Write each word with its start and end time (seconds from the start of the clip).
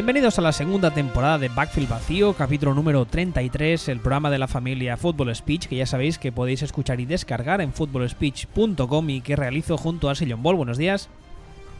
Bienvenidos 0.00 0.38
a 0.38 0.42
la 0.42 0.52
segunda 0.52 0.90
temporada 0.92 1.36
de 1.36 1.50
Backfield 1.50 1.90
Vacío, 1.90 2.32
capítulo 2.32 2.72
número 2.72 3.04
33, 3.04 3.90
el 3.90 4.00
programa 4.00 4.30
de 4.30 4.38
la 4.38 4.48
familia 4.48 4.96
Football 4.96 5.36
Speech, 5.36 5.66
que 5.66 5.76
ya 5.76 5.84
sabéis 5.84 6.18
que 6.18 6.32
podéis 6.32 6.62
escuchar 6.62 7.00
y 7.00 7.04
descargar 7.04 7.60
en 7.60 7.74
footballspeech.com 7.74 9.10
y 9.10 9.20
que 9.20 9.36
realizo 9.36 9.76
junto 9.76 10.08
a 10.08 10.14
Sillon 10.14 10.42
Ball. 10.42 10.56
Buenos 10.56 10.78
días. 10.78 11.10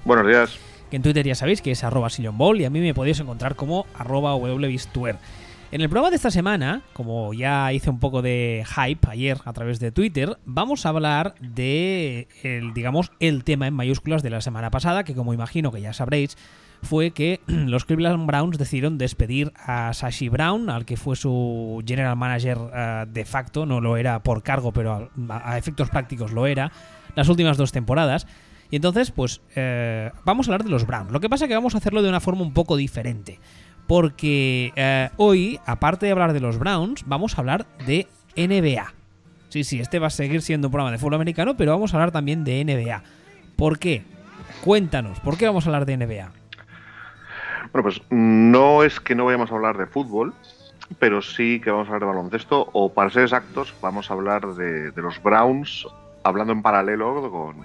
Buenos 0.05 0.27
días. 0.27 0.59
Que 0.91 0.97
en 0.97 1.03
Twitter 1.03 1.27
ya 1.27 1.35
sabéis 1.35 1.63
que 1.63 1.71
es 1.71 1.83
arroba 1.83 2.11
Sillon 2.11 2.37
Ball 2.37 2.61
y 2.61 2.67
a 2.67 2.71
mí 2.71 2.81
me 2.81 2.93
podéis 2.93 3.19
encontrar 3.21 3.57
como 3.57 3.87
arroba 3.95 4.37
wbistuer. 4.37 5.17
En 5.73 5.81
el 5.81 5.89
programa 5.89 6.11
de 6.11 6.17
esta 6.17 6.31
semana, 6.31 6.83
como 6.93 7.33
ya 7.33 7.73
hice 7.73 7.89
un 7.89 8.01
poco 8.01 8.21
de 8.21 8.67
hype 8.67 9.09
ayer 9.09 9.39
a 9.47 9.53
través 9.55 9.81
de 9.81 9.93
Twitter, 9.93 10.37
vamos 10.45 10.85
a 10.85 10.91
hablar 10.91 11.37
de, 11.41 12.29
el, 12.43 12.75
digamos, 12.75 13.13
el 13.19 13.45
tema 13.45 13.67
en 13.67 13.73
mayúsculas 13.73 14.23
de 14.23 14.29
la 14.29 14.43
semana 14.43 14.71
pasada, 14.71 15.05
que 15.05 15.15
como 15.15 15.33
imagino 15.33 15.73
que 15.73 15.81
ya 15.81 15.95
sabréis, 15.95 16.37
fue 16.83 17.11
que 17.11 17.41
los 17.47 17.85
Cleveland 17.85 18.27
Browns 18.27 18.59
decidieron 18.59 18.99
despedir 18.99 19.53
a 19.57 19.93
Sashi 19.93 20.29
Brown, 20.29 20.71
al 20.71 20.85
que 20.85 20.97
fue 20.97 21.17
su 21.17 21.83
general 21.87 22.17
manager 22.17 22.59
uh, 22.59 23.11
de 23.11 23.25
facto, 23.25 23.67
no 23.67 23.81
lo 23.81 23.97
era 23.97 24.23
por 24.23 24.43
cargo, 24.43 24.73
pero 24.73 25.11
a, 25.29 25.53
a, 25.53 25.59
efectos 25.59 25.91
prácticos 25.91 26.33
lo 26.33 26.47
era, 26.47 26.73
las 27.15 27.29
últimas 27.29 27.57
dos 27.57 27.73
temporadas. 27.73 28.27
Y 28.71 28.77
entonces, 28.77 29.11
pues, 29.11 29.41
eh, 29.57 30.13
vamos 30.25 30.47
a 30.47 30.53
hablar 30.53 30.65
de 30.65 30.71
los 30.71 30.87
Browns. 30.87 31.11
Lo 31.11 31.21
que 31.21 31.29
pasa 31.29 31.45
es 31.45 31.49
que 31.49 31.55
vamos 31.55 31.75
a 31.75 31.79
hacerlo 31.79 32.03
de 32.03 32.09
una 32.09 32.21
forma 32.21 32.43
un 32.43 32.55
poco 32.55 32.77
diferente. 32.77 33.41
Porque 33.87 34.73
eh, 34.77 35.11
hoy, 35.17 35.59
aparte 35.67 36.07
de 36.07 36.13
hablar 36.13 36.33
de 36.33 36.41
los 36.41 36.59
Browns, 36.59 37.03
vamos 37.07 37.37
a 37.37 37.41
hablar 37.41 37.67
de 37.87 38.07
NBA. 38.37 38.95
Sí, 39.49 39.65
sí, 39.65 39.81
este 39.81 39.99
va 39.99 40.07
a 40.07 40.11
seguir 40.11 40.43
siendo 40.43 40.69
un 40.69 40.73
programa 40.73 40.93
de 40.93 40.99
fútbol 40.99 41.15
americano, 41.15 41.57
pero 41.57 41.73
vamos 41.73 41.93
a 41.93 41.97
hablar 41.97 42.13
también 42.13 42.45
de 42.45 42.65
NBA. 42.65 43.03
¿Por 43.57 43.81
qué? 43.81 44.05
Cuéntanos, 44.63 45.19
¿por 45.19 45.37
qué 45.37 45.47
vamos 45.47 45.67
a 45.67 45.71
hablar 45.71 45.87
de 45.87 45.97
NBA? 45.97 46.40
Bueno, 47.73 47.85
pues 47.85 48.01
no 48.11 48.83
es 48.83 48.99
que 48.99 49.15
no 49.15 49.27
vayamos 49.27 49.53
a 49.53 49.55
hablar 49.55 49.79
de 49.79 49.87
fútbol, 49.87 50.35
pero 50.99 51.23
sí 51.23 51.61
que 51.61 51.71
vamos 51.71 51.89
a 51.89 51.93
hablar 51.93 52.09
de 52.09 52.17
baloncesto, 52.17 52.69
o 52.73 52.93
para 52.93 53.11
ser 53.11 53.23
exactos, 53.23 53.75
vamos 53.81 54.11
a 54.11 54.15
hablar 54.15 54.55
de, 54.55 54.91
de 54.91 55.03
los 55.03 55.23
Browns, 55.23 55.87
hablando 56.25 56.53
en 56.53 56.63
paralelo 56.63 57.31
con, 57.31 57.57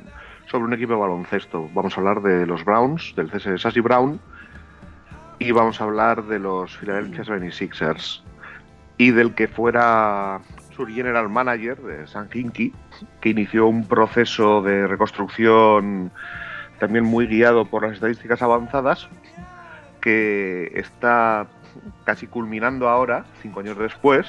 sobre 0.45 0.65
un 0.65 0.73
equipo 0.73 0.93
de 0.93 0.99
baloncesto. 0.99 1.67
Vamos 1.73 1.97
a 1.97 2.01
hablar 2.01 2.21
de 2.21 2.45
los 2.45 2.63
Browns, 2.63 3.13
del 3.15 3.31
CS 3.31 3.45
de 3.45 3.57
Sassy 3.57 3.79
Brown, 3.79 4.19
y 5.39 5.51
vamos 5.51 5.81
a 5.81 5.85
hablar 5.85 6.23
de 6.23 6.39
los 6.39 6.77
Philadelphia 6.77 7.23
76ers 7.23 8.21
y 8.97 9.11
del 9.11 9.33
que 9.33 9.47
fuera 9.47 10.39
su 10.75 10.85
general 10.85 11.29
manager, 11.29 11.77
de 11.77 12.07
Sam 12.07 12.27
Hinkie, 12.33 12.73
que 13.21 13.29
inició 13.29 13.67
un 13.67 13.87
proceso 13.87 14.61
de 14.61 14.87
reconstrucción 14.87 16.11
también 16.79 17.05
muy 17.05 17.27
guiado 17.27 17.65
por 17.65 17.83
las 17.83 17.93
estadísticas 17.93 18.41
avanzadas, 18.41 19.07
que 20.05 20.71
está 20.75 21.47
casi 22.03 22.27
culminando 22.27 22.87
ahora, 22.87 23.25
cinco 23.41 23.61
años 23.61 23.75
después, 23.75 24.27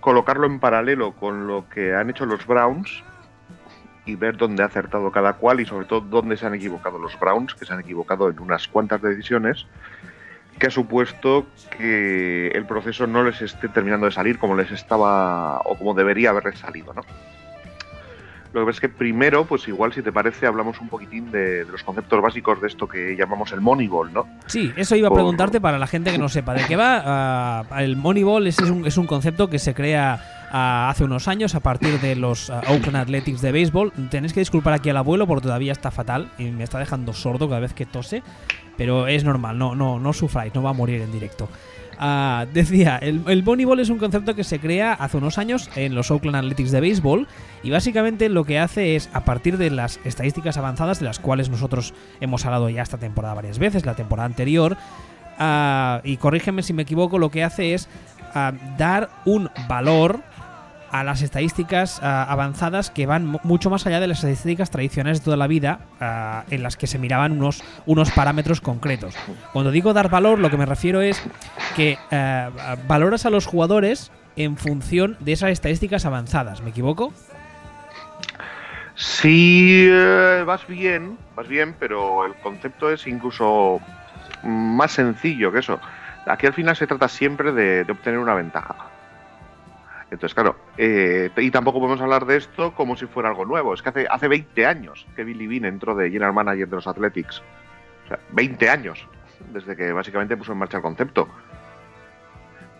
colocarlo 0.00 0.46
en 0.46 0.60
paralelo 0.60 1.12
con 1.12 1.46
lo 1.46 1.70
que 1.70 1.94
han 1.94 2.10
hecho 2.10 2.26
los 2.26 2.46
Browns 2.46 3.02
y 4.04 4.14
ver 4.14 4.36
dónde 4.36 4.62
ha 4.62 4.66
acertado 4.66 5.10
cada 5.10 5.32
cual 5.32 5.60
y 5.60 5.64
sobre 5.64 5.86
todo 5.86 6.02
dónde 6.02 6.36
se 6.36 6.44
han 6.44 6.52
equivocado 6.52 6.98
los 6.98 7.18
Browns, 7.18 7.54
que 7.54 7.64
se 7.64 7.72
han 7.72 7.80
equivocado 7.80 8.28
en 8.28 8.40
unas 8.40 8.68
cuantas 8.68 9.00
decisiones, 9.00 9.66
que 10.58 10.66
ha 10.66 10.70
supuesto 10.70 11.46
que 11.78 12.48
el 12.48 12.66
proceso 12.66 13.06
no 13.06 13.24
les 13.24 13.40
esté 13.40 13.68
terminando 13.68 14.04
de 14.04 14.12
salir 14.12 14.38
como 14.38 14.54
les 14.54 14.70
estaba 14.70 15.60
o 15.60 15.78
como 15.78 15.94
debería 15.94 16.28
haberles 16.28 16.58
salido, 16.58 16.92
¿no? 16.92 17.00
Lo 18.52 18.60
que 18.60 18.66
pasa 18.66 18.76
es 18.76 18.80
que 18.80 18.88
primero, 18.90 19.46
pues 19.46 19.66
igual 19.66 19.92
si 19.94 20.02
te 20.02 20.12
parece, 20.12 20.46
hablamos 20.46 20.78
un 20.80 20.88
poquitín 20.88 21.30
de, 21.30 21.64
de, 21.64 21.72
los 21.72 21.82
conceptos 21.82 22.20
básicos 22.20 22.60
de 22.60 22.68
esto 22.68 22.86
que 22.86 23.16
llamamos 23.16 23.50
el 23.52 23.62
Moneyball, 23.62 24.12
¿no? 24.12 24.26
Sí, 24.46 24.70
eso 24.76 24.94
iba 24.94 25.08
a 25.08 25.12
preguntarte 25.12 25.60
para 25.60 25.78
la 25.78 25.86
gente 25.86 26.12
que 26.12 26.18
no 26.18 26.28
sepa 26.28 26.52
de 26.52 26.64
qué 26.66 26.76
va. 26.76 27.64
Uh, 27.70 27.74
el 27.78 27.96
Moneyball 27.96 28.46
es, 28.46 28.58
es, 28.58 28.68
un, 28.68 28.86
es 28.86 28.98
un 28.98 29.06
concepto 29.06 29.48
que 29.48 29.58
se 29.58 29.72
crea 29.72 30.20
uh, 30.52 30.90
hace 30.90 31.04
unos 31.04 31.28
años 31.28 31.54
a 31.54 31.60
partir 31.60 31.98
de 32.00 32.14
los 32.14 32.50
uh, 32.50 32.54
Oakland 32.68 32.96
Athletics 32.96 33.40
de 33.40 33.52
béisbol. 33.52 33.92
Tenéis 34.10 34.34
que 34.34 34.40
disculpar 34.40 34.74
aquí 34.74 34.90
al 34.90 34.98
abuelo 34.98 35.26
porque 35.26 35.44
todavía 35.44 35.72
está 35.72 35.90
fatal 35.90 36.30
y 36.36 36.50
me 36.50 36.64
está 36.64 36.78
dejando 36.78 37.14
sordo 37.14 37.48
cada 37.48 37.60
vez 37.60 37.72
que 37.72 37.86
tose, 37.86 38.22
pero 38.76 39.06
es 39.06 39.24
normal, 39.24 39.56
no, 39.56 39.74
no, 39.74 39.98
no 39.98 40.12
sufráis, 40.12 40.54
no 40.54 40.62
va 40.62 40.70
a 40.70 40.74
morir 40.74 41.00
en 41.00 41.10
directo. 41.10 41.48
Uh, 42.00 42.46
decía, 42.52 42.98
el, 42.98 43.22
el 43.28 43.44
Moneyball 43.44 43.78
es 43.78 43.88
un 43.88 43.98
concepto 43.98 44.34
que 44.34 44.44
se 44.44 44.58
crea 44.58 44.92
hace 44.94 45.18
unos 45.18 45.38
años 45.38 45.70
en 45.76 45.94
los 45.94 46.10
Oakland 46.10 46.36
Athletics 46.36 46.72
de 46.72 46.80
béisbol 46.80 47.28
y 47.62 47.70
básicamente 47.70 48.28
lo 48.28 48.44
que 48.44 48.58
hace 48.58 48.96
es, 48.96 49.08
a 49.12 49.24
partir 49.24 49.56
de 49.56 49.70
las 49.70 50.00
estadísticas 50.04 50.56
avanzadas 50.56 50.98
de 50.98 51.04
las 51.04 51.20
cuales 51.20 51.48
nosotros 51.48 51.94
hemos 52.20 52.44
hablado 52.44 52.68
ya 52.70 52.82
esta 52.82 52.98
temporada 52.98 53.34
varias 53.34 53.58
veces, 53.58 53.86
la 53.86 53.94
temporada 53.94 54.26
anterior, 54.26 54.76
uh, 55.38 56.00
y 56.02 56.16
corrígeme 56.16 56.62
si 56.62 56.72
me 56.72 56.82
equivoco, 56.82 57.18
lo 57.18 57.30
que 57.30 57.44
hace 57.44 57.74
es 57.74 57.88
uh, 58.34 58.56
dar 58.78 59.10
un 59.24 59.48
valor 59.68 60.22
a 60.92 61.02
las 61.02 61.22
estadísticas 61.22 61.98
uh, 62.00 62.04
avanzadas 62.04 62.90
que 62.90 63.06
van 63.06 63.38
mucho 63.42 63.70
más 63.70 63.86
allá 63.86 63.98
de 63.98 64.06
las 64.06 64.18
estadísticas 64.18 64.70
tradicionales 64.70 65.20
de 65.20 65.24
toda 65.24 65.36
la 65.38 65.46
vida 65.46 65.80
uh, 66.00 66.54
en 66.54 66.62
las 66.62 66.76
que 66.76 66.86
se 66.86 66.98
miraban 66.98 67.32
unos, 67.32 67.64
unos 67.86 68.10
parámetros 68.12 68.60
concretos. 68.60 69.16
Cuando 69.52 69.70
digo 69.70 69.94
dar 69.94 70.10
valor, 70.10 70.38
lo 70.38 70.50
que 70.50 70.58
me 70.58 70.66
refiero 70.66 71.00
es 71.00 71.20
que 71.74 71.98
uh, 72.12 72.86
valoras 72.86 73.24
a 73.26 73.30
los 73.30 73.46
jugadores 73.46 74.12
en 74.36 74.56
función 74.56 75.16
de 75.20 75.32
esas 75.32 75.50
estadísticas 75.50 76.04
avanzadas. 76.04 76.60
¿Me 76.60 76.70
equivoco? 76.70 77.12
Sí, 78.94 79.88
eh, 79.90 80.44
vas 80.46 80.66
bien, 80.66 81.16
vas 81.34 81.48
bien, 81.48 81.74
pero 81.78 82.26
el 82.26 82.34
concepto 82.34 82.90
es 82.90 83.06
incluso 83.06 83.80
más 84.42 84.92
sencillo 84.92 85.50
que 85.50 85.60
eso. 85.60 85.80
Aquí 86.26 86.46
al 86.46 86.52
final 86.52 86.76
se 86.76 86.86
trata 86.86 87.08
siempre 87.08 87.52
de 87.52 87.90
obtener 87.90 88.18
una 88.18 88.34
ventaja. 88.34 88.91
Entonces, 90.12 90.34
claro, 90.34 90.56
eh, 90.76 91.30
y 91.38 91.50
tampoco 91.50 91.80
podemos 91.80 92.02
hablar 92.02 92.26
de 92.26 92.36
esto 92.36 92.74
como 92.74 92.96
si 92.96 93.06
fuera 93.06 93.30
algo 93.30 93.46
nuevo. 93.46 93.72
Es 93.72 93.80
que 93.80 93.88
hace, 93.88 94.06
hace 94.10 94.28
20 94.28 94.66
años 94.66 95.06
que 95.16 95.24
Billy 95.24 95.46
Bean 95.46 95.64
entró 95.64 95.94
de 95.94 96.10
General 96.10 96.34
Manager 96.34 96.68
de 96.68 96.76
los 96.76 96.86
Athletics. 96.86 97.42
O 98.04 98.08
sea, 98.08 98.18
20 98.32 98.68
años 98.68 99.08
desde 99.50 99.74
que 99.74 99.90
básicamente 99.90 100.36
puso 100.36 100.52
en 100.52 100.58
marcha 100.58 100.76
el 100.76 100.82
concepto. 100.82 101.28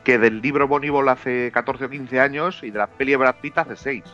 Que 0.04 0.18
del 0.18 0.42
libro 0.42 0.68
Moneyball 0.68 1.08
hace 1.08 1.50
14 1.52 1.86
o 1.86 1.88
15 1.88 2.20
años 2.20 2.62
y 2.62 2.70
de 2.70 2.78
la 2.78 2.86
peli 2.86 3.12
de 3.12 3.16
Brad 3.16 3.36
Pitt 3.40 3.56
hace 3.56 3.76
6. 3.76 4.04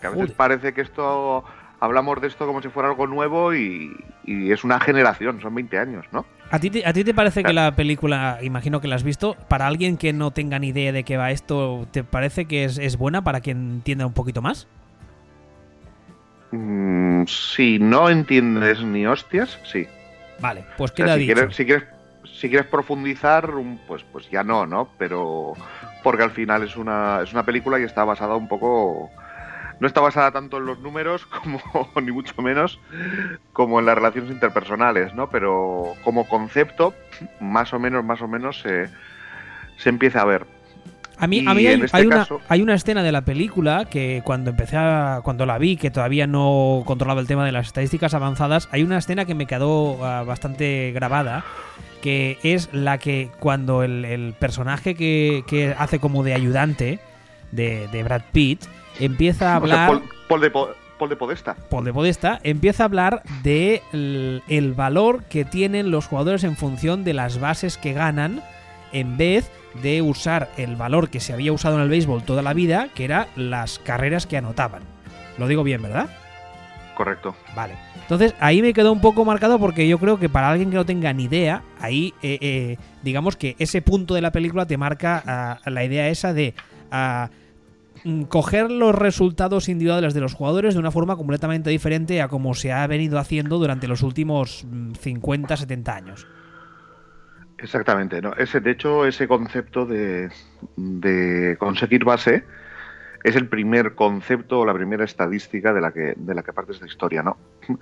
Que 0.00 0.06
a 0.06 0.10
veces 0.10 0.30
parece 0.30 0.72
que 0.72 0.82
esto 0.82 1.44
hablamos 1.80 2.20
de 2.20 2.28
esto 2.28 2.46
como 2.46 2.62
si 2.62 2.68
fuera 2.68 2.88
algo 2.88 3.08
nuevo 3.08 3.52
y, 3.52 3.96
y, 4.22 4.52
es 4.52 4.62
una 4.62 4.78
generación, 4.78 5.40
son 5.40 5.56
20 5.56 5.76
años, 5.76 6.06
¿no? 6.12 6.24
¿A 6.52 6.58
ti, 6.58 6.68
te, 6.68 6.86
¿A 6.86 6.92
ti 6.92 7.02
te 7.02 7.14
parece 7.14 7.42
que 7.42 7.54
la 7.54 7.74
película, 7.74 8.38
imagino 8.42 8.82
que 8.82 8.86
la 8.86 8.96
has 8.96 9.04
visto, 9.04 9.38
para 9.48 9.66
alguien 9.66 9.96
que 9.96 10.12
no 10.12 10.32
tenga 10.32 10.58
ni 10.58 10.68
idea 10.68 10.92
de 10.92 11.02
qué 11.02 11.16
va 11.16 11.30
esto, 11.30 11.88
¿te 11.92 12.04
parece 12.04 12.44
que 12.44 12.64
es, 12.64 12.76
es 12.76 12.98
buena 12.98 13.24
para 13.24 13.40
quien 13.40 13.56
entienda 13.76 14.04
un 14.04 14.12
poquito 14.12 14.42
más? 14.42 14.68
Mm, 16.50 17.24
si 17.24 17.78
no 17.78 18.10
entiendes 18.10 18.82
ni 18.84 19.06
hostias, 19.06 19.58
sí. 19.64 19.86
Vale, 20.40 20.66
pues 20.76 20.92
queda 20.92 21.06
o 21.06 21.08
sea, 21.08 21.16
si 21.16 21.22
dicho. 21.22 21.34
Quieres, 21.34 21.56
si, 21.56 21.64
quieres, 21.64 21.84
si 22.24 22.48
quieres 22.50 22.66
profundizar, 22.66 23.50
pues, 23.88 24.04
pues 24.12 24.28
ya 24.28 24.44
no, 24.44 24.66
¿no? 24.66 24.90
Pero 24.98 25.54
porque 26.02 26.24
al 26.24 26.32
final 26.32 26.64
es 26.64 26.76
una, 26.76 27.20
es 27.22 27.32
una 27.32 27.46
película 27.46 27.80
y 27.80 27.84
está 27.84 28.04
basada 28.04 28.36
un 28.36 28.48
poco 28.48 29.10
no 29.80 29.86
está 29.86 30.00
basada 30.00 30.30
tanto 30.30 30.58
en 30.58 30.66
los 30.66 30.78
números 30.78 31.26
como 31.42 31.60
ni 32.00 32.12
mucho 32.12 32.40
menos 32.42 32.78
como 33.52 33.80
en 33.80 33.86
las 33.86 33.94
relaciones 33.94 34.30
interpersonales, 34.30 35.14
¿no? 35.14 35.28
Pero 35.30 35.94
como 36.04 36.28
concepto, 36.28 36.94
más 37.40 37.72
o 37.72 37.78
menos, 37.78 38.04
más 38.04 38.22
o 38.22 38.28
menos 38.28 38.60
se, 38.60 38.88
se 39.76 39.88
empieza 39.88 40.22
a 40.22 40.24
ver. 40.24 40.46
A 41.18 41.26
mí, 41.28 41.44
a 41.46 41.54
mí 41.54 41.66
hay, 41.66 41.80
este 41.80 41.96
hay, 41.96 42.08
caso... 42.08 42.36
una, 42.36 42.44
hay, 42.48 42.62
una, 42.62 42.74
escena 42.74 43.02
de 43.04 43.12
la 43.12 43.24
película 43.24 43.84
que 43.84 44.22
cuando 44.24 44.50
empecé 44.50 44.76
a, 44.76 45.20
cuando 45.22 45.46
la 45.46 45.56
vi, 45.58 45.76
que 45.76 45.90
todavía 45.90 46.26
no 46.26 46.82
controlaba 46.84 47.20
el 47.20 47.28
tema 47.28 47.44
de 47.44 47.52
las 47.52 47.68
estadísticas 47.68 48.14
avanzadas, 48.14 48.68
hay 48.72 48.82
una 48.82 48.98
escena 48.98 49.24
que 49.24 49.36
me 49.36 49.46
quedó 49.46 49.92
uh, 49.92 50.24
bastante 50.26 50.90
grabada, 50.92 51.44
que 52.00 52.38
es 52.42 52.70
la 52.72 52.98
que 52.98 53.30
cuando 53.38 53.84
el, 53.84 54.04
el 54.04 54.32
personaje 54.32 54.96
que, 54.96 55.44
que, 55.46 55.74
hace 55.78 56.00
como 56.00 56.24
de 56.24 56.34
ayudante 56.34 56.98
de, 57.52 57.88
de 57.88 58.02
Brad 58.02 58.22
Pitt 58.32 58.64
empieza 58.98 59.52
a 59.52 59.56
hablar. 59.56 59.90
O 59.90 59.92
sea, 59.92 60.00
Paul, 60.00 60.10
Paul, 60.28 60.40
de, 60.40 60.50
Paul, 60.50 61.08
de, 61.08 61.16
Podesta. 61.16 61.54
Paul 61.70 61.84
de 61.84 61.92
Podesta 61.92 62.40
empieza 62.42 62.82
a 62.82 62.86
hablar 62.86 63.22
de 63.42 63.82
el, 63.92 64.42
el, 64.48 64.72
valor 64.72 65.24
que 65.24 65.44
tienen 65.44 65.90
los 65.90 66.06
jugadores 66.06 66.44
en 66.44 66.56
función 66.56 67.04
de 67.04 67.14
las 67.14 67.38
bases 67.38 67.78
que 67.78 67.92
ganan, 67.92 68.42
en 68.92 69.16
vez 69.16 69.50
de 69.82 70.02
usar 70.02 70.50
el 70.56 70.76
valor 70.76 71.08
que 71.08 71.20
se 71.20 71.32
había 71.32 71.52
usado 71.52 71.76
en 71.76 71.82
el 71.82 71.88
béisbol 71.88 72.24
toda 72.24 72.42
la 72.42 72.52
vida, 72.52 72.88
que 72.94 73.04
era 73.04 73.28
las 73.36 73.78
carreras 73.78 74.26
que 74.26 74.36
anotaban. 74.36 74.82
Lo 75.38 75.48
digo 75.48 75.62
bien, 75.62 75.82
¿verdad? 75.82 76.10
Correcto. 76.94 77.34
Vale. 77.54 77.74
Entonces 78.02 78.34
ahí 78.40 78.60
me 78.60 78.74
quedó 78.74 78.92
un 78.92 79.00
poco 79.00 79.24
marcado 79.24 79.58
porque 79.58 79.88
yo 79.88 79.98
creo 79.98 80.18
que 80.18 80.28
para 80.28 80.50
alguien 80.50 80.70
que 80.70 80.76
no 80.76 80.84
tenga 80.84 81.12
ni 81.12 81.24
idea, 81.24 81.62
ahí 81.80 82.12
eh, 82.22 82.38
eh, 82.40 82.76
digamos 83.02 83.36
que 83.36 83.56
ese 83.58 83.80
punto 83.80 84.14
de 84.14 84.20
la 84.20 84.32
película 84.32 84.66
te 84.66 84.76
marca 84.76 85.58
uh, 85.66 85.70
la 85.70 85.84
idea 85.84 86.08
esa 86.08 86.34
de 86.34 86.54
uh, 86.92 87.28
coger 88.28 88.70
los 88.70 88.94
resultados 88.94 89.68
individuales 89.68 90.14
de 90.14 90.20
los 90.20 90.34
jugadores 90.34 90.74
de 90.74 90.80
una 90.80 90.90
forma 90.90 91.16
completamente 91.16 91.70
diferente 91.70 92.20
a 92.20 92.28
como 92.28 92.54
se 92.54 92.72
ha 92.72 92.86
venido 92.86 93.18
haciendo 93.18 93.58
durante 93.58 93.88
los 93.88 94.02
últimos 94.02 94.66
50, 95.00 95.54
mm, 95.54 95.56
70 95.56 95.94
años. 95.94 96.26
Exactamente, 97.58 98.20
¿no? 98.20 98.34
Ese, 98.34 98.60
de 98.60 98.72
hecho, 98.72 99.06
ese 99.06 99.28
concepto 99.28 99.86
de, 99.86 100.30
de 100.76 101.56
conseguir 101.58 102.04
base 102.04 102.44
es 103.22 103.36
el 103.36 103.48
primer 103.48 103.94
concepto 103.94 104.60
o 104.60 104.66
la 104.66 104.74
primera 104.74 105.04
estadística 105.04 105.72
de 105.72 105.80
la 105.80 105.92
que, 105.92 106.14
de 106.16 106.34
la 106.34 106.42
que 106.42 106.52
parte 106.52 106.72
esta 106.72 106.86
historia, 106.86 107.22
¿no? 107.22 107.36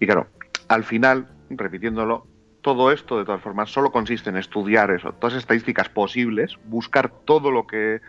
Y 0.00 0.06
claro, 0.06 0.26
al 0.66 0.82
final, 0.82 1.28
repitiéndolo, 1.50 2.26
todo 2.62 2.90
esto, 2.90 3.18
de 3.18 3.24
todas 3.24 3.40
formas, 3.40 3.70
solo 3.70 3.92
consiste 3.92 4.30
en 4.30 4.36
estudiar 4.36 4.90
eso, 4.90 5.12
todas 5.12 5.34
las 5.34 5.42
estadísticas 5.44 5.88
posibles, 5.88 6.58
buscar 6.64 7.10
todo 7.10 7.52
lo 7.52 7.68
que, 7.68 8.00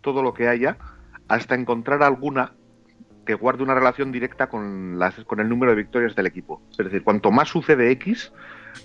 todo 0.00 0.22
lo 0.22 0.34
que 0.34 0.48
haya, 0.48 0.78
hasta 1.28 1.54
encontrar 1.54 2.02
alguna 2.02 2.52
que 3.26 3.34
guarde 3.34 3.62
una 3.62 3.74
relación 3.74 4.10
directa 4.10 4.48
con, 4.48 4.98
las, 4.98 5.14
con 5.24 5.40
el 5.40 5.48
número 5.48 5.72
de 5.72 5.76
victorias 5.76 6.14
del 6.16 6.26
equipo. 6.26 6.62
Es 6.72 6.78
decir, 6.78 7.02
cuanto 7.02 7.30
más 7.30 7.48
sucede 7.48 7.90
X, 7.92 8.32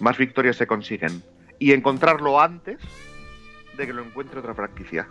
más 0.02 0.18
victorias 0.18 0.58
se 0.58 0.68
consiguen. 0.68 1.24
Y 1.60 1.72
encontrarlo 1.72 2.42
antes 2.42 2.78
de 3.78 3.88
que 3.88 3.94
lo 3.94 4.04
encuentre 4.04 4.40
otra 4.40 4.54
franquicia. 4.54 5.08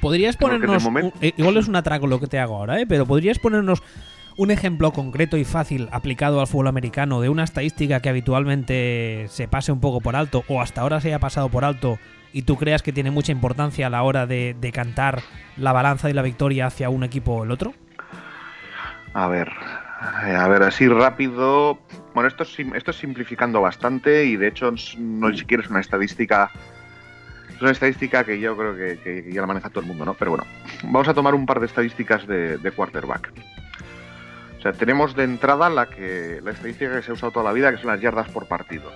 ¿Podrías 0.00 0.36
ponernos... 0.36 0.82
momento- 0.84 1.16
un- 1.16 1.24
eh, 1.24 1.32
igual 1.36 1.56
es 1.56 1.68
un 1.68 1.76
atraco 1.76 2.06
lo 2.06 2.20
que 2.20 2.26
te 2.26 2.38
hago 2.38 2.56
ahora, 2.56 2.78
¿eh? 2.80 2.86
Pero 2.86 3.06
¿podrías 3.06 3.38
ponernos 3.38 3.82
un 4.36 4.50
ejemplo 4.50 4.90
concreto 4.92 5.38
y 5.38 5.44
fácil 5.44 5.88
aplicado 5.90 6.40
al 6.42 6.46
fútbol 6.46 6.66
americano 6.68 7.22
de 7.22 7.30
una 7.30 7.44
estadística 7.44 8.00
que 8.00 8.10
habitualmente 8.10 9.24
se 9.30 9.48
pase 9.48 9.72
un 9.72 9.80
poco 9.80 10.02
por 10.02 10.14
alto 10.16 10.44
o 10.48 10.60
hasta 10.60 10.82
ahora 10.82 11.00
se 11.00 11.08
haya 11.08 11.18
pasado 11.18 11.48
por 11.48 11.64
alto 11.64 11.98
y 12.36 12.42
tú 12.42 12.56
creas 12.56 12.82
que 12.82 12.92
tiene 12.92 13.10
mucha 13.10 13.32
importancia 13.32 13.86
a 13.86 13.90
la 13.90 14.02
hora 14.02 14.26
de 14.26 14.54
decantar 14.60 15.22
la 15.56 15.72
balanza 15.72 16.10
y 16.10 16.12
la 16.12 16.20
victoria 16.20 16.66
hacia 16.66 16.90
un 16.90 17.02
equipo 17.02 17.32
o 17.32 17.44
el 17.44 17.50
otro? 17.50 17.72
A 19.14 19.26
ver, 19.26 19.50
eh, 20.22 20.36
a 20.36 20.46
ver, 20.46 20.62
así 20.62 20.86
rápido. 20.86 21.78
Bueno, 22.12 22.28
esto 22.28 22.42
es, 22.42 22.96
simplificando 22.96 23.62
bastante 23.62 24.26
y 24.26 24.36
de 24.36 24.48
hecho 24.48 24.70
no 24.98 25.30
ni 25.30 25.38
siquiera 25.38 25.62
es 25.62 25.70
una 25.70 25.80
estadística. 25.80 26.50
Es 27.54 27.62
una 27.62 27.70
estadística 27.70 28.22
que 28.22 28.38
yo 28.38 28.54
creo 28.54 28.76
que, 28.76 29.30
ya 29.32 29.40
la 29.40 29.46
maneja 29.46 29.70
todo 29.70 29.80
el 29.80 29.86
mundo, 29.86 30.04
¿no? 30.04 30.12
Pero 30.12 30.32
bueno, 30.32 30.44
vamos 30.82 31.08
a 31.08 31.14
tomar 31.14 31.34
un 31.34 31.46
par 31.46 31.60
de 31.60 31.64
estadísticas 31.64 32.26
de, 32.26 32.58
de 32.58 32.70
quarterback. 32.70 33.32
O 34.58 34.60
sea, 34.60 34.74
tenemos 34.74 35.16
de 35.16 35.24
entrada 35.24 35.70
la 35.70 35.86
que 35.86 36.42
la 36.44 36.50
estadística 36.50 36.96
que 36.96 37.02
se 37.02 37.12
ha 37.12 37.14
usado 37.14 37.32
toda 37.32 37.46
la 37.46 37.54
vida, 37.54 37.72
que 37.72 37.78
son 37.78 37.86
las 37.86 38.02
yardas 38.02 38.28
por 38.28 38.46
partido. 38.46 38.92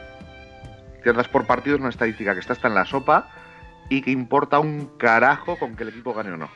Yardas 1.04 1.28
por 1.28 1.46
partido 1.46 1.76
es 1.76 1.80
una 1.80 1.90
estadística 1.90 2.34
que 2.34 2.40
está 2.40 2.52
hasta 2.52 2.68
en 2.68 2.74
la 2.74 2.84
sopa 2.84 3.28
y 3.88 4.02
que 4.02 4.10
importa 4.10 4.58
un 4.58 4.86
carajo 4.98 5.58
con 5.58 5.76
que 5.76 5.82
el 5.82 5.90
equipo 5.90 6.14
gane 6.14 6.32
o 6.32 6.36
no. 6.36 6.48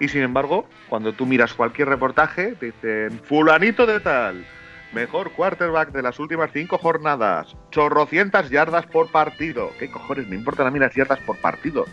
Y 0.00 0.08
sin 0.08 0.22
embargo, 0.22 0.66
cuando 0.88 1.12
tú 1.12 1.26
miras 1.26 1.54
cualquier 1.54 1.88
reportaje, 1.88 2.54
te 2.56 2.66
dicen, 2.66 3.20
fulanito 3.24 3.86
de 3.86 4.00
tal, 4.00 4.44
mejor 4.92 5.32
quarterback 5.32 5.92
de 5.92 6.02
las 6.02 6.18
últimas 6.18 6.50
cinco 6.52 6.78
jornadas, 6.78 7.56
chorrocientas 7.70 8.50
yardas 8.50 8.86
por 8.86 9.10
partido. 9.12 9.70
¿Qué 9.78 9.90
cojones 9.90 10.26
me 10.26 10.36
importan 10.36 10.66
a 10.66 10.70
mí 10.70 10.78
las 10.78 10.94
yardas 10.94 11.20
por 11.20 11.38
partido? 11.38 11.84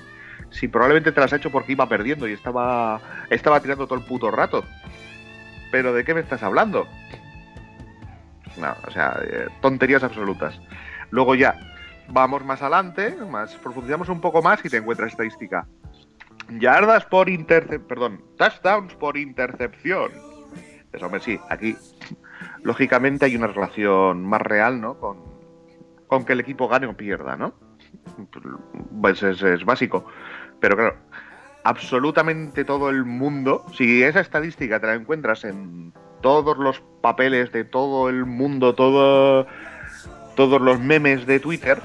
Si 0.49 0.67
probablemente 0.67 1.11
te 1.11 1.21
las 1.21 1.31
ha 1.33 1.37
hecho 1.37 1.51
porque 1.51 1.73
iba 1.73 1.87
perdiendo 1.87 2.27
y 2.27 2.33
estaba, 2.33 2.99
estaba 3.29 3.59
tirando 3.61 3.87
todo 3.87 3.99
el 3.99 4.05
puto 4.05 4.31
rato. 4.31 4.65
¿Pero 5.71 5.93
de 5.93 6.03
qué 6.03 6.13
me 6.13 6.19
estás 6.21 6.43
hablando? 6.43 6.87
No, 8.57 8.75
o 8.85 8.91
sea, 8.91 9.17
eh, 9.23 9.47
tonterías 9.61 10.03
absolutas. 10.03 10.59
Luego 11.11 11.35
ya, 11.35 11.55
vamos 12.07 12.43
más 12.43 12.61
adelante, 12.61 13.15
más 13.29 13.55
profundizamos 13.55 14.09
un 14.09 14.21
poco 14.21 14.41
más 14.41 14.63
y 14.65 14.69
te 14.69 14.77
encuentras 14.77 15.11
estadística. 15.11 15.67
Yardas 16.49 17.05
por 17.05 17.29
intercepción, 17.29 17.87
perdón, 17.87 18.23
touchdowns 18.37 18.93
por 18.95 19.17
intercepción. 19.17 20.11
Pues 20.89 21.03
hombre, 21.03 21.21
sí, 21.21 21.39
aquí 21.49 21.75
lógicamente 22.63 23.25
hay 23.25 23.35
una 23.35 23.47
relación 23.47 24.25
más 24.25 24.41
real, 24.41 24.81
¿no? 24.81 24.99
Con, 24.99 25.17
con 26.07 26.25
que 26.25 26.33
el 26.33 26.39
equipo 26.39 26.67
gane 26.67 26.87
o 26.87 26.97
pierda, 26.97 27.37
¿no? 27.37 27.53
Pues 29.01 29.21
es, 29.23 29.41
es 29.41 29.63
básico. 29.63 30.05
Pero 30.59 30.75
claro, 30.75 30.95
absolutamente 31.63 32.65
todo 32.65 32.89
el 32.89 33.05
mundo, 33.05 33.65
si 33.73 34.03
esa 34.03 34.19
estadística 34.19 34.79
te 34.79 34.87
la 34.87 34.95
encuentras 34.95 35.43
en 35.43 35.93
todos 36.21 36.57
los 36.57 36.81
papeles 37.01 37.51
de 37.51 37.63
todo 37.63 38.09
el 38.09 38.25
mundo, 38.25 38.75
todo, 38.75 39.47
todos 40.35 40.61
los 40.61 40.79
memes 40.79 41.25
de 41.25 41.39
Twitter, 41.39 41.79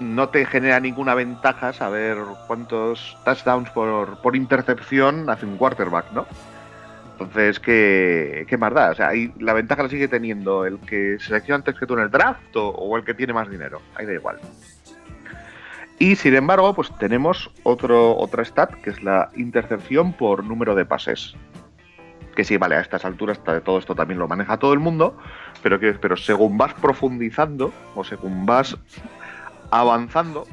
no 0.00 0.28
te 0.30 0.46
genera 0.46 0.80
ninguna 0.80 1.14
ventaja 1.14 1.72
saber 1.72 2.18
cuántos 2.46 3.16
touchdowns 3.24 3.70
por, 3.70 4.20
por 4.22 4.34
intercepción 4.34 5.28
hace 5.28 5.46
un 5.46 5.56
quarterback, 5.56 6.12
¿no? 6.12 6.26
Entonces, 7.12 7.60
¿qué, 7.60 8.46
qué 8.48 8.56
más 8.56 8.72
da? 8.72 8.90
O 8.90 8.94
sea, 8.94 9.10
la 9.38 9.52
ventaja 9.52 9.82
la 9.82 9.90
sigue 9.90 10.08
teniendo 10.08 10.64
el 10.64 10.78
que 10.80 11.18
selecciona 11.20 11.56
antes 11.56 11.78
que 11.78 11.86
tú 11.86 11.92
en 11.94 12.00
el 12.00 12.10
draft 12.10 12.56
o, 12.56 12.70
o 12.70 12.96
el 12.96 13.04
que 13.04 13.12
tiene 13.12 13.34
más 13.34 13.50
dinero. 13.50 13.82
Ahí 13.94 14.06
da 14.06 14.14
igual. 14.14 14.38
Y 15.98 16.16
sin 16.16 16.34
embargo, 16.34 16.72
pues 16.74 16.90
tenemos 16.98 17.50
otro, 17.62 18.16
otra 18.16 18.42
stat, 18.42 18.72
que 18.80 18.88
es 18.88 19.02
la 19.02 19.28
intercepción 19.36 20.14
por 20.14 20.42
número 20.42 20.74
de 20.74 20.86
pases. 20.86 21.34
Que 22.40 22.44
sí, 22.44 22.56
vale, 22.56 22.74
a 22.76 22.80
estas 22.80 23.04
alturas 23.04 23.38
todo 23.44 23.78
esto 23.78 23.94
también 23.94 24.18
lo 24.18 24.26
maneja 24.26 24.56
todo 24.56 24.72
el 24.72 24.78
mundo, 24.78 25.14
pero, 25.62 25.78
pero 26.00 26.16
según 26.16 26.56
vas 26.56 26.72
profundizando 26.72 27.70
o 27.94 28.02
según 28.02 28.46
vas 28.46 28.78
avanzando, 29.70 30.46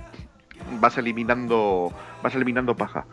vas 0.82 0.98
eliminando, 0.98 1.94
vas 2.22 2.36
eliminando 2.36 2.76
paja. 2.76 3.06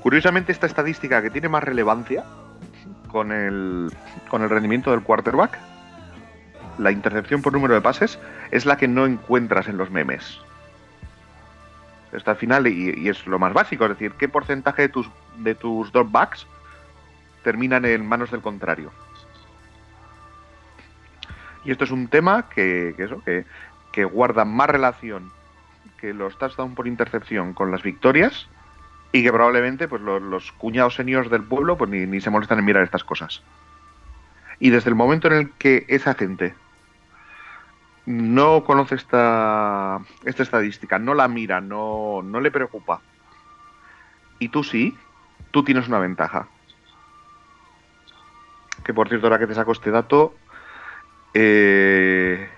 Curiosamente, 0.00 0.52
esta 0.52 0.64
estadística 0.64 1.20
que 1.20 1.28
tiene 1.28 1.50
más 1.50 1.62
relevancia 1.64 2.24
con 3.08 3.30
el, 3.30 3.90
con 4.30 4.40
el 4.40 4.48
rendimiento 4.48 4.90
del 4.92 5.02
quarterback, 5.02 5.58
la 6.78 6.92
intercepción 6.92 7.42
por 7.42 7.52
número 7.52 7.74
de 7.74 7.82
pases, 7.82 8.18
es 8.50 8.64
la 8.64 8.78
que 8.78 8.88
no 8.88 9.04
encuentras 9.04 9.68
en 9.68 9.76
los 9.76 9.90
memes. 9.90 10.40
Está 12.10 12.30
al 12.30 12.38
final 12.38 12.66
y, 12.68 12.94
y 12.96 13.10
es 13.10 13.26
lo 13.26 13.38
más 13.38 13.52
básico, 13.52 13.84
es 13.84 13.90
decir, 13.90 14.12
qué 14.12 14.30
porcentaje 14.30 14.80
de 14.80 14.88
tus, 14.88 15.10
de 15.36 15.54
tus 15.54 15.92
dropbacks 15.92 16.46
terminan 17.44 17.84
en 17.84 18.06
manos 18.06 18.30
del 18.32 18.42
contrario. 18.42 18.90
Y 21.64 21.70
esto 21.70 21.84
es 21.84 21.90
un 21.90 22.08
tema 22.08 22.48
que, 22.48 22.94
eso, 22.98 23.22
que, 23.22 23.44
que 23.92 24.04
guarda 24.04 24.44
más 24.44 24.68
relación 24.68 25.30
que 26.00 26.12
los 26.12 26.36
touchdowns 26.38 26.74
por 26.74 26.88
intercepción 26.88 27.54
con 27.54 27.70
las 27.70 27.82
victorias 27.82 28.48
y 29.12 29.22
que 29.22 29.32
probablemente 29.32 29.86
pues 29.86 30.02
los, 30.02 30.52
cuñados 30.52 30.96
seniors 30.96 31.30
del 31.30 31.44
pueblo 31.44 31.78
pues 31.78 31.88
ni, 31.88 32.04
ni 32.04 32.20
se 32.20 32.30
molestan 32.30 32.58
en 32.58 32.64
mirar 32.64 32.82
estas 32.82 33.04
cosas. 33.04 33.42
Y 34.58 34.70
desde 34.70 34.90
el 34.90 34.96
momento 34.96 35.28
en 35.28 35.34
el 35.34 35.50
que 35.52 35.86
esa 35.88 36.14
gente 36.14 36.54
no 38.06 38.64
conoce 38.64 38.96
esta, 38.96 40.00
esta 40.24 40.42
estadística, 40.42 40.98
no 40.98 41.14
la 41.14 41.28
mira, 41.28 41.60
no, 41.60 42.20
no 42.22 42.40
le 42.40 42.50
preocupa, 42.50 43.00
y 44.38 44.48
tú 44.48 44.62
sí, 44.62 44.96
tú 45.50 45.64
tienes 45.64 45.88
una 45.88 45.98
ventaja. 45.98 46.48
Que 48.84 48.92
por 48.94 49.08
cierto, 49.08 49.26
ahora 49.26 49.38
que 49.38 49.46
te 49.46 49.54
saco 49.54 49.72
este 49.72 49.90
dato, 49.90 50.34
eh, 51.32 52.48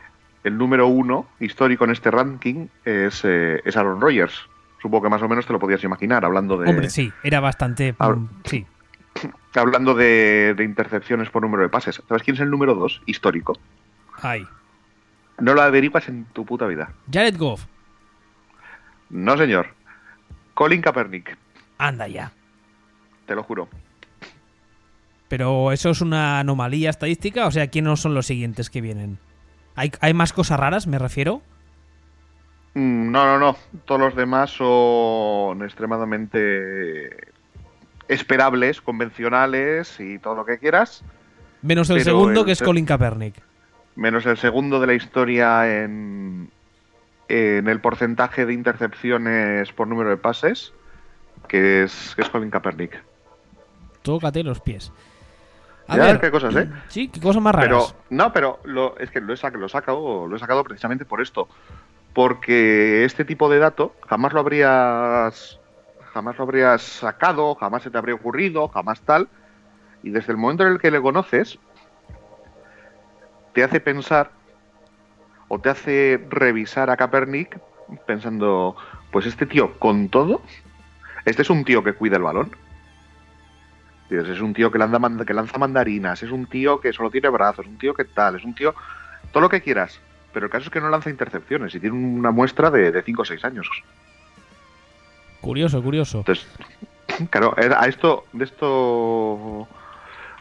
el 0.45 0.59
número 0.59 0.87
uno 0.89 1.29
histórico 1.41 1.85
en 1.85 1.91
este 1.91 2.11
ranking 2.11 2.67
es, 2.85 3.23
eh, 3.25 3.63
es 3.65 3.77
Aaron 3.77 4.01
Rodgers. 4.01 4.49
Supongo 4.83 5.05
que 5.05 5.11
más 5.11 5.23
o 5.23 5.29
menos 5.29 5.47
te 5.47 5.53
lo 5.53 5.59
podías 5.59 5.83
imaginar, 5.85 6.25
hablando 6.25 6.59
de, 6.59 6.69
Hombre, 6.69 6.91
sí, 6.91 7.13
era 7.23 7.41
bastante... 7.41 7.95
Mm, 7.99 8.27
sí. 8.45 8.67
hablando 9.55 9.95
de, 9.95 10.55
de 10.57 10.65
intercepciones 10.65 11.31
por 11.31 11.43
número 11.43 11.63
de 11.63 11.69
pases. 11.69 12.03
¿Sabes 12.09 12.23
quién 12.23 12.35
es 12.35 12.41
el 12.41 12.51
número 12.51 12.75
dos 12.75 13.03
histórico? 13.07 13.59
Ay. 14.21 14.47
No 15.39 15.55
lo 15.55 15.63
averiguas 15.63 16.09
en 16.09 16.25
tu 16.27 16.45
puta 16.45 16.67
vida. 16.67 16.93
Jared 17.13 17.37
Goff. 17.37 17.65
No, 19.11 19.37
señor. 19.37 19.69
Colin 20.55 20.81
Kaepernick, 20.81 21.37
Anda 21.79 22.09
ya. 22.09 22.33
te 23.27 23.35
lo 23.35 23.43
juro. 23.43 23.69
Pero 25.29 25.73
eso 25.73 25.91
es 25.91 26.01
una 26.01 26.39
anomalía 26.39 26.91
estadística, 26.91 27.47
o 27.47 27.51
sea, 27.51 27.67
¿quiénes 27.69 28.01
son 28.01 28.15
los 28.15 28.27
siguientes 28.27 28.71
que 28.71 28.81
vienen? 28.81 29.19
¿Hay, 29.75 29.91
hay 30.01 30.15
más 30.15 30.33
cosas 30.33 30.59
raras, 30.61 30.87
me 30.87 30.99
refiero? 30.99 31.43
Mm, 32.75 33.11
No, 33.11 33.25
no, 33.25 33.39
no. 33.39 33.57
Todos 33.85 34.01
los 34.01 34.15
demás 34.17 34.51
son 34.51 35.63
extremadamente 35.65 37.33
esperables, 38.09 38.81
convencionales 38.81 39.99
y 39.99 40.19
todo 40.19 40.37
lo 40.37 40.45
que 40.45 40.59
quieras. 40.59 41.03
Menos 41.63 41.91
el 41.91 42.03
segundo, 42.03 42.41
el 42.41 42.47
que 42.47 42.53
es 42.53 42.63
Colin 42.63 42.87
Kaepernick. 42.87 43.43
Menos 43.97 44.27
el 44.27 44.37
segundo 44.37 44.79
de 44.79 44.87
la 44.87 44.95
historia 44.95 45.83
en, 45.83 46.51
en 47.29 47.67
el 47.67 47.81
porcentaje 47.81 48.47
de 48.47 48.53
intercepciones 48.53 49.73
por 49.73 49.89
número 49.89 50.11
de 50.11 50.19
pases, 50.19 50.73
que 51.49 51.83
es, 51.83 52.13
que 52.15 52.23
es 52.23 52.29
Colin 52.29 52.51
Kaepernick. 52.51 53.03
Tócate 54.03 54.45
los 54.45 54.61
pies. 54.61 54.93
A 55.89 55.97
ver, 55.97 56.21
qué 56.21 56.31
cosas, 56.31 56.55
¿eh? 56.57 56.69
Sí, 56.89 57.09
qué 57.09 57.21
cosas 57.21 57.43
más 57.43 57.55
raras. 57.55 57.69
Pero, 57.69 58.03
no, 58.11 58.33
pero 58.33 58.59
lo, 58.65 58.97
es 58.99 59.11
que 59.11 59.21
lo 59.21 59.33
he, 59.33 59.37
sac- 59.37 59.55
lo, 59.57 59.67
he 59.67 59.69
sacado, 59.69 60.27
lo 60.27 60.37
he 60.37 60.39
sacado 60.39 60.65
precisamente 60.65 61.05
por 61.05 61.21
esto. 61.21 61.49
Porque 62.13 63.05
este 63.05 63.25
tipo 63.25 63.49
de 63.49 63.59
dato 63.59 63.95
jamás 64.09 64.33
lo 64.33 64.41
habrías. 64.41 65.59
Jamás 66.13 66.37
lo 66.39 66.45
habrías 66.45 66.83
sacado, 66.83 67.55
jamás 67.57 67.83
se 67.83 67.91
te 67.91 67.99
habría 67.99 68.15
ocurrido, 68.15 68.69
jamás 68.69 69.01
tal. 69.03 69.29
Y 70.03 70.11
desde 70.11 70.33
el 70.33 70.39
momento 70.39 70.63
en 70.67 70.73
el 70.73 70.79
que 70.81 70.91
le 70.91 71.01
conoces, 71.03 71.59
te 73.53 73.63
hace 73.65 73.81
pensar. 73.81 74.31
o 75.49 75.61
te 75.61 75.69
hace 75.71 76.27
revisar 76.29 76.91
a 76.91 76.97
Kaepernick 76.97 77.59
pensando, 78.07 78.75
pues 79.13 79.27
este 79.27 79.47
tío 79.47 79.79
con 79.79 80.09
todo, 80.09 80.41
este 81.25 81.43
es 81.43 81.51
un 81.51 81.65
tío 81.65 81.85
que 81.85 81.93
cuida 81.93 82.17
el 82.17 82.23
balón. 82.25 82.51
Es 84.11 84.41
un 84.41 84.55
tío 84.55 84.71
que 84.71 84.79
lanza, 84.79 85.25
que 85.25 85.35
lanza 85.35 85.59
mandarinas, 85.59 86.23
es 86.23 86.31
un 86.31 86.47
tío 86.47 86.81
que 86.81 86.93
solo 86.93 87.11
tiene 87.11 87.29
brazos, 87.29 87.67
es 87.67 87.71
un 87.71 87.79
tío 87.79 87.95
que 87.95 88.05
tal, 88.05 88.37
es 88.37 88.45
un 88.45 88.55
tío... 88.55 88.75
Todo 89.33 89.41
lo 89.43 89.49
que 89.49 89.61
quieras. 89.61 90.01
Pero 90.33 90.47
el 90.47 90.53
caso 90.53 90.67
es 90.67 90.71
que 90.71 90.81
no 90.81 90.89
lanza 90.89 91.11
intercepciones 91.11 91.75
y 91.75 91.81
tiene 91.81 91.97
una 91.97 92.31
muestra 92.31 92.71
de 92.71 93.03
5 93.03 93.23
o 93.23 93.25
6 93.25 93.45
años. 93.45 93.69
Curioso, 95.41 95.83
curioso. 95.83 96.19
Entonces, 96.19 96.47
claro, 97.31 97.55
a 97.57 97.87
esto, 97.87 98.27
de 98.33 98.45
esto, 98.45 99.69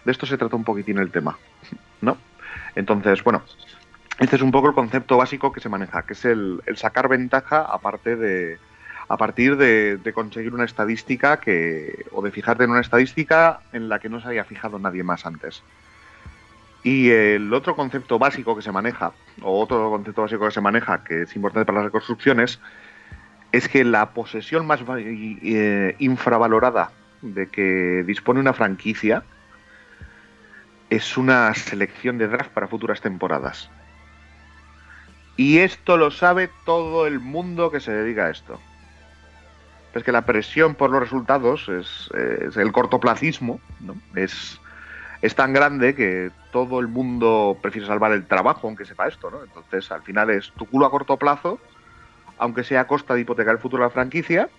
de 0.03 0.11
esto 0.11 0.25
se 0.25 0.37
trata 0.37 0.55
un 0.55 0.63
poquitín 0.63 0.97
el 0.97 1.11
tema, 1.11 1.37
¿no? 2.01 2.17
Entonces, 2.75 3.23
bueno, 3.23 3.43
este 4.19 4.35
es 4.35 4.41
un 4.41 4.51
poco 4.51 4.69
el 4.69 4.73
concepto 4.73 5.17
básico 5.17 5.51
que 5.51 5.59
se 5.59 5.69
maneja, 5.69 6.03
que 6.03 6.13
es 6.13 6.25
el, 6.25 6.61
sacar 6.75 7.07
ventaja 7.07 7.61
aparte 7.61 8.15
de, 8.15 8.57
a 9.07 9.17
partir 9.17 9.57
de, 9.57 10.11
conseguir 10.13 10.53
una 10.53 10.65
estadística 10.65 11.39
que, 11.39 12.05
o 12.11 12.21
de 12.21 12.31
fijarte 12.31 12.63
en 12.63 12.71
una 12.71 12.81
estadística 12.81 13.61
en 13.71 13.89
la 13.89 13.99
que 13.99 14.09
no 14.09 14.19
se 14.19 14.27
había 14.27 14.43
fijado 14.43 14.79
nadie 14.79 15.03
más 15.03 15.25
antes. 15.25 15.63
Y 16.83 17.09
el 17.09 17.53
otro 17.53 17.75
concepto 17.75 18.19
básico 18.19 18.55
que 18.55 18.61
se 18.61 18.71
maneja, 18.71 19.13
o 19.41 19.59
otro 19.59 19.89
concepto 19.89 20.23
básico 20.23 20.45
que 20.45 20.51
se 20.51 20.61
maneja, 20.61 21.03
que 21.03 21.23
es 21.23 21.35
importante 21.35 21.65
para 21.65 21.79
las 21.79 21.85
reconstrucciones, 21.85 22.59
es 23.51 23.67
que 23.67 23.83
la 23.83 24.11
posesión 24.11 24.65
más 24.65 24.81
eh, 24.97 25.95
infravalorada 25.99 26.91
de 27.21 27.47
que 27.47 28.03
dispone 28.05 28.39
una 28.39 28.53
franquicia 28.53 29.23
es 30.89 31.17
una 31.17 31.53
selección 31.53 32.17
de 32.17 32.27
draft 32.27 32.51
para 32.51 32.67
futuras 32.67 33.01
temporadas. 33.01 33.69
Y 35.37 35.59
esto 35.59 35.97
lo 35.97 36.11
sabe 36.11 36.49
todo 36.65 37.07
el 37.07 37.19
mundo 37.19 37.71
que 37.71 37.79
se 37.79 37.91
dedica 37.91 38.25
a 38.25 38.29
esto. 38.29 38.59
Es 39.95 40.03
que 40.03 40.11
la 40.11 40.25
presión 40.25 40.75
por 40.75 40.91
los 40.91 40.99
resultados 40.99 41.69
es, 41.69 42.09
el 42.57 42.71
cortoplacismo, 42.71 43.59
es, 44.13 44.59
es 45.21 45.35
tan 45.35 45.53
grande 45.53 45.95
que 45.95 46.31
todo 46.51 46.79
el 46.79 46.87
mundo 46.87 47.57
prefiere 47.61 47.87
salvar 47.87 48.11
el 48.11 48.27
trabajo, 48.27 48.67
aunque 48.67 48.85
sepa 48.85 49.07
esto, 49.07 49.31
¿no? 49.31 49.43
Entonces, 49.43 49.89
al 49.91 50.03
final 50.03 50.29
es 50.29 50.51
tu 50.51 50.65
culo 50.65 50.85
a 50.85 50.91
corto 50.91 51.17
plazo 51.17 51.59
aunque 52.37 52.63
sea 52.63 52.81
a 52.81 52.87
costa 52.87 53.13
de 53.13 53.21
hipotecar 53.21 53.55
el 53.55 53.61
futuro 53.61 53.83
de 53.83 53.87
la 53.87 53.93
franquicia, 53.93 54.49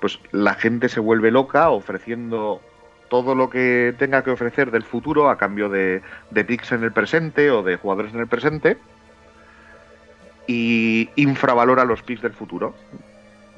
pues 0.00 0.18
la 0.32 0.54
gente 0.54 0.88
se 0.88 1.00
vuelve 1.00 1.30
loca 1.30 1.70
ofreciendo 1.70 2.60
todo 3.08 3.34
lo 3.34 3.48
que 3.48 3.94
tenga 3.98 4.22
que 4.22 4.30
ofrecer 4.30 4.70
del 4.70 4.82
futuro 4.82 5.30
a 5.30 5.38
cambio 5.38 5.68
de, 5.68 6.02
de 6.30 6.44
picks 6.44 6.72
en 6.72 6.84
el 6.84 6.92
presente 6.92 7.50
o 7.50 7.62
de 7.62 7.76
jugadores 7.76 8.12
en 8.12 8.20
el 8.20 8.26
presente 8.26 8.76
y 10.46 11.10
infravalora 11.16 11.84
los 11.84 12.02
picks 12.02 12.22
del 12.22 12.32
futuro. 12.32 12.74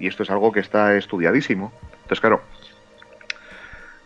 Y 0.01 0.09
esto 0.09 0.23
es 0.23 0.31
algo 0.31 0.51
que 0.51 0.61
está 0.61 0.97
estudiadísimo. 0.97 1.73
Entonces, 1.93 2.21
claro, 2.21 2.43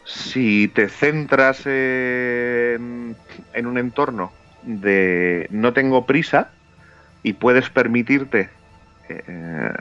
si 0.04 0.68
te 0.68 0.88
centras 0.88 1.64
en, 1.66 3.16
un 3.54 3.78
entorno 3.78 4.32
de 4.62 5.46
no 5.50 5.72
tengo 5.72 6.04
prisa 6.04 6.50
y 7.22 7.34
puedes 7.34 7.70
permitirte 7.70 8.50
eh, 9.08 9.72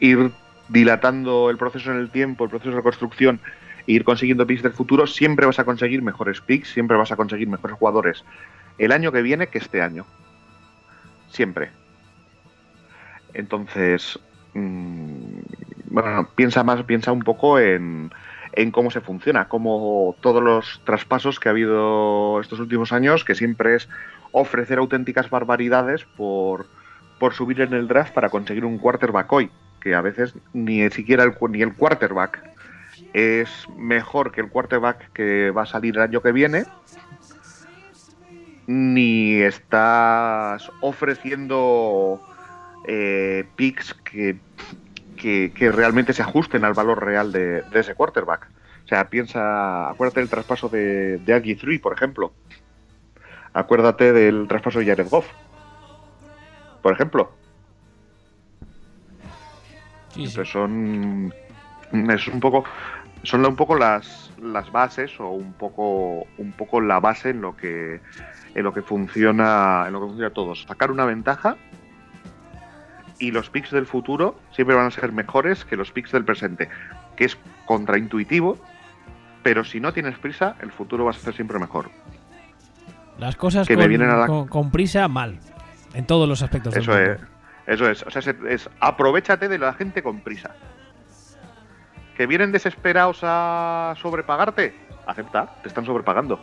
ir 0.00 0.32
dilatando 0.68 1.50
el 1.50 1.56
proceso 1.56 1.92
en 1.92 1.98
el 1.98 2.10
tiempo, 2.10 2.44
el 2.44 2.50
proceso 2.50 2.76
de 2.76 2.82
construcción, 2.82 3.40
e 3.86 3.92
ir 3.92 4.04
consiguiendo 4.04 4.46
picks 4.46 4.62
del 4.62 4.72
futuro, 4.72 5.06
siempre 5.06 5.46
vas 5.46 5.58
a 5.58 5.64
conseguir 5.64 6.02
mejores 6.02 6.40
picks, 6.40 6.70
siempre 6.70 6.96
vas 6.96 7.12
a 7.12 7.16
conseguir 7.16 7.48
mejores 7.48 7.76
jugadores 7.76 8.24
el 8.78 8.92
año 8.92 9.12
que 9.12 9.22
viene 9.22 9.48
que 9.48 9.58
este 9.58 9.82
año. 9.82 10.04
Siempre. 11.30 11.70
Entonces, 13.34 14.18
mm, 14.54 15.40
bueno, 15.90 16.28
piensa 16.34 16.64
más, 16.64 16.82
piensa 16.84 17.12
un 17.12 17.22
poco 17.22 17.58
en, 17.58 18.10
en 18.52 18.70
cómo 18.70 18.90
se 18.90 19.00
funciona, 19.00 19.48
como 19.48 20.16
todos 20.20 20.42
los 20.42 20.80
traspasos 20.84 21.38
que 21.38 21.48
ha 21.48 21.52
habido 21.52 22.40
estos 22.40 22.60
últimos 22.60 22.92
años, 22.92 23.24
que 23.24 23.34
siempre 23.34 23.76
es 23.76 23.88
ofrecer 24.32 24.78
auténticas 24.78 25.30
barbaridades 25.30 26.04
por, 26.16 26.66
por 27.18 27.34
subir 27.34 27.60
en 27.60 27.72
el 27.74 27.88
draft 27.88 28.12
para 28.12 28.30
conseguir 28.30 28.64
un 28.64 28.78
quarterback 28.78 29.32
hoy, 29.32 29.50
que 29.80 29.94
a 29.94 30.00
veces 30.00 30.34
ni 30.52 30.88
siquiera 30.90 31.24
el, 31.24 31.34
ni 31.50 31.62
el 31.62 31.74
quarterback 31.74 32.42
es 33.12 33.48
mejor 33.76 34.32
que 34.32 34.40
el 34.40 34.48
quarterback 34.48 35.12
que 35.12 35.50
va 35.50 35.62
a 35.62 35.66
salir 35.66 35.96
el 35.96 36.02
año 36.02 36.20
que 36.20 36.32
viene, 36.32 36.64
ni 38.66 39.40
estás 39.40 40.70
ofreciendo 40.80 42.20
eh, 42.84 43.44
picks 43.56 43.94
que, 43.94 44.38
que, 45.16 45.72
realmente 45.72 46.12
se 46.12 46.22
ajusten 46.22 46.64
al 46.64 46.74
valor 46.74 47.04
real 47.04 47.32
de, 47.32 47.64
ese 47.72 47.94
quarterback. 47.94 48.48
O 48.84 48.88
sea, 48.88 49.08
piensa, 49.08 49.88
acuérdate 49.88 50.20
del 50.20 50.28
traspaso 50.28 50.68
de, 50.68 51.18
de 51.18 51.34
Aggie 51.34 51.56
3, 51.56 51.80
por 51.80 51.94
ejemplo. 51.94 52.32
Acuérdate 53.54 54.12
del 54.12 54.46
traspaso 54.48 54.80
de 54.80 54.86
Jared 54.86 55.08
Goff 55.08 55.26
por 56.84 56.92
ejemplo. 56.92 57.32
son 60.44 61.32
es 62.10 62.28
un 62.28 62.40
poco 62.40 62.64
son 63.22 63.46
un 63.46 63.56
poco 63.56 63.74
las, 63.74 64.30
las 64.38 64.70
bases 64.70 65.18
o 65.18 65.30
un 65.30 65.54
poco 65.54 66.26
un 66.36 66.52
poco 66.52 66.82
la 66.82 67.00
base 67.00 67.30
en 67.30 67.40
lo 67.40 67.56
que 67.56 68.02
en 68.54 68.64
lo 68.64 68.74
que 68.74 68.82
funciona 68.82 69.84
en 69.86 69.94
lo 69.94 70.00
que 70.00 70.06
funciona 70.08 70.30
todos 70.34 70.66
sacar 70.68 70.90
una 70.90 71.06
ventaja 71.06 71.56
y 73.26 73.30
los 73.30 73.50
picks 73.50 73.70
del 73.70 73.86
futuro 73.86 74.38
siempre 74.52 74.76
van 74.76 74.86
a 74.86 74.90
ser 74.90 75.12
mejores 75.12 75.64
que 75.64 75.76
los 75.76 75.90
picks 75.90 76.12
del 76.12 76.24
presente 76.24 76.68
que 77.16 77.24
es 77.24 77.38
contraintuitivo 77.66 78.58
pero 79.42 79.64
si 79.64 79.80
no 79.80 79.92
tienes 79.92 80.18
prisa 80.18 80.56
el 80.60 80.72
futuro 80.72 81.04
va 81.04 81.10
a 81.10 81.14
ser 81.14 81.34
siempre 81.34 81.58
mejor 81.58 81.90
las 83.18 83.36
cosas 83.36 83.66
que 83.66 83.76
me 83.76 83.88
vienen 83.88 84.10
a 84.10 84.26
con 84.26 84.70
prisa 84.70 85.06
mal 85.08 85.38
en 85.94 86.06
todos 86.06 86.28
los 86.28 86.42
aspectos. 86.42 86.76
Eso 86.76 86.98
es. 86.98 87.18
Eso 87.66 87.88
es. 87.88 88.02
O 88.02 88.10
sea, 88.10 88.34
es, 88.48 88.68
aprovechate 88.80 89.48
de 89.48 89.58
la 89.58 89.72
gente 89.72 90.02
con 90.02 90.20
prisa. 90.20 90.50
Que 92.16 92.26
vienen 92.26 92.52
desesperados 92.52 93.20
a 93.22 93.94
sobrepagarte. 94.00 94.74
Acepta, 95.06 95.56
te 95.62 95.68
están 95.68 95.86
sobrepagando. 95.86 96.40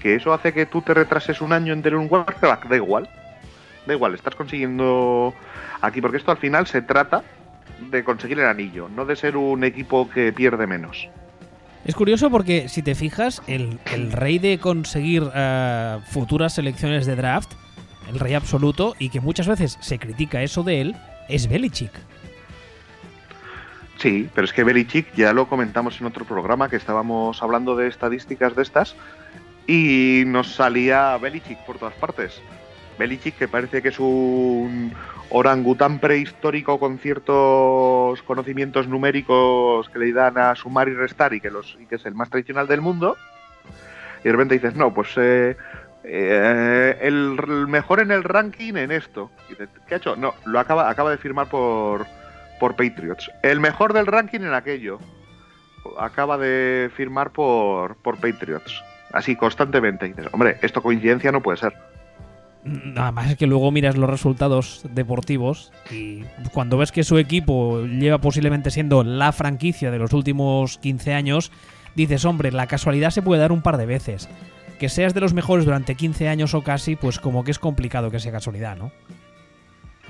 Que 0.00 0.14
eso 0.14 0.32
hace 0.32 0.52
que 0.52 0.66
tú 0.66 0.82
te 0.82 0.94
retrases 0.94 1.40
un 1.40 1.52
año 1.52 1.72
en 1.72 1.82
tener 1.82 1.98
un 1.98 2.08
quarterback. 2.08 2.68
Da 2.68 2.76
igual. 2.76 3.08
Da 3.88 3.94
igual, 3.94 4.14
estás 4.14 4.36
consiguiendo 4.36 5.34
aquí. 5.80 6.00
Porque 6.00 6.18
esto 6.18 6.30
al 6.30 6.38
final 6.38 6.68
se 6.68 6.82
trata 6.82 7.24
de 7.90 8.04
conseguir 8.04 8.38
el 8.38 8.46
anillo, 8.46 8.88
no 8.88 9.04
de 9.04 9.16
ser 9.16 9.36
un 9.36 9.64
equipo 9.64 10.08
que 10.08 10.32
pierde 10.32 10.66
menos. 10.66 11.08
Es 11.84 11.94
curioso 11.94 12.30
porque 12.30 12.68
si 12.68 12.82
te 12.82 12.94
fijas, 12.94 13.42
el, 13.46 13.80
rey 14.12 14.38
de 14.38 14.58
conseguir 14.58 15.24
eh, 15.34 15.98
futuras 16.10 16.54
selecciones 16.54 17.06
de 17.06 17.16
draft 17.16 17.52
el 18.08 18.18
rey 18.18 18.34
absoluto, 18.34 18.94
y 18.98 19.10
que 19.10 19.20
muchas 19.20 19.46
veces 19.46 19.78
se 19.80 19.98
critica 19.98 20.42
eso 20.42 20.62
de 20.62 20.80
él, 20.80 20.96
es 21.28 21.48
Belichick. 21.48 21.92
Sí, 23.98 24.28
pero 24.34 24.44
es 24.44 24.52
que 24.52 24.64
Belichick 24.64 25.12
ya 25.14 25.32
lo 25.32 25.48
comentamos 25.48 26.00
en 26.00 26.06
otro 26.06 26.24
programa 26.24 26.68
que 26.68 26.76
estábamos 26.76 27.42
hablando 27.42 27.76
de 27.76 27.88
estadísticas 27.88 28.54
de 28.54 28.62
estas 28.62 28.94
y 29.66 30.22
nos 30.26 30.54
salía 30.54 31.16
Belichick 31.18 31.58
por 31.66 31.78
todas 31.78 31.94
partes. 31.94 32.40
Belichick 32.98 33.36
que 33.36 33.48
parece 33.48 33.82
que 33.82 33.88
es 33.88 33.98
un 33.98 34.92
orangután 35.30 35.98
prehistórico 35.98 36.78
con 36.78 36.98
ciertos 36.98 38.22
conocimientos 38.22 38.88
numéricos 38.88 39.88
que 39.90 39.98
le 39.98 40.12
dan 40.12 40.38
a 40.38 40.54
sumar 40.54 40.88
y 40.88 40.94
restar 40.94 41.34
y 41.34 41.40
que, 41.40 41.50
los, 41.50 41.76
y 41.80 41.86
que 41.86 41.96
es 41.96 42.06
el 42.06 42.14
más 42.14 42.30
tradicional 42.30 42.66
del 42.66 42.80
mundo. 42.80 43.16
Y 44.20 44.24
de 44.24 44.32
repente 44.32 44.54
dices, 44.54 44.74
no, 44.74 44.92
pues 44.92 45.08
eh, 45.16 45.56
eh, 46.04 46.98
el 47.02 47.36
mejor 47.68 48.00
en 48.00 48.10
el 48.10 48.24
ranking 48.24 48.74
en 48.74 48.90
esto. 48.90 49.30
¿Qué 49.86 49.94
ha 49.94 49.98
hecho? 49.98 50.16
No, 50.16 50.34
lo 50.44 50.58
acaba, 50.58 50.90
acaba 50.90 51.10
de 51.10 51.18
firmar 51.18 51.48
por, 51.48 52.06
por 52.58 52.76
Patriots. 52.76 53.30
El 53.42 53.60
mejor 53.60 53.92
del 53.92 54.06
ranking 54.06 54.40
en 54.40 54.54
aquello. 54.54 54.98
Acaba 55.98 56.38
de 56.38 56.90
firmar 56.94 57.30
por, 57.30 57.96
por 57.96 58.16
Patriots. 58.16 58.82
Así, 59.12 59.36
constantemente. 59.36 60.06
dices, 60.06 60.26
hombre, 60.32 60.58
esto 60.62 60.82
coincidencia 60.82 61.32
no 61.32 61.42
puede 61.42 61.58
ser. 61.58 61.74
Nada 62.64 63.12
más 63.12 63.30
es 63.30 63.36
que 63.36 63.46
luego 63.46 63.70
miras 63.70 63.96
los 63.96 64.10
resultados 64.10 64.82
deportivos 64.92 65.72
y 65.90 66.22
cuando 66.52 66.76
ves 66.76 66.92
que 66.92 67.04
su 67.04 67.16
equipo 67.18 67.84
lleva 67.84 68.18
posiblemente 68.18 68.70
siendo 68.70 69.04
la 69.04 69.32
franquicia 69.32 69.90
de 69.90 69.98
los 69.98 70.12
últimos 70.12 70.78
15 70.78 71.14
años, 71.14 71.52
dices, 71.94 72.24
hombre, 72.24 72.52
la 72.52 72.66
casualidad 72.66 73.10
se 73.10 73.22
puede 73.22 73.40
dar 73.40 73.52
un 73.52 73.62
par 73.62 73.76
de 73.76 73.86
veces 73.86 74.28
que 74.78 74.88
seas 74.88 75.12
de 75.12 75.20
los 75.20 75.34
mejores 75.34 75.64
durante 75.64 75.94
15 75.94 76.28
años 76.28 76.54
o 76.54 76.62
casi, 76.62 76.96
pues 76.96 77.18
como 77.18 77.44
que 77.44 77.50
es 77.50 77.58
complicado 77.58 78.10
que 78.10 78.20
sea 78.20 78.32
casualidad, 78.32 78.76
¿no? 78.76 78.92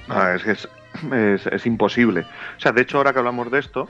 Ah, 0.09 0.35
es 0.35 0.43
que 0.43 1.55
es, 1.55 1.67
imposible. 1.67 2.21
O 2.57 2.61
sea, 2.61 2.73
de 2.73 2.83
hecho, 2.83 2.99
ahora 2.99 3.13
que 3.13 3.19
hablamos 3.19 3.51
de 3.51 3.59
esto, 3.59 3.89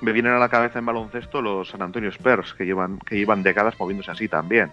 me 0.00 0.12
vienen 0.12 0.32
a 0.32 0.38
la 0.38 0.48
cabeza 0.48 0.78
en 0.78 0.86
baloncesto 0.86 1.42
los 1.42 1.68
San 1.68 1.82
Antonio 1.82 2.10
Spurs, 2.10 2.54
que 2.54 2.64
llevan, 2.64 2.98
que 2.98 3.16
llevan 3.16 3.42
décadas 3.42 3.78
moviéndose 3.78 4.10
así 4.10 4.28
también. 4.28 4.72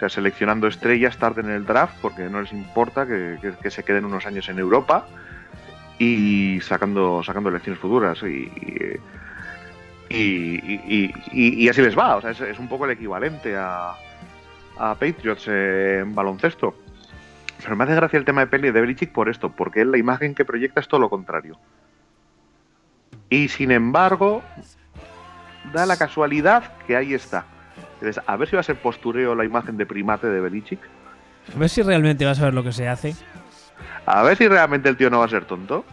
O 0.00 0.08
sea, 0.08 0.08
seleccionando 0.08 0.66
estrellas 0.66 1.18
tarde 1.18 1.42
en 1.42 1.50
el 1.50 1.66
draft 1.66 1.94
porque 2.00 2.22
no 2.30 2.40
les 2.40 2.54
importa 2.54 3.06
que, 3.06 3.70
se 3.70 3.84
queden 3.84 4.06
unos 4.06 4.24
años 4.24 4.48
en 4.48 4.58
Europa 4.58 5.06
y 5.98 6.58
sacando, 6.62 7.22
sacando 7.22 7.50
elecciones 7.50 7.78
futuras. 7.78 8.22
Y, 8.22 8.50
y, 10.08 11.68
así 11.68 11.82
les 11.82 11.98
va. 11.98 12.16
O 12.16 12.22
sea, 12.22 12.30
es, 12.30 12.58
un 12.58 12.66
poco 12.66 12.86
el 12.86 12.92
equivalente 12.92 13.54
a, 13.58 13.92
a 14.78 14.94
Patriots 14.94 15.46
en 15.48 16.14
baloncesto. 16.14 16.74
Pero 17.62 17.76
me 17.76 17.84
hace 17.84 17.94
gracia 17.94 18.18
el 18.18 18.24
tema 18.24 18.40
de 18.40 18.46
Penny 18.46 18.70
de 18.70 18.80
Belichick 18.80 19.12
por 19.12 19.28
esto, 19.28 19.52
porque 19.52 19.84
la 19.84 19.98
imagen 19.98 20.34
que 20.34 20.46
proyecta 20.46 20.80
es 20.80 20.88
todo 20.88 21.00
lo 21.00 21.10
contrario. 21.10 21.58
Y 23.28 23.48
sin 23.48 23.70
embargo, 23.70 24.42
da 25.74 25.84
la 25.84 25.98
casualidad 25.98 26.72
que 26.86 26.96
ahí 26.96 27.12
está. 27.12 27.44
A 28.26 28.36
ver 28.36 28.48
si 28.48 28.56
va 28.56 28.60
a 28.60 28.64
ser 28.64 28.76
postureo 28.76 29.34
la 29.34 29.44
imagen 29.44 29.76
de 29.76 29.86
primate 29.86 30.28
de 30.28 30.40
Belichick. 30.40 30.80
A 31.54 31.58
ver 31.58 31.68
si 31.68 31.82
realmente 31.82 32.24
va 32.24 32.32
a 32.32 32.34
saber 32.34 32.54
lo 32.54 32.62
que 32.62 32.72
se 32.72 32.88
hace. 32.88 33.14
A 34.06 34.22
ver 34.22 34.36
si 34.36 34.48
realmente 34.48 34.88
el 34.88 34.96
tío 34.96 35.10
no 35.10 35.18
va 35.20 35.26
a 35.26 35.28
ser 35.28 35.44
tonto. 35.44 35.84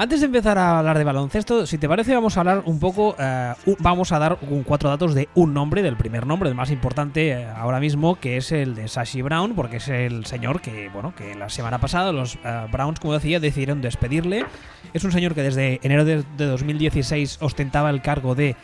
Antes 0.00 0.20
de 0.20 0.26
empezar 0.26 0.56
a 0.58 0.78
hablar 0.78 0.96
de 0.96 1.02
baloncesto, 1.02 1.66
si 1.66 1.76
te 1.76 1.88
parece, 1.88 2.14
vamos 2.14 2.36
a 2.36 2.40
hablar 2.40 2.62
un 2.66 2.78
poco. 2.78 3.16
Eh, 3.18 3.52
vamos 3.80 4.12
a 4.12 4.20
dar 4.20 4.38
cuatro 4.64 4.88
datos 4.88 5.12
de 5.12 5.28
un 5.34 5.52
nombre, 5.52 5.82
del 5.82 5.96
primer 5.96 6.24
nombre, 6.24 6.48
el 6.48 6.54
más 6.54 6.70
importante 6.70 7.30
eh, 7.30 7.44
ahora 7.44 7.80
mismo, 7.80 8.14
que 8.14 8.36
es 8.36 8.52
el 8.52 8.76
de 8.76 8.86
Sashi 8.86 9.22
Brown, 9.22 9.56
porque 9.56 9.78
es 9.78 9.88
el 9.88 10.24
señor 10.24 10.60
que, 10.60 10.88
bueno, 10.90 11.16
que 11.16 11.34
la 11.34 11.48
semana 11.48 11.80
pasada 11.80 12.12
los 12.12 12.36
eh, 12.44 12.66
Browns, 12.70 13.00
como 13.00 13.14
decía, 13.14 13.40
decidieron 13.40 13.82
despedirle. 13.82 14.46
Es 14.94 15.02
un 15.02 15.10
señor 15.10 15.34
que 15.34 15.42
desde 15.42 15.80
enero 15.82 16.04
de, 16.04 16.22
2016 16.36 17.38
ostentaba 17.40 17.90
el 17.90 18.00
cargo 18.00 18.36
de 18.36 18.54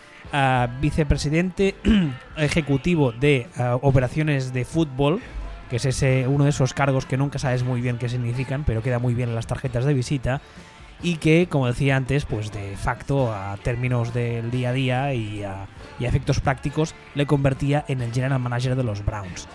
vicepresidente 0.80 1.74
ejecutivo 2.36 3.12
de 3.12 3.46
operaciones 3.82 4.52
de 4.52 4.64
fútbol 4.64 5.20
que 5.68 5.76
es 5.76 5.84
ese 5.84 6.28
uno 6.28 6.44
de 6.44 6.50
esos 6.50 6.74
cargos 6.74 7.06
que 7.06 7.16
nunca 7.16 7.38
sabes 7.38 7.64
muy 7.64 7.80
bien 7.80 7.98
qué 7.98 8.08
significan, 8.08 8.64
pero 8.64 8.82
queda 8.82 8.98
muy 8.98 9.14
bien 9.14 9.30
en 9.30 9.34
las 9.34 9.46
tarjetas 9.46 9.84
de 9.84 9.94
visita 9.94 10.40
y 11.02 11.16
que, 11.16 11.48
como 11.48 11.66
decía 11.66 11.96
antes, 11.96 12.24
pues 12.24 12.52
de 12.52 12.76
facto 12.76 13.32
a 13.32 13.56
términos 13.62 14.14
del 14.14 14.50
día 14.50 14.70
a 14.70 14.72
día 14.72 15.14
y 15.14 15.42
a, 15.42 15.66
efectos 16.00 16.40
prácticos 16.40 16.94
le 17.14 17.26
convertía 17.26 17.84
en 17.88 18.02
el 18.02 18.12
general 18.12 18.40
manager 18.40 18.76
de 18.76 18.84
los 18.84 19.04
Browns. 19.04 19.48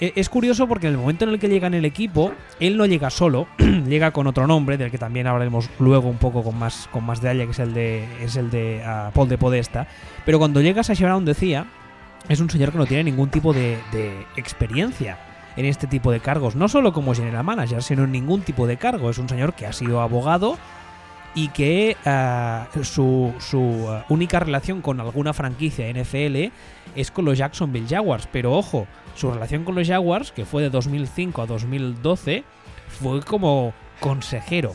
E, 0.00 0.12
es 0.16 0.28
curioso 0.28 0.66
porque 0.66 0.88
en 0.88 0.94
el 0.94 0.98
momento 0.98 1.24
en 1.24 1.30
el 1.30 1.38
que 1.38 1.48
llega 1.48 1.68
en 1.68 1.74
el 1.74 1.84
equipo, 1.84 2.32
él 2.58 2.76
no 2.76 2.84
llega 2.86 3.10
solo, 3.10 3.46
llega 3.58 4.10
con 4.10 4.26
otro 4.26 4.46
nombre, 4.46 4.76
del 4.76 4.90
que 4.90 4.98
también 4.98 5.28
hablaremos 5.28 5.70
luego 5.78 6.08
un 6.08 6.18
poco 6.18 6.42
con 6.42 6.58
más, 6.58 6.88
con 6.90 7.04
más 7.04 7.20
detalle, 7.20 7.44
que 7.44 7.52
es 7.52 7.58
el 7.60 7.72
de, 7.72 8.24
es 8.24 8.36
el 8.36 8.50
de 8.50 8.82
ah, 8.84 9.10
Paul 9.14 9.28
de 9.28 9.38
Podesta. 9.38 9.86
Pero 10.24 10.38
cuando 10.38 10.60
llega 10.60 10.82
Sashi 10.82 11.04
Brown 11.04 11.24
decía, 11.24 11.66
es 12.28 12.40
un 12.40 12.50
señor 12.50 12.72
que 12.72 12.78
no 12.78 12.86
tiene 12.86 13.04
ningún 13.04 13.30
tipo 13.30 13.52
de, 13.52 13.78
de 13.92 14.26
experiencia 14.36 15.18
en 15.56 15.64
este 15.64 15.86
tipo 15.86 16.10
de 16.10 16.20
cargos, 16.20 16.56
no 16.56 16.68
solo 16.68 16.92
como 16.92 17.14
general 17.14 17.44
manager, 17.44 17.82
sino 17.82 18.04
en 18.04 18.12
ningún 18.12 18.42
tipo 18.42 18.66
de 18.66 18.76
cargo. 18.76 19.10
Es 19.10 19.18
un 19.18 19.28
señor 19.28 19.54
que 19.54 19.66
ha 19.66 19.72
sido 19.72 20.00
abogado 20.00 20.58
y 21.36 21.48
que 21.48 21.96
eh, 22.04 22.64
su, 22.82 23.32
eh, 23.52 24.02
única 24.08 24.40
relación 24.40 24.80
con 24.80 24.98
alguna 25.00 25.34
franquicia 25.34 25.88
NFL 25.92 26.50
es 26.96 27.10
con 27.12 27.26
los 27.26 27.38
Jacksonville 27.38 27.86
Jaguars. 27.88 28.26
Pero 28.32 28.54
ojo, 28.54 28.88
su 29.14 29.30
relación 29.30 29.62
con 29.62 29.74
los 29.74 29.86
Jaguars, 29.86 30.32
que 30.32 30.46
fue 30.46 30.62
de 30.62 30.70
2005 30.70 31.42
a 31.42 31.46
2012, 31.46 32.42
fue 32.88 33.20
como 33.20 33.74
consejero. 34.00 34.74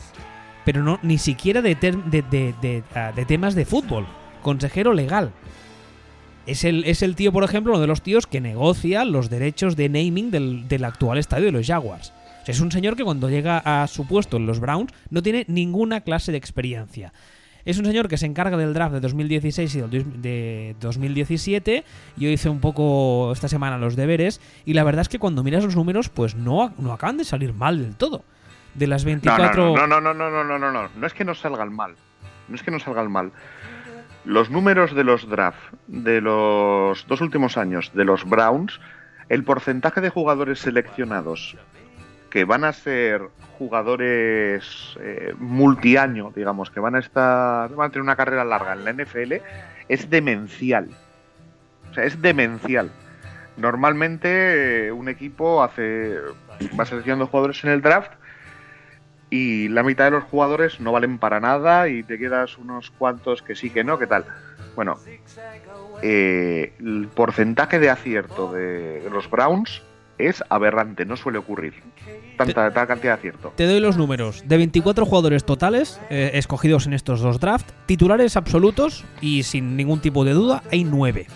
Pero 0.64 0.84
no, 0.84 1.00
ni 1.02 1.18
siquiera 1.18 1.60
de, 1.62 1.76
eh, 1.82 2.82
de 3.16 3.24
temas 3.26 3.56
de 3.56 3.66
fútbol. 3.66 4.06
Consejero 4.40 4.94
legal. 4.94 5.32
Es 6.46 6.64
el, 6.64 6.84
es 6.84 7.02
el 7.02 7.14
tío, 7.14 7.32
por 7.32 7.44
ejemplo, 7.44 7.72
uno 7.72 7.80
de 7.80 7.86
los 7.86 8.02
tíos 8.02 8.26
que 8.26 8.40
negocia 8.40 9.04
los 9.04 9.30
derechos 9.30 9.76
de 9.76 9.88
naming 9.88 10.30
del, 10.30 10.84
actual 10.84 11.18
estadio 11.18 11.46
de 11.46 11.52
los 11.52 11.66
Jaguars. 11.66 12.12
Es 12.46 12.60
un 12.60 12.72
señor 12.72 12.96
que 12.96 13.04
cuando 13.04 13.30
llega 13.30 13.58
a 13.58 13.86
su 13.86 14.06
puesto 14.06 14.36
en 14.36 14.46
los 14.46 14.58
Browns 14.58 14.92
no 15.10 15.22
tiene 15.22 15.44
ninguna 15.48 16.00
clase 16.00 16.32
de 16.32 16.38
experiencia. 16.38 17.12
Es 17.64 17.78
un 17.78 17.84
señor 17.84 18.08
que 18.08 18.16
se 18.16 18.26
encarga 18.26 18.56
del 18.56 18.74
draft 18.74 18.94
de 18.94 19.00
2016 19.00 19.74
y 19.76 19.80
de 19.80 20.74
2017. 20.80 21.84
Yo 22.16 22.28
hice 22.28 22.48
un 22.48 22.60
poco 22.60 23.30
esta 23.32 23.46
semana 23.46 23.78
los 23.78 23.94
deberes 23.94 24.40
y 24.64 24.74
la 24.74 24.82
verdad 24.82 25.02
es 25.02 25.08
que 25.08 25.20
cuando 25.20 25.44
miras 25.44 25.62
los 25.62 25.76
números, 25.76 26.08
pues 26.08 26.34
no, 26.34 26.74
no 26.78 26.92
acaban 26.92 27.16
de 27.16 27.24
salir 27.24 27.52
mal 27.52 27.80
del 27.80 27.94
todo. 27.94 28.24
De 28.74 28.88
las 28.88 29.04
24... 29.04 29.76
No, 29.76 29.86
no, 29.86 30.00
no, 30.00 30.12
no, 30.12 30.30
no, 30.30 30.42
no, 30.42 30.58
no, 30.58 30.72
no. 30.72 30.88
No 30.96 31.06
es 31.06 31.14
que 31.14 31.24
no 31.24 31.34
salgan 31.34 31.72
mal. 31.72 31.94
No 32.48 32.56
es 32.56 32.62
que 32.64 32.72
no 32.72 32.80
salgan 32.80 33.12
mal. 33.12 33.30
Los 34.24 34.50
números 34.50 34.94
de 34.94 35.04
los 35.04 35.28
draft 35.28 35.72
de 35.86 36.20
los 36.20 37.06
dos 37.06 37.20
últimos 37.20 37.56
años 37.56 37.92
de 37.94 38.04
los 38.04 38.28
Browns, 38.28 38.80
el 39.28 39.44
porcentaje 39.44 40.00
de 40.00 40.10
jugadores 40.10 40.58
seleccionados 40.58 41.56
que 42.32 42.46
van 42.46 42.64
a 42.64 42.72
ser 42.72 43.28
jugadores 43.58 44.96
eh, 45.00 45.34
multiaño, 45.38 46.32
digamos, 46.34 46.70
que 46.70 46.80
van 46.80 46.94
a 46.94 46.98
estar, 46.98 47.68
van 47.74 47.88
a 47.88 47.90
tener 47.90 48.02
una 48.02 48.16
carrera 48.16 48.42
larga 48.42 48.72
en 48.72 48.84
la 48.86 48.92
NFL, 48.94 49.34
es 49.88 50.08
demencial. 50.08 50.88
O 51.90 51.94
sea, 51.94 52.04
es 52.04 52.22
demencial. 52.22 52.90
Normalmente 53.58 54.86
eh, 54.86 54.92
un 54.92 55.10
equipo 55.10 55.62
hace 55.62 56.16
va 56.78 56.86
seleccionando 56.86 57.26
jugadores 57.26 57.62
en 57.64 57.70
el 57.70 57.82
draft 57.82 58.12
y 59.28 59.68
la 59.68 59.82
mitad 59.82 60.06
de 60.06 60.12
los 60.12 60.24
jugadores 60.24 60.80
no 60.80 60.90
valen 60.90 61.18
para 61.18 61.38
nada 61.38 61.88
y 61.88 62.02
te 62.02 62.18
quedas 62.18 62.56
unos 62.56 62.90
cuantos 62.92 63.42
que 63.42 63.54
sí, 63.54 63.68
que 63.68 63.84
no, 63.84 63.98
¿qué 63.98 64.06
tal? 64.06 64.24
Bueno, 64.74 64.98
eh, 66.00 66.72
el 66.78 67.08
porcentaje 67.14 67.78
de 67.78 67.90
acierto 67.90 68.52
de, 68.52 69.06
los 69.12 69.28
Browns 69.30 69.82
es 70.28 70.42
aberrante, 70.48 71.04
no 71.04 71.16
suele 71.16 71.38
ocurrir. 71.38 71.74
Tanta, 72.36 72.72
tal 72.72 72.86
cantidad 72.86 73.14
de 73.14 73.18
acierto. 73.18 73.52
Te 73.56 73.66
doy 73.66 73.80
los 73.80 73.96
números. 73.96 74.44
De 74.46 74.56
24 74.56 75.04
jugadores 75.06 75.44
totales 75.44 76.00
eh, 76.10 76.32
escogidos 76.34 76.86
en 76.86 76.94
estos 76.94 77.20
dos 77.20 77.40
drafts, 77.40 77.72
titulares 77.86 78.36
absolutos 78.36 79.04
y 79.20 79.42
sin 79.42 79.76
ningún 79.76 80.00
tipo 80.00 80.24
de 80.24 80.32
duda, 80.32 80.62
hay 80.70 80.84
9. 80.84 81.26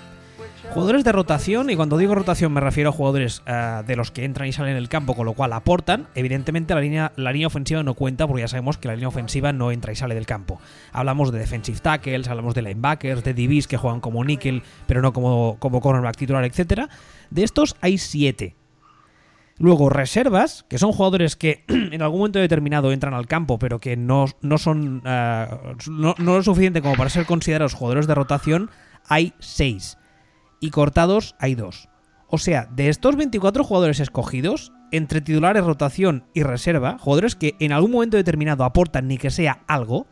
Jugadores 0.71 1.05
de 1.05 1.13
rotación, 1.13 1.71
y 1.71 1.77
cuando 1.77 1.97
digo 1.97 2.15
rotación 2.15 2.53
me 2.53 2.61
refiero 2.61 2.91
a 2.91 2.93
jugadores 2.93 3.43
eh, 3.47 3.83
de 3.87 3.97
los 3.97 4.11
que 4.11 4.25
entran 4.25 4.49
y 4.49 4.53
salen 4.53 4.75
del 4.75 4.89
campo, 4.89 5.15
con 5.15 5.25
lo 5.25 5.33
cual 5.33 5.53
aportan. 5.53 6.09
Evidentemente 6.15 6.75
la 6.75 6.81
línea, 6.81 7.13
la 7.17 7.33
línea 7.33 7.47
ofensiva 7.47 7.83
no 7.83 7.95
cuenta 7.95 8.27
porque 8.27 8.43
ya 8.43 8.49
sabemos 8.49 8.77
que 8.77 8.89
la 8.89 8.95
línea 8.95 9.09
ofensiva 9.09 9.53
no 9.53 9.71
entra 9.71 9.93
y 9.93 9.97
sale 9.97 10.15
del 10.15 10.27
campo. 10.27 10.61
Hablamos 10.93 11.33
de 11.33 11.39
defensive 11.39 11.79
tackles, 11.79 12.29
hablamos 12.29 12.55
de 12.55 12.63
linebackers, 12.63 13.25
de 13.25 13.33
DBs 13.33 13.69
que 13.69 13.77
juegan 13.77 14.01
como 14.01 14.25
nickel, 14.25 14.63
pero 14.87 15.01
no 15.01 15.13
como, 15.13 15.57
como 15.61 15.81
cornerback 15.81 16.17
titular, 16.17 16.45
etc. 16.45 16.91
De 17.31 17.43
estos 17.45 17.77
hay 17.81 17.97
7. 17.97 18.55
Luego, 19.59 19.89
reservas, 19.89 20.65
que 20.69 20.79
son 20.79 20.93
jugadores 20.93 21.35
que 21.37 21.65
en 21.69 22.03
algún 22.03 22.21
momento 22.21 22.39
determinado 22.39 22.93
entran 22.93 23.15
al 23.15 23.27
campo, 23.27 23.59
pero 23.59 23.79
que 23.79 23.97
no, 23.97 24.27
no 24.43 24.59
son 24.59 25.03
eh, 25.05 25.47
no, 25.89 26.15
no 26.19 26.37
lo 26.37 26.43
suficiente 26.43 26.83
como 26.83 26.97
para 26.97 27.11
ser 27.11 27.27
considerados 27.27 27.75
jugadores 27.75 28.07
de 28.07 28.15
rotación, 28.15 28.71
hay 29.09 29.33
6 29.39 29.99
y 30.61 30.71
cortados 30.71 31.35
hay 31.39 31.55
dos. 31.55 31.89
O 32.29 32.39
sea, 32.39 32.67
de 32.67 32.89
estos 32.89 33.17
24 33.17 33.65
jugadores 33.65 34.01
escogidos, 34.01 34.73
entre 34.91 35.21
titulares, 35.21 35.65
rotación 35.65 36.25
y 36.35 36.43
reserva, 36.43 36.99
jugadores 36.99 37.37
que 37.37 37.55
en 37.61 37.73
algún 37.73 37.93
momento 37.93 38.17
determinado 38.17 38.65
aportan 38.65 39.07
ni 39.07 39.17
que 39.17 39.31
sea 39.31 39.61
algo, 39.69 40.07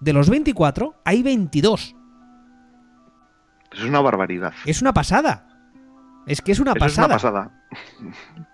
de 0.00 0.12
los 0.12 0.28
24 0.28 0.94
hay 1.04 1.22
22. 1.22 1.94
Es 3.72 3.82
una 3.84 4.00
barbaridad. 4.00 4.52
Es 4.66 4.82
una 4.82 4.92
pasada. 4.92 5.46
Es 6.26 6.42
que 6.42 6.52
es 6.52 6.60
una 6.60 6.74
pasada. 6.74 7.16
Es 7.16 7.22
una 7.24 7.40
pasada. 7.40 8.46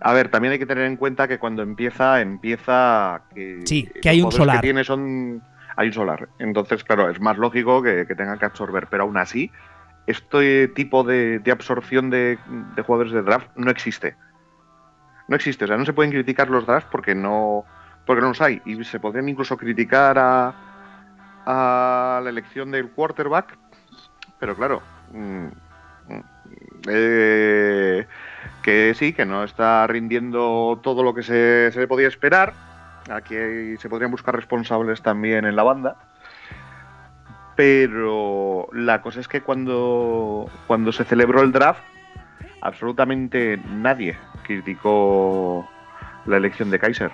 A 0.00 0.12
ver, 0.12 0.30
también 0.30 0.52
hay 0.52 0.58
que 0.58 0.66
tener 0.66 0.84
en 0.84 0.96
cuenta 0.96 1.28
que 1.28 1.38
cuando 1.38 1.62
empieza, 1.62 2.20
empieza 2.20 3.22
que. 3.34 3.60
Sí, 3.64 3.88
que 4.00 4.08
hay 4.08 4.22
un 4.22 4.32
solar. 4.32 4.56
Que 4.56 4.62
tiene 4.62 4.84
son. 4.84 5.42
Hay 5.76 5.88
un 5.88 5.94
solar. 5.94 6.28
Entonces, 6.38 6.84
claro, 6.84 7.08
es 7.08 7.20
más 7.20 7.38
lógico 7.38 7.82
que, 7.82 8.06
que 8.06 8.14
tengan 8.14 8.38
que 8.38 8.44
absorber. 8.44 8.88
Pero 8.90 9.04
aún 9.04 9.16
así, 9.16 9.50
este 10.06 10.68
tipo 10.68 11.04
de, 11.04 11.40
absorción 11.50 12.10
de, 12.10 12.38
jugadores 12.84 13.12
de 13.12 13.22
draft 13.22 13.48
no 13.56 13.70
existe. 13.70 14.16
No 15.28 15.36
existe, 15.36 15.64
o 15.64 15.68
sea, 15.68 15.76
no 15.76 15.84
se 15.84 15.92
pueden 15.92 16.10
criticar 16.10 16.50
los 16.50 16.66
drafts 16.66 16.88
porque 16.90 17.14
no, 17.14 17.64
porque 18.06 18.20
no 18.20 18.28
los 18.28 18.40
hay. 18.40 18.60
Y 18.64 18.82
se 18.84 19.00
podrían 19.00 19.28
incluso 19.28 19.56
criticar 19.56 20.18
a, 20.18 20.54
a 21.46 22.20
la 22.22 22.30
elección 22.30 22.70
del 22.70 22.90
quarterback, 22.90 23.56
pero 24.40 24.56
claro, 24.56 24.82
mm, 25.12 25.46
mm, 26.08 26.22
eh, 26.88 28.06
que 28.62 28.94
sí, 28.94 29.12
que 29.12 29.26
no 29.26 29.44
está 29.44 29.86
rindiendo 29.86 30.80
todo 30.82 31.02
lo 31.02 31.14
que 31.14 31.22
se, 31.22 31.70
le 31.74 31.86
podía 31.86 32.08
esperar. 32.08 32.52
Aquí 33.10 33.34
se 33.78 33.88
podrían 33.88 34.10
buscar 34.10 34.34
responsables 34.34 35.02
también 35.02 35.44
en 35.44 35.56
la 35.56 35.62
banda 35.62 35.96
pero 37.54 38.68
la 38.72 39.02
cosa 39.02 39.20
es 39.20 39.28
que 39.28 39.42
cuando, 39.42 40.46
cuando 40.66 40.90
se 40.90 41.04
celebró 41.04 41.42
el 41.42 41.52
draft, 41.52 41.82
absolutamente 42.60 43.60
nadie 43.68 44.16
criticó 44.42 45.68
la 46.26 46.38
elección 46.38 46.70
de 46.70 46.78
Kaiser. 46.78 47.10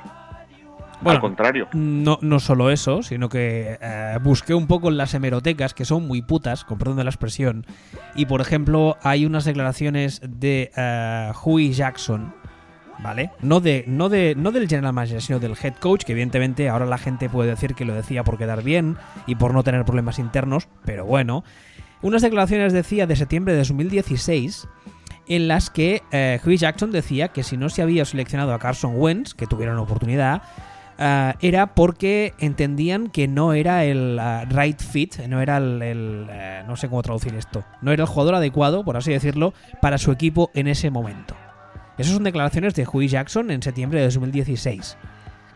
Al 1.04 1.20
contrario. 1.20 1.68
No, 1.72 2.18
no 2.22 2.40
solo 2.40 2.70
eso, 2.70 3.02
sino 3.02 3.28
que 3.28 3.78
eh, 3.80 4.18
busqué 4.22 4.54
un 4.54 4.66
poco 4.66 4.88
en 4.88 4.96
las 4.96 5.14
hemerotecas, 5.14 5.74
que 5.74 5.84
son 5.84 6.06
muy 6.06 6.22
putas, 6.22 6.64
con 6.64 6.78
perdón 6.78 6.96
de 6.96 7.04
la 7.04 7.10
expresión. 7.10 7.66
Y 8.14 8.26
por 8.26 8.40
ejemplo, 8.40 8.96
hay 9.02 9.24
unas 9.24 9.44
declaraciones 9.44 10.20
de 10.24 10.70
uh, 10.76 11.38
Huey 11.38 11.72
Jackson, 11.72 12.34
¿vale? 12.98 13.30
No, 13.40 13.60
de, 13.60 13.84
no, 13.86 14.08
de, 14.08 14.34
no 14.36 14.50
del 14.50 14.68
general 14.68 14.92
manager, 14.92 15.22
sino 15.22 15.38
del 15.38 15.56
head 15.62 15.74
coach, 15.74 16.04
que 16.04 16.12
evidentemente 16.12 16.68
ahora 16.68 16.86
la 16.86 16.98
gente 16.98 17.28
puede 17.28 17.50
decir 17.50 17.74
que 17.74 17.84
lo 17.84 17.94
decía 17.94 18.24
por 18.24 18.38
quedar 18.38 18.62
bien 18.62 18.96
y 19.26 19.36
por 19.36 19.54
no 19.54 19.62
tener 19.62 19.84
problemas 19.84 20.18
internos, 20.18 20.68
pero 20.84 21.04
bueno. 21.04 21.44
Unas 22.00 22.22
declaraciones 22.22 22.72
decía 22.72 23.06
de 23.06 23.16
septiembre 23.16 23.54
de 23.54 23.60
2016 23.60 24.68
en 25.28 25.48
las 25.48 25.68
que 25.70 26.02
eh, 26.10 26.40
Huey 26.44 26.56
Jackson 26.56 26.90
decía 26.90 27.28
que 27.28 27.42
si 27.42 27.56
no 27.56 27.68
se 27.68 27.82
había 27.82 28.04
seleccionado 28.04 28.54
a 28.54 28.58
Carson 28.58 28.92
Wentz, 28.96 29.34
que 29.34 29.46
tuviera 29.46 29.72
una 29.72 29.82
oportunidad, 29.82 30.42
eh, 30.98 31.34
era 31.40 31.74
porque 31.74 32.34
entendían 32.38 33.08
que 33.08 33.28
no 33.28 33.52
era 33.52 33.84
el 33.84 34.18
eh, 34.20 34.44
right 34.46 34.80
fit, 34.80 35.16
no 35.28 35.40
era 35.40 35.58
el, 35.58 36.26
no 36.66 36.76
sé 36.76 36.88
cómo 36.88 37.02
traducir 37.02 37.34
esto, 37.34 37.64
no 37.82 37.92
era 37.92 38.02
el 38.02 38.08
jugador 38.08 38.34
adecuado, 38.34 38.84
por 38.84 38.96
así 38.96 39.12
decirlo, 39.12 39.54
para 39.80 39.98
su 39.98 40.10
equipo 40.10 40.50
en 40.54 40.66
ese 40.66 40.90
momento. 40.90 41.36
Esas 41.98 42.14
son 42.14 42.24
declaraciones 42.24 42.74
de 42.74 42.86
Huey 42.86 43.08
Jackson 43.08 43.50
en 43.50 43.62
septiembre 43.62 44.00
de 44.00 44.06
2016. 44.06 44.96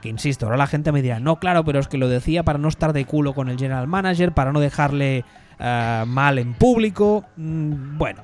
Que 0.01 0.09
insisto, 0.09 0.47
ahora 0.47 0.57
la 0.57 0.67
gente 0.67 0.91
me 0.91 1.03
dirá, 1.03 1.21
no, 1.21 1.39
claro, 1.39 1.65
pero 1.65 1.79
es 1.79 1.87
que 1.87 1.99
lo 1.99 2.09
decía 2.09 2.43
para 2.43 2.59
no 2.59 2.69
estar 2.69 2.93
de 2.93 3.05
culo 3.05 3.35
con 3.35 3.49
el 3.49 3.59
general 3.59 3.87
manager, 3.87 4.33
para 4.33 4.53
no 4.53 4.61
dejarle 4.61 5.25
mal 5.59 6.39
en 6.39 6.55
público. 6.55 7.25
Mm, 7.37 7.97
bueno, 7.97 8.23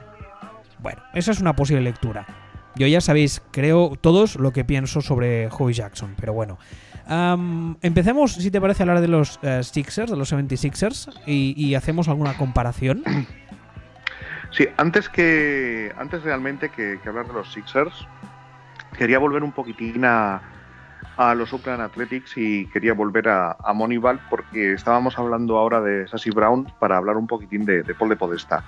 bueno, 0.81 1.03
esa 1.15 1.31
es 1.31 1.41
una 1.41 1.55
posible 1.55 1.83
lectura. 1.83 2.27
Yo 2.75 2.87
ya 2.87 3.01
sabéis, 3.01 3.43
creo 3.51 3.93
todos 4.01 4.37
lo 4.37 4.53
que 4.53 4.65
pienso 4.65 5.01
sobre 5.01 5.49
Howie 5.49 5.75
Jackson, 5.75 6.15
pero 6.19 6.33
bueno. 6.33 6.59
Empecemos, 7.83 8.35
si 8.35 8.51
te 8.51 8.61
parece, 8.61 8.83
a 8.83 8.85
hablar 8.85 9.01
de 9.01 9.09
los 9.09 9.39
uh, 9.43 9.63
Sixers, 9.63 10.11
de 10.11 10.17
los 10.17 10.33
76ers, 10.33 11.11
y, 11.27 11.75
hacemos 11.75 12.09
alguna 12.09 12.37
comparación. 12.37 13.03
Sí, 14.51 14.67
antes 14.79 15.11
que. 15.11 15.93
Antes 15.99 16.23
realmente 16.23 16.71
que, 16.71 16.99
hablar 17.05 17.27
de 17.27 17.35
los 17.35 17.53
Sixers, 17.53 18.09
quería 18.97 19.19
volver 19.19 19.43
un 19.43 19.53
poquitín 19.53 20.07
a, 20.07 20.41
a 21.19 21.35
los 21.35 21.53
Oakland 21.53 21.83
Athletics 21.83 22.33
y 22.35 22.65
quería 22.69 22.95
volver 22.95 23.29
a, 23.29 23.59
a, 23.63 23.75
Moneyball 23.75 24.19
porque 24.31 24.73
estábamos 24.73 25.19
hablando 25.19 25.59
ahora 25.59 25.83
de 25.83 26.09
Sassy 26.09 26.31
Brown 26.31 26.67
para 26.79 26.97
hablar 26.97 27.19
un 27.19 27.27
poquitín 27.27 27.67
de, 27.67 27.83
de 27.83 27.95
Paul 27.95 28.09
de 28.09 28.17
Podesta 28.17 28.65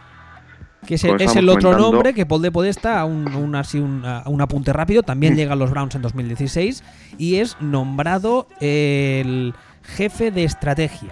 que 0.87 0.95
es, 0.95 1.05
el 1.05 1.49
otro 1.49 1.77
nombre 1.77 2.15
que 2.15 2.27
Paul 2.27 2.43
de 2.43 2.51
Podesta, 2.51 3.05
un, 3.05 3.33
un, 3.35 3.55
así 3.55 3.79
un, 3.79 4.05
un, 4.27 4.41
apunte 4.41 4.73
rápido, 4.73 5.03
también 5.03 5.35
mm. 5.35 5.37
llega 5.37 5.53
a 5.53 5.57
los 5.57 5.71
Browns 5.71 5.95
en 5.95 6.03
2016 6.03 6.83
y 7.19 7.37
es 7.37 7.57
nombrado 7.61 8.49
el 8.61 9.55
jefe 9.83 10.31
de 10.31 10.45
estrategia. 10.45 11.11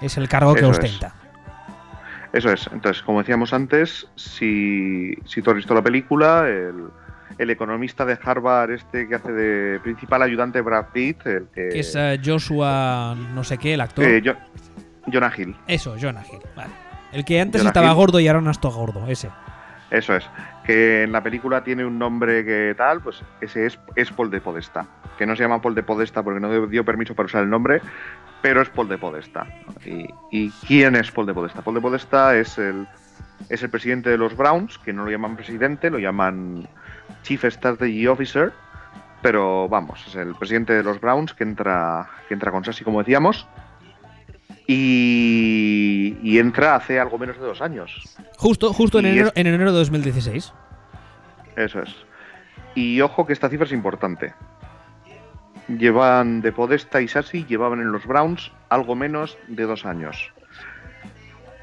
Es 0.00 0.16
el 0.16 0.28
cargo 0.28 0.54
que 0.54 0.64
ostenta. 0.64 1.14
Eso 2.32 2.52
es. 2.52 2.68
Entonces, 2.72 3.02
como 3.02 3.20
decíamos 3.20 3.52
antes, 3.52 4.06
si, 4.14 5.14
si 5.24 5.42
tú 5.42 5.50
has 5.50 5.56
visto 5.56 5.74
la 5.74 5.82
película, 5.82 6.48
el, 6.48 6.88
el 7.38 7.50
economista 7.50 8.04
de 8.04 8.18
Harvard, 8.22 8.70
este 8.72 9.08
que 9.08 9.14
hace 9.14 9.32
de 9.32 9.80
principal 9.80 10.22
ayudante 10.22 10.60
Brad 10.60 10.86
Pitt, 10.92 11.26
el 11.26 11.48
que... 11.54 11.80
es 11.80 11.94
eh, 11.96 12.20
Joshua, 12.24 13.16
no 13.34 13.42
sé 13.42 13.58
qué, 13.58 13.74
el 13.74 13.80
actor. 13.80 14.04
Eh, 14.04 14.22
Jonah 15.12 15.32
Hill. 15.36 15.56
Eso, 15.66 15.96
Jonah 16.00 16.22
Hill, 16.30 16.40
vale. 16.54 16.89
El 17.12 17.24
que 17.24 17.40
antes 17.40 17.64
estaba 17.64 17.92
gordo 17.92 18.20
y 18.20 18.28
ahora 18.28 18.40
no 18.40 18.50
está 18.50 18.68
gordo, 18.68 19.06
ese. 19.06 19.30
Eso 19.90 20.14
es. 20.14 20.24
Que 20.64 21.02
en 21.02 21.12
la 21.12 21.22
película 21.22 21.64
tiene 21.64 21.84
un 21.84 21.98
nombre 21.98 22.44
que 22.44 22.74
tal, 22.76 23.00
pues 23.00 23.22
ese 23.40 23.66
es, 23.66 23.78
es 23.96 24.10
Paul 24.10 24.30
de 24.30 24.40
Podesta. 24.40 24.86
Que 25.18 25.26
no 25.26 25.34
se 25.34 25.42
llama 25.42 25.60
Paul 25.60 25.74
de 25.74 25.82
Podesta 25.82 26.22
porque 26.22 26.40
no 26.40 26.66
dio 26.68 26.84
permiso 26.84 27.14
para 27.14 27.26
usar 27.26 27.42
el 27.42 27.50
nombre, 27.50 27.82
pero 28.40 28.62
es 28.62 28.68
Paul 28.70 28.88
de 28.88 28.98
Podesta. 28.98 29.46
¿Y, 30.30 30.50
quién 30.66 30.94
es 30.94 31.10
Paul 31.10 31.26
de 31.26 31.34
Podesta? 31.34 31.62
Paul 31.62 31.74
de 31.74 31.80
Podesta 31.80 32.36
es 32.36 32.56
el, 32.58 32.86
es 33.48 33.62
el 33.62 33.70
presidente 33.70 34.10
de 34.10 34.18
los 34.18 34.36
Browns, 34.36 34.78
que 34.78 34.92
no 34.92 35.04
lo 35.04 35.10
llaman 35.10 35.36
presidente, 35.36 35.90
lo 35.90 35.98
llaman 35.98 36.68
Chief 37.22 37.44
Strategy 37.44 38.06
Officer, 38.06 38.52
pero 39.22 39.68
vamos, 39.68 40.06
es 40.06 40.14
el 40.14 40.34
presidente 40.36 40.72
de 40.72 40.82
los 40.82 41.00
Browns 41.00 41.34
que 41.34 41.44
entra, 41.44 42.08
que 42.28 42.34
entra 42.34 42.50
con 42.50 42.64
Sassy, 42.64 42.84
como 42.84 43.00
decíamos, 43.00 43.46
y, 44.72 46.38
entra 46.38 46.76
hace 46.76 47.00
algo 47.00 47.18
menos 47.18 47.38
de 47.38 47.46
dos 47.46 47.60
años. 47.60 48.16
Justo, 48.36 48.72
justo 48.72 49.00
en 49.00 49.06
enero, 49.06 49.32
en 49.34 49.46
enero 49.46 49.72
de 49.72 49.78
2016. 49.78 50.52
Eso 51.56 51.82
es. 51.82 51.94
Y 52.76 53.00
ojo 53.00 53.26
que 53.26 53.32
esta 53.32 53.48
cifra 53.48 53.66
es 53.66 53.72
importante. 53.72 54.32
Llevan 55.66 56.40
de 56.40 56.52
Podesta 56.52 57.00
y 57.00 57.08
Sassi, 57.08 57.44
llevaban 57.46 57.80
en 57.80 57.90
los 57.90 58.06
Browns 58.06 58.52
algo 58.68 58.94
menos 58.94 59.36
de 59.48 59.64
dos 59.64 59.84
años. 59.84 60.32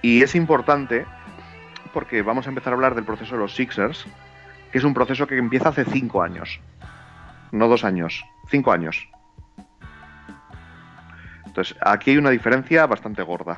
Y 0.01 0.21
es 0.21 0.35
importante 0.35 1.05
porque 1.93 2.21
vamos 2.21 2.45
a 2.45 2.49
empezar 2.49 2.73
a 2.73 2.75
hablar 2.75 2.93
del 2.93 3.05
proceso 3.05 3.35
de 3.35 3.41
los 3.41 3.55
Sixers, 3.55 4.05
que 4.71 4.77
es 4.77 4.83
un 4.83 4.93
proceso 4.93 5.27
que 5.27 5.37
empieza 5.37 5.69
hace 5.69 5.85
cinco 5.85 6.21
años. 6.21 6.59
No 7.51 7.69
dos 7.69 7.85
años, 7.85 8.23
cinco 8.49 8.71
años. 8.71 9.07
Entonces, 11.57 11.75
aquí 11.81 12.11
hay 12.11 12.17
una 12.17 12.29
diferencia 12.29 12.85
bastante 12.85 13.23
gorda 13.23 13.57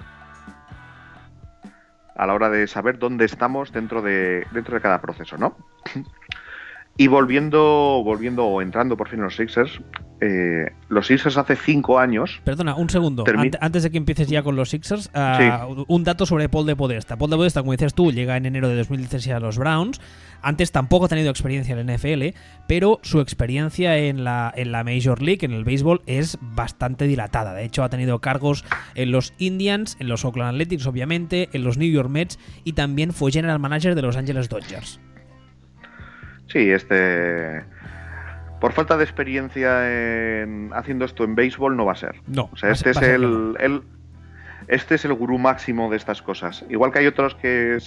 a 2.15 2.25
la 2.25 2.33
hora 2.33 2.49
de 2.49 2.65
saber 2.65 2.97
dónde 2.97 3.25
estamos 3.25 3.73
dentro 3.73 4.01
de, 4.01 4.47
dentro 4.51 4.75
de 4.75 4.79
cada 4.79 5.01
proceso, 5.01 5.38
¿no? 5.38 5.57
Y 6.99 7.07
volviendo, 7.07 8.01
volviendo 8.03 8.45
o 8.45 8.62
entrando 8.62 8.97
por 8.97 9.07
fin 9.07 9.19
en 9.19 9.23
los 9.23 9.38
Sixers, 9.38 9.79
eh, 10.19 10.69
los 10.89 11.07
Sixers 11.07 11.38
hace 11.38 11.55
cinco 11.55 11.97
años. 11.97 12.41
Perdona, 12.43 12.75
un 12.75 12.89
segundo. 12.89 13.23
Antes 13.62 13.83
de 13.83 13.89
que 13.89 13.97
empieces 13.97 14.27
ya 14.27 14.43
con 14.43 14.57
los 14.57 14.71
Sixers, 14.71 15.09
ah, 15.13 15.65
un 15.88 16.03
dato 16.03 16.25
sobre 16.25 16.49
Paul 16.49 16.65
de 16.65 16.75
Podesta. 16.75 17.15
Paul 17.15 17.31
de 17.31 17.38
Podesta, 17.38 17.62
como 17.62 17.71
dices 17.71 17.93
tú, 17.93 18.12
llega 18.12 18.35
en 18.35 18.45
enero 18.45 18.67
de 18.67 18.75
2016 18.75 19.33
a 19.33 19.39
los 19.39 19.57
Browns. 19.57 20.01
Antes 20.41 20.73
tampoco 20.73 21.05
ha 21.05 21.07
tenido 21.07 21.29
experiencia 21.29 21.73
en 21.73 21.88
la 21.88 21.95
NFL, 21.95 22.38
pero 22.67 22.99
su 23.01 23.21
experiencia 23.21 23.97
en 23.97 24.25
la, 24.25 24.51
en 24.53 24.73
la 24.73 24.83
Major 24.83 25.21
League, 25.21 25.45
en 25.45 25.53
el 25.53 25.63
béisbol, 25.63 26.01
es 26.05 26.38
bastante 26.41 27.07
dilatada. 27.07 27.53
De 27.53 27.63
hecho, 27.63 27.83
ha 27.83 27.89
tenido 27.89 28.19
cargos 28.19 28.65
en 28.95 29.13
los 29.13 29.33
Indians, 29.38 29.95
en 30.01 30.09
los 30.09 30.25
Oakland 30.25 30.49
Athletics, 30.49 30.85
obviamente, 30.85 31.47
en 31.53 31.63
los 31.63 31.77
New 31.77 31.89
York 31.89 32.09
Mets 32.09 32.38
y 32.65 32.73
también 32.73 33.13
fue 33.13 33.31
general 33.31 33.59
manager 33.59 33.95
de 33.95 34.01
los 34.01 34.17
Angeles 34.17 34.49
Dodgers. 34.49 34.99
Sí, 36.51 36.69
este. 36.71 37.63
Por 38.59 38.73
falta 38.73 38.97
de 38.97 39.05
experiencia 39.05 40.41
en 40.41 40.71
haciendo 40.73 41.05
esto 41.05 41.23
en 41.23 41.35
béisbol 41.35 41.77
no 41.77 41.85
va 41.85 41.93
a 41.93 41.95
ser. 41.95 42.15
No. 42.27 42.49
O 42.51 42.57
sea, 42.57 42.71
este 42.71 42.89
es 42.89 43.01
el, 43.01 43.55
este 44.67 44.95
es 44.95 45.05
el 45.05 45.13
gurú 45.13 45.38
máximo 45.38 45.89
de 45.89 45.95
estas 45.95 46.21
cosas. 46.21 46.65
Igual 46.69 46.91
que 46.91 46.99
hay 46.99 47.07
otros 47.07 47.35
que 47.35 47.77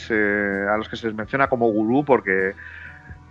a 0.70 0.77
los 0.79 0.88
que 0.88 0.96
se 0.96 1.09
les 1.09 1.14
menciona 1.14 1.48
como 1.48 1.66
gurú 1.70 2.05
porque 2.05 2.55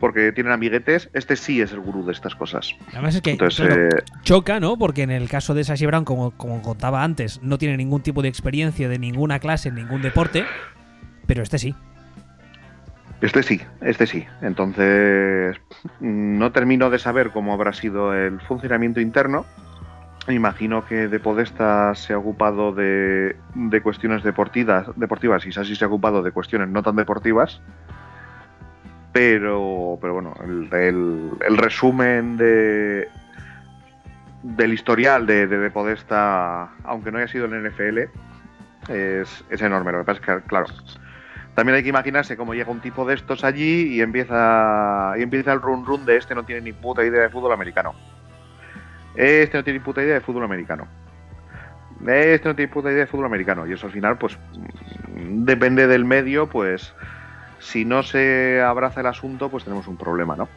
porque 0.01 0.31
tienen 0.31 0.51
amiguetes, 0.51 1.09
este 1.13 1.35
sí 1.35 1.61
es 1.61 1.71
el 1.71 1.79
gurú 1.79 2.03
de 2.03 2.11
estas 2.11 2.33
cosas. 2.33 2.75
Además 2.91 3.15
es 3.15 3.21
que 3.21 3.37
eh, 3.39 3.89
choca, 4.23 4.59
¿no? 4.59 4.75
Porque 4.75 5.03
en 5.03 5.11
el 5.11 5.29
caso 5.29 5.53
de 5.53 5.63
Sashi 5.63 5.85
Brown, 5.85 6.05
como, 6.05 6.31
como 6.31 6.61
contaba 6.63 7.03
antes, 7.03 7.39
no 7.43 7.59
tiene 7.59 7.77
ningún 7.77 8.01
tipo 8.01 8.23
de 8.23 8.27
experiencia 8.27 8.89
de 8.89 8.97
ninguna 8.97 9.39
clase 9.39 9.69
en 9.69 9.75
ningún 9.75 10.01
deporte, 10.01 10.43
pero 11.27 11.43
este 11.43 11.59
sí. 11.59 11.75
Este 13.21 13.43
sí, 13.43 13.61
este 13.81 14.07
sí. 14.07 14.25
Entonces, 14.41 15.55
no 15.99 16.51
termino 16.51 16.89
de 16.89 16.97
saber 16.97 17.29
cómo 17.29 17.53
habrá 17.53 17.71
sido 17.71 18.13
el 18.15 18.41
funcionamiento 18.41 18.99
interno. 18.99 19.45
Imagino 20.27 20.85
que 20.85 21.07
de 21.07 21.19
Podesta 21.19 21.93
se 21.93 22.13
ha 22.13 22.17
ocupado 22.17 22.73
de, 22.73 23.35
cuestiones 23.83 24.23
deportivas, 24.23 24.87
deportivas 24.95 25.45
y 25.45 25.49
así 25.49 25.75
se 25.75 25.85
ha 25.85 25.87
ocupado 25.87 26.23
de 26.23 26.31
cuestiones 26.31 26.69
no 26.69 26.81
tan 26.81 26.95
deportivas. 26.95 27.61
Pero, 29.13 29.99
pero 30.01 30.13
bueno, 30.13 30.33
el, 30.43 31.57
resumen 31.57 32.37
de, 32.37 33.07
del 34.41 34.73
historial 34.73 35.27
de, 35.27 35.45
de, 35.45 35.69
Podesta, 35.69 36.71
aunque 36.83 37.11
no 37.11 37.19
haya 37.19 37.27
sido 37.27 37.45
en 37.45 37.53
el 37.53 37.71
NFL, 37.71 37.99
es, 38.89 39.43
es 39.49 39.61
enorme. 39.61 39.91
Lo 39.91 39.99
que 39.99 40.05
pasa 40.05 40.19
es 40.19 40.25
que, 40.25 40.47
claro, 40.47 40.67
también 41.55 41.75
hay 41.75 41.83
que 41.83 41.89
imaginarse 41.89 42.37
cómo 42.37 42.53
llega 42.53 42.71
un 42.71 42.79
tipo 42.79 43.05
de 43.05 43.15
estos 43.15 43.43
allí 43.43 43.93
y 43.93 44.01
empieza, 44.01 45.13
y 45.17 45.21
empieza 45.21 45.51
el 45.51 45.61
run 45.61 45.85
run 45.85 46.05
de 46.05 46.17
este 46.17 46.33
no 46.33 46.43
tiene 46.43 46.61
ni 46.61 46.73
puta 46.73 47.03
idea 47.03 47.21
de 47.21 47.29
fútbol 47.29 47.51
americano. 47.51 47.93
Este 49.15 49.57
no 49.57 49.63
tiene 49.63 49.79
ni 49.79 49.85
puta 49.85 50.01
idea 50.01 50.13
de 50.13 50.21
fútbol 50.21 50.43
americano. 50.43 50.87
Este 52.07 52.47
no 52.47 52.55
tiene 52.55 52.71
puta 52.71 52.89
idea 52.89 53.01
de 53.01 53.07
fútbol 53.07 53.25
americano. 53.25 53.67
Y 53.67 53.73
eso 53.73 53.87
al 53.87 53.91
final, 53.91 54.17
pues, 54.17 54.37
depende 55.13 55.87
del 55.87 56.05
medio, 56.05 56.47
pues, 56.47 56.93
si 57.59 57.83
no 57.83 58.01
se 58.01 58.61
abraza 58.61 59.01
el 59.01 59.07
asunto, 59.07 59.49
pues 59.49 59.65
tenemos 59.65 59.87
un 59.87 59.97
problema, 59.97 60.37
¿no? 60.37 60.47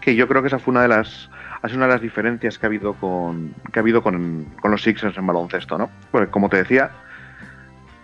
Que 0.00 0.16
yo 0.16 0.26
creo 0.26 0.42
que 0.42 0.48
esa 0.48 0.58
fue 0.58 0.72
una 0.72 0.82
de 0.82 0.88
las, 0.88 1.30
ha 1.62 1.68
sido 1.68 1.78
una 1.78 1.86
de 1.86 1.92
las 1.92 2.02
diferencias 2.02 2.58
que 2.58 2.66
ha 2.66 2.68
habido 2.68 2.94
con, 2.94 3.54
que 3.72 3.78
ha 3.78 3.82
habido 3.82 4.02
con 4.02 4.46
los 4.64 4.82
Sixers 4.82 5.16
en 5.16 5.26
baloncesto, 5.26 5.78
¿no? 5.78 5.90
Pues 6.10 6.28
como 6.28 6.48
te 6.48 6.58
decía, 6.58 6.90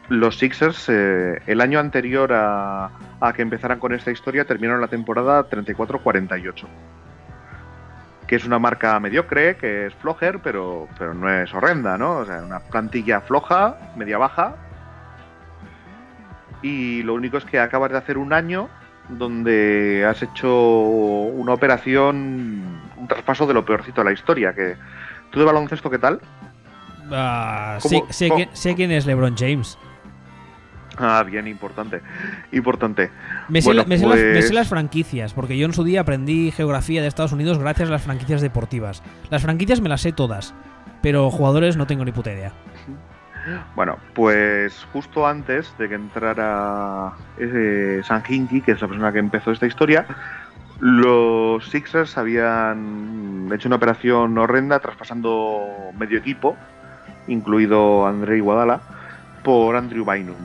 los 0.08 0.38
Sixers, 0.38 0.88
eh, 0.88 1.40
el 1.46 1.60
año 1.60 1.78
anterior 1.78 2.32
a, 2.32 2.90
que 3.34 3.42
empezaran 3.42 3.78
con 3.78 3.92
esta 3.92 4.10
historia, 4.10 4.44
terminaron 4.44 4.80
la 4.80 4.88
temporada 4.88 5.48
34-48. 5.48 6.66
que 8.26 8.36
es 8.36 8.44
una 8.44 8.58
marca 8.58 8.98
mediocre, 9.00 9.56
que 9.56 9.86
es 9.86 9.94
flojer, 9.94 10.40
pero, 10.40 10.86
pero 10.98 11.14
no 11.14 11.30
es 11.32 11.52
horrenda, 11.54 11.96
¿no? 11.96 12.18
O 12.18 12.26
sea, 12.26 12.42
una 12.42 12.60
plantilla 12.60 13.22
floja, 13.22 13.76
media 13.96 14.18
baja. 14.18 14.56
Y 16.60 17.02
lo 17.04 17.14
único 17.14 17.38
es 17.38 17.44
que 17.46 17.58
acabas 17.58 17.90
de 17.90 17.96
hacer 17.96 18.18
un 18.18 18.34
año 18.34 18.68
donde 19.08 20.04
has 20.06 20.22
hecho 20.22 20.50
una 20.52 21.54
operación, 21.54 22.82
un 22.98 23.08
traspaso 23.08 23.46
de 23.46 23.54
lo 23.54 23.64
peorcito 23.64 24.02
de 24.02 24.04
la 24.04 24.12
historia. 24.12 24.52
Que, 24.52 24.76
¿Tú 25.30 25.38
de 25.38 25.46
baloncesto 25.46 25.88
qué 25.88 25.98
tal? 25.98 26.20
Ah, 27.10 27.78
sí, 27.80 28.02
sé, 28.10 28.48
sé 28.52 28.74
quién 28.74 28.90
es 28.90 29.06
LeBron 29.06 29.34
James. 29.38 29.78
Ah, 30.98 31.22
bien, 31.24 31.46
importante. 31.46 32.00
Importante. 32.52 33.10
Me 33.48 33.62
sé, 33.62 33.68
Bueno, 33.68 33.84
me 33.86 33.98
sé 33.98 34.06
las, 34.06 34.16
me 34.16 34.22
sé 34.22 34.32
pues- 34.40 34.52
las 34.52 34.68
franquicias, 34.68 35.32
porque 35.34 35.56
yo 35.56 35.66
en 35.66 35.72
su 35.72 35.84
día 35.84 36.00
aprendí 36.00 36.50
geografía 36.50 37.00
de 37.02 37.08
Estados 37.08 37.32
Unidos 37.32 37.58
gracias 37.58 37.88
a 37.88 37.92
las 37.92 38.02
franquicias 38.02 38.40
deportivas. 38.40 39.02
Las 39.30 39.42
franquicias 39.42 39.80
me 39.80 39.88
las 39.88 40.00
sé 40.02 40.12
todas, 40.12 40.54
pero 41.02 41.30
jugadores 41.30 41.76
no 41.76 41.86
tengo 41.86 42.04
ni 42.04 42.12
puta 42.12 42.32
idea. 42.32 42.52
Bueno, 43.74 43.96
pues 44.14 44.86
justo 44.92 45.26
antes 45.26 45.72
de 45.78 45.88
que 45.88 45.94
entrara 45.94 47.12
ese 47.38 48.02
San 48.02 48.22
Hinky, 48.28 48.60
que 48.60 48.72
es 48.72 48.80
la 48.82 48.88
persona 48.88 49.12
que 49.12 49.20
empezó 49.20 49.52
esta 49.52 49.66
historia, 49.66 50.04
los 50.80 51.64
Sixers 51.70 52.18
habían 52.18 53.48
hecho 53.52 53.68
una 53.68 53.76
operación 53.76 54.36
horrenda 54.36 54.80
traspasando 54.80 55.64
medio 55.98 56.18
equipo, 56.18 56.56
incluido 57.26 58.06
André 58.06 58.36
Iguadala, 58.36 58.80
por 59.42 59.76
Andrew 59.76 60.04
Bynum, 60.04 60.36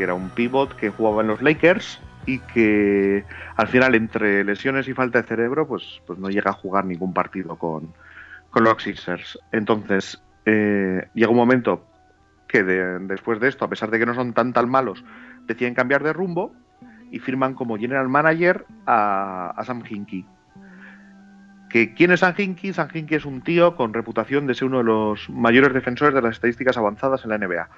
que 0.00 0.04
era 0.04 0.14
un 0.14 0.30
pivot 0.30 0.74
que 0.76 0.88
jugaba 0.88 1.20
en 1.20 1.28
los 1.28 1.42
Lakers 1.42 2.00
y 2.24 2.38
que 2.38 3.22
al 3.56 3.68
final 3.68 3.94
entre 3.94 4.42
lesiones 4.44 4.88
y 4.88 4.94
falta 4.94 5.20
de 5.20 5.28
cerebro 5.28 5.68
pues, 5.68 6.00
pues 6.06 6.18
no 6.18 6.30
llega 6.30 6.52
a 6.52 6.54
jugar 6.54 6.86
ningún 6.86 7.12
partido 7.12 7.56
con, 7.56 7.92
con 8.48 8.64
los 8.64 8.82
Sixers. 8.82 9.38
Entonces 9.52 10.22
eh, 10.46 11.06
llega 11.12 11.30
un 11.30 11.36
momento 11.36 11.84
que 12.48 12.62
de- 12.64 12.98
después 13.00 13.40
de 13.40 13.48
esto, 13.48 13.66
a 13.66 13.68
pesar 13.68 13.90
de 13.90 13.98
que 13.98 14.06
no 14.06 14.14
son 14.14 14.32
tan 14.32 14.54
tan 14.54 14.70
malos, 14.70 15.04
deciden 15.46 15.74
cambiar 15.74 16.02
de 16.02 16.14
rumbo 16.14 16.54
y 17.10 17.18
firman 17.18 17.52
como 17.52 17.76
general 17.76 18.08
manager 18.08 18.64
a, 18.86 19.52
a 19.54 19.64
Sam 19.66 19.82
Hinkie. 19.86 20.24
Que, 21.68 21.92
¿Quién 21.94 22.10
es 22.10 22.20
Sam 22.20 22.34
Hinkie? 22.38 22.72
Sam 22.72 22.88
Hinkie 22.92 23.16
es 23.16 23.26
un 23.26 23.42
tío 23.42 23.76
con 23.76 23.92
reputación 23.92 24.46
de 24.46 24.54
ser 24.54 24.68
uno 24.68 24.78
de 24.78 24.84
los 24.84 25.28
mayores 25.28 25.74
defensores 25.74 26.14
de 26.14 26.22
las 26.22 26.32
estadísticas 26.36 26.76
avanzadas 26.78 27.22
en 27.24 27.30
la 27.30 27.38
NBA. 27.38 27.68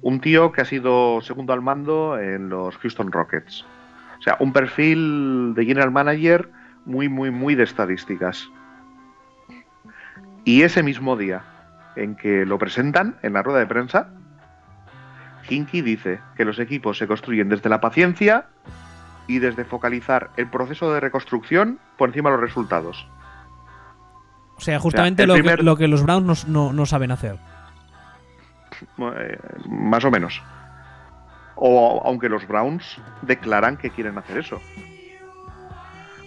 Un 0.00 0.20
tío 0.20 0.50
que 0.52 0.62
ha 0.62 0.64
sido 0.64 1.20
segundo 1.20 1.52
al 1.52 1.62
mando 1.62 2.18
en 2.18 2.48
los 2.48 2.76
Houston 2.78 3.12
Rockets. 3.12 3.64
O 4.18 4.22
sea, 4.22 4.36
un 4.40 4.52
perfil 4.52 5.52
de 5.54 5.64
general 5.64 5.90
manager 5.90 6.50
muy, 6.84 7.08
muy, 7.08 7.30
muy 7.30 7.54
de 7.54 7.64
estadísticas. 7.64 8.48
Y 10.44 10.62
ese 10.62 10.82
mismo 10.82 11.16
día 11.16 11.42
en 11.94 12.16
que 12.16 12.44
lo 12.46 12.58
presentan 12.58 13.16
en 13.22 13.32
la 13.34 13.42
rueda 13.42 13.60
de 13.60 13.66
prensa, 13.66 14.08
Hinkie 15.48 15.82
dice 15.82 16.20
que 16.36 16.44
los 16.44 16.58
equipos 16.58 16.98
se 16.98 17.06
construyen 17.06 17.48
desde 17.48 17.68
la 17.68 17.80
paciencia 17.80 18.46
y 19.28 19.38
desde 19.38 19.64
focalizar 19.64 20.30
el 20.36 20.48
proceso 20.48 20.92
de 20.92 21.00
reconstrucción 21.00 21.78
por 21.96 22.08
encima 22.08 22.30
de 22.30 22.36
los 22.36 22.44
resultados. 22.44 23.06
O 24.56 24.60
sea, 24.60 24.78
justamente 24.80 25.26
lo, 25.26 25.34
primer- 25.34 25.58
que, 25.58 25.62
lo 25.62 25.76
que 25.76 25.88
los 25.88 26.02
Browns 26.02 26.46
no, 26.48 26.64
no- 26.66 26.72
no 26.72 26.86
saben 26.86 27.10
hacer. 27.12 27.36
Eh, 28.98 29.38
más 29.68 30.04
o 30.04 30.10
menos. 30.10 30.42
O 31.56 32.02
aunque 32.04 32.28
los 32.28 32.46
Browns 32.48 33.00
declaran 33.22 33.76
que 33.76 33.90
quieren 33.90 34.18
hacer 34.18 34.38
eso. 34.38 34.60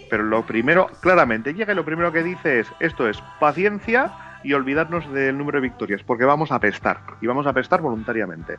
Pero 0.08 0.22
lo 0.22 0.46
primero, 0.46 0.86
claramente, 1.00 1.52
llega 1.52 1.72
y 1.72 1.76
lo 1.76 1.84
primero 1.84 2.12
que 2.12 2.22
dice 2.22 2.60
es, 2.60 2.68
esto 2.78 3.08
es 3.08 3.20
paciencia 3.40 4.12
y 4.44 4.52
olvidarnos 4.52 5.12
del 5.12 5.36
número 5.36 5.60
de 5.60 5.68
victorias, 5.68 6.02
porque 6.04 6.24
vamos 6.24 6.52
a 6.52 6.56
apestar, 6.56 7.00
y 7.20 7.26
vamos 7.26 7.46
a 7.46 7.50
apestar 7.50 7.80
voluntariamente. 7.80 8.56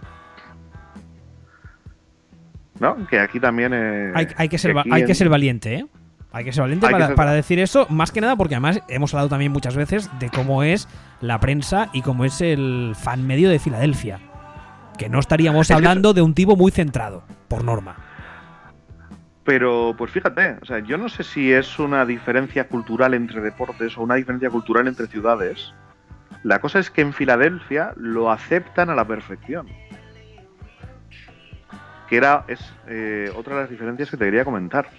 ¿No? 2.80 3.08
Que 3.08 3.20
aquí 3.20 3.40
también... 3.40 3.74
eh, 3.74 4.12
Hay, 4.14 4.28
hay 4.36 4.50
que 4.50 4.58
ser, 4.58 4.76
hay 4.92 5.06
que 5.06 5.16
ser 5.16 5.30
valiente, 5.30 5.76
¿eh? 5.76 5.86
Hay 6.38 6.46
que 6.46 6.54
ser 6.54 6.62
valiente 6.62 6.88
para, 6.90 7.08
ser- 7.08 7.16
para 7.16 7.32
decir 7.34 7.60
eso, 7.60 7.88
más 7.90 8.12
que 8.12 8.22
nada 8.22 8.36
porque 8.36 8.56
además 8.56 8.82
hemos 8.88 9.14
hablado 9.14 9.30
también 9.30 9.52
muchas 9.52 9.76
veces 9.76 10.10
de 10.20 10.30
cómo 10.30 10.64
es 10.64 10.88
la 11.22 11.40
prensa 11.40 11.90
y 11.94 12.02
cómo 12.02 12.26
es 12.26 12.42
el 12.42 12.94
fan 13.00 13.26
medio 13.26 13.50
de 13.50 13.60
Filadelfia. 13.60 14.20
Que 14.98 15.10
no 15.10 15.20
estaríamos 15.20 15.70
hablando 15.72 16.14
de 16.14 16.22
un 16.22 16.34
tipo 16.34 16.56
muy 16.56 16.72
centrado, 16.72 17.24
por 17.48 17.64
norma. 17.64 17.96
Pero, 19.44 19.96
pues 19.98 20.12
fíjate, 20.12 20.58
o 20.62 20.66
sea, 20.66 20.80
yo 20.80 20.98
no 20.98 21.08
sé 21.08 21.24
si 21.24 21.54
es 21.54 21.80
una 21.80 22.06
diferencia 22.06 22.68
cultural 22.68 23.14
entre 23.14 23.40
deportes 23.42 23.98
o 23.98 24.02
una 24.02 24.16
diferencia 24.16 24.50
cultural 24.50 24.88
entre 24.88 25.08
ciudades. 25.08 25.74
La 26.44 26.60
cosa 26.60 26.80
es 26.80 26.90
que 26.92 27.02
en 27.02 27.14
Filadelfia 27.14 27.94
lo 27.96 28.30
aceptan 28.32 28.90
a 28.90 28.96
la 28.96 29.06
perfección. 29.06 29.68
Que 32.10 32.18
era, 32.18 32.44
es 32.48 32.60
eh, 32.88 33.32
otra 33.36 33.56
de 33.56 33.62
las 33.62 33.70
diferencias 33.70 34.10
que 34.10 34.18
te 34.18 34.26
quería 34.26 34.46
comentar. 34.46 34.90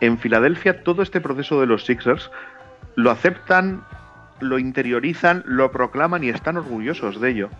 En 0.00 0.18
Filadelfia 0.18 0.82
todo 0.82 1.02
este 1.02 1.20
proceso 1.20 1.60
de 1.60 1.66
los 1.66 1.84
Sixers 1.84 2.30
lo 2.96 3.10
aceptan, 3.10 3.82
lo 4.40 4.58
interiorizan, 4.58 5.42
lo 5.46 5.70
proclaman 5.70 6.24
y 6.24 6.28
están 6.30 6.56
orgullosos 6.56 7.20
de 7.20 7.30
ello. 7.30 7.50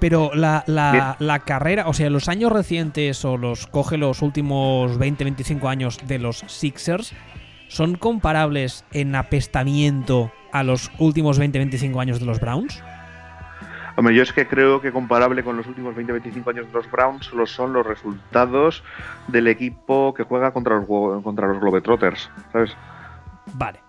Pero 0.00 0.32
la, 0.34 0.64
la- 0.66 1.16
la 1.18 1.38
carrera, 1.40 1.88
o 1.88 1.94
sea, 1.94 2.10
los 2.10 2.28
años 2.28 2.52
recientes 2.52 3.24
o 3.24 3.36
los 3.38 3.66
coge 3.66 3.96
los 3.96 4.20
últimos 4.22 4.98
20-25 4.98 5.68
años 5.68 5.98
de 6.06 6.18
los 6.18 6.38
Sixers, 6.48 7.12
¿son 7.68 7.94
comparables 7.96 8.84
en 8.92 9.14
apestamiento 9.14 10.30
a 10.52 10.62
los 10.62 10.90
últimos 10.98 11.40
20-25 11.40 12.00
años 12.00 12.20
de 12.20 12.26
los 12.26 12.40
Browns? 12.40 12.82
Hombre, 13.96 14.14
yo 14.14 14.22
es 14.22 14.32
que 14.32 14.46
creo 14.46 14.80
que 14.80 14.90
comparable 14.90 15.44
con 15.44 15.56
los 15.56 15.66
últimos 15.66 15.94
20-25 15.94 16.50
años 16.50 16.66
de 16.66 16.72
los 16.72 16.90
Browns 16.90 17.26
solo 17.26 17.46
son 17.46 17.72
los 17.72 17.86
resultados 17.86 18.82
del 19.28 19.46
equipo 19.46 20.12
que 20.14 20.24
juega 20.24 20.52
contra 20.52 20.76
los, 20.76 20.86
contra 21.22 21.46
los 21.46 21.60
Globetrotters, 21.60 22.28
¿sabes? 22.52 22.76
Vale. 23.54 23.80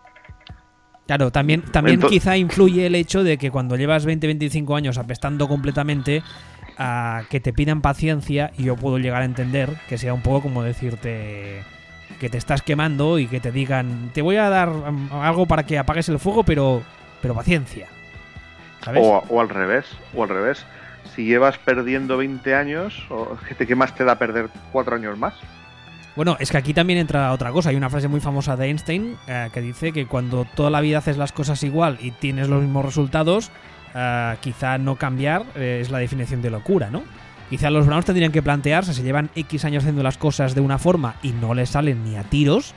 Claro, 1.07 1.31
también, 1.31 1.61
también 1.61 2.01
quizá 2.01 2.35
influye 2.35 2.87
el 2.87 2.95
hecho 2.95 3.23
de 3.23 3.37
que 3.37 3.51
cuando 3.51 3.75
llevas 3.75 4.07
20-25 4.07 4.75
años 4.75 4.97
apestando 4.97 5.47
completamente, 5.47 6.23
a 6.77 7.23
que 7.29 7.39
te 7.39 7.53
pidan 7.53 7.81
paciencia, 7.81 8.51
y 8.57 8.63
yo 8.63 8.75
puedo 8.75 8.97
llegar 8.97 9.21
a 9.21 9.25
entender 9.25 9.77
que 9.87 9.97
sea 9.97 10.13
un 10.13 10.21
poco 10.21 10.41
como 10.41 10.63
decirte 10.63 11.63
que 12.19 12.29
te 12.29 12.37
estás 12.37 12.61
quemando 12.61 13.19
y 13.19 13.27
que 13.27 13.39
te 13.39 13.51
digan, 13.51 14.11
te 14.13 14.21
voy 14.21 14.37
a 14.37 14.49
dar 14.49 14.69
mm, 14.69 15.09
algo 15.13 15.45
para 15.45 15.63
que 15.63 15.77
apagues 15.77 16.09
el 16.09 16.19
fuego, 16.19 16.43
pero, 16.43 16.81
pero 17.21 17.35
paciencia. 17.35 17.87
¿Sabes? 18.85 19.01
O, 19.03 19.23
o 19.29 19.41
al 19.41 19.49
revés, 19.49 19.85
o 20.15 20.23
al 20.23 20.29
revés. 20.29 20.65
Si 21.15 21.25
llevas 21.25 21.57
perdiendo 21.57 22.17
20 22.17 22.55
años, 22.55 23.05
o- 23.09 23.35
¿qué 23.47 23.55
te- 23.55 23.67
qué 23.67 23.75
más 23.75 23.93
te 23.95 24.03
da 24.05 24.17
perder 24.17 24.49
4 24.71 24.95
años 24.95 25.17
más? 25.17 25.33
Bueno, 26.15 26.37
es 26.39 26.49
que 26.49 26.57
aquí 26.57 26.73
también 26.73 26.99
entra 26.99 27.31
otra 27.33 27.51
cosa. 27.51 27.69
Hay 27.71 27.75
una 27.75 27.89
frase 27.89 28.07
muy 28.07 28.21
famosa 28.21 28.55
de 28.55 28.67
Einstein 28.67 29.17
eh, 29.27 29.49
que 29.53 29.59
dice 29.59 29.91
que 29.91 30.05
cuando 30.07 30.45
toda 30.45 30.69
la 30.69 30.79
vida 30.79 30.99
haces 30.99 31.17
las 31.17 31.33
cosas 31.33 31.61
igual 31.63 31.97
y 32.01 32.11
tienes 32.11 32.47
los 32.47 32.61
mismos 32.61 32.85
resultados, 32.85 33.51
eh, 33.93 34.35
quizá 34.39 34.77
no 34.77 34.95
cambiar 34.95 35.43
eh, 35.55 35.79
es 35.81 35.89
la 35.91 35.97
definición 35.97 36.41
de 36.41 36.51
locura, 36.51 36.89
¿no? 36.89 37.03
Quizá 37.49 37.69
los 37.69 37.85
Browns 37.85 38.05
tendrían 38.05 38.31
que 38.31 38.41
plantearse, 38.41 38.93
si 38.93 39.03
llevan 39.03 39.29
X 39.35 39.65
años 39.65 39.83
haciendo 39.83 40.03
las 40.03 40.17
cosas 40.17 40.55
de 40.55 40.61
una 40.61 40.77
forma 40.79 41.15
y 41.21 41.31
no 41.33 41.53
les 41.53 41.69
salen 41.69 42.03
ni 42.03 42.15
a 42.15 42.23
tiros, 42.23 42.73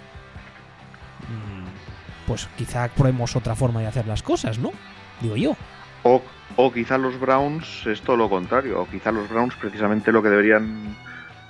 mm, 1.28 2.26
pues 2.26 2.48
quizá 2.56 2.88
probemos 2.88 3.34
otra 3.36 3.54
forma 3.54 3.80
de 3.80 3.86
hacer 3.86 4.06
las 4.06 4.22
cosas, 4.22 4.58
¿no? 4.58 4.72
Digo 5.20 5.36
yo. 5.36 5.56
O, 6.02 6.22
o 6.56 6.72
quizá 6.72 6.96
los 6.98 7.18
Browns 7.18 7.86
es 7.86 8.00
todo 8.02 8.16
lo 8.16 8.28
contrario, 8.30 8.80
o 8.80 8.88
quizá 8.88 9.10
los 9.12 9.28
Browns 9.28 9.54
precisamente 9.56 10.12
lo 10.12 10.22
que 10.22 10.28
deberían 10.28 10.96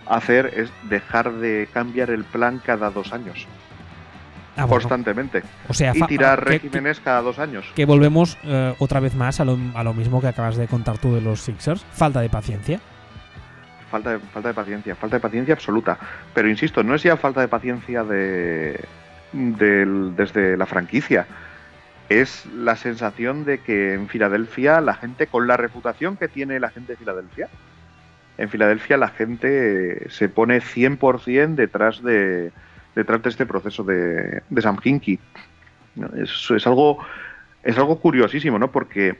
hacer 0.06 0.52
es 0.56 0.70
dejar 0.88 1.32
de 1.34 1.68
cambiar 1.72 2.10
el 2.10 2.24
plan 2.24 2.60
cada 2.64 2.90
dos 2.90 3.12
años, 3.12 3.46
Ah, 4.56 4.64
bueno, 4.64 4.80
constantemente, 4.80 5.42
o 5.68 5.74
sea, 5.74 5.92
y 5.94 6.00
tirar 6.02 6.42
que- 6.42 6.50
regímenes 6.58 6.98
cada 7.00 7.20
dos 7.22 7.38
años. 7.38 7.64
que 7.76 7.84
volvemos 7.84 8.36
eh, 8.42 8.74
otra 8.78 8.98
vez 9.00 9.14
más 9.14 9.38
a 9.38 9.44
lo, 9.44 9.56
a 9.74 9.84
lo 9.84 9.94
mismo 9.94 10.20
que 10.20 10.26
acabas 10.28 10.56
de 10.56 10.66
contar 10.66 10.98
tú 10.98 11.14
de 11.14 11.20
los 11.20 11.40
Sixers. 11.42 11.84
Falta 11.92 12.20
de 12.20 12.28
paciencia. 12.28 12.80
Falta 13.90 14.10
de, 14.12 14.18
falta 14.18 14.48
de 14.48 14.54
paciencia, 14.54 14.94
falta 14.96 15.16
de 15.16 15.20
paciencia 15.20 15.54
absoluta. 15.54 15.96
Pero 16.34 16.48
insisto, 16.48 16.82
no 16.82 16.94
es 16.94 17.02
ya 17.04 17.16
falta 17.16 17.40
de 17.40 17.48
paciencia 17.48 18.02
de, 18.02 18.84
del- 19.32 20.14
desde 20.16 20.56
la 20.56 20.66
franquicia. 20.66 21.26
Es 22.08 22.46
la 22.46 22.76
sensación 22.76 23.44
de 23.44 23.58
que 23.58 23.94
en 23.94 24.08
Filadelfia 24.08 24.80
la 24.80 24.94
gente, 24.94 25.26
con 25.26 25.46
la 25.46 25.56
reputación 25.56 26.16
que 26.16 26.28
tiene 26.28 26.58
la 26.58 26.70
gente 26.70 26.92
de 26.92 26.96
Filadelfia, 26.96 27.48
en 28.38 28.48
Filadelfia 28.48 28.96
la 28.96 29.08
gente 29.08 30.08
se 30.10 30.28
pone 30.28 30.60
100% 30.60 31.54
detrás 31.54 32.02
de, 32.02 32.52
detrás 32.94 33.22
de 33.22 33.28
este 33.30 33.46
proceso 33.46 33.82
de, 33.84 34.42
de 34.48 34.62
Sam 34.62 34.78
Hinkie. 34.82 35.18
Es, 36.16 36.50
es 36.50 36.66
algo 36.66 36.98
es 37.62 37.76
algo 37.76 38.00
curiosísimo, 38.00 38.58
¿no? 38.58 38.70
Porque 38.70 39.18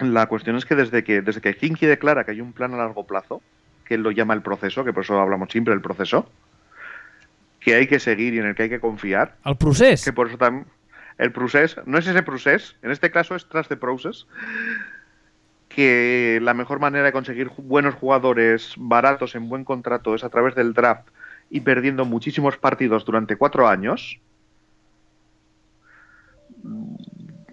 la 0.00 0.26
cuestión 0.26 0.56
es 0.56 0.64
que 0.64 0.74
desde 0.74 1.04
que 1.04 1.20
desde 1.20 1.40
que 1.40 1.56
Hinkie 1.60 1.86
declara 1.86 2.24
que 2.24 2.32
hay 2.32 2.40
un 2.40 2.52
plan 2.52 2.74
a 2.74 2.78
largo 2.78 3.06
plazo, 3.06 3.42
que 3.84 3.94
él 3.94 4.02
lo 4.02 4.10
llama 4.10 4.34
el 4.34 4.42
proceso, 4.42 4.84
que 4.84 4.92
por 4.92 5.04
eso 5.04 5.20
hablamos 5.20 5.50
siempre 5.50 5.72
del 5.72 5.82
proceso, 5.82 6.28
que 7.60 7.74
hay 7.74 7.86
que 7.86 8.00
seguir 8.00 8.34
y 8.34 8.38
en 8.38 8.46
el 8.46 8.54
que 8.54 8.64
hay 8.64 8.68
que 8.68 8.80
confiar. 8.80 9.36
Al 9.42 9.56
procés. 9.56 10.04
Que 10.04 10.12
por 10.12 10.28
eso 10.28 10.38
también. 10.38 10.66
El 11.18 11.32
procés, 11.32 11.76
no 11.86 11.98
es 11.98 12.06
ese 12.06 12.22
procés, 12.22 12.76
en 12.82 12.90
este 12.90 13.10
caso 13.10 13.34
es 13.34 13.48
tras 13.48 13.68
de 13.68 13.76
process. 13.76 14.26
Que 15.68 16.38
la 16.42 16.54
mejor 16.54 16.78
manera 16.78 17.04
de 17.04 17.12
conseguir 17.12 17.50
buenos 17.56 17.94
jugadores 17.94 18.74
baratos 18.76 19.34
en 19.34 19.48
buen 19.48 19.64
contrato 19.64 20.14
es 20.14 20.22
a 20.22 20.28
través 20.28 20.54
del 20.54 20.72
draft 20.72 21.08
y 21.50 21.60
perdiendo 21.60 22.04
muchísimos 22.04 22.56
partidos 22.56 23.04
durante 23.04 23.36
cuatro 23.36 23.68
años. 23.68 24.20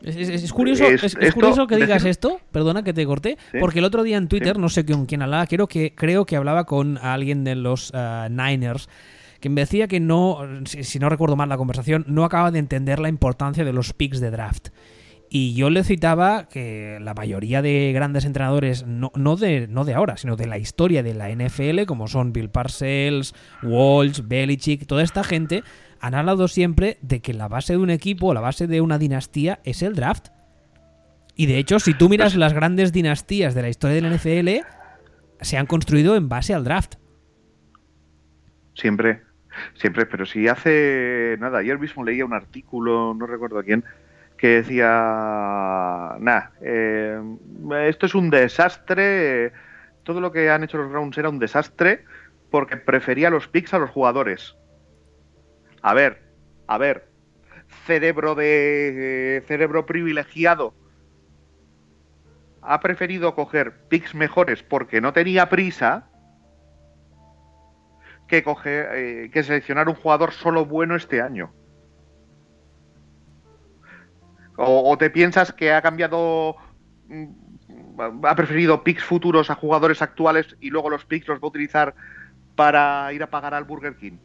Es, 0.04 0.52
curioso, 0.52 0.86
es, 0.86 1.34
curioso 1.34 1.67
que 1.67 1.76
digas 1.76 2.06
esto, 2.06 2.39
perdona 2.52 2.84
que 2.84 2.93
te 2.93 3.06
corté, 3.06 3.38
porque 3.60 3.80
el 3.80 3.86
otro 3.86 4.02
día 4.02 4.17
en 4.17 4.28
Twitter, 4.28 4.58
no 4.58 4.69
sé 4.69 4.84
con 4.84 5.06
quién 5.06 5.21
hablaba, 5.21 5.45
creo 5.45 5.67
que, 5.67 5.93
creo 5.93 6.26
que 6.26 6.36
hablaba 6.36 6.65
con 6.65 6.97
alguien 6.97 7.43
de 7.43 7.56
los 7.56 7.91
uh, 7.91 8.28
Niners, 8.30 8.89
que 9.41 9.49
me 9.49 9.62
decía 9.62 9.88
que 9.88 9.99
no, 9.99 10.38
si, 10.65 10.99
no 10.99 11.10
recuerdo 11.10 11.36
mal 11.36 11.49
la 11.49 11.58
conversación, 11.58 12.06
no 12.08 12.23
acaba 12.23 12.51
de 12.51 12.60
entender 12.60 12.99
la 12.99 13.10
importancia 13.10 13.65
de 13.65 13.73
los 13.73 13.93
picks 13.93 14.21
de 14.21 14.32
draft. 14.32 14.69
Y 15.34 15.54
yo 15.56 15.69
le 15.69 15.84
citaba 15.84 16.47
que 16.47 16.99
la 17.01 17.13
mayoría 17.13 17.62
de 17.62 17.91
grandes 17.93 18.25
entrenadores, 18.25 18.86
no, 18.86 19.12
no, 19.15 19.38
de, 19.38 19.67
no 19.67 19.86
de 19.86 19.93
ahora, 19.93 20.17
sino 20.17 20.36
de 20.36 20.45
la 20.45 20.58
historia 20.58 21.04
de 21.04 21.13
la 21.13 21.30
NFL, 21.30 21.86
como 21.88 22.08
son 22.08 22.34
Bill 22.34 22.49
Parcells, 22.49 23.34
Walsh, 23.63 24.21
Belichick, 24.25 24.86
toda 24.86 25.04
esta 25.04 25.23
gente, 25.23 25.63
han 26.01 26.15
hablado 26.15 26.47
siempre 26.47 26.97
de 27.01 27.21
que 27.21 27.34
la 27.34 27.47
base 27.47 27.73
de 27.73 27.80
un 27.80 27.89
equipo, 27.89 28.34
la 28.34 28.41
base 28.41 28.67
de 28.67 28.82
una 28.82 28.97
dinastía 28.97 29.60
es 29.63 29.82
el 29.82 29.95
draft. 29.95 30.27
Y 31.36 31.45
de 31.47 31.58
hecho, 31.58 31.80
si 31.80 31.93
tú 31.93 32.10
miras 32.10 32.36
las 32.36 32.54
grandes 32.54 32.91
dinastías 32.91 33.56
de 33.56 33.62
la 33.62 33.69
historia 33.69 33.95
de 33.95 34.01
la 34.01 34.15
NFL, 34.15 34.65
se 35.39 35.58
han 35.58 35.65
construido 35.65 36.15
en 36.15 36.30
base 36.30 36.54
al 36.54 36.63
draft. 36.63 36.95
Siempre, 38.73 39.21
siempre, 39.76 40.06
pero 40.06 40.26
si 40.26 40.48
hace 40.48 41.38
nada, 41.40 41.60
ayer 41.60 41.80
mismo 41.80 42.04
leía 42.04 42.26
un 42.26 42.34
artículo, 42.34 43.14
no 43.14 43.28
recuerdo 43.28 43.60
a 43.60 43.64
quién, 43.64 43.84
que 44.38 44.48
decía, 44.62 44.88
nada, 46.20 46.52
eh, 46.62 47.22
esto 47.88 48.06
es 48.06 48.16
un 48.16 48.30
desastre, 48.30 49.54
todo 50.04 50.20
lo 50.20 50.32
que 50.32 50.50
han 50.50 50.64
hecho 50.64 50.78
los 50.78 50.90
Browns 50.90 51.18
era 51.18 51.30
un 51.30 51.40
desastre 51.40 52.06
porque 52.50 52.78
prefería 52.78 53.30
los 53.30 53.48
picks 53.48 53.74
a 53.74 53.80
los 53.80 53.90
jugadores. 53.90 54.56
A 55.82 55.94
ver, 55.94 56.22
a 56.68 56.78
ver, 56.78 57.08
cerebro 57.86 58.36
de 58.36 59.44
cerebro 59.48 59.86
privilegiado 59.86 60.74
ha 62.62 62.80
preferido 62.80 63.34
coger 63.34 63.74
picks 63.88 64.14
mejores 64.14 64.64
porque 64.64 65.02
no 65.02 65.14
tenía 65.14 65.50
prisa 65.50 66.11
que 68.32 68.44
coger, 68.44 68.88
eh, 68.94 69.30
que 69.32 69.44
seleccionar 69.44 69.89
un 69.89 69.96
jugador 69.96 70.32
solo 70.32 70.65
bueno 70.65 70.96
este 70.96 71.22
año. 71.22 71.52
O, 74.56 74.98
te 74.98 75.10
piensas 75.10 75.52
que 75.52 75.74
ha 75.74 75.82
cambiado 75.82 76.56
mm, 77.10 77.26
ha 78.24 78.36
preferido 78.36 78.84
picks 78.84 79.04
futuros 79.04 79.50
a 79.50 79.56
jugadores 79.56 80.02
actuales 80.02 80.56
y 80.62 80.70
luego 80.70 80.89
los 80.89 81.04
picks 81.04 81.28
los 81.28 81.39
va 81.39 81.46
a 81.46 81.48
utilizar 81.48 81.94
para 82.56 83.12
ir 83.12 83.22
a 83.22 83.30
pagar 83.30 83.54
al 83.54 83.65
Burger 83.65 83.98
King. 83.98 84.17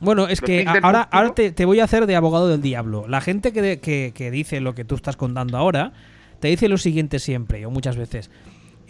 Bueno, 0.00 0.28
es 0.28 0.40
que 0.40 0.66
ahora, 0.66 1.08
ahora 1.10 1.34
te, 1.34 1.64
voy 1.64 1.80
a 1.80 1.84
hacer 1.84 2.06
de 2.06 2.16
abogado 2.16 2.48
del 2.48 2.60
diablo. 2.60 3.06
La 3.08 3.20
gente 3.20 3.52
que, 3.52 3.80
que, 3.80 4.30
dice 4.30 4.60
lo 4.60 4.74
que 4.74 4.84
tú 4.84 4.94
estás 4.94 5.16
contando 5.16 5.56
ahora, 5.56 5.92
te 6.38 6.48
dice 6.48 6.68
lo 6.68 6.78
siguiente 6.78 7.18
siempre, 7.18 7.64
o 7.66 7.70
muchas 7.70 7.96
veces. 7.96 8.30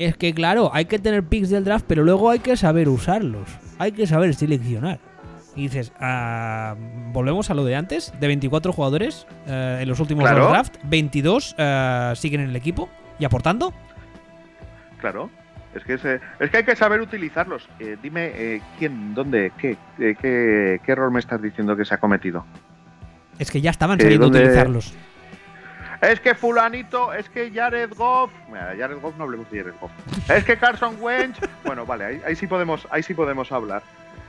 Es 0.00 0.16
que, 0.16 0.32
claro, 0.32 0.70
hay 0.72 0.86
que 0.86 0.98
tener 0.98 1.22
picks 1.24 1.50
del 1.50 1.62
draft, 1.62 1.84
pero 1.86 2.02
luego 2.02 2.30
hay 2.30 2.38
que 2.38 2.56
saber 2.56 2.88
usarlos. 2.88 3.50
Hay 3.78 3.92
que 3.92 4.06
saber 4.06 4.34
seleccionar. 4.34 4.98
Y 5.54 5.64
dices, 5.64 5.92
ah, 6.00 6.74
volvemos 7.12 7.50
a 7.50 7.54
lo 7.54 7.66
de 7.66 7.76
antes, 7.76 8.10
de 8.18 8.26
24 8.26 8.72
jugadores 8.72 9.26
eh, 9.46 9.80
en 9.82 9.86
los 9.86 10.00
últimos 10.00 10.24
dos 10.24 10.50
draft, 10.52 10.76
22 10.84 11.54
eh, 11.58 12.12
siguen 12.16 12.40
en 12.40 12.48
el 12.48 12.56
equipo 12.56 12.88
y 13.18 13.26
aportando. 13.26 13.74
Claro. 15.02 15.28
Es 15.74 15.84
que, 15.84 15.94
es 15.94 16.50
que 16.50 16.56
hay 16.56 16.64
que 16.64 16.76
saber 16.76 17.02
utilizarlos. 17.02 17.68
Eh, 17.78 17.98
dime, 18.02 18.32
eh, 18.34 18.62
¿quién, 18.78 19.12
dónde, 19.12 19.52
qué, 19.58 19.76
eh, 19.98 20.16
qué, 20.18 20.80
qué, 20.82 20.92
error 20.92 21.10
me 21.10 21.20
estás 21.20 21.42
diciendo 21.42 21.76
que 21.76 21.84
se 21.84 21.92
ha 21.92 21.98
cometido? 21.98 22.46
Es 23.38 23.50
que 23.50 23.60
ya 23.60 23.70
estaban 23.70 24.00
sabiendo 24.00 24.28
utilizarlos. 24.28 24.94
Es 26.00 26.20
que 26.20 26.34
fulanito, 26.34 27.12
es 27.12 27.28
que 27.28 27.50
Jared 27.50 27.90
Goff, 27.94 28.30
mira, 28.48 28.74
Jared 28.78 29.00
Goff 29.00 29.16
no 29.16 29.24
hablemos 29.24 29.50
de 29.50 29.58
Jared 29.58 29.74
Goff. 29.80 29.90
Es 30.30 30.44
que 30.44 30.56
Carson 30.56 30.96
Wentz, 30.98 31.38
bueno, 31.64 31.84
vale, 31.84 32.22
ahí, 32.24 32.36
sí 32.36 32.46
podemos, 32.46 32.86
ahí 32.90 33.02
sí 33.02 33.12
podemos 33.14 33.52
hablar. 33.52 33.82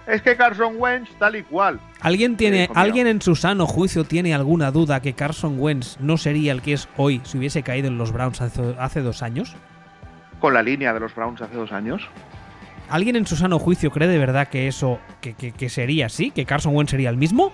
Es 0.07 0.21
que 0.21 0.35
Carson 0.35 0.75
Wentz 0.77 1.11
tal 1.19 1.35
y 1.35 1.43
cual. 1.43 1.79
¿Alguien 2.01 2.35
tiene, 2.35 2.69
alguien 2.73 3.07
en 3.07 3.21
su 3.21 3.35
sano 3.35 3.67
juicio 3.67 4.03
tiene 4.03 4.33
alguna 4.33 4.71
duda 4.71 4.99
que 4.99 5.13
Carson 5.13 5.57
Wentz 5.59 5.97
no 5.99 6.17
sería 6.17 6.51
el 6.51 6.61
que 6.61 6.73
es 6.73 6.89
hoy 6.97 7.21
si 7.23 7.37
hubiese 7.37 7.61
caído 7.61 7.87
en 7.87 7.97
los 7.97 8.11
Browns 8.11 8.41
hace 8.41 9.01
dos 9.01 9.21
años? 9.21 9.55
con 10.41 10.53
la 10.53 10.63
línea 10.63 10.93
de 10.93 10.99
los 10.99 11.15
Browns 11.15 11.41
hace 11.41 11.55
dos 11.55 11.71
años. 11.71 12.01
¿Alguien 12.89 13.15
en 13.15 13.25
su 13.25 13.37
sano 13.37 13.59
juicio 13.59 13.91
cree 13.91 14.09
de 14.09 14.17
verdad 14.17 14.49
que 14.49 14.67
eso 14.67 14.99
que, 15.21 15.69
sería 15.69 16.07
así? 16.07 16.31
¿Que 16.31 16.45
Carson 16.45 16.75
Wentz 16.75 16.91
sería 16.91 17.09
el 17.09 17.15
mismo? 17.15 17.53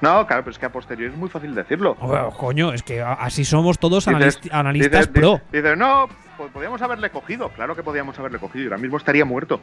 No, 0.00 0.26
claro, 0.26 0.44
pero 0.44 0.52
es 0.52 0.58
que 0.58 0.66
a 0.66 0.70
posteriori 0.70 1.12
es 1.12 1.18
muy 1.18 1.28
fácil 1.28 1.54
decirlo. 1.54 1.96
Oh, 2.00 2.30
coño, 2.30 2.72
es 2.72 2.82
que 2.82 3.02
así 3.02 3.44
somos 3.44 3.78
todos 3.78 4.06
analistas 4.06 5.08
pro. 5.08 5.40
No, 5.76 6.08
pues 6.36 6.52
podíamos 6.52 6.80
haberle 6.82 7.10
cogido. 7.10 7.48
Claro 7.50 7.74
que 7.74 7.82
podíamos 7.82 8.18
haberle 8.18 8.38
cogido. 8.38 8.66
Ahora 8.66 8.78
mismo 8.78 8.96
estaría 8.96 9.24
muerto. 9.24 9.60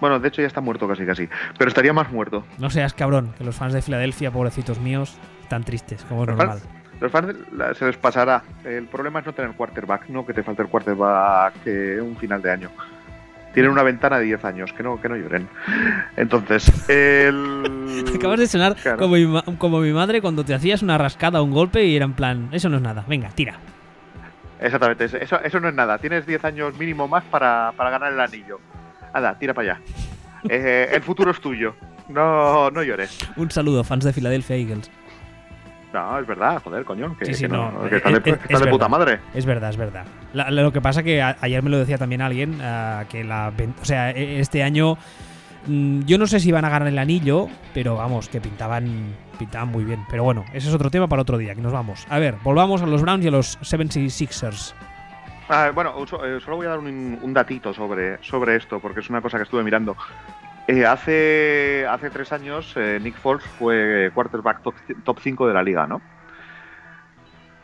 Bueno, 0.00 0.18
de 0.18 0.28
hecho 0.28 0.40
ya 0.40 0.46
está 0.46 0.60
muerto 0.60 0.88
casi 0.88 1.04
casi. 1.04 1.28
Pero 1.58 1.68
estaría 1.68 1.92
más 1.92 2.10
muerto. 2.10 2.44
No 2.58 2.70
seas 2.70 2.94
cabrón, 2.94 3.34
que 3.36 3.44
los 3.44 3.56
fans 3.56 3.74
de 3.74 3.82
Filadelfia, 3.82 4.30
pobrecitos 4.30 4.78
míos, 4.78 5.18
están 5.42 5.64
tristes, 5.64 6.04
como 6.04 6.22
es 6.22 6.28
normal. 6.28 6.60
Los 7.00 7.10
fans 7.10 7.34
se 7.76 7.86
les 7.86 7.96
pasará. 7.96 8.42
El 8.64 8.86
problema 8.86 9.20
es 9.20 9.26
no 9.26 9.32
tener 9.32 9.52
quarterback, 9.52 10.08
no 10.08 10.24
que 10.24 10.34
te 10.34 10.42
falte 10.42 10.62
el 10.62 10.68
quarterback 10.68 11.54
un 12.00 12.16
final 12.16 12.40
de 12.40 12.50
año. 12.50 12.70
Tienen 13.52 13.72
una 13.72 13.82
ventana 13.82 14.18
de 14.18 14.26
10 14.26 14.44
años, 14.44 14.72
que 14.72 14.82
no, 14.82 15.00
que 15.00 15.08
no 15.08 15.16
lloren. 15.16 15.48
Entonces, 16.16 16.88
el... 16.88 18.04
Acabas 18.14 18.38
de 18.38 18.46
sonar 18.46 18.76
como, 18.96 19.16
mi 19.16 19.56
como 19.58 19.80
mi 19.80 19.92
madre 19.92 20.20
cuando 20.20 20.44
te 20.44 20.54
hacías 20.54 20.82
una 20.82 20.98
rascada 20.98 21.40
o 21.40 21.44
un 21.44 21.50
golpe 21.50 21.84
y 21.84 21.96
era 21.96 22.04
en 22.04 22.12
plan, 22.12 22.48
eso 22.52 22.68
no 22.68 22.76
es 22.76 22.82
nada, 22.82 23.04
venga, 23.08 23.30
tira. 23.30 23.58
Exactamente, 24.60 25.04
eso, 25.04 25.40
eso 25.40 25.60
no 25.60 25.68
es 25.68 25.74
nada. 25.74 25.98
Tienes 25.98 26.26
10 26.26 26.44
años 26.44 26.78
mínimo 26.78 27.08
más 27.08 27.24
para, 27.24 27.72
ganar 27.76 28.12
el 28.12 28.20
anillo. 28.20 28.60
Anda, 29.12 29.36
tira 29.38 29.54
para 29.54 29.72
allá. 29.72 29.80
Eh, 30.48 30.88
el 30.94 31.02
futuro 31.02 31.32
es 31.32 31.38
tuyo. 31.38 31.74
No, 32.08 32.70
no 32.70 32.82
llores. 32.82 33.18
Un 33.36 33.50
saludo, 33.50 33.84
fans 33.84 34.06
de 34.06 34.14
Philadelphia 34.14 34.56
Eagles. 34.56 34.90
No, 35.92 36.18
es 36.18 36.26
verdad, 36.26 36.62
joder, 36.62 36.84
coño. 36.84 37.16
Que, 37.18 37.26
sí, 37.26 37.34
sí, 37.34 37.48
no, 37.48 37.72
que 37.88 37.96
está, 37.96 38.10
de, 38.10 38.70
puta 38.70 38.88
madre. 38.88 39.20
Es 39.34 39.44
verdad, 39.44 39.70
es 39.70 39.76
verdad. 39.76 40.04
lo 40.32 40.72
que 40.72 40.80
pasa 40.80 41.02
que 41.02 41.20
ayer 41.20 41.62
me 41.62 41.70
lo 41.70 41.78
decía 41.78 41.98
también 41.98 42.22
alguien, 42.22 42.60
ah, 42.62 43.04
que 43.08 43.24
la. 43.24 43.52
O 43.80 43.84
sea, 43.84 44.10
e, 44.10 44.40
este 44.40 44.62
año. 44.62 44.96
Mm, 45.66 46.02
yo 46.04 46.16
no 46.16 46.26
sé 46.26 46.40
si 46.40 46.52
van 46.52 46.64
a 46.64 46.70
ganar 46.70 46.88
el 46.88 46.98
anillo, 46.98 47.48
pero 47.74 47.96
vamos, 47.96 48.28
que 48.28 48.40
pintaban, 48.40 49.14
pintaban 49.38 49.68
muy 49.68 49.84
bien. 49.84 50.04
Pero 50.10 50.24
bueno, 50.24 50.44
ese 50.52 50.68
es 50.68 50.74
otro 50.74 50.90
tema 50.90 51.08
para 51.08 51.22
otro 51.22 51.36
día, 51.36 51.54
que 51.54 51.60
nos 51.60 51.72
vamos. 51.72 52.06
A 52.08 52.18
ver, 52.18 52.36
volvamos 52.42 52.82
a 52.82 52.86
los 52.86 53.02
Browns 53.02 53.24
y 53.24 53.28
a 53.28 53.30
los 53.32 53.58
76ers. 53.60 54.74
Ah, 55.48 55.72
bueno, 55.74 55.92
eh, 56.24 56.38
solo 56.40 56.56
voy 56.56 56.66
a 56.66 56.70
dar 56.70 56.78
un, 56.78 57.18
un, 57.20 57.34
datito 57.34 57.74
sobre, 57.74 58.22
sobre 58.22 58.54
esto, 58.54 58.78
porque 58.78 59.00
es 59.00 59.10
una 59.10 59.20
cosa 59.20 59.36
que 59.36 59.42
estuve 59.42 59.64
mirando. 59.64 59.96
Eh, 60.70 60.86
hace, 60.86 61.84
hace 61.88 62.10
tres 62.10 62.30
años 62.32 62.74
eh, 62.76 63.00
Nick 63.02 63.16
Foles 63.16 63.42
fue 63.58 64.12
quarterback 64.14 64.62
top, 64.62 65.18
5 65.20 65.48
de 65.48 65.52
la 65.52 65.64
liga, 65.64 65.88
¿no? 65.88 66.00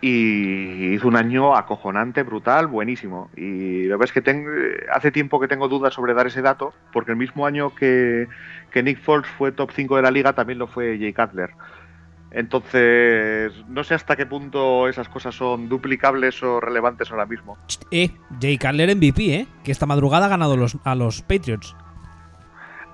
Y 0.00 0.92
hizo 0.92 1.06
un 1.06 1.14
año 1.14 1.54
acojonante, 1.54 2.24
brutal, 2.24 2.66
buenísimo. 2.66 3.30
Y 3.36 3.84
lo 3.84 3.96
que 4.00 4.20
tengo, 4.22 4.50
hace 4.92 5.12
tiempo 5.12 5.38
que 5.38 5.46
tengo 5.46 5.68
dudas 5.68 5.94
sobre 5.94 6.14
dar 6.14 6.26
ese 6.26 6.42
dato, 6.42 6.74
porque 6.92 7.12
el 7.12 7.16
mismo 7.16 7.46
año 7.46 7.72
que, 7.76 8.26
Nick 8.74 9.00
Foles 9.00 9.28
fue 9.38 9.52
top 9.52 9.70
5 9.72 9.94
de 9.94 10.02
la 10.02 10.10
liga, 10.10 10.32
también 10.32 10.58
lo 10.58 10.66
fue 10.66 10.98
Jay 10.98 11.12
Cutler. 11.12 11.50
Entonces, 12.32 13.52
no 13.68 13.84
sé 13.84 13.94
hasta 13.94 14.16
qué 14.16 14.26
punto 14.26 14.88
esas 14.88 15.08
cosas 15.08 15.32
son 15.32 15.68
duplicables 15.68 16.42
o 16.42 16.58
relevantes 16.60 17.08
ahora 17.12 17.26
mismo. 17.26 17.56
Eh, 17.92 18.10
Jay 18.40 18.58
Cutler 18.58 18.96
MVP, 18.96 19.32
¿eh? 19.32 19.46
Que 19.62 19.70
esta 19.70 19.86
madrugada 19.86 20.26
ha 20.26 20.28
ganado 20.28 20.56
los, 20.56 20.76
a 20.82 20.96
los 20.96 21.22
Patriots. 21.22 21.76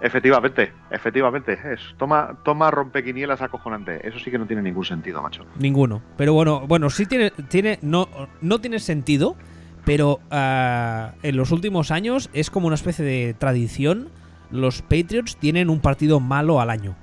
Efectivamente, 0.02 0.72
efectivamente. 0.90 1.56
Es, 1.72 1.80
toma, 1.96 2.36
toma 2.44 2.72
rompequinielas 2.72 3.40
acojonante. 3.40 4.06
Eso 4.06 4.18
sí 4.18 4.32
que 4.32 4.38
no 4.38 4.46
tiene 4.46 4.60
ningún 4.60 4.84
sentido, 4.84 5.22
macho. 5.22 5.46
Ninguno. 5.58 6.02
Pero 6.16 6.34
bueno, 6.34 6.66
bueno, 6.66 6.90
sí 6.90 7.06
tiene, 7.06 7.30
tiene 7.30 7.78
no, 7.82 8.08
no 8.40 8.60
tiene 8.60 8.80
sentido, 8.80 9.36
pero 9.84 10.20
ah, 10.32 11.12
en 11.22 11.36
los 11.36 11.52
últimos 11.52 11.92
años 11.92 12.30
es 12.32 12.50
como 12.50 12.66
una 12.66 12.74
especie 12.74 13.04
de 13.04 13.34
tradición. 13.34 14.08
Los 14.50 14.82
Patriots 14.82 15.36
tienen 15.36 15.70
un 15.70 15.78
partido 15.78 16.18
malo 16.18 16.60
al 16.60 16.70
año. 16.70 16.96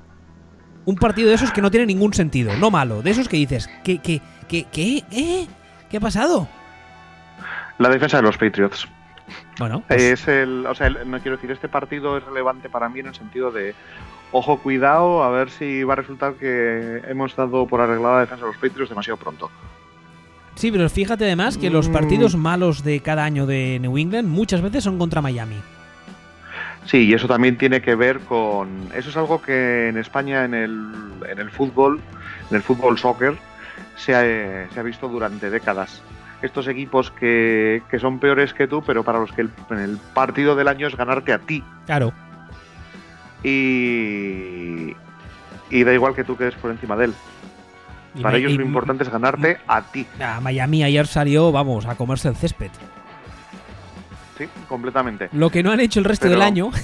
Un 0.84 0.96
partido 0.96 1.30
de 1.30 1.36
esos 1.36 1.54
que 1.54 1.62
no 1.62 1.72
tiene 1.72 1.86
ningún 1.86 2.14
sentido, 2.14 2.52
no 2.58 2.70
malo. 2.70 3.02
De 3.02 3.12
esos 3.12 3.30
que 3.30 3.38
dices, 3.38 3.70
¿qué, 3.86 4.00
qué, 4.00 4.22
qué, 4.50 4.66
qué, 4.72 5.04
eh? 5.12 5.48
¿Qué 5.90 5.98
ha 5.98 6.02
pasado? 6.02 6.50
La 7.78 7.88
defensa 7.88 8.18
de 8.18 8.24
los 8.24 8.38
Patriots. 8.38 8.90
Bueno, 9.58 9.84
pues- 9.88 10.02
Es 10.02 10.28
el, 10.28 10.66
o 10.66 10.74
sea, 10.76 10.88
el- 10.88 11.10
no 11.10 11.20
quiero 11.20 11.38
decir, 11.38 11.52
este 11.52 11.68
partido 11.70 12.18
es 12.18 12.24
relevante 12.26 12.70
para 12.70 12.90
mí 12.90 13.00
en 13.00 13.08
el 13.08 13.16
sentido 13.16 13.52
de, 13.52 13.74
ojo, 14.32 14.58
cuidado, 14.60 15.24
a 15.24 15.30
ver 15.30 15.50
si 15.50 15.84
va 15.84 15.94
a 15.94 15.98
resultar 15.98 16.34
que 16.34 17.02
hemos 17.08 17.36
dado 17.36 17.66
por 17.68 17.82
arreglada 17.82 18.16
la 18.16 18.22
defensa 18.22 18.46
de 18.46 18.52
los 18.52 18.58
Patriots 18.62 18.90
demasiado 18.90 19.18
pronto. 19.18 19.50
sí, 20.56 20.72
pero 20.72 20.90
fíjate 20.90 21.24
además 21.26 21.58
que 21.58 21.70
los 21.70 21.88
Mm. 21.88 21.94
partidos 21.94 22.36
malos 22.36 22.84
de 22.84 23.00
cada 23.00 23.24
año 23.24 23.46
de 23.46 23.80
New 23.82 23.98
England 23.98 24.28
muchas 24.28 24.62
veces 24.62 24.84
son 24.84 24.98
contra 24.98 25.22
Miami. 25.22 25.56
Sí, 26.86 27.06
y 27.06 27.14
eso 27.14 27.28
también 27.28 27.58
tiene 27.58 27.82
que 27.82 27.94
ver 27.96 28.20
con. 28.22 28.90
Eso 28.96 29.10
es 29.10 29.18
algo 29.18 29.42
que 29.42 29.90
en 29.90 29.98
España, 29.98 30.44
en 30.46 30.54
el, 30.54 30.92
en 31.30 31.40
el 31.40 31.52
fútbol, 31.52 32.02
en 32.50 32.56
el 32.58 32.64
fútbol 32.64 32.98
soccer, 32.98 33.38
se 33.96 34.16
ha, 34.16 34.22
se 34.74 34.80
ha 34.80 34.84
visto 34.84 35.08
durante 35.08 35.50
décadas. 35.50 36.02
Estos 36.42 36.68
equipos 36.68 37.12
que, 37.12 37.82
que 37.92 38.00
son 38.00 38.20
peores 38.20 38.54
que 38.54 38.68
tú, 38.68 38.82
pero 38.86 39.04
para 39.04 39.20
los 39.20 39.32
que 39.34 39.42
el, 39.42 39.52
el 39.72 39.98
partido 40.14 40.56
del 40.56 40.68
año 40.70 40.88
es 40.88 40.96
ganarte 40.96 41.34
a 41.34 41.40
ti. 41.40 41.64
Claro. 41.86 42.14
Y. 43.44 44.96
Y 45.70 45.84
da 45.84 45.94
igual 45.94 46.16
que 46.16 46.24
tú 46.24 46.36
quedes 46.38 46.56
por 46.56 46.72
encima 46.72 46.96
de 46.96 47.06
él. 47.06 47.14
Y 48.16 48.22
Para 48.22 48.38
ellos 48.38 48.54
lo 48.54 48.64
importante 48.64 49.04
es 49.04 49.10
ganarte 49.10 49.60
a 49.68 49.82
ti. 49.84 50.08
a 50.20 50.40
Miami 50.42 50.84
ayer 50.84 51.06
salió, 51.06 51.52
vamos, 51.52 51.86
a 51.86 51.96
comerse 51.96 52.28
el 52.28 52.36
césped. 52.36 52.72
Sí, 54.38 54.48
completamente. 54.68 55.30
Lo 55.34 55.50
que 55.52 55.62
no 55.62 55.72
han 55.72 55.80
hecho 55.80 56.00
el 56.00 56.06
resto 56.06 56.24
Pero- 56.24 56.34
del 56.36 56.42
año. 56.42 56.72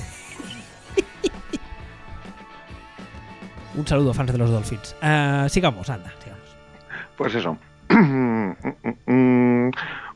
Un 3.75 3.87
saludo, 3.87 4.13
fans 4.13 4.31
de 4.31 4.37
los 4.37 4.49
Dolphins. 4.51 4.95
Ah, 5.01 5.47
sigamos, 5.49 5.89
anda, 5.89 6.11
sigamos. 6.23 6.43
Pues 7.17 7.35
eso. 7.35 7.57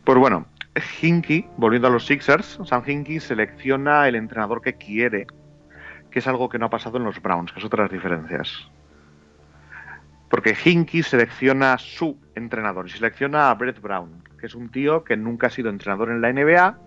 Pues 0.10 0.18
bueno, 0.18 0.48
Hinky, 1.02 1.46
volviendo 1.58 1.88
a 1.88 1.92
los 1.92 2.08
Sixers, 2.08 2.60
Sam 2.66 2.82
Hinky 2.84 3.20
selecciona 3.20 4.08
el 4.08 4.16
entrenador 4.16 4.60
que 4.60 4.74
quiere, 4.74 5.28
que 6.10 6.18
es 6.18 6.28
algo 6.28 6.50
que 6.50 6.58
no 6.58 6.66
ha 6.66 6.70
pasado 6.72 6.98
en 6.98 7.04
los 7.04 7.22
Browns, 7.22 7.52
que 7.52 7.60
es 7.60 7.66
otras 7.66 7.92
diferencias. 7.92 8.68
Porque 10.30 10.56
Hinky 10.66 11.04
selecciona 11.04 11.78
su 11.78 12.18
entrenador 12.34 12.88
y 12.88 12.90
selecciona 12.90 13.52
a 13.52 13.54
Brett 13.54 13.80
Brown, 13.82 14.24
que 14.40 14.48
es 14.48 14.56
un 14.56 14.70
tío 14.70 15.04
que 15.04 15.16
nunca 15.16 15.46
ha 15.46 15.52
sido 15.52 15.70
entrenador 15.70 16.10
en 16.10 16.22
la 16.22 16.34
NBA 16.34 16.78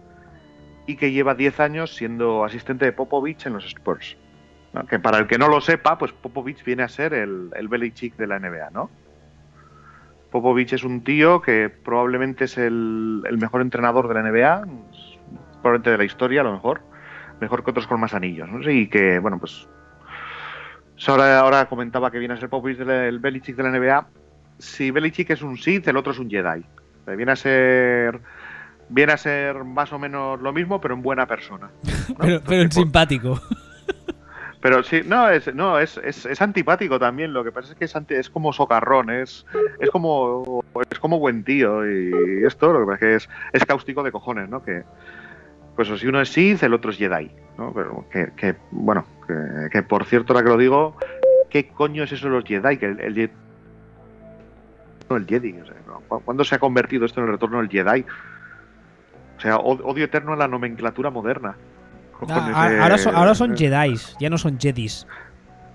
y 0.86 0.96
que 0.96 1.12
lleva 1.12 1.36
10 1.36 1.60
años 1.60 1.94
siendo 1.94 2.44
asistente 2.44 2.86
de 2.86 2.92
Popovich 2.92 3.46
en 3.46 3.52
los 3.52 3.66
Spurs. 3.66 4.16
Que 4.88 4.98
para 4.98 5.18
el 5.18 5.28
que 5.28 5.38
no 5.38 5.46
lo 5.46 5.60
sepa, 5.60 5.96
pues 5.96 6.12
Popovich 6.12 6.64
viene 6.64 6.82
a 6.82 6.88
ser 6.88 7.14
el, 7.14 7.50
el 7.54 7.68
Belichick 7.68 8.16
de 8.16 8.26
la 8.26 8.40
NBA, 8.40 8.70
¿no? 8.70 8.90
Popovich 10.32 10.72
es 10.72 10.82
un 10.82 11.04
tío 11.04 11.40
que 11.42 11.68
probablemente 11.68 12.44
es 12.44 12.58
el, 12.58 13.22
el 13.28 13.38
mejor 13.38 13.60
entrenador 13.60 14.08
de 14.08 14.14
la 14.14 14.22
NBA, 14.22 14.66
probablemente 15.60 15.90
de 15.90 15.98
la 15.98 16.04
historia, 16.04 16.40
a 16.40 16.44
lo 16.44 16.52
mejor, 16.52 16.80
mejor 17.40 17.62
que 17.62 17.70
otros 17.70 17.86
con 17.86 18.00
más 18.00 18.14
anillos, 18.14 18.48
¿no? 18.48 18.68
Y 18.68 18.88
que, 18.88 19.18
bueno, 19.20 19.38
pues 19.38 19.68
ahora, 21.06 21.38
ahora 21.38 21.68
comentaba 21.68 22.10
que 22.10 22.18
viene 22.18 22.34
a 22.34 22.38
ser 22.38 22.48
Popovich 22.48 22.78
del 22.78 22.90
el 22.90 23.18
Belichick 23.18 23.56
de 23.56 23.62
la 23.62 23.70
NBA. 23.70 24.06
Si 24.58 24.90
Belichick 24.90 25.30
es 25.30 25.42
un 25.42 25.58
Sith, 25.58 25.86
el 25.86 25.96
otro 25.96 26.12
es 26.12 26.18
un 26.18 26.30
Jedi. 26.30 26.64
Viene 27.06 27.32
a 27.32 27.36
ser 27.36 28.20
viene 28.88 29.12
a 29.12 29.16
ser 29.16 29.64
más 29.64 29.92
o 29.92 29.98
menos 29.98 30.40
lo 30.40 30.52
mismo, 30.52 30.80
pero 30.80 30.94
en 30.94 31.02
buena 31.02 31.26
persona. 31.26 31.70
¿no? 31.82 32.16
Pero, 32.18 32.42
pero 32.44 32.62
en 32.62 32.68
Porque, 32.68 32.70
simpático. 32.70 33.40
Pero 34.62 34.82
sí, 34.82 35.02
no, 35.04 35.28
es, 35.28 35.52
no 35.54 35.78
es, 35.78 35.98
es, 35.98 36.24
es 36.24 36.40
antipático 36.40 36.98
también. 36.98 37.34
Lo 37.34 37.42
que 37.44 37.52
pasa 37.52 37.72
es 37.72 37.78
que 37.78 37.84
es, 37.84 37.94
anti- 37.96 38.14
es 38.14 38.30
como 38.30 38.52
socarrón, 38.54 39.10
es, 39.10 39.44
es 39.80 39.90
como 39.90 40.62
es 40.90 40.98
como 41.00 41.18
buen 41.18 41.42
tío 41.44 41.84
y 41.86 42.44
esto, 42.46 42.72
lo 42.72 42.80
que 42.80 42.86
pasa 42.86 42.94
es 42.94 43.00
que 43.00 43.14
es, 43.16 43.28
es 43.60 43.64
cáustico 43.66 44.02
de 44.02 44.12
cojones, 44.12 44.48
¿no? 44.48 44.62
Que 44.64 44.84
pues 45.76 45.88
si 46.00 46.06
uno 46.06 46.20
es 46.20 46.28
Sith, 46.32 46.62
el 46.62 46.74
otro 46.74 46.90
es 46.92 46.96
Jedi, 46.98 47.30
¿no? 47.58 47.72
Pero 47.74 48.04
que, 48.10 48.30
que, 48.36 48.54
bueno, 48.70 49.04
que, 49.70 49.82
por 49.82 50.04
cierto, 50.04 50.32
ahora 50.32 50.44
que 50.44 50.50
lo 50.50 50.56
digo, 50.58 50.96
¿qué 51.50 51.68
coño 51.68 52.04
es 52.04 52.12
eso 52.12 52.28
de 52.28 52.34
los 52.34 52.44
Jedi? 52.44 52.76
Que 52.76 52.86
el, 52.86 53.00
el 53.00 53.30
Jedi 55.26 55.58
o 55.60 55.66
sea, 55.66 55.74
¿no? 55.86 56.00
¿Cu- 56.08 56.20
¿cuándo 56.24 56.44
se 56.44 56.54
ha 56.54 56.58
convertido 56.58 57.04
esto 57.04 57.20
en 57.20 57.26
el 57.26 57.32
retorno 57.32 57.58
del 57.58 57.68
Jedi? 57.68 58.04
O 59.36 59.40
sea, 59.40 59.56
od- 59.56 59.80
odio 59.84 60.04
eterno 60.04 60.34
a 60.34 60.36
la 60.36 60.46
nomenclatura 60.48 61.10
moderna. 61.10 61.56
Cojones, 62.26 62.54
Ah, 62.56 62.72
eh, 62.72 62.78
ahora, 62.80 62.98
son, 62.98 63.14
ahora 63.14 63.34
son 63.34 63.52
eh, 63.52 63.56
Jedis, 63.58 64.16
ya 64.20 64.30
no 64.30 64.38
son 64.38 64.58
Jedis. 64.58 65.06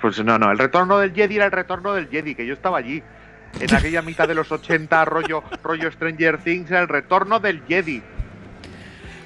pues 0.02 0.24
no, 0.24 0.38
no, 0.40 0.52
el 0.52 0.58
retorno 0.58 0.98
del 1.00 1.14
Jedi 1.14 1.36
era 1.38 1.46
el 1.46 1.52
retorno 1.52 1.94
del 1.94 2.08
Jedi, 2.10 2.36
que 2.36 2.46
yo 2.46 2.54
estaba 2.54 2.78
allí. 2.78 3.02
En 3.60 3.74
aquella 3.74 4.02
mitad 4.02 4.28
de 4.28 4.36
los 4.36 4.52
80, 4.52 5.06
rollo, 5.06 5.42
rollo 5.64 5.92
Stranger 5.92 6.38
Things, 6.40 6.70
era 6.70 6.82
el 6.82 6.88
retorno 6.88 7.40
del 7.40 7.62
Jedi. 7.68 8.02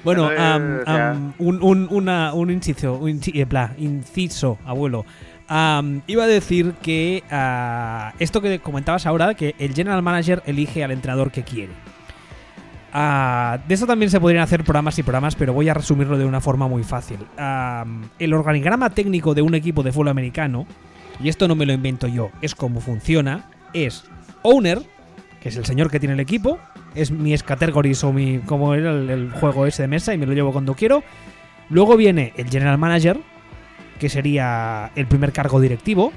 Bueno, 0.04 0.30
am, 0.36 1.32
un, 1.38 1.62
un, 1.62 1.86
una- 1.90 2.32
un 2.34 2.50
inciso, 2.50 2.94
un 2.94 3.08
eh, 3.24 3.46
inciso, 3.78 4.58
abuelo. 4.64 5.04
Iba 5.48 6.24
a 6.24 6.26
decir 6.26 6.72
que 6.82 7.22
ah, 7.30 8.12
esto 8.18 8.40
que 8.40 8.58
comentabas 8.60 9.06
ahora, 9.06 9.34
que 9.34 9.54
el 9.58 9.74
general 9.74 10.02
manager 10.02 10.42
elige 10.46 10.82
al 10.82 10.90
entrenador 10.92 11.30
que 11.30 11.42
quiere. 11.42 11.72
Ah, 12.92 13.58
de 13.66 13.74
eso 13.74 13.86
también 13.86 14.10
se 14.10 14.20
podrían 14.20 14.42
hacer 14.42 14.64
programas 14.64 14.98
y 14.98 15.02
programas, 15.02 15.34
pero 15.34 15.54
voy 15.54 15.68
a 15.68 15.74
resumirlo 15.74 16.18
de 16.18 16.26
una 16.26 16.40
forma 16.40 16.68
muy 16.68 16.84
fácil. 16.84 17.18
Am, 17.38 18.02
el 18.18 18.34
organigrama 18.34 18.90
técnico 18.90 19.34
de 19.34 19.40
un 19.42 19.54
equipo 19.54 19.82
de 19.82 19.92
fútbol 19.92 20.08
americano, 20.08 20.66
y 21.18 21.28
esto 21.28 21.48
no 21.48 21.54
me 21.54 21.64
lo 21.64 21.72
invento 21.72 22.06
yo, 22.06 22.30
es 22.42 22.54
como 22.54 22.80
funciona, 22.80 23.46
es 23.72 24.04
owner, 24.42 24.82
que 25.40 25.48
es 25.48 25.56
el 25.56 25.64
señor 25.64 25.90
que 25.90 26.00
tiene 26.00 26.14
el 26.14 26.20
equipo, 26.20 26.58
es 26.94 27.10
mi 27.10 27.36
categories 27.38 28.04
o 28.04 28.12
mi 28.12 28.38
como 28.40 28.74
era 28.74 28.90
el, 28.90 29.08
el 29.08 29.30
juego 29.32 29.66
ese 29.66 29.82
de 29.82 29.88
mesa 29.88 30.12
y 30.12 30.18
me 30.18 30.26
lo 30.26 30.34
llevo 30.34 30.52
cuando 30.52 30.74
quiero. 30.74 31.02
Luego 31.70 31.96
viene 31.96 32.34
el 32.36 32.50
general 32.50 32.76
manager, 32.76 33.18
que 33.98 34.10
sería 34.10 34.90
el 34.94 35.06
primer 35.06 35.32
cargo 35.32 35.60
directivo, 35.60 36.12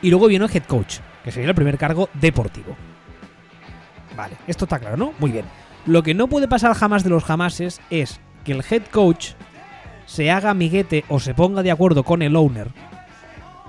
y 0.00 0.10
luego 0.10 0.28
viene 0.28 0.44
el 0.44 0.50
head 0.54 0.62
coach, 0.64 0.98
que 1.24 1.32
sería 1.32 1.48
el 1.48 1.54
primer 1.56 1.76
cargo 1.76 2.08
deportivo. 2.14 2.76
Vale, 4.16 4.36
esto 4.46 4.64
está 4.64 4.78
claro, 4.78 4.96
¿no? 4.96 5.12
Muy 5.18 5.32
bien. 5.32 5.44
Lo 5.88 6.02
que 6.02 6.12
no 6.12 6.28
puede 6.28 6.48
pasar 6.48 6.74
jamás 6.74 7.02
de 7.02 7.08
los 7.08 7.24
jamases 7.24 7.80
es 7.88 8.20
que 8.44 8.52
el 8.52 8.62
head 8.70 8.82
coach 8.90 9.28
se 10.04 10.30
haga 10.30 10.50
amiguete 10.50 11.06
o 11.08 11.18
se 11.18 11.32
ponga 11.32 11.62
de 11.62 11.70
acuerdo 11.70 12.02
con 12.02 12.20
el 12.20 12.36
owner 12.36 12.68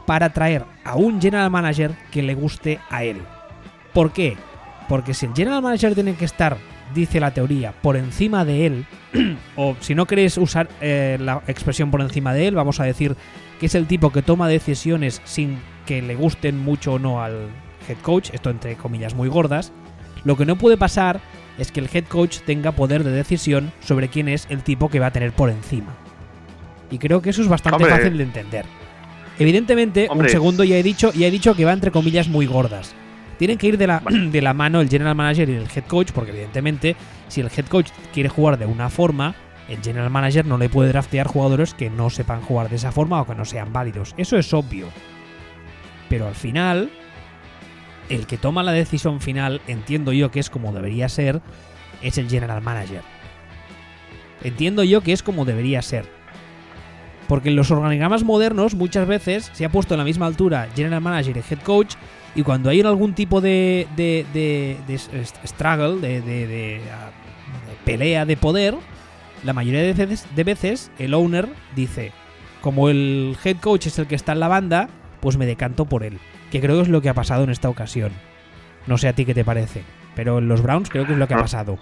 para 0.06 0.34
traer 0.34 0.66
a 0.84 0.98
un 0.98 1.22
general 1.22 1.50
manager 1.50 1.96
que 2.12 2.22
le 2.22 2.36
guste 2.36 2.82
a 2.90 3.06
él. 3.06 3.22
¿Por 3.94 4.12
qué? 4.12 4.36
Porque 4.90 5.14
si 5.14 5.28
el 5.28 5.34
general 5.34 5.62
manager 5.62 5.96
tiene 5.96 6.16
que 6.16 6.26
estar, 6.26 6.58
dice 6.94 7.22
la 7.22 7.34
teoría, 7.34 7.72
por 7.82 7.96
encima 7.96 8.44
de 8.44 8.66
él, 8.66 8.86
o 9.56 9.78
si 9.80 9.96
no 9.96 10.06
queréis 10.06 10.38
usar 10.38 10.68
eh, 10.82 11.18
la 11.22 11.42
expresión 11.48 11.90
por 11.90 12.02
encima 12.02 12.34
de 12.34 12.50
él, 12.50 12.56
vamos 12.56 12.82
a 12.82 12.84
decir 12.84 13.16
que 13.62 13.68
es 13.68 13.76
el 13.76 13.88
tipo 13.88 14.12
que 14.12 14.24
toma 14.24 14.50
decisiones 14.50 15.22
sin 15.24 15.58
que 15.86 16.02
le 16.02 16.16
gusten 16.16 16.60
mucho 16.60 16.96
o 16.96 17.00
no 17.00 17.24
al 17.24 17.48
head 17.88 17.98
coach, 18.02 18.32
esto 18.34 18.50
entre 18.50 18.76
comillas 18.76 19.16
muy 19.16 19.30
gordas, 19.30 19.72
lo 20.26 20.36
que 20.36 20.46
no 20.46 20.58
puede 20.58 20.76
pasar 20.76 21.22
es 21.62 21.72
que 21.72 21.80
el 21.80 21.90
head 21.92 22.06
coach 22.06 22.40
tenga 22.40 22.72
poder 22.72 23.04
de 23.04 23.12
decisión 23.12 23.72
sobre 23.82 24.10
quién 24.10 24.28
es 24.28 24.48
el 24.50 24.64
tipo 24.64 24.90
que 24.90 25.00
va 25.00 25.08
a 25.08 25.12
tener 25.12 25.32
por 25.32 25.50
encima. 25.50 25.96
Y 26.92 26.98
creo 26.98 27.22
que 27.22 27.30
eso 27.30 27.42
es 27.42 27.48
bastante 27.48 27.84
Hombre. 27.84 27.92
fácil 27.92 28.18
de 28.18 28.24
entender. 28.24 28.66
Evidentemente, 29.38 30.08
Hombre. 30.10 30.28
un 30.28 30.32
segundo 30.32 30.64
ya 30.64 30.78
he 30.78 30.84
dicho, 30.84 31.14
ya 31.14 31.28
he 31.28 31.32
dicho 31.32 31.56
que 31.56 31.66
va 31.66 31.74
entre 31.74 31.92
comillas 31.92 32.28
muy 32.28 32.46
gordas. 32.46 32.94
Tienen 33.38 33.58
que 33.58 33.68
ir 33.68 33.78
de 33.78 33.88
la, 33.88 34.02
de 34.10 34.42
la 34.42 34.54
mano 34.54 34.82
el 34.82 34.90
general 34.90 35.16
manager 35.16 35.50
y 35.50 35.54
el 35.54 35.68
head 35.74 35.86
coach, 35.86 36.12
porque 36.12 36.32
evidentemente, 36.32 36.96
si 37.28 37.42
el 37.42 37.48
head 37.56 37.68
coach 37.68 37.90
quiere 38.14 38.30
jugar 38.30 38.58
de 38.58 38.66
una 38.66 38.90
forma, 38.90 39.36
el 39.70 39.82
general 39.82 40.10
manager 40.10 40.46
no 40.46 40.58
le 40.58 40.68
puede 40.68 40.90
draftear 40.90 41.28
jugadores 41.28 41.74
que 41.74 41.90
no 41.90 42.10
sepan 42.10 42.42
jugar 42.42 42.70
de 42.70 42.76
esa 42.76 42.92
forma 42.92 43.22
o 43.22 43.28
que 43.28 43.36
no 43.36 43.46
sean 43.46 43.72
válidos. 43.72 44.14
Eso 44.18 44.38
es 44.38 44.54
obvio. 44.54 44.88
Pero 46.10 46.28
al 46.28 46.36
final, 46.36 46.90
el 48.10 48.26
que 48.28 48.38
toma 48.38 48.64
la 48.64 48.72
decisión 48.72 49.22
final, 49.22 49.62
entiendo 49.68 50.12
yo 50.12 50.32
que 50.32 50.40
es 50.40 50.50
como 50.50 50.74
debería 50.74 51.08
ser, 51.10 51.42
es 52.02 52.18
el 52.18 52.30
general 52.30 52.62
manager. 52.62 53.02
Entiendo 54.44 54.84
yo 54.84 55.02
que 55.02 55.14
es 55.14 55.22
como 55.24 55.46
debería 55.46 55.82
ser. 55.82 56.06
Porque 57.28 57.50
en 57.50 57.56
los 57.56 57.70
organigramas 57.72 58.24
modernos 58.24 58.74
muchas 58.74 59.08
veces 59.08 59.50
se 59.54 59.66
ha 59.66 59.70
puesto 59.70 59.94
en 59.94 60.00
la 60.00 60.04
misma 60.04 60.26
altura 60.26 60.68
general 60.76 61.02
manager 61.02 61.38
y 61.38 61.54
head 61.54 61.60
coach 61.62 61.96
y 62.36 62.42
cuando 62.44 62.70
hay 62.70 62.82
algún 62.82 63.14
tipo 63.14 63.42
de, 63.42 63.88
de, 63.96 64.26
de- 64.34 64.78
de 64.88 64.98
struggle, 65.48 66.00
de 66.02 66.82
pelea 67.86 68.26
de 68.26 68.38
poder, 68.38 68.76
la 69.44 69.54
mayoría 69.54 69.82
de 69.82 69.94
veces, 69.94 70.26
de 70.36 70.44
veces 70.44 70.92
el 71.00 71.14
owner 71.14 71.48
dice, 71.76 72.12
como 72.62 72.90
el 72.90 73.38
head 73.44 73.58
coach 73.58 73.88
es 73.88 74.00
el 74.00 74.08
que 74.08 74.16
está 74.16 74.32
en 74.34 74.40
la 74.40 74.48
banda, 74.48 74.90
pues 75.20 75.38
me 75.38 75.46
decanto 75.46 75.86
por 75.86 76.04
él. 76.04 76.18
Que 76.52 76.60
creo 76.62 76.78
que 76.78 76.82
es 76.84 76.90
lo 76.90 77.02
que 77.02 77.10
ha 77.10 77.14
pasado 77.14 77.44
en 77.44 77.50
esta 77.50 77.70
ocasión. 77.70 78.12
No 78.88 78.98
sé 78.98 79.08
a 79.08 79.14
ti 79.14 79.26
qué 79.26 79.34
te 79.34 79.46
parece, 79.46 79.84
pero 80.16 80.40
en 80.40 80.48
los 80.48 80.62
Browns 80.62 80.90
creo 80.90 81.06
que 81.06 81.14
es 81.14 81.18
lo 81.20 81.28
que 81.28 81.34
ha 81.36 81.38
Ah. 81.38 81.42
pasado. 81.42 81.78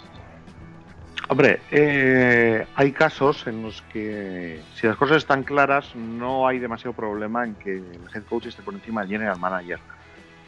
Hombre, 1.30 1.60
eh, 1.72 2.66
hay 2.76 2.92
casos 2.94 3.48
en 3.48 3.62
los 3.62 3.82
que 3.94 4.62
si 4.76 4.88
las 4.88 4.96
cosas 4.96 5.18
están 5.18 5.44
claras 5.44 5.94
no 5.96 6.48
hay 6.48 6.58
demasiado 6.60 6.94
problema 6.94 7.44
en 7.46 7.56
que 7.56 7.78
el 7.78 8.00
head 8.14 8.24
coach 8.24 8.46
esté 8.46 8.62
por 8.62 8.74
encima 8.74 9.02
del 9.02 9.10
general 9.12 9.38
manager. 9.40 9.80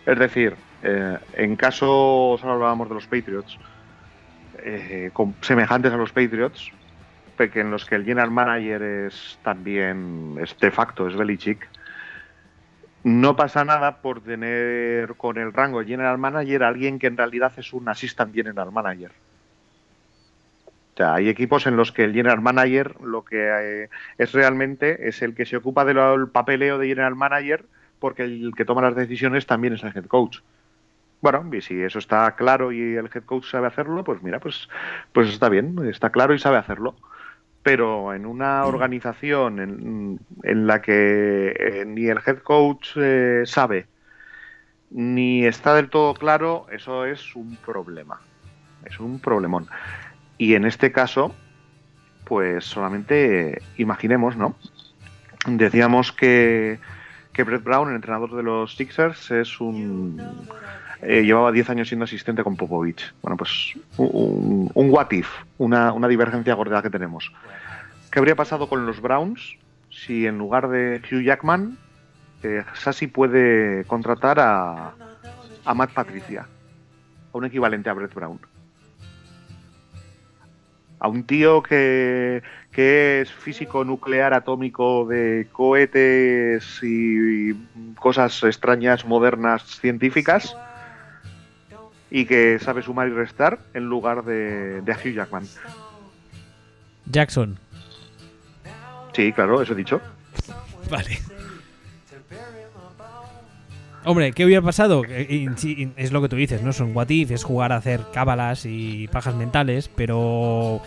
Es 0.05 0.17
decir, 0.17 0.55
eh, 0.83 1.17
en 1.33 1.55
casos, 1.57 2.41
ahora 2.41 2.53
hablábamos 2.53 2.87
de 2.87 2.95
los 2.95 3.07
Patriots, 3.07 3.57
eh, 4.63 5.09
con- 5.11 5.35
semejantes 5.41 5.91
a 5.91 5.97
los 5.97 6.11
Patriots, 6.11 6.71
en 7.37 7.71
los 7.71 7.85
que 7.85 7.95
el 7.95 8.03
general 8.05 8.31
manager 8.31 8.81
es 8.81 9.37
también, 9.43 10.35
es 10.41 10.57
de 10.59 10.71
facto, 10.71 11.07
es 11.07 11.15
Belichick, 11.15 11.67
no 13.03 13.35
pasa 13.35 13.63
nada 13.63 14.01
por 14.01 14.21
tener 14.21 15.15
con 15.15 15.37
el 15.37 15.53
rango 15.53 15.83
general 15.83 16.17
manager 16.17 16.63
alguien 16.63 16.99
que 16.99 17.07
en 17.07 17.17
realidad 17.17 17.53
es 17.57 17.73
un 17.73 17.87
assistant 17.87 18.33
general 18.33 18.71
manager. 18.71 19.11
O 20.93 20.97
sea, 20.97 21.13
hay 21.13 21.29
equipos 21.29 21.65
en 21.65 21.77
los 21.77 21.93
que 21.93 22.03
el 22.03 22.13
general 22.13 22.41
manager 22.41 22.99
lo 23.01 23.23
que 23.23 23.83
eh, 23.83 23.89
es 24.17 24.33
realmente 24.33 25.07
es 25.07 25.21
el 25.21 25.33
que 25.33 25.45
se 25.45 25.55
ocupa 25.55 25.85
del 25.85 26.27
papeleo 26.27 26.77
de 26.77 26.87
general 26.87 27.15
manager 27.15 27.63
porque 27.99 28.23
el 28.23 28.53
que 28.55 28.65
toma 28.65 28.81
las 28.81 28.95
decisiones 28.95 29.45
también 29.45 29.73
es 29.73 29.83
el 29.83 29.95
head 29.95 30.05
coach. 30.05 30.39
Bueno, 31.21 31.49
y 31.53 31.61
si 31.61 31.81
eso 31.81 31.99
está 31.99 32.35
claro 32.35 32.71
y 32.71 32.95
el 32.95 33.09
head 33.13 33.23
coach 33.23 33.45
sabe 33.45 33.67
hacerlo, 33.67 34.03
pues 34.03 34.21
mira, 34.23 34.39
pues, 34.39 34.69
pues 35.13 35.29
está 35.29 35.49
bien, 35.49 35.77
está 35.89 36.09
claro 36.11 36.33
y 36.33 36.39
sabe 36.39 36.57
hacerlo 36.57 36.95
pero 37.63 38.13
en 38.13 38.25
una 38.25 38.65
organización 38.65 40.19
en, 40.43 40.67
la 40.67 40.81
que 40.81 41.55
eh, 41.57 41.85
ni 41.85 42.05
el 42.07 42.19
head 42.25 42.39
coach 42.39 42.91
eh, 42.95 43.43
sabe 43.45 43.87
ni 44.91 45.45
está 45.45 45.75
del 45.75 45.89
todo 45.89 46.13
claro, 46.13 46.65
eso 46.71 47.05
es 47.05 47.35
un 47.35 47.55
problema. 47.57 48.19
Es 48.85 48.99
un 48.99 49.19
problemón. 49.19 49.67
Y 50.37 50.55
en 50.55 50.65
este 50.65 50.91
caso, 50.91 51.35
pues 52.25 52.65
solamente 52.65 53.61
imaginemos, 53.77 54.35
¿no? 54.35 54.55
Decíamos 55.47 56.11
que, 56.11 56.79
que 57.33 57.43
Brett 57.43 57.63
Brown, 57.63 57.89
el 57.89 57.95
entrenador 57.95 58.35
de 58.35 58.43
los 58.43 58.75
Sixers, 58.75 59.31
es 59.31 59.59
un. 59.59 60.21
Eh, 61.01 61.23
llevaba 61.23 61.51
10 61.51 61.69
años 61.69 61.87
siendo 61.87 62.03
asistente 62.03 62.43
con 62.43 62.57
Popovich. 62.57 63.13
Bueno, 63.21 63.37
pues 63.37 63.73
un, 63.97 64.69
un 64.73 64.89
what 64.89 65.11
if, 65.11 65.29
una, 65.57 65.93
una 65.93 66.07
divergencia 66.07 66.53
gorda 66.53 66.81
que 66.81 66.89
tenemos. 66.89 67.31
¿Qué 68.11 68.19
habría 68.19 68.35
pasado 68.35 68.67
con 68.67 68.85
los 68.85 69.01
Browns 69.01 69.57
si 69.89 70.25
en 70.25 70.37
lugar 70.37 70.67
de 70.69 71.01
Hugh 71.09 71.21
Jackman, 71.21 71.77
eh, 72.43 72.63
Sassy 72.73 73.07
puede 73.07 73.85
contratar 73.85 74.39
a, 74.39 74.93
a 75.65 75.73
Matt 75.73 75.91
Patricia, 75.91 76.47
a 77.33 77.37
un 77.37 77.45
equivalente 77.45 77.89
a 77.89 77.93
Brett 77.93 78.13
Brown? 78.13 78.39
A 80.99 81.07
un 81.07 81.23
tío 81.23 81.63
que, 81.63 82.43
que 82.73 83.21
es 83.21 83.31
físico 83.31 83.85
nuclear 83.85 84.33
atómico 84.33 85.05
de 85.05 85.47
cohetes 85.53 86.79
y 86.83 87.53
cosas 87.95 88.43
extrañas, 88.43 89.05
modernas, 89.05 89.63
científicas, 89.79 90.57
y 92.11 92.25
que 92.25 92.59
sabe 92.59 92.81
sumar 92.81 93.07
y 93.07 93.11
restar 93.11 93.59
en 93.73 93.85
lugar 93.85 94.23
de, 94.23 94.81
de 94.81 94.91
Hugh 94.91 95.13
Jackman. 95.13 95.45
Jackson. 97.05 97.57
Sí, 99.13 99.31
claro, 99.33 99.61
eso 99.61 99.73
he 99.73 99.75
dicho. 99.75 100.01
Vale. 100.89 101.19
Hombre, 104.05 104.31
¿qué 104.31 104.45
hubiera 104.45 104.61
pasado? 104.61 105.03
Es 105.05 106.11
lo 106.11 106.21
que 106.21 106.29
tú 106.29 106.35
dices, 106.35 106.63
¿no? 106.63 106.71
Son 106.71 106.95
what 106.95 107.09
if, 107.09 107.31
es 107.31 107.43
jugar 107.43 107.71
a 107.73 107.77
hacer 107.77 108.01
cábalas 108.13 108.65
y 108.65 109.07
pajas 109.09 109.35
mentales, 109.35 109.89
pero 109.93 110.81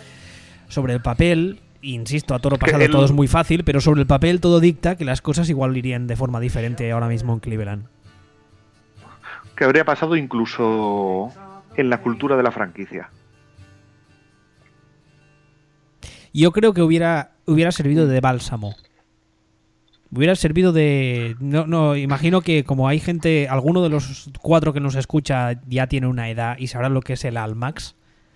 sobre 0.67 0.93
el 0.93 1.01
papel, 1.01 1.61
insisto, 1.81 2.33
a 2.33 2.39
toro 2.39 2.57
pasado 2.57 2.85
todo 2.89 3.05
es 3.05 3.11
muy 3.11 3.27
fácil, 3.27 3.63
pero 3.63 3.81
sobre 3.81 4.01
el 4.01 4.07
papel 4.07 4.39
todo 4.41 4.59
dicta 4.59 4.97
que 4.97 5.05
las 5.05 5.21
cosas 5.21 5.49
igual 5.49 5.77
irían 5.77 6.07
de 6.07 6.15
forma 6.15 6.39
diferente 6.39 6.91
ahora 6.91 7.07
mismo 7.07 7.33
en 7.33 7.39
Cleveland. 7.39 7.85
¿Qué 9.63 9.65
habría 9.65 9.85
pasado 9.85 10.17
incluso 10.17 11.29
en 11.77 11.89
la 11.89 12.01
cultura 12.01 12.35
de 12.35 12.43
la 12.43 12.51
franquicia? 12.51 13.09
Yo 16.33 16.51
creo 16.51 16.73
que 16.73 16.81
hubiera, 16.81 17.31
hubiera 17.45 17.71
servido 17.71 18.05
de 18.05 18.19
bálsamo. 18.19 18.75
Hubiera 20.11 20.35
servido 20.35 20.73
de... 20.73 21.37
No, 21.39 21.65
no, 21.65 21.95
imagino 21.95 22.41
que 22.41 22.65
como 22.65 22.89
hay 22.89 22.99
gente, 22.99 23.47
alguno 23.47 23.81
de 23.81 23.87
los 23.87 24.29
cuatro 24.41 24.73
que 24.73 24.81
nos 24.81 24.95
escucha 24.95 25.53
ya 25.65 25.87
tiene 25.87 26.07
una 26.07 26.29
edad 26.29 26.57
y 26.59 26.67
sabrá 26.67 26.89
lo 26.89 26.99
que 26.99 27.13
es 27.13 27.23
el 27.23 27.37
Almax. 27.37 27.95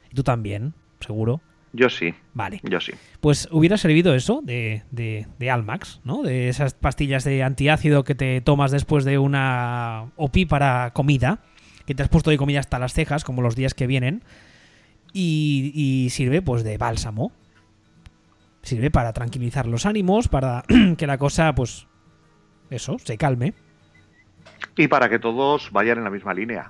Y 0.09 0.15
tú 0.15 0.23
también, 0.23 0.75
seguro. 1.01 1.41
Yo 1.77 1.89
sí. 1.89 2.13
Vale. 2.33 2.59
Yo 2.63 2.79
sí. 2.81 2.93
Pues 3.21 3.47
hubiera 3.51 3.77
servido 3.77 4.15
eso 4.15 4.41
de, 4.43 4.83
de, 4.91 5.27
de, 5.37 5.51
Almax, 5.51 6.01
¿no? 6.03 6.23
De 6.23 6.49
esas 6.49 6.73
pastillas 6.73 7.23
de 7.23 7.43
antiácido 7.43 8.03
que 8.03 8.15
te 8.15 8.41
tomas 8.41 8.71
después 8.71 9.05
de 9.05 9.17
una 9.17 10.11
OPI 10.15 10.45
para 10.45 10.91
comida, 10.91 11.39
que 11.85 11.93
te 11.93 12.03
has 12.03 12.09
puesto 12.09 12.31
de 12.31 12.37
comida 12.37 12.59
hasta 12.59 12.79
las 12.79 12.93
cejas, 12.93 13.23
como 13.23 13.41
los 13.41 13.55
días 13.55 13.73
que 13.73 13.85
vienen, 13.87 14.23
y, 15.13 15.71
y 15.75 16.09
sirve 16.09 16.41
pues 16.41 16.63
de 16.63 16.77
bálsamo 16.77 17.31
sirve 18.67 18.91
para 18.91 19.13
tranquilizar 19.13 19.65
los 19.65 19.85
ánimos, 19.85 20.27
para 20.27 20.63
que 20.97 21.07
la 21.07 21.17
cosa, 21.17 21.55
pues, 21.55 21.87
eso, 22.69 22.97
se 22.99 23.17
calme. 23.17 23.53
Y 24.75 24.87
para 24.87 25.09
que 25.09 25.19
todos 25.19 25.71
vayan 25.71 25.99
en 25.99 26.03
la 26.03 26.09
misma 26.09 26.33
línea. 26.33 26.69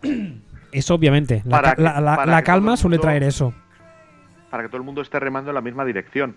Eso, 0.72 0.96
obviamente. 0.96 1.44
La, 1.46 2.42
calma 2.44 2.78
suele 2.78 3.00
traer 3.00 3.24
eso. 3.24 3.54
Para 4.50 4.64
que 4.64 4.70
todo 4.70 4.78
el 4.78 4.84
mundo 4.84 5.02
esté 5.02 5.20
remando 5.20 5.52
en 5.52 5.56
la 5.56 5.62
misma 5.62 5.86
dirección. 5.86 6.36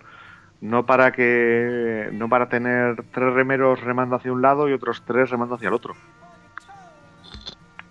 No 0.60 0.84
para 0.84 1.12
que. 1.12 2.10
No 2.12 2.28
para 2.28 2.48
tener 2.48 3.02
tres 3.12 3.32
remeros 3.32 3.80
remando 3.80 4.16
hacia 4.16 4.32
un 4.32 4.42
lado 4.42 4.68
y 4.68 4.72
otros 4.72 5.02
tres 5.06 5.30
remando 5.30 5.54
hacia 5.54 5.68
el 5.68 5.74
otro. 5.74 5.94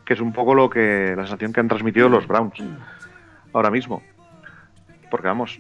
Que 0.06 0.14
es 0.14 0.22
un 0.22 0.34
poco 0.34 0.54
lo 0.54 0.70
que. 0.70 1.14
la 1.16 1.24
sensación 1.24 1.54
que 1.54 1.60
han 1.62 1.68
transmitido 1.68 2.10
los 2.10 2.28
Browns. 2.28 2.62
Ahora 3.54 3.72
mismo. 3.72 4.04
Porque 5.10 5.28
vamos. 5.28 5.60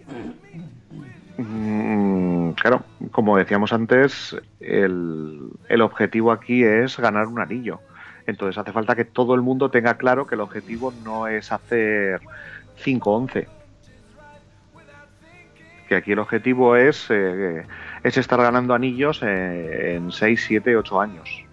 Mm, 1.41 2.51
claro, 2.51 2.84
como 3.12 3.38
decíamos 3.38 3.72
antes, 3.72 4.36
el, 4.60 5.82
objetivo 5.82 6.34
aquí 6.34 6.64
es 6.64 6.99
ganar 6.99 7.28
un 7.28 7.39
anillo. 7.39 7.80
Entonces 8.28 8.57
hace 8.57 8.74
falta 8.74 8.95
que 8.95 9.05
todo 9.05 9.36
el 9.36 9.41
mundo 9.41 9.72
tenga 9.72 9.95
claro 9.95 10.28
que 10.28 10.36
el 10.36 10.41
objetivo 10.41 10.93
no 11.05 11.28
es 11.28 11.51
hacer 11.53 12.20
5-11. 12.84 13.47
Que 15.90 15.96
aquí 15.96 16.14
el 16.14 16.20
objetivo 16.20 16.76
es, 16.78 17.08
eh, 17.10 17.66
es 18.04 18.18
estar 18.18 18.40
ganando 18.40 18.74
anillos 18.74 19.22
en 19.24 20.12
6, 20.12 20.44
7, 20.48 20.78
8 20.78 21.02
años. 21.02 21.44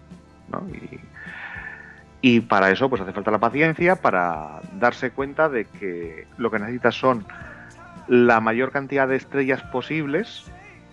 Y, 2.21 2.35
y 2.35 2.39
para 2.41 2.71
eso 2.71 2.89
pues 2.89 3.01
hace 3.01 3.13
falta 3.13 3.31
la 3.31 3.39
paciencia 3.39 3.97
para 3.97 4.61
darse 4.73 5.11
cuenta 5.11 5.49
de 5.49 5.65
que 5.65 6.27
lo 6.37 6.49
que 6.49 6.59
necesitas 6.59 6.95
son 6.95 7.25
la 8.07 8.39
mayor 8.39 8.71
cantidad 8.71 9.07
de 9.07 9.17
estrellas 9.17 9.61
posibles, 9.63 10.45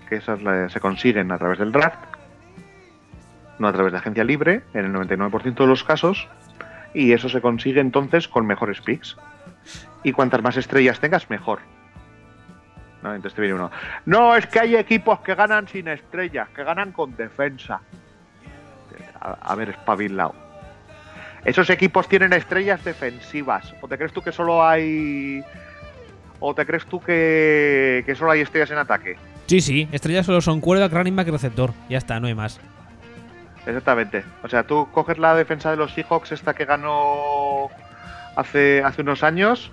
que 0.08 0.16
esas 0.16 0.40
se 0.72 0.80
consiguen 0.80 1.30
a 1.30 1.38
través 1.38 1.58
del 1.58 1.72
draft, 1.72 1.98
no 3.58 3.68
a 3.68 3.72
través 3.72 3.92
de 3.92 3.98
agencia 3.98 4.24
libre, 4.24 4.62
en 4.74 4.86
el 4.86 4.92
99% 4.92 5.54
de 5.54 5.66
los 5.66 5.84
casos, 5.84 6.28
y 6.92 7.12
eso 7.12 7.28
se 7.28 7.40
consigue 7.40 7.80
entonces 7.80 8.28
con 8.28 8.46
mejores 8.46 8.80
picks. 8.80 9.16
Y 10.02 10.12
cuantas 10.12 10.42
más 10.42 10.56
estrellas 10.56 11.00
tengas, 11.00 11.30
mejor. 11.30 11.60
¿No? 13.04 13.14
Entonces 13.14 13.36
te 13.36 13.42
viene 13.42 13.54
uno. 13.54 13.70
No, 14.06 14.34
es 14.34 14.48
que 14.48 14.58
hay 14.58 14.74
equipos 14.74 15.20
que 15.20 15.36
ganan 15.36 15.68
sin 15.68 15.86
estrellas, 15.86 16.48
que 16.48 16.64
ganan 16.64 16.90
con 16.90 17.14
defensa. 17.14 17.80
A, 19.20 19.52
a 19.52 19.54
ver, 19.54 19.68
espabilado. 19.68 20.34
Esos 21.44 21.70
equipos 21.70 22.08
tienen 22.08 22.32
estrellas 22.32 22.82
defensivas. 22.82 23.72
¿O 23.80 23.86
te 23.86 23.96
crees 23.96 24.12
tú 24.12 24.22
que 24.22 24.32
solo 24.32 24.66
hay 24.66 25.44
¿O 26.46 26.54
te 26.54 26.66
crees 26.66 26.84
tú 26.84 27.00
que, 27.00 28.04
solo 28.18 28.30
hay 28.30 28.42
estrellas 28.42 28.70
en 28.70 28.76
ataque? 28.76 29.16
Sí, 29.46 29.62
sí, 29.62 29.88
estrellas 29.92 30.26
solo 30.26 30.42
son 30.42 30.60
cuerda, 30.60 30.88
running 30.88 31.16
back 31.16 31.28
y 31.28 31.30
receptor. 31.30 31.72
Ya 31.88 31.96
está, 31.96 32.20
no 32.20 32.26
hay 32.26 32.34
más. 32.34 32.60
Exactamente. 33.64 34.24
O 34.42 34.48
sea, 34.48 34.64
tú 34.64 34.88
coges 34.92 35.16
la 35.16 35.34
defensa 35.34 35.70
de 35.70 35.78
los 35.78 35.94
Seahawks, 35.94 36.32
esta 36.32 36.52
que 36.52 36.66
ganó 36.66 37.70
hace, 38.36 38.82
hace 38.84 39.00
unos 39.00 39.22
años, 39.22 39.70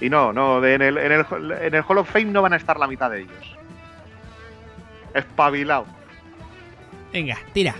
y 0.00 0.10
no, 0.10 0.32
no, 0.32 0.64
en 0.64 0.82
el, 0.82 0.98
en, 0.98 1.12
el, 1.12 1.26
en 1.52 1.74
el 1.74 1.84
Hall 1.86 1.98
of 1.98 2.10
Fame 2.10 2.26
no 2.26 2.42
van 2.42 2.52
a 2.52 2.56
estar 2.56 2.78
la 2.78 2.86
mitad 2.86 3.10
de 3.10 3.22
ellos. 3.22 3.56
Espabilado. 5.14 5.86
Venga, 7.12 7.38
tira. 7.52 7.74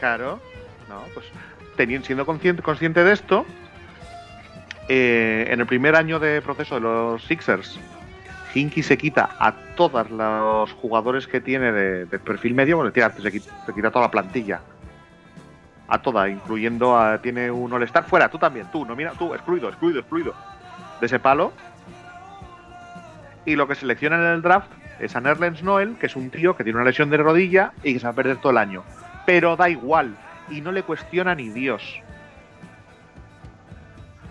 Claro, 0.00 0.40
no, 0.88 1.02
pues 1.14 1.26
teniendo, 1.76 2.06
siendo 2.06 2.26
consciente, 2.26 2.62
consciente 2.62 3.04
de 3.04 3.12
esto, 3.12 3.46
eh, 4.88 5.46
en 5.48 5.60
el 5.60 5.66
primer 5.66 5.94
año 5.96 6.18
de 6.18 6.42
proceso 6.42 6.76
de 6.76 6.80
los 6.80 7.22
Sixers, 7.24 7.78
Hinky 8.54 8.82
se 8.82 8.98
quita 8.98 9.30
a 9.38 9.52
todos 9.76 10.10
los 10.10 10.72
jugadores 10.72 11.26
que 11.26 11.40
tiene 11.40 11.72
de, 11.72 12.18
perfil 12.18 12.54
medio, 12.54 12.76
bueno, 12.76 12.92
se, 12.92 13.32
quita, 13.32 13.90
toda 13.90 14.06
la 14.06 14.10
plantilla. 14.10 14.60
A 15.88 16.00
toda, 16.00 16.28
incluyendo 16.28 16.96
a. 16.96 17.20
Tiene 17.20 17.50
un 17.50 17.70
All-Star 17.72 18.04
fuera, 18.04 18.30
tú 18.30 18.38
también, 18.38 18.66
tú, 18.72 18.84
no 18.86 18.96
mira, 18.96 19.12
tú, 19.12 19.34
excluido, 19.34 19.68
excluido, 19.68 20.00
excluido. 20.00 20.34
De 21.02 21.06
ese 21.06 21.18
palo. 21.18 21.52
Y 23.44 23.56
lo 23.56 23.66
que 23.66 23.74
selecciona 23.74 24.16
en 24.16 24.34
el 24.34 24.42
draft 24.42 24.70
es 25.00 25.16
a 25.16 25.20
Nerlens 25.20 25.62
Noel, 25.62 25.96
que 25.98 26.06
es 26.06 26.16
un 26.16 26.30
tío 26.30 26.56
que 26.56 26.62
tiene 26.64 26.78
una 26.78 26.86
lesión 26.88 27.10
de 27.10 27.16
rodilla 27.16 27.72
y 27.82 27.92
que 27.92 27.98
se 27.98 28.06
va 28.06 28.12
a 28.12 28.14
perder 28.14 28.36
todo 28.36 28.52
el 28.52 28.58
año. 28.58 28.84
Pero 29.26 29.56
da 29.56 29.68
igual, 29.68 30.16
y 30.48 30.60
no 30.60 30.72
le 30.72 30.84
cuestiona 30.84 31.34
ni 31.34 31.48
Dios 31.48 32.00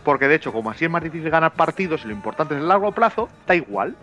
porque 0.04 0.28
de 0.28 0.36
hecho, 0.36 0.52
como 0.52 0.72
así 0.72 0.86
es 0.86 0.92
más 0.92 1.04
difícil 1.04 1.30
ganar 1.30 1.52
partidos 1.54 2.04
y 2.04 2.08
lo 2.08 2.14
importante 2.14 2.56
es 2.56 2.62
el 2.62 2.68
largo 2.68 2.92
plazo, 2.92 3.30
da 3.46 3.56
igual. 3.56 3.96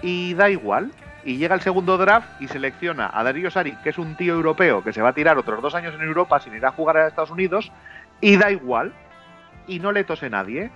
y 0.00 0.34
da 0.34 0.50
igual. 0.50 0.90
Y 1.24 1.36
llega 1.36 1.54
el 1.54 1.60
segundo 1.60 1.96
draft 1.98 2.40
y 2.40 2.48
selecciona 2.48 3.08
a 3.12 3.22
Darío 3.22 3.50
Sari, 3.50 3.76
que 3.84 3.90
es 3.90 3.98
un 3.98 4.16
tío 4.16 4.34
europeo 4.34 4.82
que 4.82 4.92
se 4.92 5.00
va 5.00 5.10
a 5.10 5.12
tirar 5.12 5.38
otros 5.38 5.62
dos 5.62 5.74
años 5.76 5.94
en 5.94 6.02
Europa 6.02 6.40
sin 6.40 6.54
ir 6.54 6.66
a 6.66 6.72
jugar 6.72 6.96
a 6.96 7.06
Estados 7.06 7.30
Unidos, 7.30 7.70
y 8.20 8.36
da 8.36 8.50
igual. 8.50 8.92
Y 9.66 9.78
no 9.78 9.92
le 9.92 10.04
tose 10.04 10.28
nadie. 10.30 10.70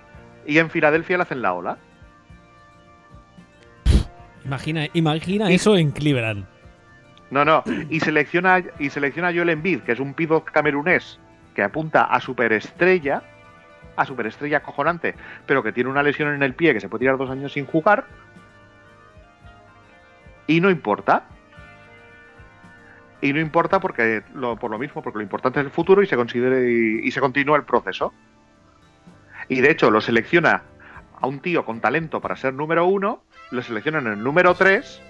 Y 0.45 0.59
en 0.59 0.69
Filadelfia 0.69 1.17
le 1.17 1.23
hacen 1.23 1.41
la 1.41 1.53
ola. 1.53 1.77
Imagina, 4.45 4.87
imagina 4.93 5.51
eso 5.51 5.75
en 5.75 5.91
Cleveland. 5.91 6.45
No, 7.29 7.43
no. 7.43 7.63
Y 7.89 7.99
selecciona, 7.99 8.63
y 8.79 8.89
selecciona 8.89 9.29
a 9.29 9.33
Joel 9.33 9.49
Embiid, 9.49 9.81
que 9.81 9.91
es 9.91 9.99
un 9.99 10.13
pívot 10.13 10.45
camerunés 10.45 11.19
que 11.53 11.63
apunta 11.63 12.03
a 12.03 12.21
superestrella, 12.21 13.23
a 13.95 14.05
superestrella 14.05 14.61
cojonante, 14.61 15.15
pero 15.45 15.63
que 15.63 15.73
tiene 15.73 15.89
una 15.89 16.03
lesión 16.03 16.33
en 16.33 16.43
el 16.43 16.53
pie 16.53 16.73
que 16.73 16.79
se 16.79 16.87
puede 16.87 17.01
tirar 17.01 17.17
dos 17.17 17.29
años 17.29 17.51
sin 17.51 17.65
jugar. 17.65 18.05
Y 20.45 20.61
no 20.61 20.69
importa. 20.69 21.25
Y 23.19 23.33
no 23.33 23.39
importa 23.39 23.79
porque 23.79 24.23
lo, 24.33 24.55
por 24.55 24.71
lo 24.71 24.77
mismo, 24.77 25.01
porque 25.01 25.17
lo 25.17 25.23
importante 25.23 25.59
es 25.59 25.65
el 25.65 25.71
futuro 25.71 26.01
y 26.01 26.05
se 26.05 26.15
considere 26.15 26.71
y, 26.71 27.07
y 27.07 27.11
se 27.11 27.19
continúa 27.19 27.57
el 27.57 27.63
proceso. 27.63 28.13
Y 29.49 29.61
de 29.61 29.71
hecho 29.71 29.91
lo 29.91 30.01
selecciona 30.01 30.63
a 31.19 31.27
un 31.27 31.39
tío 31.39 31.65
con 31.65 31.81
talento 31.81 32.21
para 32.21 32.35
ser 32.35 32.53
número 32.53 32.85
uno, 32.85 33.23
lo 33.51 33.61
selecciona 33.61 33.99
en 33.99 34.07
el 34.07 34.23
número 34.23 34.53
3 34.55 35.01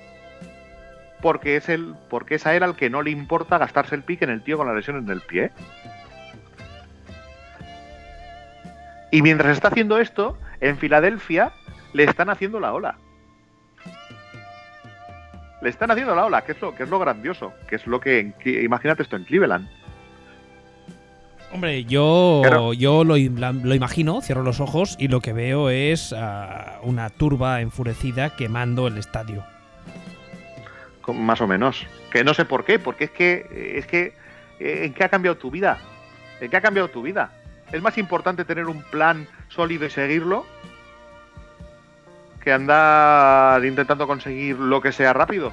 porque 1.21 1.55
es 1.55 1.67
el 1.69 1.95
porque 2.09 2.35
es 2.35 2.45
a 2.45 2.55
él 2.55 2.63
al 2.63 2.75
que 2.75 2.89
no 2.89 3.01
le 3.01 3.11
importa 3.11 3.57
gastarse 3.57 3.95
el 3.95 4.03
pique 4.03 4.25
en 4.25 4.31
el 4.31 4.43
tío 4.43 4.57
con 4.57 4.67
la 4.67 4.73
lesión 4.73 4.97
en 4.97 5.09
el 5.09 5.21
pie. 5.21 5.51
Y 9.11 9.21
mientras 9.21 9.55
está 9.55 9.69
haciendo 9.69 9.99
esto, 9.99 10.37
en 10.59 10.77
Filadelfia 10.77 11.53
le 11.93 12.03
están 12.03 12.29
haciendo 12.29 12.59
la 12.59 12.73
ola. 12.73 12.97
Le 15.61 15.69
están 15.69 15.89
haciendo 15.89 16.13
la 16.13 16.25
ola, 16.25 16.43
que 16.43 16.51
es 16.51 16.61
lo, 16.61 16.75
que 16.75 16.83
es 16.83 16.89
lo 16.89 16.99
grandioso, 16.99 17.53
que 17.67 17.77
es 17.77 17.87
lo 17.87 17.99
que, 17.99 18.33
que 18.39 18.61
imagínate 18.63 19.03
esto 19.03 19.15
en 19.15 19.23
Cleveland. 19.23 19.67
Hombre, 21.57 21.85
yo, 21.85 22.41
Pero- 22.43 22.71
yo 22.73 23.03
lo, 23.03 23.15
lo 23.17 23.73
imagino, 23.73 24.21
cierro 24.21 24.43
los 24.43 24.59
ojos 24.59 24.95
y 24.99 25.07
lo 25.07 25.21
que 25.21 25.33
veo 25.33 25.71
es 25.71 26.13
ah, 26.15 26.77
una 26.83 27.09
turba 27.09 27.61
enfurecida 27.61 28.35
quemando 28.35 28.85
el 28.85 28.99
estadio. 28.99 29.43
Más 31.07 31.41
o 31.41 31.47
menos. 31.47 31.83
Que 32.11 32.23
no 32.23 32.35
sé 32.35 32.45
por 32.45 32.63
qué, 32.63 32.77
porque 32.77 33.05
es 33.05 33.09
que, 33.09 33.73
es 33.75 33.87
que, 33.87 34.13
eh, 34.59 34.81
¿en 34.85 34.93
qué 34.93 35.03
ha 35.03 35.09
cambiado 35.09 35.35
tu 35.35 35.49
vida? 35.49 35.79
¿En 36.41 36.51
qué 36.51 36.57
ha 36.57 36.61
cambiado 36.61 36.89
tu 36.89 37.01
vida? 37.01 37.31
Es 37.71 37.81
más 37.81 37.97
importante 37.97 38.45
tener 38.45 38.67
un 38.67 38.83
plan 38.83 39.27
sólido 39.47 39.87
y 39.87 39.89
seguirlo 39.89 40.45
que 42.43 42.53
andar 42.53 43.65
intentando 43.65 44.05
conseguir 44.05 44.59
lo 44.59 44.79
que 44.79 44.91
sea 44.91 45.11
rápido. 45.11 45.51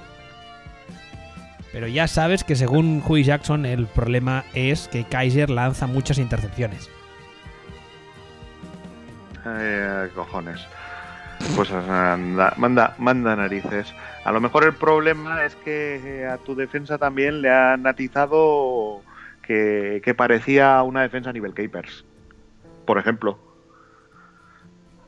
Pero 1.74 1.88
ya 1.88 2.06
sabes 2.06 2.44
que 2.44 2.54
según 2.54 3.02
Huey 3.04 3.24
Jackson 3.24 3.66
el 3.66 3.88
problema 3.88 4.44
es 4.54 4.86
que 4.86 5.02
Kaiser 5.02 5.50
lanza 5.50 5.88
muchas 5.88 6.18
intercepciones. 6.18 6.88
Eh, 9.44 10.08
cojones. 10.14 10.64
Pues 11.56 11.72
anda, 11.72 12.54
manda, 12.58 12.94
manda 12.98 13.34
narices. 13.34 13.92
A 14.24 14.30
lo 14.30 14.40
mejor 14.40 14.62
el 14.62 14.74
problema 14.74 15.44
es 15.44 15.56
que 15.56 15.96
eh, 15.96 16.28
a 16.28 16.38
tu 16.38 16.54
defensa 16.54 16.96
también 16.96 17.42
le 17.42 17.50
han 17.50 17.84
atizado 17.88 19.02
que, 19.42 20.00
que 20.04 20.14
parecía 20.14 20.80
una 20.82 21.02
defensa 21.02 21.30
a 21.30 21.32
nivel 21.32 21.54
Capers. 21.54 22.04
Por 22.86 22.98
ejemplo. 22.98 23.36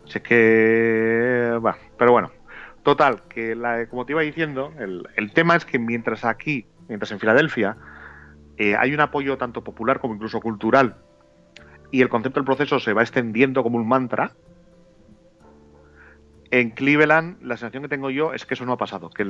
Si 0.07 0.19
es 0.19 0.25
que. 0.25 1.61
va, 1.65 1.77
pero 1.97 2.11
bueno. 2.11 2.36
Total, 2.87 3.23
que 3.29 3.57
la, 3.57 3.89
como 3.89 4.07
te 4.07 4.13
iba 4.13 4.23
diciendo, 4.23 4.73
el, 4.79 5.09
el 5.17 5.33
tema 5.33 5.57
es 5.57 5.65
que 5.65 5.77
mientras 5.77 6.25
aquí, 6.25 6.67
mientras 6.87 7.11
en 7.11 7.19
Filadelfia, 7.19 7.77
eh, 8.59 8.77
hay 8.77 8.95
un 8.95 9.01
apoyo 9.01 9.37
tanto 9.37 9.65
popular 9.65 9.99
como 9.99 10.15
incluso 10.15 10.41
cultural 10.41 10.95
y 11.91 12.03
el 12.03 12.09
concepto 12.09 12.39
del 12.39 12.45
proceso 12.45 12.79
se 12.79 12.93
va 12.93 13.03
extendiendo 13.03 13.65
como 13.65 13.77
un 13.77 13.89
mantra, 13.89 14.35
en 16.53 16.71
Cleveland 16.71 17.43
la 17.43 17.57
sensación 17.57 17.83
que 17.83 17.89
tengo 17.89 18.09
yo 18.11 18.35
es 18.35 18.47
que 18.47 18.55
eso 18.55 18.65
no 18.65 18.75
ha 18.75 18.79
pasado, 18.79 19.11
que 19.11 19.25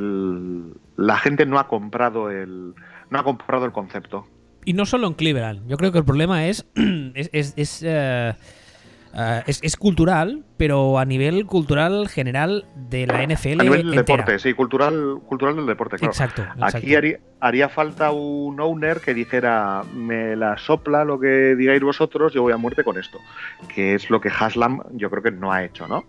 la 0.98 1.16
gente 1.16 1.46
no 1.46 1.58
ha 1.58 1.66
comprado 1.66 2.30
el 2.30 2.74
no 3.08 3.18
ha 3.18 3.24
comprado 3.24 3.64
el 3.64 3.72
concepto. 3.72 4.26
Y 4.66 4.74
no 4.74 4.84
solo 4.84 5.06
en 5.06 5.14
Cleveland. 5.14 5.66
Yo 5.66 5.78
creo 5.78 5.92
que 5.92 5.98
el 5.98 6.04
problema 6.04 6.44
es, 6.44 6.66
eh, 6.76 8.34
eh, 9.16 9.42
es- 9.46 9.60
es 9.62 9.76
cultural, 9.76 10.44
pero 10.56 10.98
a 10.98 11.04
nivel 11.04 11.46
cultural 11.46 12.08
general 12.08 12.64
de 12.76 13.06
la 13.06 13.22
NFL. 13.22 13.60
A 13.60 13.64
nivel 13.64 13.82
del 13.90 13.96
deporte, 13.96 14.38
sí, 14.38 14.52
cultural, 14.54 15.18
cultural 15.26 15.56
del 15.56 15.66
deporte, 15.66 15.96
claro. 15.96 16.12
Exacto. 16.12 16.44
Aquí 16.60 16.94
haría, 16.94 17.18
haría 17.40 17.68
falta 17.68 18.10
un 18.10 18.60
owner 18.60 19.00
que 19.00 19.14
dijera, 19.14 19.82
me 19.94 20.36
la 20.36 20.56
sopla 20.58 21.04
lo 21.04 21.18
que 21.18 21.54
digáis 21.56 21.82
vosotros, 21.82 22.32
yo 22.34 22.42
voy 22.42 22.52
a 22.52 22.56
muerte 22.56 22.84
con 22.84 22.98
esto. 22.98 23.18
Que 23.74 23.94
es 23.94 24.10
lo 24.10 24.20
que 24.20 24.28
Haslam 24.28 24.82
yo 24.92 25.08
creo 25.10 25.22
que 25.22 25.30
no 25.30 25.52
ha 25.52 25.64
hecho, 25.64 25.86
¿no? 25.88 26.04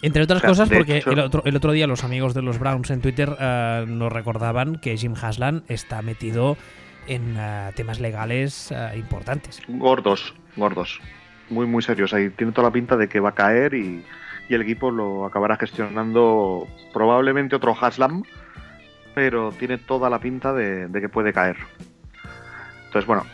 Entre 0.00 0.22
otras 0.22 0.38
O 0.38 0.40
sea, 0.42 0.48
cosas, 0.50 0.68
porque 0.70 0.98
hecho- 0.98 1.10
el, 1.10 1.18
otro, 1.18 1.42
el 1.44 1.56
otro 1.56 1.72
día 1.72 1.88
los 1.88 2.04
amigos 2.04 2.32
de 2.32 2.42
los 2.42 2.60
Browns 2.60 2.88
en 2.90 3.00
Twitter 3.00 3.34
eh, 3.40 3.84
nos 3.88 4.12
recordaban 4.12 4.76
que 4.76 4.96
Jim 4.96 5.14
Haslam 5.20 5.64
está 5.66 6.02
metido 6.02 6.56
en 7.08 7.34
eh, 7.36 7.70
temas 7.74 7.98
legales 7.98 8.70
eh, 8.70 8.90
importantes. 8.96 9.60
Gordos, 9.66 10.34
gordos. 10.56 11.00
Muy, 11.50 11.66
muy 11.66 11.82
serios. 11.82 12.12
Ahí 12.12 12.30
tiene 12.30 12.52
toda 12.52 12.68
la 12.68 12.72
pinta 12.72 12.96
de 12.96 13.08
que 13.08 13.20
va 13.20 13.30
a 13.30 13.34
caer 13.34 13.74
y, 13.74 14.04
y 14.48 14.54
el 14.54 14.62
equipo 14.62 14.90
lo 14.90 15.24
acabará 15.24 15.56
gestionando 15.56 16.66
probablemente 16.92 17.56
otro 17.56 17.76
Haslam, 17.78 18.22
pero 19.14 19.52
tiene 19.52 19.78
toda 19.78 20.10
la 20.10 20.18
pinta 20.18 20.52
de, 20.52 20.88
de 20.88 21.00
que 21.00 21.08
puede 21.08 21.32
caer. 21.32 21.56
Entonces, 22.86 23.06
bueno, 23.06 23.26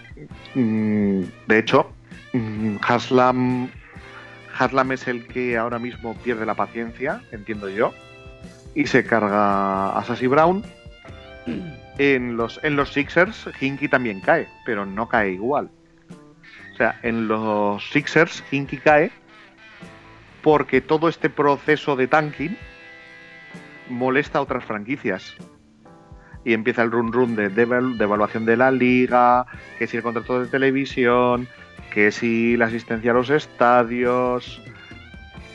mm, 0.54 1.22
de 1.46 1.58
hecho, 1.58 1.90
mm, 2.32 2.76
Haslam, 2.82 3.68
Haslam 4.58 4.92
es 4.92 5.06
el 5.06 5.26
que 5.26 5.56
ahora 5.56 5.78
mismo 5.78 6.14
pierde 6.14 6.44
la 6.44 6.54
paciencia, 6.54 7.22
entiendo 7.30 7.68
yo, 7.68 7.94
y 8.74 8.86
se 8.86 9.04
carga 9.04 9.96
a 9.96 10.04
Sassy 10.04 10.26
Brown. 10.26 10.64
En 11.96 12.36
los, 12.36 12.58
en 12.64 12.74
los 12.74 12.92
Sixers, 12.92 13.48
Hinky 13.60 13.86
también 13.86 14.20
cae, 14.20 14.48
pero 14.66 14.84
no 14.84 15.08
cae 15.08 15.30
igual. 15.30 15.70
O 16.74 16.76
sea, 16.76 16.98
en 17.02 17.28
los 17.28 17.88
Sixers, 17.90 18.42
Hinky 18.50 18.78
cae 18.78 19.10
porque 20.42 20.80
todo 20.80 21.08
este 21.08 21.30
proceso 21.30 21.96
de 21.96 22.08
tanking 22.08 22.56
molesta 23.88 24.38
a 24.38 24.42
otras 24.42 24.64
franquicias. 24.64 25.36
Y 26.44 26.52
empieza 26.52 26.82
el 26.82 26.90
run 26.90 27.12
run 27.12 27.36
de 27.36 27.50
deval- 27.50 27.96
devaluación 27.96 28.44
de 28.44 28.56
la 28.56 28.70
liga, 28.70 29.46
que 29.78 29.86
si 29.86 29.96
el 29.96 30.02
contrato 30.02 30.40
de 30.40 30.48
televisión, 30.48 31.48
que 31.90 32.10
si 32.10 32.56
la 32.58 32.66
asistencia 32.66 33.12
a 33.12 33.14
los 33.14 33.30
estadios, 33.30 34.60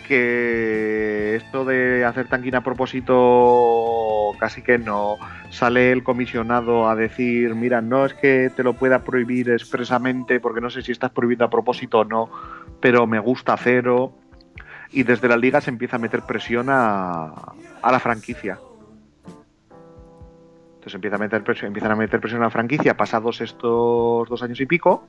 que 0.10 1.36
esto 1.36 1.66
de 1.66 2.04
hacer 2.04 2.28
tanking 2.28 2.56
a 2.56 2.62
propósito 2.62 4.32
casi 4.40 4.64
que 4.64 4.80
no. 4.80 5.18
Sale 5.52 5.92
el 5.92 6.04
comisionado 6.04 6.90
a 6.90 6.96
decir, 6.96 7.54
mira, 7.54 7.80
no 7.82 8.06
es 8.06 8.16
que 8.16 8.50
te 8.56 8.64
lo 8.64 8.74
pueda 8.74 9.04
prohibir 9.04 9.52
expresamente 9.52 10.40
porque 10.40 10.62
no 10.62 10.72
sé 10.72 10.82
si 10.82 10.92
estás 10.92 11.12
prohibido 11.12 11.46
a 11.46 11.52
propósito 11.52 12.00
o 12.00 12.06
no, 12.06 12.32
pero 12.82 13.06
me 13.06 13.20
gusta 13.20 13.56
cero. 13.56 14.14
Y 14.92 15.04
desde 15.04 15.28
la 15.28 15.38
liga 15.38 15.62
se 15.62 15.70
empieza 15.70 15.98
a 15.98 16.00
meter 16.00 16.24
presión 16.24 16.70
a, 16.70 17.32
a 17.84 17.92
la 17.92 18.00
franquicia. 18.00 18.58
Entonces 20.74 20.96
empieza 20.96 21.18
a 21.18 21.20
meter 21.20 21.44
presión, 21.44 21.68
empiezan 21.68 21.92
a 21.92 21.96
meter 21.96 22.20
presión 22.20 22.42
a 22.42 22.46
la 22.46 22.50
franquicia 22.50 22.98
pasados 22.98 23.42
estos 23.42 24.28
dos 24.28 24.42
años 24.42 24.60
y 24.60 24.66
pico, 24.66 25.08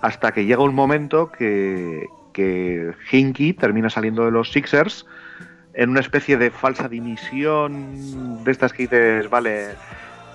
hasta 0.00 0.32
que 0.32 0.44
llega 0.44 0.64
un 0.64 0.74
momento 0.74 1.30
que, 1.30 2.08
que 2.32 2.92
Hinky 3.10 3.52
termina 3.52 3.90
saliendo 3.90 4.24
de 4.24 4.30
los 4.30 4.52
Sixers 4.52 5.06
en 5.74 5.90
una 5.90 6.00
especie 6.00 6.36
de 6.36 6.50
falsa 6.50 6.88
dimisión 6.88 8.44
de 8.44 8.50
estas 8.50 8.72
que 8.72 8.82
dices, 8.82 9.30
vale, 9.30 9.68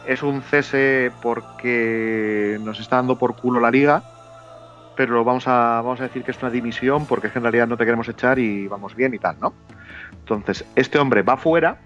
es 0.08 0.24
un 0.24 0.41
cese 0.41 1.12
porque 1.22 2.58
nos 2.62 2.80
está 2.80 2.98
dando 2.98 3.18
por 3.18 3.36
culo 3.36 3.60
la 3.60 3.72
liga, 3.72 4.04
pero 4.95 5.24
vamos 5.24 5.48
a, 5.48 5.82
vamos 5.84 6.00
a 6.00 6.04
decir 6.04 6.24
que 6.24 6.32
es 6.32 6.41
una 6.41 6.50
dimisión 6.50 7.06
porque 7.06 7.30
en 7.34 7.41
realidad 7.41 7.68
no 7.68 7.78
te 7.78 7.86
queremos 7.86 8.08
echar 8.08 8.39
y 8.39 8.68
vamos 8.68 8.95
bien 8.95 9.14
y 9.14 9.20
tal, 9.20 9.38
¿no? 9.39 9.54
Entonces, 10.12 10.66
este 10.76 10.98
hombre 10.98 11.22
va 11.22 11.38
fuera 11.38 11.78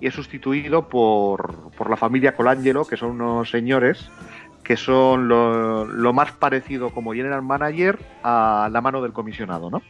y 0.00 0.06
es 0.06 0.14
sustituido 0.14 0.88
por, 0.88 1.70
por 1.76 1.90
la 1.90 1.96
familia 1.96 2.34
Colangelo, 2.34 2.86
que 2.86 2.96
son 2.96 3.10
unos 3.10 3.50
señores 3.50 4.10
que 4.70 4.76
son 4.76 5.26
lo, 5.26 5.84
lo 5.84 6.12
más 6.12 6.30
parecido 6.30 6.90
como 6.90 7.12
general 7.12 7.42
manager 7.42 7.98
a 8.22 8.68
la 8.70 8.80
mano 8.80 9.02
del 9.02 9.12
comisionado, 9.12 9.68
¿no? 9.68 9.82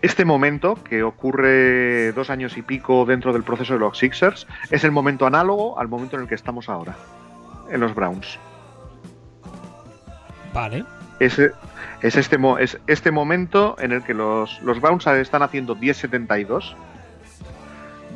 Este 0.00 0.24
momento, 0.24 0.78
que 0.84 1.02
ocurre 1.02 2.12
dos 2.12 2.30
años 2.30 2.56
y 2.56 2.62
pico 2.62 3.04
dentro 3.04 3.32
del 3.32 3.42
proceso 3.42 3.72
de 3.72 3.80
los 3.80 3.98
Sixers, 3.98 4.46
es 4.70 4.84
el 4.84 4.92
momento 4.92 5.26
análogo 5.26 5.76
al 5.80 5.88
momento 5.88 6.14
en 6.14 6.22
el 6.22 6.28
que 6.28 6.36
estamos 6.36 6.68
ahora, 6.68 6.94
en 7.68 7.80
los 7.80 7.92
Browns. 7.96 8.38
Vale. 10.54 10.84
es, 11.18 11.40
es, 11.40 12.14
este, 12.16 12.38
es 12.60 12.78
este 12.86 13.10
momento 13.10 13.74
en 13.80 13.90
el 13.90 14.04
que 14.04 14.14
los, 14.14 14.62
los 14.62 14.80
Browns 14.80 15.04
están 15.08 15.42
haciendo 15.42 15.74
10-72. 15.76 16.76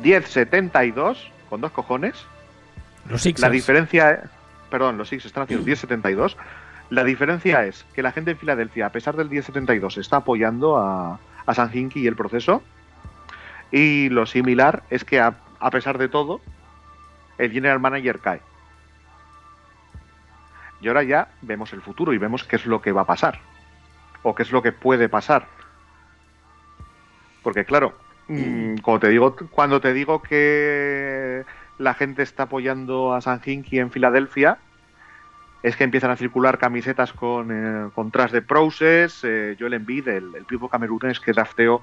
10-72, 0.01 1.17
con 1.49 1.59
dos 1.59 1.71
cojones. 1.73 2.15
Los 3.09 3.21
Sixers. 3.21 3.41
La 3.41 3.49
diferencia, 3.49 4.29
perdón, 4.69 4.97
los 4.97 5.09
Six 5.09 5.25
están 5.25 5.43
haciendo 5.43 5.65
10-72. 5.65 6.35
La 6.89 7.03
diferencia 7.03 7.65
es 7.65 7.85
que 7.93 8.01
la 8.01 8.11
gente 8.11 8.31
en 8.31 8.37
Filadelfia, 8.37 8.87
a 8.87 8.91
pesar 8.91 9.15
del 9.15 9.29
10-72, 9.29 9.97
está 9.97 10.17
apoyando 10.17 10.77
a, 10.77 11.19
a 11.45 11.53
San 11.53 11.75
Hinkie 11.75 12.01
y 12.01 12.07
el 12.07 12.15
proceso. 12.15 12.61
Y 13.71 14.09
lo 14.09 14.25
similar 14.25 14.83
es 14.89 15.05
que, 15.05 15.19
a, 15.19 15.35
a 15.59 15.69
pesar 15.71 15.97
de 15.97 16.09
todo, 16.09 16.41
el 17.37 17.51
general 17.51 17.79
manager 17.79 18.19
cae. 18.19 18.41
Y 20.81 20.87
ahora 20.87 21.03
ya 21.03 21.29
vemos 21.41 21.71
el 21.73 21.81
futuro 21.81 22.13
y 22.13 22.17
vemos 22.17 22.43
qué 22.43 22.55
es 22.55 22.65
lo 22.65 22.81
que 22.81 22.91
va 22.91 23.01
a 23.01 23.05
pasar. 23.05 23.39
O 24.23 24.35
qué 24.35 24.43
es 24.43 24.51
lo 24.51 24.61
que 24.61 24.71
puede 24.71 25.09
pasar. 25.09 25.47
Porque 27.43 27.65
claro, 27.65 27.93
mm, 28.27 28.77
como 28.77 28.99
te 28.99 29.09
digo, 29.09 29.35
cuando 29.51 29.79
te 29.79 29.93
digo 29.93 30.21
que 30.21 31.43
la 31.81 31.93
gente 31.93 32.23
está 32.23 32.43
apoyando 32.43 33.13
a 33.13 33.21
San 33.21 33.41
Hinkie 33.43 33.79
en 33.79 33.91
Filadelfia, 33.91 34.57
es 35.63 35.75
que 35.75 35.83
empiezan 35.83 36.11
a 36.11 36.15
circular 36.15 36.57
camisetas 36.57 37.13
con, 37.13 37.49
eh, 37.51 37.89
con 37.93 38.11
tras 38.11 38.31
de 38.31 38.41
Process, 38.41 39.21
eh, 39.23 39.55
Joel 39.59 39.73
Embiid, 39.73 40.07
el, 40.07 40.35
el 40.35 40.45
pivo 40.45 40.69
camerunés 40.69 41.19
que 41.19 41.33
drafteó, 41.33 41.81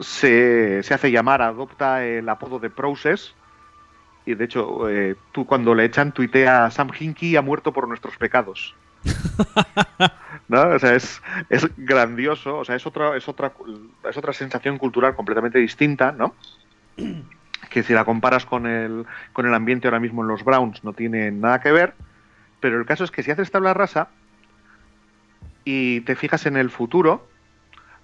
se, 0.00 0.82
se 0.82 0.94
hace 0.94 1.10
llamar, 1.10 1.42
adopta 1.42 2.04
el 2.04 2.28
apodo 2.28 2.58
de 2.58 2.70
Process, 2.70 3.34
y 4.26 4.34
de 4.34 4.44
hecho, 4.44 4.88
eh, 4.90 5.16
tú 5.32 5.46
cuando 5.46 5.74
le 5.74 5.84
echan, 5.84 6.12
tuitea 6.12 6.70
Sam 6.70 6.90
Hinkie 6.98 7.36
ha 7.36 7.42
muerto 7.42 7.72
por 7.72 7.88
nuestros 7.88 8.16
pecados. 8.16 8.74
¿No? 10.48 10.62
O 10.68 10.78
sea, 10.78 10.94
es, 10.94 11.22
es 11.48 11.66
grandioso, 11.76 12.58
o 12.58 12.64
sea, 12.64 12.76
es 12.76 12.86
otra, 12.86 13.16
es 13.16 13.28
otra 13.28 13.52
es 14.08 14.16
otra 14.16 14.32
sensación 14.32 14.76
cultural 14.76 15.14
completamente 15.14 15.58
distinta, 15.58 16.12
¿no? 16.12 16.34
Que 17.70 17.82
si 17.82 17.92
la 17.92 18.04
comparas 18.04 18.46
con 18.46 18.66
el, 18.66 19.06
con 19.32 19.46
el 19.46 19.54
ambiente 19.54 19.88
ahora 19.88 20.00
mismo 20.00 20.22
en 20.22 20.28
los 20.28 20.44
Browns 20.44 20.84
no 20.84 20.92
tiene 20.92 21.30
nada 21.30 21.60
que 21.60 21.72
ver, 21.72 21.94
pero 22.60 22.78
el 22.78 22.86
caso 22.86 23.04
es 23.04 23.10
que 23.10 23.22
si 23.22 23.30
haces 23.30 23.50
tabla 23.50 23.74
rasa 23.74 24.08
y 25.64 26.00
te 26.02 26.16
fijas 26.16 26.46
en 26.46 26.56
el 26.56 26.70
futuro, 26.70 27.28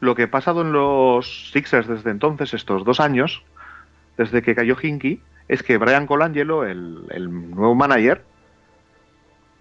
lo 0.01 0.15
que 0.15 0.25
ha 0.25 0.31
pasado 0.31 0.63
en 0.63 0.73
los 0.73 1.51
Sixers 1.51 1.89
desde 1.89 2.11
entonces, 2.11 2.53
estos 2.53 2.85
dos 2.85 3.01
años, 3.01 3.43
desde 4.17 4.43
que 4.43 4.55
cayó 4.55 4.77
Hinkie, 4.81 5.23
es 5.49 5.63
que 5.63 5.79
Brian 5.79 6.07
Colangelo, 6.07 6.65
el, 6.65 7.07
el 7.11 7.51
nuevo 7.51 7.75
manager, 7.75 8.23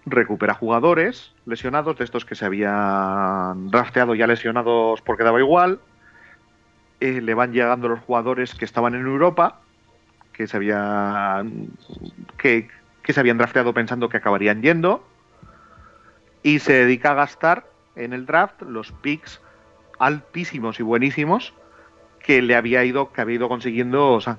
recupera 0.06 0.54
jugadores 0.54 1.32
lesionados, 1.46 1.96
de 1.98 2.04
estos 2.04 2.24
que 2.24 2.34
se 2.34 2.44
habían 2.44 3.70
drafteado 3.70 4.14
ya 4.14 4.26
lesionados 4.26 5.00
porque 5.02 5.24
daba 5.24 5.40
igual. 5.40 5.80
Eh, 7.00 7.20
le 7.20 7.34
van 7.34 7.52
llegando 7.52 7.88
los 7.88 8.00
jugadores 8.00 8.54
que 8.54 8.64
estaban 8.64 8.94
en 8.94 9.06
Europa, 9.06 9.60
que 10.36 10.46
se 10.46 10.56
habían 10.56 11.68
que, 12.36 12.68
que 13.02 13.12
se 13.12 13.20
habían 13.20 13.38
drafteado 13.38 13.72
pensando 13.72 14.08
que 14.08 14.18
acabarían 14.18 14.60
yendo. 14.62 15.04
Y 16.42 16.58
se 16.58 16.74
dedica 16.74 17.12
a 17.12 17.14
gastar 17.14 17.64
en 17.96 18.12
el 18.12 18.26
draft 18.26 18.60
los 18.62 18.92
picks 18.92 19.40
altísimos 19.98 20.78
y 20.80 20.82
buenísimos 20.82 21.54
que 22.20 22.42
le 22.42 22.54
había 22.56 22.84
ido, 22.84 23.12
que 23.12 23.20
había 23.20 23.36
ido 23.36 23.48
consiguiendo 23.48 24.20
San. 24.20 24.36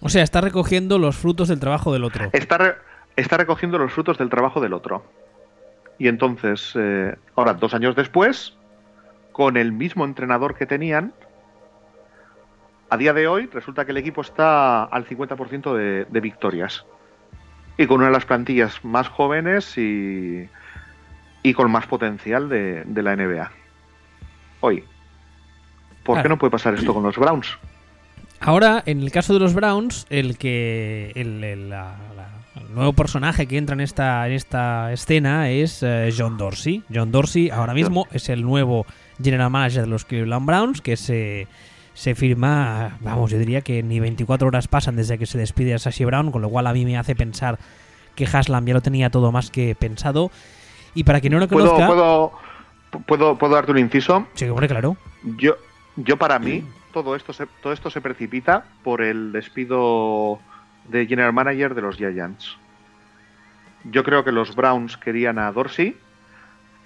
O 0.00 0.08
sea, 0.08 0.22
está 0.22 0.40
recogiendo 0.40 0.98
los 0.98 1.16
frutos 1.16 1.48
del 1.48 1.58
trabajo 1.58 1.92
del 1.92 2.04
otro. 2.04 2.28
Está, 2.32 2.58
re- 2.58 2.74
está 3.16 3.36
recogiendo 3.36 3.78
los 3.78 3.92
frutos 3.92 4.18
del 4.18 4.28
trabajo 4.28 4.60
del 4.60 4.72
otro. 4.72 5.04
Y 5.98 6.06
entonces, 6.06 6.72
eh, 6.76 7.16
ahora, 7.34 7.54
dos 7.54 7.74
años 7.74 7.96
después, 7.96 8.54
con 9.32 9.56
el 9.56 9.72
mismo 9.72 10.04
entrenador 10.04 10.54
que 10.54 10.66
tenían, 10.66 11.12
a 12.90 12.96
día 12.96 13.12
de 13.12 13.28
hoy 13.28 13.46
resulta 13.52 13.84
que 13.84 13.90
el 13.92 13.98
equipo 13.98 14.20
está 14.22 14.84
al 14.84 15.06
50% 15.06 15.74
de, 15.74 16.04
de 16.06 16.20
victorias. 16.20 16.84
Y 17.76 17.86
con 17.86 17.98
una 17.98 18.06
de 18.06 18.12
las 18.12 18.24
plantillas 18.24 18.84
más 18.84 19.08
jóvenes 19.08 19.76
y, 19.78 20.48
y 21.42 21.54
con 21.54 21.70
más 21.70 21.86
potencial 21.86 22.48
de, 22.48 22.82
de 22.84 23.02
la 23.02 23.14
NBA. 23.14 23.50
Hoy. 24.60 24.84
¿Por 26.02 26.22
qué 26.22 26.28
no 26.28 26.38
puede 26.38 26.50
pasar 26.50 26.74
esto 26.74 26.94
con 26.94 27.02
los 27.02 27.16
Browns? 27.16 27.46
Ahora, 28.40 28.82
en 28.86 29.00
el 29.02 29.10
caso 29.10 29.34
de 29.34 29.40
los 29.40 29.52
Browns, 29.54 30.06
el 30.10 30.38
que 30.38 31.12
el, 31.14 31.44
el- 31.44 31.70
la- 31.70 31.96
la- 32.16 32.28
el 32.60 32.74
nuevo 32.74 32.92
personaje 32.92 33.46
que 33.46 33.56
entra 33.58 33.74
en 33.74 33.80
esta, 33.80 34.26
en 34.26 34.32
esta 34.32 34.92
escena 34.92 35.48
es 35.50 35.82
eh, 35.82 36.10
John 36.16 36.36
Dorsey. 36.38 36.82
John 36.92 37.12
Dorsey 37.12 37.50
ahora 37.50 37.74
mismo 37.74 38.06
es 38.10 38.28
el 38.28 38.42
nuevo 38.42 38.84
general 39.22 39.50
manager 39.50 39.82
de 39.82 39.88
los 39.88 40.04
Cleveland 40.04 40.46
Browns 40.46 40.80
que 40.80 40.96
se, 40.96 41.46
se 41.98 42.14
firma, 42.14 42.96
vamos, 43.00 43.32
yo 43.32 43.38
diría 43.40 43.60
que 43.62 43.82
ni 43.82 43.98
24 43.98 44.46
horas 44.46 44.68
pasan 44.68 44.94
desde 44.94 45.18
que 45.18 45.26
se 45.26 45.36
despide 45.36 45.74
a 45.74 45.80
Sashi 45.80 46.04
Brown, 46.04 46.30
con 46.30 46.40
lo 46.40 46.48
cual 46.48 46.68
a 46.68 46.72
mí 46.72 46.84
me 46.84 46.96
hace 46.96 47.16
pensar 47.16 47.58
que 48.14 48.24
Haslam 48.24 48.64
ya 48.66 48.74
lo 48.74 48.80
tenía 48.80 49.10
todo 49.10 49.32
más 49.32 49.50
que 49.50 49.74
pensado. 49.74 50.30
Y 50.94 51.02
para 51.02 51.20
quien 51.20 51.32
no 51.32 51.40
lo 51.40 51.48
¿Puedo, 51.48 51.72
conozca, 51.72 51.86
puedo, 51.88 52.32
puedo, 53.04 53.36
¿Puedo 53.36 53.54
darte 53.56 53.72
un 53.72 53.78
inciso? 53.78 54.28
sí, 54.34 54.44
hombre, 54.44 54.68
claro. 54.68 54.96
Yo, 55.38 55.56
yo 55.96 56.16
para 56.16 56.38
mí, 56.38 56.62
todo 56.92 57.16
esto, 57.16 57.32
se, 57.32 57.46
todo 57.64 57.72
esto 57.72 57.90
se 57.90 58.00
precipita 58.00 58.62
por 58.84 59.02
el 59.02 59.32
despido 59.32 60.38
de 60.88 61.04
General 61.04 61.32
Manager 61.32 61.74
de 61.74 61.82
los 61.82 61.96
Giants. 61.96 62.56
Yo 63.90 64.04
creo 64.04 64.22
que 64.22 64.30
los 64.30 64.54
Browns 64.54 64.96
querían 64.98 65.40
a 65.40 65.50
Dorsey 65.50 65.96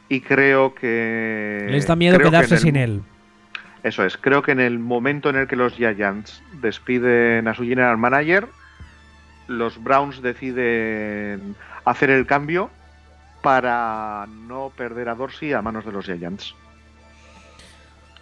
y 0.08 0.22
creo 0.22 0.74
que... 0.74 1.66
Les 1.68 1.86
da 1.86 1.96
miedo 1.96 2.16
que 2.16 2.24
quedarse 2.24 2.54
el- 2.54 2.60
sin 2.60 2.76
él. 2.76 3.02
Eso 3.82 4.04
es, 4.04 4.16
creo 4.16 4.42
que 4.42 4.52
en 4.52 4.60
el 4.60 4.78
momento 4.78 5.28
en 5.30 5.36
el 5.36 5.48
que 5.48 5.56
los 5.56 5.74
Giants 5.74 6.42
despiden 6.60 7.48
a 7.48 7.54
su 7.54 7.64
General 7.64 7.98
Manager, 7.98 8.46
los 9.48 9.82
Browns 9.82 10.22
deciden 10.22 11.56
hacer 11.84 12.10
el 12.10 12.26
cambio 12.26 12.70
para 13.42 14.26
no 14.46 14.70
perder 14.76 15.08
a 15.08 15.16
Dorsey 15.16 15.52
a 15.52 15.62
manos 15.62 15.84
de 15.84 15.90
los 15.92 16.04
Giants. 16.06 16.54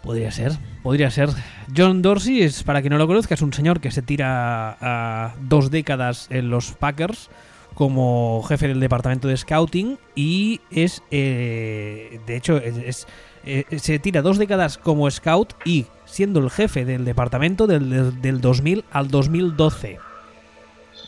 Podría 0.02 0.30
ser, 0.30 0.52
podría 0.82 1.11
ser. 1.11 1.28
John 1.76 2.00
Dorsey 2.00 2.40
es, 2.42 2.62
para 2.62 2.80
quien 2.80 2.92
no 2.94 2.98
lo 2.98 3.06
conozca, 3.06 3.34
es 3.34 3.42
un 3.42 3.52
señor 3.52 3.80
que 3.80 3.90
se 3.90 4.00
tira 4.00 4.78
a 4.80 5.34
dos 5.42 5.70
décadas 5.70 6.26
en 6.30 6.48
los 6.48 6.72
Packers 6.72 7.28
como 7.74 8.42
jefe 8.48 8.66
del 8.68 8.80
departamento 8.80 9.28
de 9.28 9.36
scouting 9.36 9.98
y 10.14 10.62
es, 10.70 11.02
eh, 11.11 12.18
de 12.26 12.36
hecho, 12.36 12.56
es, 12.56 12.78
es- 12.78 13.06
eh, 13.45 13.64
se 13.78 13.99
tira 13.99 14.22
dos 14.22 14.38
décadas 14.38 14.76
como 14.78 15.11
scout 15.11 15.55
y 15.64 15.86
siendo 16.05 16.41
el 16.41 16.51
jefe 16.51 16.84
del 16.84 17.05
departamento 17.05 17.66
del, 17.66 17.88
del- 17.91 18.20
del 18.20 18.41
2000 18.41 18.84
al 18.93 19.09
2012. 19.09 19.99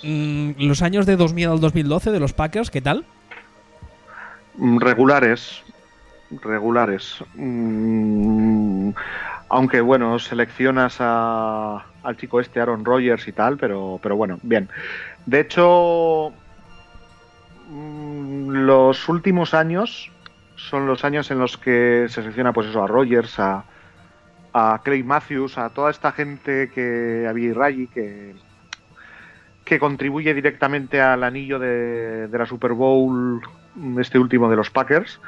Mm, 0.02 0.50
los 0.58 0.82
años 0.82 1.06
de 1.06 1.16
2000 1.16 1.48
al 1.48 1.60
2012 1.60 2.10
de 2.10 2.20
los 2.20 2.32
Packers, 2.32 2.70
¿qué 2.70 2.80
tal? 2.80 3.04
Mm, 4.56 4.78
Regulares. 4.78 5.62
Regulares. 6.42 7.16
Mm, 7.34 8.90
aunque 9.50 9.80
bueno, 9.80 10.18
seleccionas 10.18 10.96
a- 11.00 11.84
al 12.02 12.16
chico 12.16 12.40
este, 12.40 12.60
Aaron 12.60 12.84
Rodgers 12.84 13.28
y 13.28 13.32
tal, 13.32 13.58
pero, 13.58 14.00
pero 14.02 14.16
bueno, 14.16 14.38
bien. 14.42 14.68
De 15.26 15.40
hecho, 15.40 16.32
los 18.48 19.08
últimos 19.08 19.54
años 19.54 20.10
son 20.68 20.86
los 20.86 21.04
años 21.04 21.30
en 21.30 21.38
los 21.38 21.56
que 21.58 22.06
se 22.08 22.22
selecciona 22.22 22.52
pues 22.52 22.68
eso, 22.68 22.82
a 22.82 22.86
Rodgers, 22.86 23.38
a, 23.38 23.64
a 24.52 24.80
Craig 24.84 25.04
Matthews, 25.04 25.58
a 25.58 25.70
toda 25.70 25.90
esta 25.90 26.12
gente 26.12 26.70
que 26.74 27.26
había 27.28 27.54
Rayi 27.54 27.86
que 27.88 28.34
que 29.64 29.78
contribuye 29.78 30.34
directamente 30.34 31.00
al 31.00 31.22
anillo 31.22 31.58
de, 31.58 32.26
de 32.28 32.38
la 32.38 32.46
Super 32.46 32.72
Bowl, 32.72 33.40
este 33.98 34.18
último 34.18 34.50
de 34.50 34.56
los 34.56 34.70
Packers. 34.70 35.20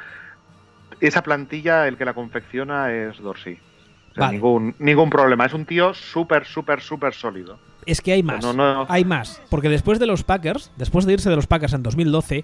Esa 0.99 1.23
plantilla, 1.23 1.87
el 1.87 1.97
que 1.97 2.05
la 2.05 2.13
confecciona 2.13 2.91
es 2.91 3.17
Dorsey. 3.17 3.59
O 4.11 4.13
sea, 4.13 4.25
Vale. 4.25 4.33
ningún, 4.33 4.75
ningún 4.79 5.09
problema. 5.09 5.45
Es 5.45 5.53
un 5.53 5.65
tío 5.65 5.93
súper, 5.93 6.45
súper, 6.45 6.81
súper 6.81 7.13
sólido. 7.13 7.57
Es 7.85 8.01
que 8.01 8.13
hay 8.13 8.23
más. 8.23 8.43
No, 8.43 8.53
no. 8.53 8.85
Hay 8.89 9.05
más. 9.05 9.41
Porque 9.49 9.69
después 9.69 9.99
de 9.99 10.05
los 10.05 10.23
Packers, 10.23 10.71
después 10.75 11.05
de 11.05 11.13
irse 11.13 11.29
de 11.29 11.35
los 11.35 11.47
Packers 11.47 11.73
en 11.73 11.83
2012, 11.83 12.43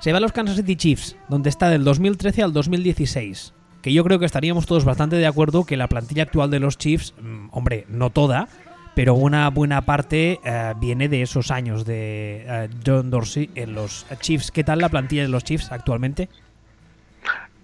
se 0.00 0.12
va 0.12 0.18
a 0.18 0.20
los 0.20 0.32
Kansas 0.32 0.56
City 0.56 0.76
Chiefs, 0.76 1.16
donde 1.28 1.50
está 1.50 1.68
del 1.68 1.84
2013 1.84 2.42
al 2.42 2.52
2016. 2.52 3.52
Que 3.82 3.92
yo 3.92 4.04
creo 4.04 4.18
que 4.18 4.26
estaríamos 4.26 4.66
todos 4.66 4.84
bastante 4.84 5.16
de 5.16 5.26
acuerdo 5.26 5.64
que 5.64 5.76
la 5.76 5.88
plantilla 5.88 6.22
actual 6.22 6.50
de 6.50 6.60
los 6.60 6.78
Chiefs, 6.78 7.14
mm, 7.20 7.48
hombre, 7.50 7.84
no 7.88 8.10
toda, 8.10 8.48
pero 8.94 9.14
una 9.14 9.48
buena 9.50 9.82
parte 9.82 10.40
eh, 10.44 10.74
viene 10.78 11.08
de 11.08 11.22
esos 11.22 11.50
años 11.50 11.84
de 11.84 12.44
eh, 12.46 12.68
John 12.86 13.10
Dorsey 13.10 13.50
en 13.54 13.74
los 13.74 14.06
Chiefs. 14.20 14.50
¿Qué 14.50 14.64
tal 14.64 14.78
la 14.78 14.88
plantilla 14.88 15.22
de 15.22 15.28
los 15.28 15.44
Chiefs 15.44 15.72
actualmente? 15.72 16.28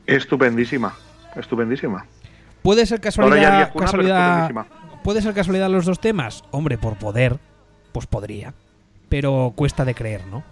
Estupendísima. 0.07 0.95
Estupendísima. 1.37 2.07
¿Puede 2.63 2.87
ser 2.87 3.01
Ahora 3.19 3.41
ya 3.41 3.73
casualidad. 3.73 4.51
¿Puede 5.09 5.23
ser 5.23 5.33
casualidad 5.33 5.71
los 5.71 5.87
dos 5.87 6.01
temas? 6.01 6.45
Hombre, 6.51 6.77
por 6.77 6.99
poder, 6.99 7.39
pues 7.93 8.07
podría. 8.07 8.53
Pero 9.09 9.55
cuesta 9.57 9.87
de 9.87 9.95
creer, 9.95 10.27
¿no? 10.27 10.45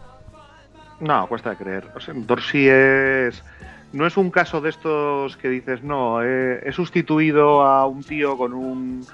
No, 0.99 1.27
cuesta 1.27 1.51
de 1.51 1.57
creer. 1.57 1.91
O 1.95 2.01
sea, 2.01 2.15
Dorsey 2.17 2.67
es. 2.67 3.45
No 3.93 4.07
es 4.07 4.17
un 4.17 4.31
caso 4.31 4.63
de 4.63 4.71
estos 4.71 5.37
que 5.37 5.51
dices, 5.51 5.83
no, 5.83 6.23
he, 6.23 6.67
he 6.67 6.73
sustituido 6.73 7.61
a 7.67 7.87
un 7.87 8.03
tío 8.03 8.39
con, 8.39 8.55
un, 8.55 9.05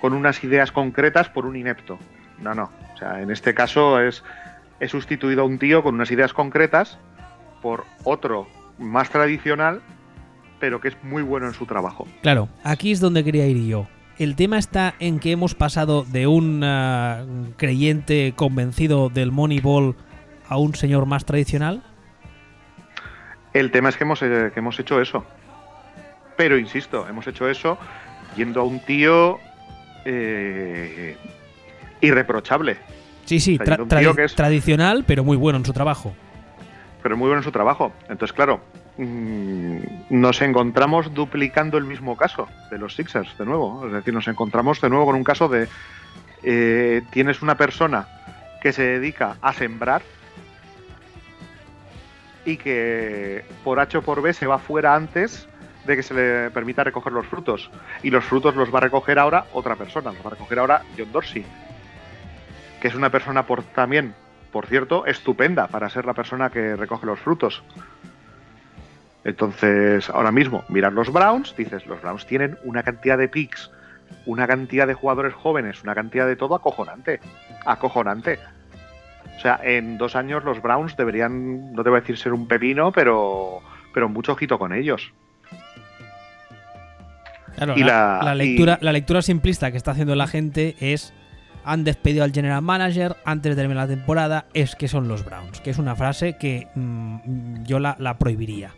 con 0.00 0.12
unas 0.12 0.44
ideas 0.44 0.70
concretas 0.70 1.28
por 1.28 1.44
un 1.44 1.56
inepto. 1.56 1.98
No, 2.38 2.54
no. 2.54 2.70
O 2.94 2.96
sea, 2.96 3.20
en 3.20 3.32
este 3.32 3.52
caso 3.52 3.98
es. 3.98 4.22
He 4.78 4.86
sustituido 4.86 5.42
a 5.42 5.44
un 5.44 5.58
tío 5.58 5.82
con 5.82 5.96
unas 5.96 6.12
ideas 6.12 6.32
concretas 6.32 6.98
por 7.62 7.84
otro 8.04 8.46
más 8.78 9.10
tradicional, 9.10 9.80
pero 10.60 10.80
que 10.80 10.86
es 10.86 10.96
muy 11.02 11.24
bueno 11.24 11.48
en 11.48 11.52
su 11.52 11.66
trabajo. 11.66 12.06
Claro, 12.22 12.48
aquí 12.62 12.92
es 12.92 13.00
donde 13.00 13.24
quería 13.24 13.48
ir 13.48 13.58
yo. 13.66 13.88
El 14.18 14.36
tema 14.36 14.58
está 14.58 14.94
en 15.00 15.18
que 15.18 15.32
hemos 15.32 15.54
pasado 15.54 16.04
de 16.04 16.26
un 16.26 16.62
ah, 16.62 17.24
creyente 17.56 18.32
convencido 18.36 19.08
del 19.08 19.32
Moneyball 19.32 19.96
a 20.48 20.56
un 20.56 20.74
señor 20.74 21.06
más 21.06 21.24
tradicional. 21.24 21.82
El 23.52 23.70
tema 23.70 23.88
es 23.88 23.96
que 23.96 24.04
hemos, 24.04 24.22
eh, 24.22 24.50
que 24.52 24.60
hemos 24.60 24.78
hecho 24.78 25.00
eso. 25.00 25.24
Pero 26.36 26.58
insisto, 26.58 27.08
hemos 27.08 27.26
hecho 27.26 27.48
eso 27.48 27.78
yendo 28.36 28.60
a 28.60 28.64
un 28.64 28.80
tío 28.80 29.38
eh, 30.04 31.16
irreprochable. 32.00 32.76
Sí, 33.24 33.40
sí, 33.40 33.58
tra- 33.58 34.24
es- 34.24 34.34
tradicional, 34.34 35.04
pero 35.06 35.24
muy 35.24 35.36
bueno 35.36 35.58
en 35.58 35.64
su 35.64 35.72
trabajo. 35.72 36.14
pero 37.02 37.16
muy 37.16 37.26
bueno 37.26 37.40
en 37.40 37.44
su 37.44 37.52
trabajo. 37.52 37.92
Entonces, 38.08 38.32
claro, 38.32 38.60
nos 38.96 40.40
encontramos 40.42 41.12
duplicando 41.14 41.78
el 41.78 41.84
mismo 41.84 42.16
caso 42.16 42.48
de 42.70 42.78
los 42.78 42.94
Sixers, 42.94 43.36
de 43.38 43.44
nuevo. 43.44 43.86
Es 43.86 43.92
decir, 43.92 44.14
nos 44.14 44.28
encontramos 44.28 44.80
de 44.80 44.88
nuevo 44.88 45.06
con 45.06 45.16
un 45.16 45.24
caso 45.24 45.48
de 45.48 45.68
eh, 46.42 47.02
tienes 47.10 47.42
una 47.42 47.56
persona 47.56 48.06
que 48.60 48.72
se 48.72 48.82
dedica 48.82 49.36
a 49.40 49.52
sembrar 49.52 50.02
y 52.44 52.56
que 52.56 53.44
por 53.64 53.80
H 53.80 53.98
o 53.98 54.02
por 54.02 54.22
B 54.22 54.32
se 54.32 54.46
va 54.46 54.58
fuera 54.58 54.94
antes 54.94 55.48
de 55.86 55.96
que 55.96 56.02
se 56.02 56.14
le 56.14 56.50
permita 56.50 56.84
recoger 56.84 57.12
los 57.12 57.26
frutos. 57.26 57.70
Y 58.02 58.10
los 58.10 58.24
frutos 58.24 58.54
los 58.56 58.72
va 58.72 58.78
a 58.78 58.82
recoger 58.82 59.18
ahora 59.18 59.46
otra 59.52 59.76
persona, 59.76 60.12
los 60.12 60.24
va 60.24 60.28
a 60.28 60.30
recoger 60.30 60.58
ahora 60.58 60.82
John 60.96 61.12
Dorsey, 61.12 61.44
que 62.80 62.88
es 62.88 62.94
una 62.94 63.10
persona 63.10 63.46
por, 63.46 63.62
también, 63.62 64.14
por 64.52 64.66
cierto, 64.66 65.06
estupenda 65.06 65.66
para 65.68 65.88
ser 65.88 66.04
la 66.04 66.14
persona 66.14 66.50
que 66.50 66.76
recoge 66.76 67.06
los 67.06 67.18
frutos. 67.18 67.62
Entonces, 69.24 70.10
ahora 70.10 70.30
mismo, 70.32 70.64
mirar 70.68 70.92
los 70.92 71.12
Browns, 71.12 71.54
dices, 71.56 71.86
los 71.86 72.00
Browns 72.02 72.26
tienen 72.26 72.58
una 72.64 72.82
cantidad 72.82 73.16
de 73.16 73.28
picks, 73.28 73.70
una 74.26 74.46
cantidad 74.46 74.86
de 74.86 74.94
jugadores 74.94 75.32
jóvenes, 75.34 75.82
una 75.82 75.94
cantidad 75.94 76.26
de 76.26 76.36
todo 76.36 76.54
acojonante. 76.54 77.20
Acojonante. 77.64 78.38
O 79.36 79.40
sea, 79.40 79.58
en 79.64 79.96
dos 79.98 80.14
años 80.14 80.44
los 80.44 80.60
Browns 80.62 80.96
deberían, 80.96 81.72
no 81.72 81.82
te 81.82 81.88
voy 81.90 81.98
a 81.98 82.00
decir 82.02 82.18
ser 82.18 82.32
un 82.32 82.46
pepino, 82.46 82.92
pero, 82.92 83.60
pero 83.94 84.08
mucho 84.08 84.32
ojito 84.32 84.58
con 84.58 84.72
ellos. 84.74 85.12
Claro, 87.56 87.74
Y 87.76 87.84
la, 87.84 88.18
la- 88.22 88.34
la 88.34 88.44
y- 88.44 88.48
lectura, 88.48 88.78
la 88.80 88.92
lectura 88.92 89.22
simplista 89.22 89.70
que 89.70 89.76
está 89.76 89.92
haciendo 89.92 90.14
la 90.14 90.26
gente 90.26 90.76
es 90.80 91.12
han 91.64 91.82
despedido 91.82 92.24
al 92.24 92.32
general 92.32 92.60
manager 92.60 93.16
antes 93.24 93.56
de 93.56 93.62
terminar 93.62 93.88
la 93.88 93.94
temporada, 93.96 94.44
es 94.52 94.76
que 94.76 94.86
son 94.86 95.08
los 95.08 95.24
Browns, 95.24 95.60
que 95.62 95.70
es 95.70 95.78
una 95.78 95.96
frase 95.96 96.36
que 96.36 96.68
mm, 96.74 97.62
yo 97.64 97.78
la, 97.78 97.96
la 97.98 98.18
prohibiría. 98.18 98.72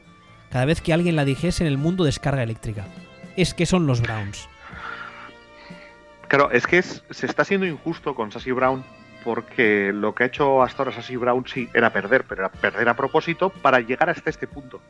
Cada 0.57 0.65
vez 0.65 0.81
que 0.81 0.95
alguien 0.95 1.17
la 1.17 1.27
dijese 1.27 1.65
en 1.65 1.69
el 1.69 1.77
mundo 1.77 2.03
descarga 2.03 2.43
eléctrica. 2.43 2.87
Es 3.37 3.53
que 3.53 3.67
son 3.67 3.87
los 3.87 4.01
Browns. 4.01 4.49
Claro, 6.29 6.51
es 6.51 6.67
que 6.67 6.79
es- 6.79 7.03
se 7.11 7.27
está 7.27 7.45
siendo 7.45 7.67
injusto 7.67 8.15
con 8.15 8.33
Sassy 8.33 8.53
Brown 8.53 8.83
porque 9.23 9.93
lo 9.93 10.15
que 10.15 10.25
ha 10.25 10.27
hecho 10.29 10.63
hasta 10.63 10.83
ahora 10.83 10.93
Sassy 10.97 11.17
Brown 11.17 11.45
sí 11.47 11.69
era 11.75 11.93
perder, 11.93 12.25
pero 12.27 12.41
era 12.47 12.49
perder 12.51 12.89
a 12.89 12.95
propósito 12.97 13.51
para 13.51 13.81
llegar 13.81 14.09
hasta 14.09 14.31
este 14.31 14.47
punto. 14.47 14.81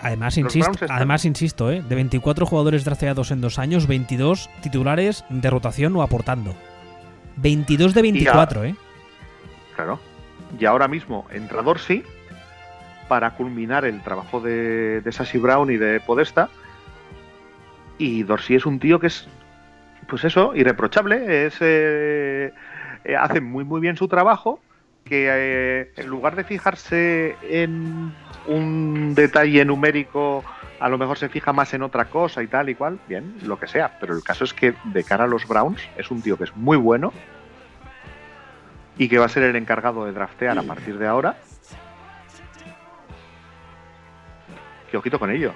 Además, 0.00 0.36
Los 0.36 0.56
insisto, 0.56 0.72
están- 0.84 0.90
además, 0.90 1.24
insisto, 1.24 1.70
¿eh? 1.70 1.80
de 1.88 1.94
24 1.94 2.44
jugadores 2.44 2.84
drafteados 2.84 3.30
en 3.30 3.40
dos 3.40 3.56
años, 3.60 3.86
22 3.86 4.50
titulares 4.62 5.24
de 5.28 5.48
rotación 5.48 5.94
o 5.94 6.02
aportando. 6.02 6.56
22 7.36 7.94
de 7.94 8.02
24, 8.02 8.64
¿eh? 8.64 8.74
Claro. 9.76 10.00
Y 10.58 10.64
ahora 10.64 10.88
mismo 10.88 11.24
entra 11.30 11.62
Dorsey 11.62 12.02
para 13.08 13.32
culminar 13.32 13.84
el 13.84 14.02
trabajo 14.02 14.40
de, 14.40 15.00
de 15.00 15.12
Sassy 15.12 15.38
Brown 15.38 15.70
y 15.70 15.76
de 15.76 16.00
Podesta. 16.00 16.48
Y 17.98 18.22
Dorsey 18.22 18.56
es 18.56 18.66
un 18.66 18.78
tío 18.78 19.00
que 19.00 19.06
es, 19.08 19.28
pues 20.08 20.24
eso, 20.24 20.54
irreprochable. 20.54 21.46
Es, 21.46 21.56
eh, 21.60 22.52
eh, 23.04 23.16
hace 23.16 23.40
muy, 23.40 23.64
muy 23.64 23.80
bien 23.80 23.96
su 23.96 24.08
trabajo. 24.08 24.60
Que 25.04 25.28
eh, 25.30 25.92
en 25.96 26.06
lugar 26.08 26.34
de 26.34 26.42
fijarse 26.42 27.36
en 27.42 28.12
un 28.48 29.14
detalle 29.14 29.64
numérico, 29.64 30.44
a 30.80 30.88
lo 30.88 30.98
mejor 30.98 31.16
se 31.16 31.28
fija 31.28 31.52
más 31.52 31.72
en 31.74 31.82
otra 31.82 32.06
cosa 32.06 32.42
y 32.42 32.48
tal 32.48 32.68
y 32.68 32.74
cual. 32.74 32.98
Bien, 33.08 33.36
lo 33.44 33.58
que 33.58 33.68
sea. 33.68 33.96
Pero 34.00 34.14
el 34.14 34.24
caso 34.24 34.44
es 34.44 34.52
que 34.52 34.74
de 34.84 35.04
cara 35.04 35.24
a 35.24 35.28
los 35.28 35.46
Browns 35.46 35.80
es 35.96 36.10
un 36.10 36.22
tío 36.22 36.36
que 36.36 36.44
es 36.44 36.56
muy 36.56 36.76
bueno 36.76 37.12
y 38.98 39.08
que 39.08 39.18
va 39.18 39.26
a 39.26 39.28
ser 39.28 39.44
el 39.44 39.56
encargado 39.56 40.04
de 40.06 40.12
draftear 40.12 40.58
a 40.58 40.62
partir 40.62 40.98
de 40.98 41.06
ahora. 41.06 41.36
Que 44.90 44.96
ojito 44.96 45.18
con 45.18 45.30
ello. 45.30 45.52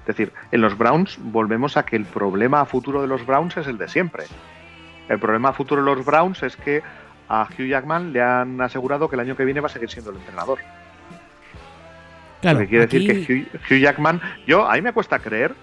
Es 0.00 0.06
decir, 0.06 0.32
en 0.52 0.60
los 0.60 0.78
Browns 0.78 1.18
volvemos 1.20 1.76
a 1.76 1.84
que 1.84 1.96
el 1.96 2.04
problema 2.04 2.60
a 2.60 2.64
futuro 2.66 3.02
de 3.02 3.08
los 3.08 3.26
Browns 3.26 3.56
es 3.56 3.66
el 3.66 3.76
de 3.78 3.88
siempre. 3.88 4.24
El 5.08 5.18
problema 5.18 5.48
a 5.48 5.52
futuro 5.52 5.82
de 5.84 5.94
los 5.94 6.04
Browns 6.04 6.42
es 6.42 6.56
que 6.56 6.82
a 7.28 7.48
Hugh 7.58 7.66
Jackman 7.66 8.12
le 8.12 8.22
han 8.22 8.60
asegurado 8.60 9.08
que 9.08 9.16
el 9.16 9.20
año 9.20 9.36
que 9.36 9.44
viene 9.44 9.60
va 9.60 9.66
a 9.66 9.70
seguir 9.70 9.90
siendo 9.90 10.10
el 10.12 10.16
entrenador. 10.18 10.58
Claro, 12.40 12.58
Lo 12.60 12.64
que 12.64 12.68
quiere 12.68 12.84
aquí- 12.84 13.06
decir 13.06 13.26
que 13.26 13.32
Hugh, 13.58 13.60
Hugh 13.68 13.80
Jackman, 13.80 14.20
yo 14.46 14.68
a 14.70 14.74
mí 14.74 14.82
me 14.82 14.92
cuesta 14.92 15.18
creer 15.18 15.54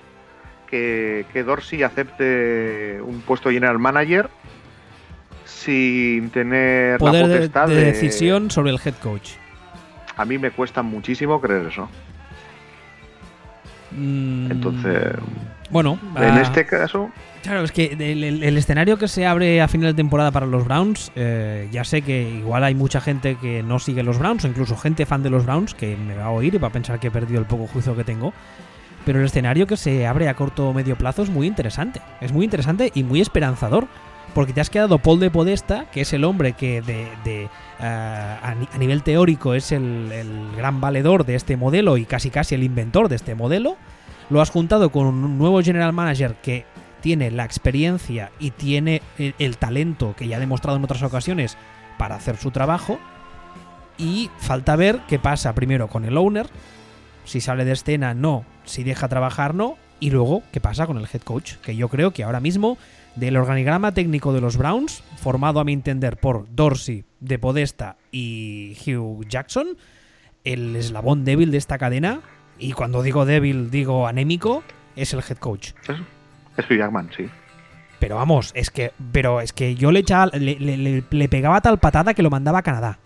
que, 0.70 1.26
que 1.32 1.44
Dorsey 1.44 1.84
acepte 1.84 3.00
un 3.02 3.22
puesto 3.22 3.48
de 3.50 3.56
general 3.56 3.80
manager 3.80 4.30
sin 5.46 6.30
tener 6.32 6.98
poder 7.00 7.28
la 7.28 7.36
potestad 7.36 7.68
de 7.68 7.76
decisión 7.86 8.50
sobre 8.52 8.72
el 8.72 8.80
head 8.84 8.96
coach. 9.02 9.32
A 10.18 10.26
mí 10.26 10.38
me 10.38 10.52
cuesta 10.52 10.82
muchísimo 10.82 11.40
creer 11.42 11.68
eso. 11.68 11.90
Mm, 13.96 14.52
Entonces, 14.52 15.04
bueno, 15.70 15.98
en 16.16 16.24
ah, 16.24 16.42
este 16.42 16.66
caso, 16.66 17.10
Claro, 17.42 17.64
es 17.64 17.72
que 17.72 17.88
el, 18.00 18.24
el- 18.24 18.44
el 18.44 18.58
escenario 18.58 18.98
que 18.98 19.08
se 19.08 19.26
abre 19.26 19.62
a 19.62 19.68
final 19.68 19.88
de 19.92 19.94
temporada 19.96 20.32
para 20.32 20.46
los 20.46 20.64
Browns, 20.66 21.12
eh, 21.16 21.68
ya 21.72 21.84
sé 21.84 22.02
que 22.02 22.30
igual 22.30 22.64
hay 22.64 22.74
mucha 22.76 23.02
gente 23.02 23.36
que 23.36 23.62
no 23.64 23.80
sigue 23.80 24.02
los 24.04 24.18
Browns, 24.18 24.46
o 24.46 24.48
incluso 24.48 24.78
gente 24.78 25.06
fan 25.06 25.24
de 25.24 25.30
los 25.30 25.46
Browns 25.46 25.74
que 25.74 25.98
me 25.98 26.16
va 26.16 26.26
a 26.26 26.30
oír 26.30 26.56
y 26.56 26.58
va 26.58 26.70
a 26.70 26.72
pensar 26.72 27.00
que 27.00 27.08
he 27.08 27.12
perdido 27.12 27.40
el 27.40 27.46
poco 27.46 27.68
juicio 27.68 27.96
que 27.96 28.04
tengo. 28.06 28.34
Pero 29.06 29.20
el 29.20 29.26
escenario 29.26 29.68
que 29.68 29.76
se 29.76 30.08
abre 30.08 30.30
a 30.30 30.34
corto 30.36 30.70
o 30.70 30.74
medio 30.74 30.96
plazo 30.98 31.24
es 31.24 31.30
muy 31.30 31.46
interesante. 31.46 32.00
Es 32.22 32.32
muy 32.32 32.46
interesante 32.46 32.90
y 32.96 33.04
muy 33.04 33.20
esperanzador. 33.20 33.88
Porque 34.34 34.54
te 34.54 34.62
has 34.62 34.70
quedado 34.70 34.98
Paul 35.00 35.20
de 35.20 35.30
Podesta, 35.30 35.86
que 35.92 36.02
es 36.02 36.14
el 36.14 36.24
hombre 36.24 36.54
que 36.54 36.82
de, 36.82 37.08
de, 37.26 37.50
ah, 37.80 38.40
a, 38.42 38.56
ni- 38.56 38.70
a 38.74 38.78
nivel 38.78 39.04
teórico 39.04 39.54
es 39.54 39.72
el, 39.72 40.12
el 40.12 40.56
gran 40.56 40.82
valedor 40.82 41.26
de 41.26 41.36
este 41.36 41.58
modelo 41.58 41.98
y 41.98 42.06
casi 42.06 42.30
casi 42.30 42.56
el 42.56 42.64
inventor 42.64 43.10
de 43.10 43.16
este 43.16 43.36
modelo. 43.36 43.78
Lo 44.30 44.42
has 44.42 44.50
juntado 44.50 44.92
con 44.92 45.08
un 45.08 45.38
nuevo 45.38 45.62
general 45.62 45.94
manager 45.94 46.36
que 46.42 46.66
tiene 47.02 47.32
la 47.32 47.44
experiencia 47.44 48.32
y 48.40 48.52
tiene 48.52 49.02
el, 49.18 49.36
el 49.38 49.58
talento 49.58 50.16
que 50.18 50.28
ya 50.28 50.38
ha 50.38 50.40
demostrado 50.40 50.78
en 50.78 50.84
otras 50.84 51.04
ocasiones 51.04 51.58
para 51.98 52.16
hacer 52.16 52.38
su 52.38 52.52
trabajo. 52.52 53.00
Y 53.98 54.32
falta 54.38 54.76
ver 54.76 55.02
qué 55.08 55.20
pasa 55.20 55.54
primero 55.54 55.88
con 55.88 56.06
el 56.06 56.18
owner, 56.18 56.48
si 57.26 57.42
sale 57.42 57.64
de 57.64 57.74
escena, 57.74 58.14
no, 58.16 58.44
si 58.66 58.84
deja 58.84 59.08
trabajar, 59.08 59.54
no, 59.54 59.76
y 60.00 60.10
luego 60.10 60.42
qué 60.52 60.60
pasa 60.60 60.88
con 60.88 60.98
el 60.98 61.08
head 61.14 61.22
coach, 61.22 61.58
que 61.58 61.76
yo 61.76 61.90
creo 61.90 62.12
que 62.12 62.24
ahora 62.24 62.40
mismo 62.40 62.78
del 63.16 63.38
organigrama 63.38 63.92
técnico 63.92 64.34
de 64.34 64.42
los 64.42 64.58
Browns, 64.58 65.04
formado 65.18 65.60
a 65.60 65.64
mi 65.64 65.74
entender 65.74 66.18
por 66.18 66.48
Dorsey, 66.56 67.04
De 67.24 67.40
Podesta 67.40 67.96
y 68.12 68.78
Hugh 68.86 69.26
Jackson, 69.28 69.78
el 70.44 70.76
eslabón 70.76 71.24
débil 71.26 71.52
de 71.52 71.58
esta 71.58 71.78
cadena, 71.78 72.22
y 72.60 72.74
cuando 72.74 73.02
digo 73.02 73.26
débil 73.26 73.72
digo 73.72 74.08
anémico, 74.08 74.64
es 74.96 75.14
el 75.14 75.20
head 75.22 75.38
coach. 75.38 75.72
es, 75.88 75.98
es 76.58 76.70
Hugh 76.70 76.78
Jackman, 76.78 77.10
sí. 77.16 77.28
Pero 78.00 78.18
vamos, 78.18 78.52
es 78.54 78.70
que, 78.70 78.92
pero 79.14 79.40
es 79.40 79.54
que 79.54 79.76
yo 79.76 79.92
le 79.94 80.00
echaba, 80.02 80.26
le, 80.38 80.56
le- 81.10 81.30
pegaba 81.30 81.62
tal 81.62 81.80
patada 81.80 82.14
que 82.14 82.22
lo 82.22 82.30
mandaba 82.30 82.60
a 82.60 82.64
Canadá. 82.64 83.00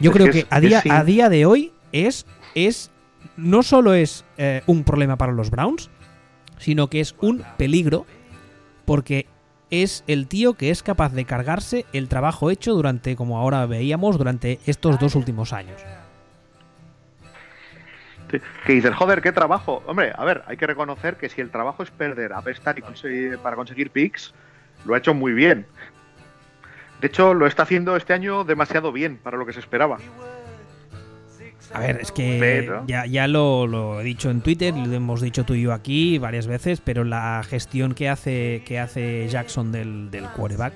Yo 0.00 0.10
Es 0.10 0.16
creo 0.16 0.30
que 0.32 0.38
es- 0.40 0.46
a 0.50 0.60
día, 0.60 0.80
sí. 0.80 0.88
a 0.90 1.04
día 1.04 1.28
de 1.28 1.44
hoy 1.44 1.72
es, 1.92 2.24
es 2.54 2.90
no 3.36 3.62
solo 3.62 3.92
es 3.94 4.24
eh, 4.38 4.62
un 4.66 4.84
problema 4.84 5.16
para 5.18 5.32
los 5.32 5.50
Browns, 5.50 5.90
sino 6.58 6.88
que 6.88 7.00
es 7.00 7.14
un 7.20 7.44
peligro 7.58 8.06
porque 8.86 9.26
es 9.70 10.04
el 10.06 10.26
tío 10.26 10.54
que 10.54 10.70
es 10.70 10.82
capaz 10.82 11.12
de 11.12 11.24
cargarse 11.24 11.86
el 11.92 12.08
trabajo 12.08 12.50
hecho 12.50 12.74
durante, 12.74 13.16
como 13.16 13.38
ahora 13.38 13.66
veíamos, 13.66 14.18
durante 14.18 14.58
estos 14.66 14.98
dos 14.98 15.14
últimos 15.14 15.52
años. 15.52 15.80
Que 18.66 18.72
dices, 18.74 18.94
joder, 18.94 19.22
qué 19.22 19.32
trabajo. 19.32 19.82
Hombre, 19.86 20.12
a 20.14 20.24
ver, 20.24 20.42
hay 20.46 20.56
que 20.56 20.66
reconocer 20.66 21.16
que 21.16 21.28
si 21.28 21.40
el 21.40 21.50
trabajo 21.50 21.82
es 21.82 21.90
perder, 21.90 22.34
apestar 22.34 22.78
y 22.78 22.82
conseguir, 22.82 23.38
para 23.38 23.56
conseguir 23.56 23.90
picks, 23.90 24.34
lo 24.84 24.94
ha 24.94 24.98
hecho 24.98 25.14
muy 25.14 25.32
bien. 25.32 25.66
De 27.00 27.06
hecho, 27.06 27.32
lo 27.32 27.46
está 27.46 27.62
haciendo 27.62 27.96
este 27.96 28.12
año 28.12 28.44
demasiado 28.44 28.92
bien 28.92 29.16
para 29.16 29.38
lo 29.38 29.46
que 29.46 29.52
se 29.52 29.60
esperaba. 29.60 29.98
A 31.72 31.80
ver, 31.80 31.98
es 32.00 32.12
que 32.12 32.38
Pero- 32.40 32.84
ya, 32.86 33.04
ya 33.06 33.28
lo, 33.28 33.66
lo 33.66 34.00
he 34.00 34.04
dicho 34.04 34.30
en 34.30 34.40
Twitter, 34.40 34.74
lo 34.74 34.92
hemos 34.92 35.20
dicho 35.20 35.44
tú 35.44 35.54
y 35.54 35.62
yo 35.62 35.72
aquí 35.72 36.18
varias 36.18 36.46
veces, 36.46 36.80
pero 36.80 37.04
la 37.04 37.42
gestión 37.46 37.94
que 37.94 38.08
hace, 38.08 38.62
que 38.64 38.78
hace 38.78 39.28
Jackson 39.28 39.70
del, 39.70 40.10
del 40.10 40.24
quarterback, 40.28 40.72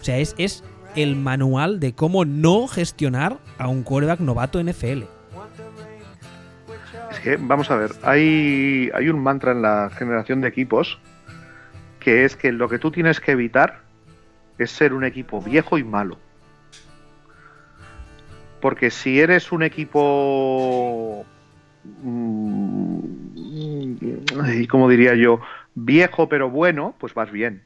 o 0.00 0.04
sea, 0.04 0.18
es, 0.18 0.34
es 0.38 0.64
el 0.96 1.16
manual 1.16 1.80
de 1.80 1.94
cómo 1.94 2.24
no 2.24 2.66
gestionar 2.66 3.38
a 3.58 3.68
un 3.68 3.82
quarterback 3.82 4.20
novato 4.20 4.62
NFL. 4.62 5.04
Es 7.10 7.20
que, 7.20 7.36
vamos 7.38 7.70
a 7.70 7.76
ver, 7.76 7.92
hay, 8.02 8.90
hay 8.94 9.08
un 9.08 9.20
mantra 9.22 9.52
en 9.52 9.62
la 9.62 9.90
generación 9.96 10.40
de 10.40 10.48
equipos 10.48 10.98
que 12.00 12.24
es 12.24 12.36
que 12.36 12.52
lo 12.52 12.68
que 12.68 12.78
tú 12.78 12.90
tienes 12.90 13.18
que 13.20 13.32
evitar 13.32 13.80
es 14.58 14.70
ser 14.70 14.92
un 14.92 15.04
equipo 15.04 15.40
viejo 15.40 15.78
y 15.78 15.84
malo. 15.84 16.18
Porque 18.60 18.90
si 18.90 19.20
eres 19.20 19.52
un 19.52 19.62
equipo. 19.62 21.24
mm, 21.84 22.98
y 24.60 24.66
como 24.66 24.88
diría 24.88 25.14
yo, 25.14 25.40
viejo 25.74 26.28
pero 26.28 26.50
bueno, 26.50 26.94
pues 26.98 27.14
vas 27.14 27.30
bien. 27.30 27.64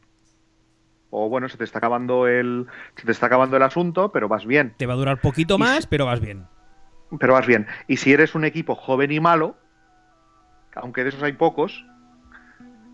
O 1.11 1.29
bueno, 1.29 1.49
se 1.49 1.59
te 1.59 1.65
está 1.65 1.79
acabando 1.79 2.27
el. 2.27 2.67
Se 2.97 3.05
te 3.07 3.13
está 3.13 3.27
acabando 3.27 3.57
el 3.57 3.63
asunto, 3.63 4.13
pero 4.13 4.29
vas 4.29 4.47
bien. 4.47 4.75
Te 4.79 4.87
va 4.87 4.95
a 4.95 4.97
durar 4.97 5.21
poquito 5.21 5.59
más, 5.59 5.83
si- 5.85 5.89
pero 5.89 6.07
vas 6.07 6.21
bien. 6.21 6.47
Pero 7.19 7.35
vas 7.35 7.47
bien. 7.47 7.67
Y 7.89 7.99
si 7.99 8.13
eres 8.13 8.35
un 8.35 8.45
equipo 8.47 8.75
joven 8.75 9.13
y 9.13 9.21
malo, 9.21 9.57
aunque 10.75 11.03
de 11.03 11.11
esos 11.11 11.23
hay 11.23 11.33
pocos, 11.35 11.85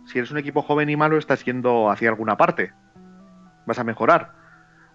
si 0.06 0.18
eres 0.18 0.32
un 0.32 0.38
equipo 0.38 0.62
joven 0.62 0.90
y 0.90 0.96
malo, 0.96 1.16
estás 1.18 1.44
yendo 1.44 1.90
hacia 1.90 2.08
alguna 2.08 2.36
parte. 2.36 2.72
Vas 3.66 3.78
a 3.78 3.84
mejorar. 3.84 4.32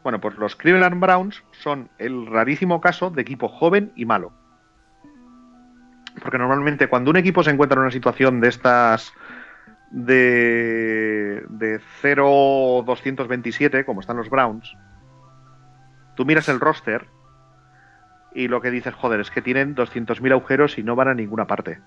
Bueno, 0.04 0.20
pues 0.20 0.38
los 0.38 0.56
Cleveland 0.56 1.00
Browns 1.00 1.44
son 1.52 1.90
el 1.98 2.28
rarísimo 2.28 2.82
caso 2.82 3.10
de 3.10 3.22
equipo 3.22 3.48
joven 3.48 3.92
y 3.96 4.06
malo. 4.06 4.34
Porque 6.22 6.38
normalmente 6.38 6.88
cuando 6.88 7.10
un 7.10 7.18
equipo 7.18 7.42
se 7.44 7.52
encuentra 7.52 7.78
en 7.78 7.84
una 7.84 7.92
situación 7.92 8.42
de 8.42 8.50
estas 8.50 9.14
de, 9.92 11.46
de 11.50 11.80
0-227, 12.02 13.86
como 13.86 14.02
están 14.02 14.18
los 14.18 14.30
Browns, 14.30 14.76
tú 16.16 16.26
miras 16.26 16.50
el 16.50 16.60
roster 16.60 17.08
y 18.36 18.48
lo 18.48 18.62
que 18.62 18.72
dices, 18.72 18.94
joder, 18.94 19.20
es 19.20 19.32
que 19.32 19.42
tienen 19.42 19.76
200.000 19.76 20.32
agujeros 20.32 20.78
y 20.78 20.84
no 20.84 20.96
van 20.96 21.08
a 21.08 21.14
ninguna 21.14 21.46
parte. 21.48 21.80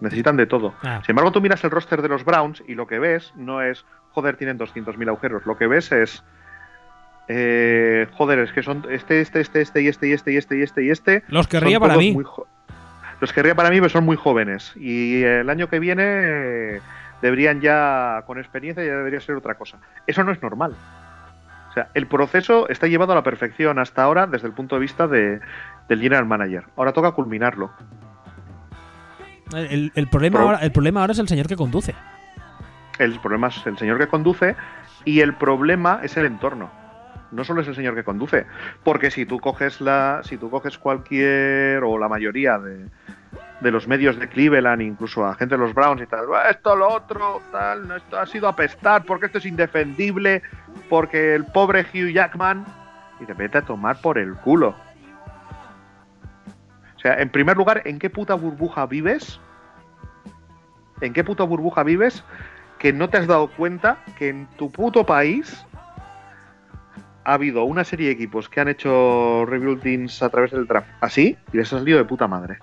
Necesitan 0.00 0.36
de 0.36 0.46
todo. 0.46 0.74
Ah. 0.82 1.00
Sin 1.04 1.12
embargo, 1.12 1.32
tú 1.32 1.40
miras 1.40 1.62
el 1.64 1.70
roster 1.70 2.00
de 2.00 2.08
los 2.08 2.24
Browns 2.24 2.62
y 2.66 2.74
lo 2.74 2.86
que 2.86 2.98
ves 2.98 3.32
no 3.36 3.60
es, 3.60 3.84
joder, 4.10 4.36
tienen 4.36 4.58
200.000 4.58 5.08
agujeros. 5.08 5.44
Lo 5.44 5.56
que 5.56 5.66
ves 5.66 5.92
es, 5.92 6.24
eh, 7.32 8.08
joder, 8.12 8.40
es 8.40 8.52
que 8.52 8.62
son 8.64 8.84
este, 8.90 9.20
este, 9.20 9.40
este, 9.40 9.60
este 9.60 9.82
y 9.82 9.86
este 9.86 10.08
y 10.08 10.12
este 10.12 10.32
y 10.32 10.36
este 10.36 10.58
y 10.58 10.62
este 10.62 10.84
y 10.84 10.90
este. 10.90 11.22
Los 11.28 11.46
querría 11.46 11.78
para 11.78 11.96
mí. 11.96 12.16
los 13.20 13.32
querría 13.32 13.54
para 13.54 13.70
mí, 13.70 13.76
pero 13.76 13.88
son 13.88 14.04
muy 14.04 14.16
jóvenes. 14.16 14.72
Y 14.76 15.22
el 15.22 15.48
año 15.48 15.68
que 15.68 15.78
viene 15.78 16.02
eh, 16.04 16.80
deberían 17.22 17.60
ya, 17.60 18.24
con 18.26 18.38
experiencia, 18.38 18.84
ya 18.84 18.96
debería 18.96 19.20
ser 19.20 19.36
otra 19.36 19.54
cosa. 19.54 19.78
Eso 20.08 20.24
no 20.24 20.32
es 20.32 20.42
normal. 20.42 20.74
O 21.70 21.72
sea, 21.72 21.86
el 21.94 22.08
proceso 22.08 22.68
está 22.68 22.88
llevado 22.88 23.12
a 23.12 23.14
la 23.14 23.22
perfección 23.22 23.78
hasta 23.78 24.02
ahora 24.02 24.26
desde 24.26 24.48
el 24.48 24.52
punto 24.52 24.74
de 24.74 24.80
vista 24.80 25.06
de, 25.06 25.38
del 25.88 26.00
general 26.00 26.26
manager. 26.26 26.64
Ahora 26.76 26.92
toca 26.92 27.12
culminarlo. 27.12 27.70
El, 29.54 29.92
el 29.94 30.08
problema 30.08 30.38
Pro- 30.38 30.46
ahora, 30.48 30.58
el 30.62 30.72
problema 30.72 31.00
ahora 31.00 31.12
es 31.12 31.18
el 31.20 31.28
señor 31.28 31.46
que 31.46 31.54
conduce. 31.56 31.94
El 32.98 33.18
problema 33.20 33.48
es 33.48 33.66
el 33.66 33.78
señor 33.78 33.98
que 33.98 34.08
conduce 34.08 34.56
y 35.04 35.20
el 35.20 35.34
problema 35.34 36.00
es 36.02 36.16
el 36.16 36.26
entorno. 36.26 36.70
No 37.32 37.44
solo 37.44 37.60
es 37.62 37.68
el 37.68 37.74
señor 37.74 37.94
que 37.94 38.04
conduce, 38.04 38.46
porque 38.82 39.10
si 39.10 39.24
tú 39.26 39.38
coges 39.38 39.80
la, 39.80 40.20
si 40.24 40.36
tú 40.36 40.50
coges 40.50 40.78
cualquier 40.78 41.82
o 41.84 41.96
la 41.98 42.08
mayoría 42.08 42.58
de, 42.58 42.86
de 43.60 43.70
los 43.70 43.86
medios 43.86 44.18
de 44.18 44.28
Cleveland, 44.28 44.82
incluso 44.82 45.24
a 45.24 45.34
gente 45.36 45.54
de 45.56 45.60
los 45.60 45.72
Browns 45.74 46.02
y 46.02 46.06
tal, 46.06 46.26
"Ah, 46.34 46.50
esto 46.50 46.74
lo 46.74 46.88
otro, 46.88 47.40
tal, 47.52 47.90
esto 47.92 48.18
ha 48.18 48.26
sido 48.26 48.48
apestar, 48.48 49.04
porque 49.04 49.26
esto 49.26 49.38
es 49.38 49.46
indefendible, 49.46 50.42
porque 50.88 51.34
el 51.34 51.44
pobre 51.44 51.82
Hugh 51.82 52.12
Jackman 52.12 52.64
y 53.20 53.26
te 53.26 53.34
vete 53.34 53.58
a 53.58 53.62
tomar 53.62 54.00
por 54.00 54.18
el 54.18 54.34
culo. 54.34 54.74
O 56.96 57.00
sea, 57.00 57.20
en 57.20 57.30
primer 57.30 57.56
lugar, 57.56 57.82
¿en 57.84 57.98
qué 57.98 58.10
puta 58.10 58.34
burbuja 58.34 58.86
vives? 58.86 59.40
¿En 61.00 61.12
qué 61.12 61.24
puta 61.24 61.44
burbuja 61.44 61.82
vives 61.82 62.24
que 62.78 62.92
no 62.92 63.08
te 63.08 63.18
has 63.18 63.26
dado 63.26 63.48
cuenta 63.48 63.98
que 64.18 64.28
en 64.28 64.46
tu 64.58 64.70
puto 64.70 65.04
país 65.06 65.64
ha 67.30 67.34
habido 67.34 67.64
una 67.64 67.84
serie 67.84 68.06
de 68.06 68.12
equipos 68.12 68.48
que 68.48 68.60
han 68.60 68.68
hecho 68.68 69.44
rebuildings 69.46 70.22
a 70.22 70.28
través 70.28 70.50
del 70.50 70.66
draft 70.66 70.88
así 71.00 71.36
y 71.52 71.56
les 71.56 71.72
ha 71.72 71.78
salido 71.78 71.98
de 71.98 72.04
puta 72.04 72.26
madre? 72.26 72.58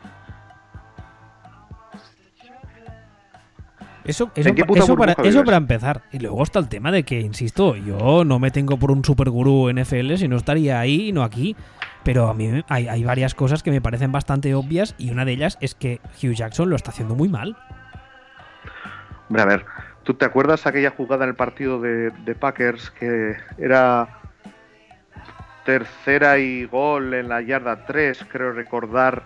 Eso, 4.04 4.32
eso, 4.36 4.50
¿En 4.50 4.56
qué 4.56 4.62
pa- 4.62 4.68
puta 4.68 4.80
eso 4.84 4.96
para, 4.96 5.12
eso 5.12 5.44
empezar. 5.54 6.02
Y 6.14 6.20
luego 6.20 6.42
está 6.42 6.60
el 6.60 6.70
tema 6.70 6.92
de 6.92 7.04
que, 7.04 7.20
insisto, 7.20 7.76
yo 7.76 8.24
no 8.24 8.40
me 8.40 8.52
tengo 8.52 8.78
por 8.78 8.90
un 8.92 9.04
supergurú 9.04 9.70
NFL, 9.70 10.16
si 10.16 10.28
no 10.30 10.38
estaría 10.38 10.80
ahí 10.80 11.10
y 11.10 11.12
no 11.12 11.24
aquí. 11.24 11.58
Pero 12.04 12.30
a 12.30 12.34
mí 12.34 12.64
hay, 12.70 12.88
hay 12.88 13.04
varias 13.04 13.36
cosas 13.36 13.64
que 13.64 13.72
me 13.72 13.82
parecen 13.82 14.14
bastante 14.14 14.56
obvias 14.56 14.96
y 14.98 15.12
una 15.12 15.26
de 15.26 15.34
ellas 15.34 15.58
es 15.60 15.76
que 15.76 16.00
Hugh 16.24 16.34
Jackson 16.36 16.70
lo 16.70 16.78
está 16.78 16.92
haciendo 16.92 17.16
muy 17.16 17.28
mal. 17.28 17.58
Hombre, 19.28 19.42
a 19.42 19.46
ver, 19.46 19.66
¿tú 20.04 20.14
te 20.14 20.24
acuerdas 20.24 20.66
aquella 20.66 20.92
jugada 20.92 21.26
en 21.26 21.30
el 21.32 21.36
partido 21.36 21.82
de, 21.82 22.12
de 22.12 22.36
Packers 22.36 22.92
que 22.92 23.36
era 23.58 24.17
tercera 25.68 26.40
y 26.40 26.64
gol 26.66 27.14
en 27.14 27.28
la 27.28 27.42
yarda 27.42 27.86
3, 27.86 28.26
creo 28.32 28.54
recordar, 28.54 29.24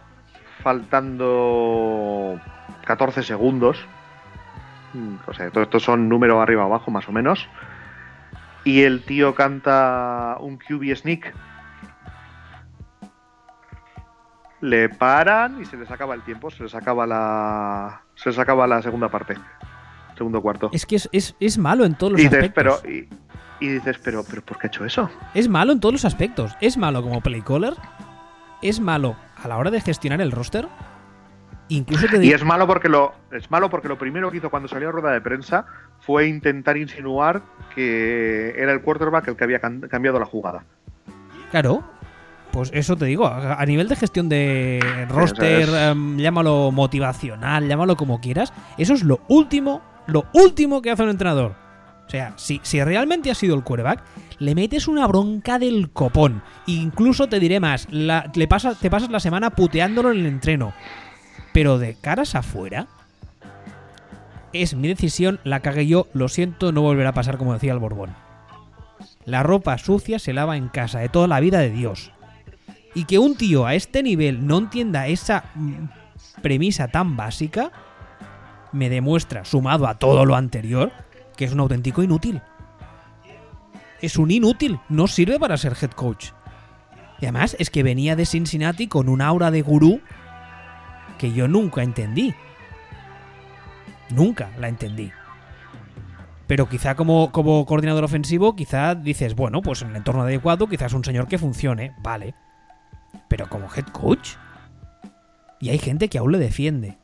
faltando 0.63 2.41
14 2.83 3.21
segundos? 3.21 3.77
Mm, 4.95 5.17
O 5.27 5.33
sea, 5.35 5.51
todo 5.51 5.63
esto 5.63 5.79
son 5.79 6.09
números 6.09 6.41
arriba 6.41 6.63
abajo 6.63 6.89
más 6.89 7.07
o 7.07 7.11
menos. 7.11 7.47
Y 8.63 8.81
el 8.81 9.03
tío 9.03 9.35
canta 9.35 10.35
un 10.39 10.57
QB 10.57 10.95
sneak. 10.95 11.31
Le 14.61 14.89
paran 14.89 15.61
y 15.61 15.65
se 15.65 15.77
les 15.77 15.91
acaba 15.91 16.15
el 16.15 16.23
tiempo, 16.23 16.49
se 16.49 16.63
les 16.63 16.73
acaba 16.73 17.05
la, 17.05 18.01
se 18.15 18.29
les 18.29 18.39
acaba 18.39 18.65
la 18.65 18.81
segunda 18.81 19.09
parte, 19.09 19.35
segundo 20.17 20.41
cuarto. 20.41 20.69
Es 20.73 20.87
que 20.87 20.95
es, 20.95 21.07
es- 21.11 21.35
es 21.39 21.57
malo 21.59 21.85
en 21.85 21.93
todos 21.95 22.13
los 22.13 22.21
Y 22.21 22.23
dices, 22.23 22.39
aspectos. 22.45 22.81
pero, 22.83 22.91
y, 22.95 23.07
y 23.61 23.67
dices, 23.69 23.97
pero, 24.03 24.23
pero, 24.29 24.41
¿por 24.41 24.57
qué 24.57 24.67
ha 24.67 24.69
hecho 24.69 24.83
eso? 24.85 25.09
Es 25.33 25.47
malo 25.47 25.71
en 25.71 25.79
todos 25.79 25.93
los 25.93 26.03
aspectos. 26.05 26.51
Es 26.59 26.77
malo 26.77 27.01
como 27.01 27.21
play 27.21 27.41
caller. 27.41 27.73
Es 28.61 28.79
malo 28.81 29.15
a 29.41 29.47
la 29.47 29.57
hora 29.57 29.71
de 29.71 29.79
gestionar 29.79 30.19
el 30.21 30.31
roster. 30.31 30.67
Incluso 31.69 32.05
te 32.07 32.25
Y 32.25 32.31
es 32.33 32.43
malo 32.43 32.67
porque 32.67 32.89
lo, 32.89 33.13
es 33.31 33.49
malo 33.49 33.69
porque 33.69 33.87
lo 33.87 33.97
primero 33.97 34.29
que 34.29 34.37
hizo 34.37 34.49
cuando 34.49 34.67
salió 34.67 34.89
a 34.89 34.91
rueda 34.91 35.11
de 35.11 35.21
prensa 35.21 35.65
fue 36.01 36.27
intentar 36.27 36.75
insinuar 36.75 37.41
que 37.73 38.53
era 38.57 38.73
el 38.73 38.81
quarterback 38.81 39.29
el 39.29 39.35
que 39.37 39.43
había 39.45 39.59
cambiado 39.59 40.19
la 40.19 40.25
jugada. 40.25 40.65
Claro. 41.51 41.83
Pues 42.51 42.69
eso 42.73 42.97
te 42.97 43.05
digo, 43.05 43.25
a 43.27 43.65
nivel 43.65 43.87
de 43.87 43.95
gestión 43.95 44.27
de 44.27 45.05
roster, 45.07 45.61
es- 45.61 45.73
em, 45.73 46.17
llámalo 46.17 46.71
motivacional, 46.71 47.65
llámalo 47.69 47.95
como 47.95 48.19
quieras, 48.19 48.51
eso 48.77 48.93
es 48.93 49.03
lo 49.03 49.21
último, 49.29 49.81
lo 50.07 50.25
último 50.33 50.81
que 50.81 50.91
hace 50.91 51.03
un 51.03 51.09
entrenador. 51.11 51.55
O 52.11 52.17
sea, 52.17 52.33
si, 52.35 52.59
si 52.61 52.83
realmente 52.83 53.31
ha 53.31 53.35
sido 53.35 53.55
el 53.55 53.63
quarterback, 53.63 54.03
le 54.37 54.53
metes 54.53 54.89
una 54.89 55.07
bronca 55.07 55.57
del 55.59 55.91
copón. 55.91 56.43
Incluso 56.65 57.29
te 57.29 57.39
diré 57.39 57.61
más, 57.61 57.87
le 57.89 58.47
pasa, 58.49 58.75
te 58.75 58.89
pasas 58.89 59.09
la 59.09 59.21
semana 59.21 59.51
puteándolo 59.51 60.11
en 60.11 60.19
el 60.19 60.25
entreno. 60.25 60.73
Pero 61.53 61.79
de 61.79 61.95
caras 61.95 62.35
afuera, 62.35 62.87
es 64.51 64.73
mi 64.73 64.89
decisión, 64.89 65.39
la 65.45 65.61
cagué 65.61 65.87
yo, 65.87 66.07
lo 66.11 66.27
siento, 66.27 66.73
no 66.73 66.81
volverá 66.81 67.11
a 67.11 67.13
pasar 67.13 67.37
como 67.37 67.53
decía 67.53 67.71
el 67.71 67.79
Borbón. 67.79 68.13
La 69.23 69.41
ropa 69.41 69.77
sucia 69.77 70.19
se 70.19 70.33
lava 70.33 70.57
en 70.57 70.67
casa 70.67 70.99
de 70.99 71.07
toda 71.07 71.29
la 71.29 71.39
vida 71.39 71.59
de 71.59 71.69
Dios. 71.69 72.11
Y 72.93 73.05
que 73.05 73.19
un 73.19 73.37
tío 73.37 73.65
a 73.65 73.73
este 73.73 74.03
nivel 74.03 74.45
no 74.45 74.57
entienda 74.57 75.07
esa 75.07 75.45
mm, 75.55 76.41
premisa 76.41 76.89
tan 76.89 77.15
básica, 77.15 77.71
me 78.73 78.89
demuestra, 78.89 79.45
sumado 79.45 79.87
a 79.87 79.97
todo 79.97 80.25
lo 80.25 80.35
anterior, 80.35 80.91
que 81.41 81.45
es 81.45 81.53
un 81.53 81.59
auténtico 81.59 82.03
inútil. 82.03 82.39
Es 83.99 84.17
un 84.17 84.29
inútil, 84.29 84.79
no 84.89 85.07
sirve 85.07 85.39
para 85.39 85.57
ser 85.57 85.75
head 85.81 85.89
coach. 85.89 86.33
Y 87.19 87.25
además 87.25 87.55
es 87.57 87.71
que 87.71 87.81
venía 87.81 88.15
de 88.15 88.27
Cincinnati 88.27 88.85
con 88.85 89.09
un 89.09 89.23
aura 89.23 89.49
de 89.49 89.63
gurú 89.63 90.01
que 91.17 91.33
yo 91.33 91.47
nunca 91.47 91.81
entendí. 91.81 92.35
Nunca 94.11 94.51
la 94.59 94.67
entendí. 94.67 95.11
Pero 96.45 96.69
quizá 96.69 96.93
como, 96.93 97.31
como 97.31 97.65
coordinador 97.65 98.03
ofensivo, 98.03 98.55
quizá 98.55 98.93
dices, 98.93 99.33
bueno, 99.33 99.63
pues 99.63 99.81
en 99.81 99.89
el 99.89 99.95
entorno 99.95 100.21
adecuado, 100.21 100.69
quizás 100.69 100.93
un 100.93 101.03
señor 101.03 101.27
que 101.27 101.39
funcione, 101.39 101.95
vale. 102.03 102.35
Pero 103.27 103.49
como 103.49 103.67
head 103.75 103.87
coach. 103.87 104.35
Y 105.59 105.69
hay 105.69 105.79
gente 105.79 106.07
que 106.07 106.19
aún 106.19 106.33
le 106.33 106.37
defiende. 106.37 106.99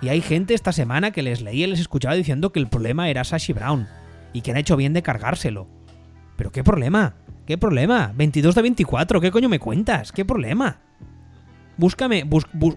Y 0.00 0.08
hay 0.08 0.20
gente 0.20 0.54
esta 0.54 0.72
semana 0.72 1.10
que 1.10 1.22
les 1.22 1.40
leía 1.40 1.66
y 1.66 1.70
les 1.70 1.80
escuchaba 1.80 2.14
diciendo 2.14 2.52
que 2.52 2.60
el 2.60 2.68
problema 2.68 3.08
era 3.08 3.24
Sashi 3.24 3.52
Brown. 3.52 3.88
Y 4.32 4.42
que 4.42 4.50
han 4.50 4.58
hecho 4.58 4.76
bien 4.76 4.92
de 4.92 5.02
cargárselo. 5.02 5.66
¿Pero 6.36 6.52
qué 6.52 6.62
problema? 6.62 7.14
¿Qué 7.46 7.56
problema? 7.56 8.12
22 8.14 8.54
de 8.54 8.62
24, 8.62 9.20
¿qué 9.20 9.30
coño 9.30 9.48
me 9.48 9.60
cuentas? 9.60 10.12
¿Qué 10.12 10.24
problema? 10.24 10.80
Búscame, 11.76 12.24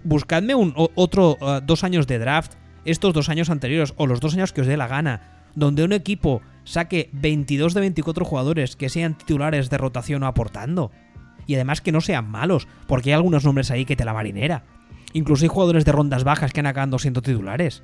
buscadme 0.03 0.55
un, 0.55 0.73
otro 0.75 1.37
uh, 1.41 1.61
dos 1.63 1.83
años 1.83 2.05
de 2.05 2.19
draft, 2.19 2.53
estos 2.85 3.13
dos 3.13 3.29
años 3.29 3.49
anteriores, 3.49 3.93
o 3.97 4.05
los 4.05 4.19
dos 4.19 4.35
años 4.35 4.53
que 4.53 4.61
os 4.61 4.67
dé 4.67 4.77
la 4.77 4.87
gana, 4.87 5.49
donde 5.55 5.83
un 5.83 5.93
equipo 5.93 6.41
saque 6.65 7.09
22 7.13 7.73
de 7.73 7.81
24 7.81 8.25
jugadores 8.25 8.75
que 8.75 8.89
sean 8.89 9.17
titulares 9.17 9.69
de 9.69 9.77
rotación 9.77 10.23
o 10.23 10.27
aportando. 10.27 10.91
Y 11.47 11.55
además 11.55 11.81
que 11.81 11.91
no 11.91 11.99
sean 11.99 12.29
malos, 12.29 12.67
porque 12.87 13.09
hay 13.09 13.15
algunos 13.15 13.43
nombres 13.43 13.71
ahí 13.71 13.85
que 13.85 13.95
te 13.95 14.05
la 14.05 14.13
marinera. 14.13 14.63
Incluso 15.13 15.43
hay 15.43 15.49
jugadores 15.49 15.85
de 15.85 15.91
rondas 15.91 16.23
bajas 16.23 16.53
que 16.53 16.59
han 16.59 16.67
acabado 16.67 16.99
siendo 16.99 17.21
titulares. 17.21 17.83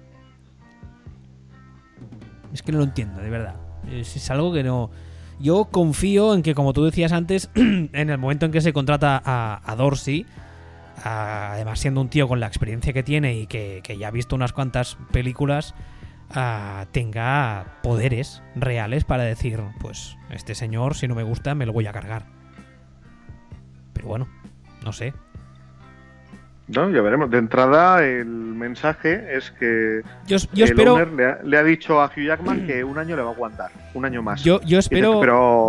Es 2.54 2.62
que 2.62 2.72
no 2.72 2.78
lo 2.80 2.84
entiendo, 2.86 3.22
de 3.22 3.30
verdad. 3.30 3.56
Es, 3.92 4.30
algo 4.32 4.54
que 4.54 4.64
no. 4.64 4.92
Yo 5.40 5.66
confío 5.66 6.34
en 6.34 6.42
que, 6.42 6.56
como 6.56 6.74
tú 6.74 6.86
decías 6.86 7.12
antes, 7.12 7.50
en 7.56 8.10
el 8.10 8.18
momento 8.18 8.46
en 8.46 8.52
que 8.52 8.62
se 8.62 8.74
contrata 8.74 9.22
a, 9.26 9.76
Dorsey, 9.76 10.26
además 11.04 11.80
siendo 11.80 12.00
un 12.00 12.10
tío 12.10 12.28
con 12.28 12.40
la 12.40 12.48
experiencia 12.48 12.94
que 12.94 13.04
tiene 13.04 13.36
y 13.36 13.48
que, 13.48 13.82
ya 14.00 14.08
ha 14.08 14.12
visto 14.12 14.36
unas 14.36 14.54
cuantas 14.54 14.98
películas, 15.12 15.76
tenga 16.92 17.80
poderes 17.84 18.42
reales 18.56 19.04
para 19.04 19.24
decir, 19.24 19.62
pues 19.80 20.18
este 20.30 20.56
señor, 20.56 20.96
si 20.96 21.08
no 21.08 21.16
me 21.16 21.24
gusta, 21.24 21.56
me 21.56 21.66
lo 21.66 21.74
voy 21.74 21.88
a 21.88 21.92
cargar. 21.92 22.28
Pero 23.92 24.08
bueno, 24.08 24.28
no 24.84 24.94
sé. 24.94 25.14
No, 26.68 26.90
ya 26.90 27.02
veremos. 27.02 27.30
De 27.30 27.38
entrada, 27.38 28.04
el 28.04 28.26
mensaje 28.26 29.38
es 29.38 29.52
que 29.52 30.02
yo, 30.26 30.38
espero... 30.38 30.98
le 31.44 31.58
ha, 31.58 31.64
dicho 31.64 32.02
a 32.02 32.06
Hugh 32.06 32.26
Jackman 32.26 32.66
que 32.66 32.84
un 32.84 32.98
año 32.98 33.16
le 33.16 33.22
va 33.22 33.30
a 33.30 33.34
aguantar, 33.34 33.72
un 33.94 34.06
año 34.06 34.24
más. 34.24 34.44
Yo, 34.44 34.62
yo 34.62 34.80
espero, 34.80 35.22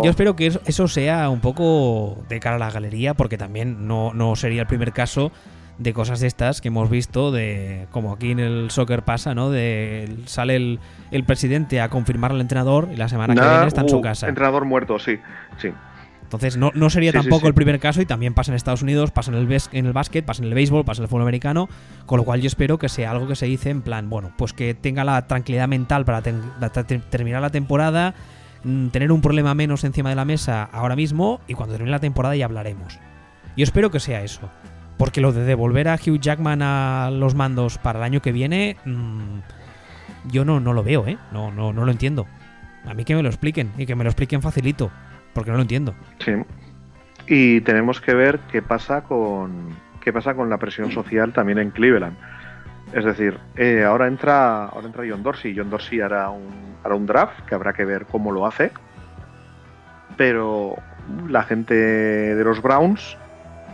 yo 0.03 0.09
espero 0.09 0.35
que 0.35 0.47
eso, 0.47 0.87
sea 0.87 1.29
un 1.29 1.39
poco 1.39 2.23
de 2.29 2.39
cara 2.39 2.55
a 2.55 2.59
la 2.59 2.71
galería, 2.71 3.13
porque 3.13 3.37
también 3.37 3.87
no, 3.87 4.13
no 4.13 4.35
sería 4.35 4.61
el 4.61 4.67
primer 4.67 4.91
caso 4.91 5.31
de 5.77 5.93
cosas 5.93 6.19
de 6.19 6.27
estas 6.27 6.61
que 6.61 6.69
hemos 6.69 6.89
visto, 6.89 7.31
de 7.31 7.87
como 7.91 8.13
aquí 8.13 8.31
en 8.31 8.39
el 8.39 8.71
soccer 8.71 9.03
pasa, 9.03 9.35
¿no? 9.35 9.51
De 9.51 10.17
sale 10.25 10.55
el, 10.55 10.79
el 11.11 11.23
presidente 11.23 11.81
a 11.81 11.89
confirmar 11.89 12.31
al 12.31 12.41
entrenador 12.41 12.89
y 12.91 12.95
la 12.95 13.07
semana 13.07 13.35
que 13.35 13.41
viene 13.41 13.67
está 13.67 13.81
en 13.81 13.89
su 13.89 13.97
uh, 13.97 14.01
casa. 14.01 14.27
Entrenador 14.27 14.65
muerto, 14.65 14.97
sí, 14.97 15.19
sí. 15.57 15.71
Entonces 16.27 16.57
no, 16.57 16.71
no 16.75 16.89
sería 16.89 17.13
tampoco 17.13 17.47
el 17.47 17.53
primer 17.53 17.79
caso 17.79 18.01
y 18.01 18.05
también 18.05 18.33
pasa 18.33 18.51
en 18.51 18.57
Estados 18.57 18.81
Unidos, 18.81 19.11
pasa 19.11 19.31
en 19.31 19.37
el, 19.37 19.61
en 19.71 19.85
el 19.85 19.93
básquet, 19.93 20.25
pasa 20.25 20.43
en 20.43 20.49
el 20.49 20.55
béisbol, 20.55 20.83
pasa 20.83 20.99
en 20.99 21.03
el 21.03 21.07
fútbol 21.07 21.21
americano, 21.21 21.69
con 22.05 22.17
lo 22.17 22.25
cual 22.25 22.41
yo 22.41 22.47
espero 22.47 22.77
que 22.77 22.89
sea 22.89 23.11
algo 23.11 23.29
que 23.29 23.37
se 23.37 23.45
dice 23.45 23.69
en 23.69 23.81
plan, 23.81 24.09
bueno, 24.09 24.33
pues 24.37 24.51
que 24.51 24.73
tenga 24.73 25.05
la 25.05 25.25
tranquilidad 25.25 25.69
mental 25.69 26.03
para 26.03 26.21
terminar 26.21 27.41
la 27.41 27.49
temporada, 27.49 28.13
mm, 28.65 28.87
tener 28.87 29.13
un 29.13 29.21
problema 29.21 29.55
menos 29.55 29.85
encima 29.85 30.09
de 30.09 30.17
la 30.17 30.25
mesa 30.25 30.65
ahora 30.65 30.97
mismo 30.97 31.39
y 31.47 31.53
cuando 31.53 31.75
termine 31.75 31.91
la 31.91 32.01
temporada 32.01 32.35
ya 32.35 32.43
hablaremos. 32.43 32.99
Yo 33.55 33.63
espero 33.63 33.89
que 33.89 34.01
sea 34.01 34.21
eso, 34.21 34.49
porque 34.97 35.21
lo 35.21 35.31
de 35.31 35.45
devolver 35.45 35.87
a 35.87 35.95
Hugh 35.95 36.19
Jackman 36.19 36.61
a 36.61 37.09
los 37.09 37.35
mandos 37.35 37.77
para 37.77 37.99
el 37.99 38.03
año 38.03 38.21
que 38.21 38.33
viene, 38.33 38.75
mm, 38.83 39.39
yo 40.29 40.43
no, 40.43 40.59
no 40.59 40.73
lo 40.73 40.83
veo, 40.83 41.07
¿eh? 41.07 41.17
No, 41.31 41.51
no, 41.51 41.71
no 41.71 41.85
lo 41.85 41.91
entiendo. 41.91 42.27
A 42.85 42.93
mí 42.93 43.05
que 43.05 43.15
me 43.15 43.23
lo 43.23 43.29
expliquen 43.29 43.71
y 43.77 43.85
que 43.85 43.95
me 43.95 44.03
lo 44.03 44.09
expliquen 44.09 44.41
facilito 44.41 44.91
porque 45.37 45.51
no 45.51 45.57
lo 45.57 45.61
entiendo. 45.61 45.93
Sí. 46.17 46.33
Y 47.27 47.61
tenemos 47.61 48.01
que 48.01 48.15
ver 48.15 48.39
qué 48.51 48.63
pasa 48.63 49.03
con 49.03 49.69
qué 50.01 50.11
pasa 50.11 50.33
con 50.33 50.49
la 50.49 50.57
presión 50.57 50.91
social 50.91 51.31
también 51.31 51.59
en 51.59 51.69
Cleveland. 51.69 52.17
Es 52.91 53.05
decir, 53.05 53.37
eh, 53.55 53.83
ahora 53.83 54.07
entra 54.07 54.65
ahora 54.65 54.87
entra 54.87 55.03
John 55.07 55.21
Dorsey. 55.21 55.53
John 55.55 55.69
Dorsey 55.69 56.01
hará 56.01 56.31
un, 56.31 56.47
hará 56.83 56.95
un 56.95 57.05
draft 57.05 57.39
que 57.45 57.53
habrá 57.53 57.73
que 57.73 57.85
ver 57.85 58.07
cómo 58.07 58.31
lo 58.31 58.47
hace. 58.47 58.71
Pero 60.17 60.75
la 61.29 61.43
gente 61.43 61.75
de 61.75 62.43
los 62.43 62.59
Browns, 62.59 63.15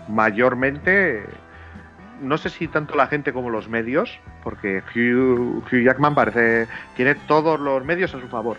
mayormente, 0.09 1.23
no 2.21 2.37
sé 2.37 2.49
si 2.49 2.67
tanto 2.67 2.97
la 2.97 3.07
gente 3.07 3.31
como 3.31 3.49
los 3.49 3.69
medios, 3.69 4.19
porque 4.43 4.83
Hugh, 4.93 5.63
Hugh 5.71 5.83
Jackman 5.85 6.13
parece 6.13 6.67
tiene 6.97 7.15
todos 7.15 7.57
los 7.57 7.85
medios 7.85 8.13
a 8.13 8.19
su 8.19 8.27
favor 8.27 8.57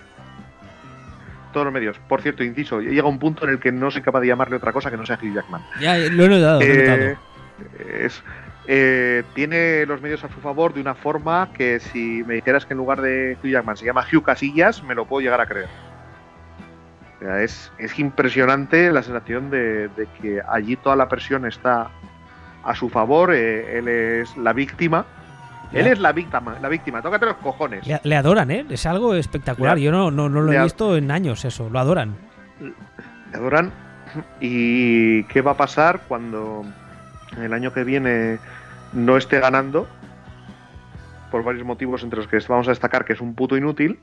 todos 1.55 1.65
los 1.65 1.73
medios. 1.73 1.99
Por 2.07 2.21
cierto, 2.21 2.45
inciso, 2.45 2.81
llega 2.81 3.09
un 3.09 3.19
punto 3.19 3.45
en 3.45 3.53
el 3.53 3.59
que 3.59 3.73
no 3.73 3.91
soy 3.91 4.03
capaz 4.03 4.21
de 4.21 4.27
llamarle 4.27 4.57
otra 4.57 4.73
cosa 4.73 4.91
que 4.91 4.99
no 4.99 5.07
sea 5.07 5.17
Hugh 5.17 5.33
Jackman. 5.33 5.63
Ya, 5.81 5.97
lo 5.97 6.25
he 6.25 6.29
notado, 6.29 6.61
lo 6.61 6.67
he 6.67 6.77
notado. 6.77 7.17
Eh, 7.79 8.11
eh, 8.67 9.23
tiene 9.35 9.87
los 9.87 10.03
medios 10.03 10.23
a 10.25 10.29
su 10.29 10.41
favor 10.41 10.75
de 10.75 10.81
una 10.83 10.95
forma 10.95 11.51
que 11.55 11.81
si 11.81 12.23
me 12.25 12.35
dijeras 12.35 12.67
que 12.67 12.75
en 12.75 12.79
lugar 12.79 13.01
de 13.01 13.39
Hugh 13.43 13.51
Jackman 13.51 13.77
se 13.79 13.87
llama 13.87 14.05
Hugh 14.13 14.23
Casillas, 14.23 14.83
me 14.83 14.95
lo 14.95 15.07
puedo 15.07 15.23
llegar 15.23 15.41
a 15.41 15.47
creer. 15.47 15.69
es, 17.41 17.71
impresionante 17.97 18.93
la 18.93 19.03
sensación 19.03 19.49
de, 19.49 19.89
que 20.21 20.43
allí 20.47 20.77
toda 20.77 20.97
la 20.97 21.09
presión 21.09 21.47
está 21.47 21.91
a 22.63 22.75
su 22.75 22.91
favor, 22.91 23.33
eh, 23.33 23.79
él 23.79 23.89
es 23.89 24.37
la 24.37 24.53
víctima 24.53 25.07
él 25.75 25.87
es 25.89 25.99
la 25.99 26.13
víctima, 26.13 26.57
la 26.61 26.69
víctima, 26.69 27.03
tócate 27.03 27.27
los 27.27 27.37
cojones. 27.37 27.87
Le, 28.05 28.17
adoran, 28.17 28.51
¿eh? 28.51 28.65
Es 28.71 28.87
algo 28.87 29.15
espectacular. 29.15 29.79
Yo 29.79 29.91
no, 29.91 30.11
no, 30.11 30.29
lo 30.29 30.53
he 30.53 30.63
visto 30.63 30.97
en 30.97 31.11
años 31.11 31.45
eso, 31.45 31.69
lo 31.69 31.79
adoran. 31.79 32.17
Le 32.61 33.37
adoran. 33.37 33.73
¿Y 34.41 35.25
qué 35.25 35.41
va 35.41 35.53
a 35.53 35.57
pasar 35.57 36.03
cuando 36.07 36.65
el 37.41 37.53
año 37.53 37.73
que 37.73 37.83
viene 37.85 38.39
no 38.93 39.17
esté 39.17 39.41
ganando? 39.41 39.89
Por 41.31 41.43
varios 41.43 41.67
motivos 41.67 42.05
entre 42.05 42.19
los 42.19 42.29
que 42.29 42.39
vamos 42.49 42.69
a 42.69 42.71
destacar 42.71 43.05
que 43.05 43.15
es 43.15 43.21
un 43.21 43.35
puto 43.35 43.57
inútil. 43.57 43.99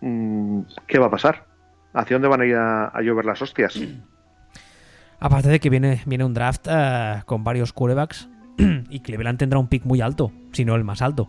Mm, 0.00 0.60
¿Qué 0.86 0.98
va 0.98 1.06
a 1.06 1.10
pasar? 1.10 1.46
¿Hacia 1.92 2.14
dónde 2.14 2.28
van 2.28 2.42
a 2.42 2.46
ir 2.46 2.56
a, 2.56 2.92
llover 3.02 3.24
las 3.24 3.42
hostias? 3.42 3.78
Aparte 5.18 5.48
de 5.48 5.60
que 5.60 5.68
viene, 5.68 6.02
viene 6.06 6.24
un 6.24 6.32
draft 6.32 6.66
eh, 6.70 7.22
con 7.26 7.44
varios 7.44 7.72
quarterbacks 7.72 8.28
y 8.90 9.00
Cleveland 9.00 9.38
tendrá 9.38 9.58
un 9.58 9.68
pick 9.68 9.84
muy 9.84 10.00
alto, 10.00 10.32
si 10.52 10.64
no 10.64 10.74
el 10.74 10.84
más 10.84 11.02
alto. 11.02 11.28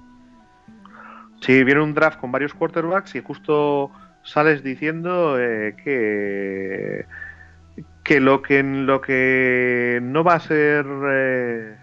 Sí, 1.41 1.63
viene 1.63 1.81
un 1.81 1.93
draft 1.93 2.19
con 2.19 2.31
varios 2.31 2.53
quarterbacks 2.53 3.15
y 3.15 3.21
justo 3.21 3.91
sales 4.23 4.63
diciendo 4.63 5.39
eh, 5.39 5.75
que 5.83 7.05
que 8.03 8.19
lo 8.19 8.41
que 8.41 8.61
lo 8.61 9.01
que 9.01 9.99
no 10.03 10.23
va 10.23 10.35
a 10.35 10.39
ser 10.39 10.85
eh, 10.87 11.77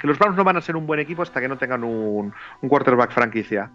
que 0.00 0.06
los 0.06 0.18
Browns 0.18 0.36
no 0.36 0.44
van 0.44 0.56
a 0.56 0.62
ser 0.62 0.76
un 0.76 0.86
buen 0.86 0.98
equipo 0.98 1.22
hasta 1.22 1.40
que 1.40 1.48
no 1.48 1.58
tengan 1.58 1.84
un, 1.84 2.32
un 2.62 2.68
quarterback 2.68 3.12
franquicia. 3.12 3.70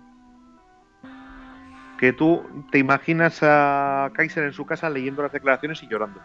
Que 2.00 2.14
tú 2.14 2.44
te 2.72 2.80
imaginas 2.80 3.40
a 3.44 4.10
Kaiser 4.14 4.46
en 4.46 4.54
su 4.54 4.66
casa 4.66 4.90
leyendo 4.90 5.22
las 5.22 5.32
declaraciones 5.32 5.82
y 5.84 5.88
llorando. 5.88 6.20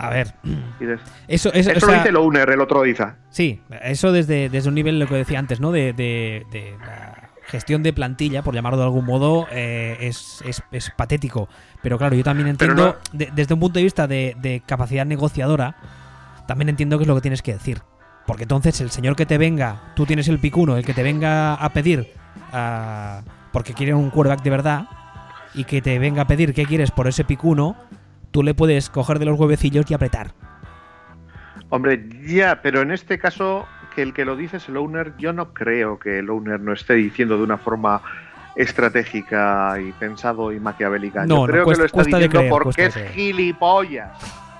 A 0.00 0.08
ver. 0.08 0.32
Eso, 1.28 1.52
eso, 1.52 1.86
lo 1.86 1.92
dice 1.92 2.10
Lowner, 2.10 2.48
el 2.48 2.60
otro 2.62 2.82
dice. 2.82 3.04
Sí, 3.28 3.60
eso 3.82 4.12
desde, 4.12 4.48
desde 4.48 4.70
un 4.70 4.74
nivel, 4.74 4.98
lo 4.98 5.06
que 5.06 5.14
decía 5.14 5.38
antes, 5.38 5.60
¿no? 5.60 5.72
De, 5.72 6.46
gestión 7.48 7.82
de 7.82 7.92
plantilla, 7.92 8.42
por 8.42 8.54
llamarlo 8.54 8.78
de 8.78 8.84
algún 8.84 9.04
modo, 9.04 9.46
eh, 9.50 9.98
es, 10.00 10.42
patético. 10.96 11.50
Pero 11.82 11.98
claro, 11.98 12.16
yo 12.16 12.24
también 12.24 12.48
entiendo, 12.48 12.96
desde 13.12 13.52
un 13.52 13.60
punto 13.60 13.78
de 13.78 13.82
vista 13.82 14.06
de, 14.06 14.62
capacidad 14.64 15.04
negociadora, 15.04 15.76
también 16.46 16.70
entiendo 16.70 16.96
que 16.96 17.04
es 17.04 17.08
lo 17.08 17.14
que 17.16 17.20
tienes 17.20 17.42
que 17.42 17.52
decir. 17.52 17.82
Porque 18.26 18.44
entonces 18.44 18.80
el 18.80 18.90
señor 18.90 19.16
que 19.16 19.26
te 19.26 19.36
venga, 19.36 19.92
tú 19.96 20.06
tienes 20.06 20.28
el 20.28 20.38
picuno, 20.38 20.78
el 20.78 20.84
que 20.84 20.94
te 20.94 21.02
venga 21.02 21.54
a 21.54 21.68
pedir, 21.74 22.14
porque 23.52 23.74
quiere 23.74 23.92
un 23.92 24.08
quarterback 24.08 24.42
de 24.42 24.50
verdad, 24.50 24.86
y 25.52 25.64
que 25.64 25.82
te 25.82 25.98
venga 25.98 26.22
a 26.22 26.26
pedir 26.26 26.54
qué 26.54 26.64
quieres 26.64 26.90
por 26.90 27.06
ese 27.06 27.24
picuno, 27.24 27.76
tú 28.30 28.42
le 28.42 28.54
puedes 28.54 28.90
coger 28.90 29.18
de 29.18 29.26
los 29.26 29.38
huevecillos 29.38 29.90
y 29.90 29.94
apretar. 29.94 30.32
Hombre, 31.68 32.04
ya, 32.26 32.62
pero 32.62 32.82
en 32.82 32.90
este 32.90 33.18
caso, 33.18 33.66
que 33.94 34.02
el 34.02 34.12
que 34.12 34.24
lo 34.24 34.36
dice 34.36 34.56
es 34.56 34.68
el 34.68 34.76
owner, 34.76 35.14
yo 35.18 35.32
no 35.32 35.54
creo 35.54 35.98
que 35.98 36.18
el 36.18 36.28
owner 36.30 36.60
no 36.60 36.72
esté 36.72 36.94
diciendo 36.94 37.36
de 37.36 37.44
una 37.44 37.58
forma 37.58 38.02
estratégica 38.56 39.76
y 39.80 39.92
pensado 39.92 40.52
y 40.52 40.58
maquiavélica. 40.58 41.26
No, 41.26 41.46
yo 41.46 41.46
creo 41.46 41.66
que 41.66 41.76
lo 41.76 41.84
está 41.84 42.02
diciendo 42.02 42.42
porque 42.50 42.86
es 42.86 42.94
gilipollas. 43.12 44.10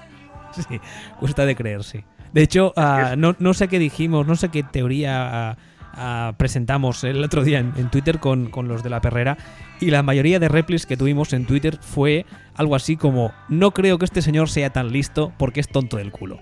Sí, 0.51 0.81
cuesta 1.21 1.47
de 1.47 1.55
creer, 1.55 1.85
sí. 1.85 2.05
De 2.33 2.43
hecho, 2.43 2.73
ah, 2.77 3.15
no, 3.17 3.37
no, 3.39 3.55
sé 3.55 3.69
qué 3.69 3.79
dijimos, 3.79 4.27
no 4.27 4.35
sé 4.35 4.49
qué 4.49 4.65
teoría 4.65 5.51
ah, 5.51 5.57
ah, 5.95 6.35
presentamos 6.37 7.05
el 7.05 7.23
otro 7.23 7.45
día 7.45 7.59
en, 7.59 7.91
Twitter 7.91 8.19
con, 8.19 8.51
con, 8.51 8.69
los 8.69 8.83
de 8.83 8.91
la 8.91 9.01
perrera 9.01 9.37
y 9.81 9.91
la 9.91 10.03
mayoría 10.03 10.39
de 10.39 10.49
replies 10.49 10.87
que 10.87 10.97
tuvimos 10.97 11.33
en 11.33 11.47
Twitter 11.47 11.79
fue 11.81 12.27
algo 12.55 12.75
así 12.75 12.97
como, 12.97 13.33
no 13.49 13.71
creo 13.73 13.99
que 13.99 14.05
este 14.05 14.23
señor 14.23 14.49
sea 14.49 14.71
tan 14.71 14.93
listo 14.93 15.33
porque 15.39 15.61
es 15.61 15.69
tonto 15.69 15.97
del 15.97 16.11
culo. 16.11 16.41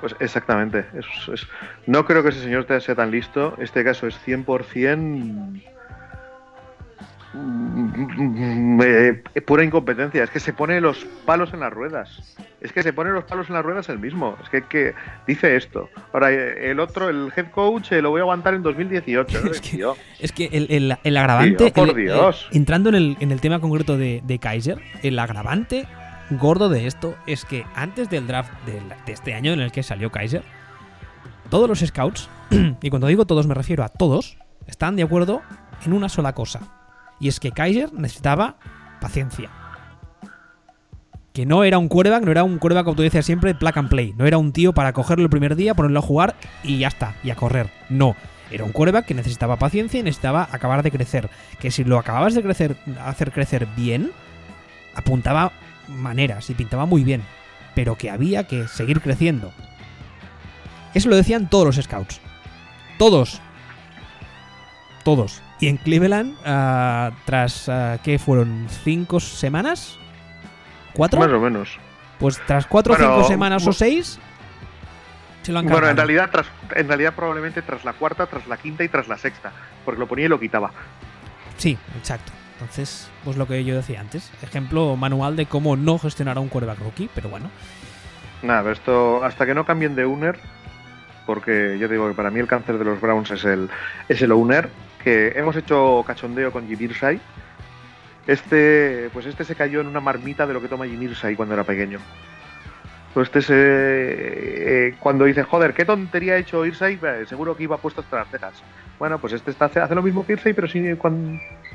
Pues 0.00 0.16
exactamente. 0.18 0.84
no 1.86 2.06
creo 2.06 2.22
que 2.22 2.30
ese 2.30 2.40
señor 2.40 2.66
sea 2.80 2.94
tan 2.94 3.10
listo. 3.10 3.54
Este 3.58 3.84
caso 3.84 4.06
es 4.06 4.18
100%... 4.26 5.62
Mm, 7.32 8.80
eh, 8.82 9.22
pura 9.46 9.62
incompetencia, 9.62 10.24
es 10.24 10.30
que 10.30 10.40
se 10.40 10.52
pone 10.52 10.80
los 10.80 11.06
palos 11.24 11.52
en 11.52 11.60
las 11.60 11.72
ruedas. 11.72 12.36
Es 12.60 12.72
que 12.72 12.82
se 12.82 12.92
pone 12.92 13.10
los 13.10 13.24
palos 13.24 13.48
en 13.48 13.54
las 13.54 13.64
ruedas 13.64 13.88
el 13.88 13.98
mismo. 13.98 14.36
Es 14.42 14.48
que, 14.48 14.62
que 14.62 14.94
dice 15.26 15.56
esto. 15.56 15.88
Ahora, 16.12 16.32
eh, 16.32 16.70
el 16.70 16.80
otro, 16.80 17.08
el 17.08 17.32
head 17.36 17.50
coach, 17.50 17.92
eh, 17.92 18.02
lo 18.02 18.10
voy 18.10 18.20
a 18.20 18.22
aguantar 18.22 18.54
en 18.54 18.62
2018. 18.62 19.46
es, 19.50 19.60
que, 19.60 19.84
es 20.18 20.32
que 20.32 20.46
el, 20.46 20.96
el, 21.04 21.16
agravante. 21.16 21.70
por 21.70 21.94
Dios. 21.94 22.48
entrando 22.52 22.88
en 22.88 22.96
el, 22.96 23.16
en 23.20 23.30
el 23.30 23.40
tema 23.40 23.60
concreto 23.60 23.96
de, 23.96 24.22
de, 24.24 24.38
Kaiser, 24.38 24.78
el 25.02 25.18
agravante 25.18 25.86
gordo 26.30 26.68
de 26.68 26.86
esto 26.86 27.16
es 27.26 27.44
que 27.44 27.64
antes 27.74 28.08
del 28.08 28.26
draft 28.26 28.52
de, 28.64 28.80
de 29.06 29.12
este 29.12 29.34
año 29.34 29.52
en 29.52 29.60
el 29.60 29.72
que 29.72 29.82
salió 29.82 30.10
Kaiser, 30.10 30.42
todos 31.48 31.68
los 31.68 31.80
scouts, 31.80 32.28
y 32.82 32.90
cuando 32.90 33.06
digo 33.06 33.24
todos 33.24 33.46
me 33.46 33.54
refiero 33.54 33.84
a 33.84 33.88
todos, 33.88 34.36
están 34.66 34.96
de 34.96 35.02
acuerdo 35.02 35.42
en 35.84 35.92
una 35.92 36.08
sola 36.08 36.32
cosa 36.32 36.79
y 37.20 37.28
es 37.28 37.38
que 37.38 37.52
Kaiser 37.52 37.92
necesitaba 37.92 38.56
paciencia. 39.00 39.50
Que 41.32 41.46
no 41.46 41.62
era 41.62 41.78
un 41.78 41.88
quarterback, 41.88 42.24
no 42.24 42.32
era 42.32 42.42
un 42.42 42.58
quarterback 42.58 42.84
como 42.84 42.96
tú 42.96 43.02
decías 43.02 43.24
siempre, 43.24 43.54
plug 43.54 43.78
and 43.78 43.88
play. 43.88 44.14
No 44.16 44.26
era 44.26 44.38
un 44.38 44.52
tío 44.52 44.72
para 44.72 44.92
cogerlo 44.92 45.24
el 45.24 45.30
primer 45.30 45.54
día, 45.54 45.74
ponerlo 45.74 46.00
a 46.00 46.02
jugar 46.02 46.34
y 46.64 46.78
ya 46.78 46.88
está, 46.88 47.14
y 47.22 47.30
a 47.30 47.36
correr. 47.36 47.70
No. 47.88 48.16
Era 48.50 48.64
un 48.64 48.72
quarterback 48.72 49.06
que 49.06 49.14
necesitaba 49.14 49.56
paciencia 49.56 50.00
y 50.00 50.02
necesitaba 50.02 50.48
acabar 50.50 50.82
de 50.82 50.90
crecer. 50.90 51.30
Que 51.60 51.70
si 51.70 51.84
lo 51.84 51.98
acababas 51.98 52.34
de 52.34 52.42
crecer, 52.42 52.76
hacer 53.04 53.30
crecer 53.30 53.68
bien, 53.76 54.10
apuntaba 54.96 55.52
maneras 55.86 56.50
y 56.50 56.54
pintaba 56.54 56.84
muy 56.84 57.04
bien. 57.04 57.22
Pero 57.76 57.96
que 57.96 58.10
había 58.10 58.48
que 58.48 58.66
seguir 58.66 59.00
creciendo. 59.00 59.52
Eso 60.94 61.08
lo 61.08 61.14
decían 61.14 61.48
todos 61.48 61.66
los 61.66 61.84
scouts. 61.84 62.20
Todos. 62.98 63.40
Todos. 65.04 65.40
Y 65.60 65.68
en 65.68 65.76
Cleveland, 65.76 66.34
uh, 66.40 67.14
tras, 67.26 67.68
uh, 67.68 67.98
¿qué 68.02 68.18
fueron? 68.18 68.66
¿Cinco 68.82 69.20
semanas? 69.20 69.98
¿Cuatro? 70.94 71.20
Más 71.20 71.30
o 71.30 71.38
menos. 71.38 71.78
Pues 72.18 72.40
tras 72.46 72.66
cuatro 72.66 72.94
o 72.94 72.96
cinco 72.96 73.24
semanas 73.24 73.66
o 73.66 73.72
seis, 73.72 74.18
se 75.42 75.52
lo 75.52 75.58
han 75.58 75.66
Bueno, 75.66 75.88
en 75.88 75.96
realidad, 75.96 76.30
tras, 76.30 76.46
en 76.74 76.88
realidad 76.88 77.14
probablemente 77.14 77.62
tras 77.62 77.84
la 77.84 77.92
cuarta, 77.92 78.26
tras 78.26 78.46
la 78.46 78.56
quinta 78.56 78.84
y 78.84 78.88
tras 78.88 79.08
la 79.08 79.16
sexta, 79.16 79.52
porque 79.84 79.98
lo 79.98 80.06
ponía 80.06 80.26
y 80.26 80.28
lo 80.28 80.40
quitaba. 80.40 80.70
Sí, 81.56 81.78
exacto. 81.98 82.32
Entonces, 82.54 83.10
pues 83.24 83.36
lo 83.36 83.46
que 83.46 83.64
yo 83.64 83.74
decía 83.74 84.00
antes, 84.00 84.30
ejemplo 84.42 84.96
manual 84.96 85.36
de 85.36 85.46
cómo 85.46 85.76
no 85.76 85.98
gestionar 85.98 86.36
a 86.36 86.40
un 86.40 86.48
quarterback 86.48 86.78
rookie, 86.80 87.08
pero 87.14 87.30
bueno. 87.30 87.50
Nada, 88.42 88.70
esto 88.72 89.24
hasta 89.24 89.46
que 89.46 89.54
no 89.54 89.64
cambien 89.64 89.94
de 89.94 90.04
owner, 90.04 90.38
porque 91.26 91.78
yo 91.78 91.88
digo 91.88 92.08
que 92.08 92.14
para 92.14 92.30
mí 92.30 92.40
el 92.40 92.46
cáncer 92.46 92.78
de 92.78 92.84
los 92.84 93.00
Browns 93.00 93.30
es 93.30 93.44
el, 93.44 93.70
es 94.08 94.20
el 94.20 94.32
owner, 94.32 94.68
que 95.02 95.32
hemos 95.36 95.56
hecho 95.56 96.04
cachondeo 96.06 96.52
con 96.52 96.66
Jimmy 96.68 96.84
Irsay. 96.84 97.20
Este, 98.26 99.10
pues 99.12 99.26
este 99.26 99.44
se 99.44 99.54
cayó 99.54 99.80
en 99.80 99.86
una 99.86 100.00
marmita 100.00 100.46
de 100.46 100.52
lo 100.52 100.60
que 100.60 100.68
toma 100.68 100.86
Jimmy 100.86 101.06
Irsay 101.06 101.34
cuando 101.36 101.54
era 101.54 101.64
pequeño. 101.64 101.98
Pues 103.14 103.26
este 103.28 103.42
se, 103.42 103.54
eh, 103.56 104.94
cuando 105.00 105.24
dice, 105.24 105.42
joder, 105.42 105.74
qué 105.74 105.84
tontería 105.84 106.34
ha 106.34 106.36
hecho 106.36 106.64
Irsay, 106.64 106.98
eh, 107.02 107.24
seguro 107.28 107.56
que 107.56 107.64
iba 107.64 107.76
puesto 107.76 108.02
hasta 108.02 108.18
las 108.18 108.28
cejas. 108.28 108.62
Bueno, 109.00 109.18
pues 109.18 109.32
este 109.32 109.50
está, 109.50 109.64
hace 109.64 109.94
lo 109.94 110.02
mismo 110.02 110.24
que 110.24 110.34
Irsay, 110.34 110.52
pero 110.52 110.68
sin, 110.68 110.96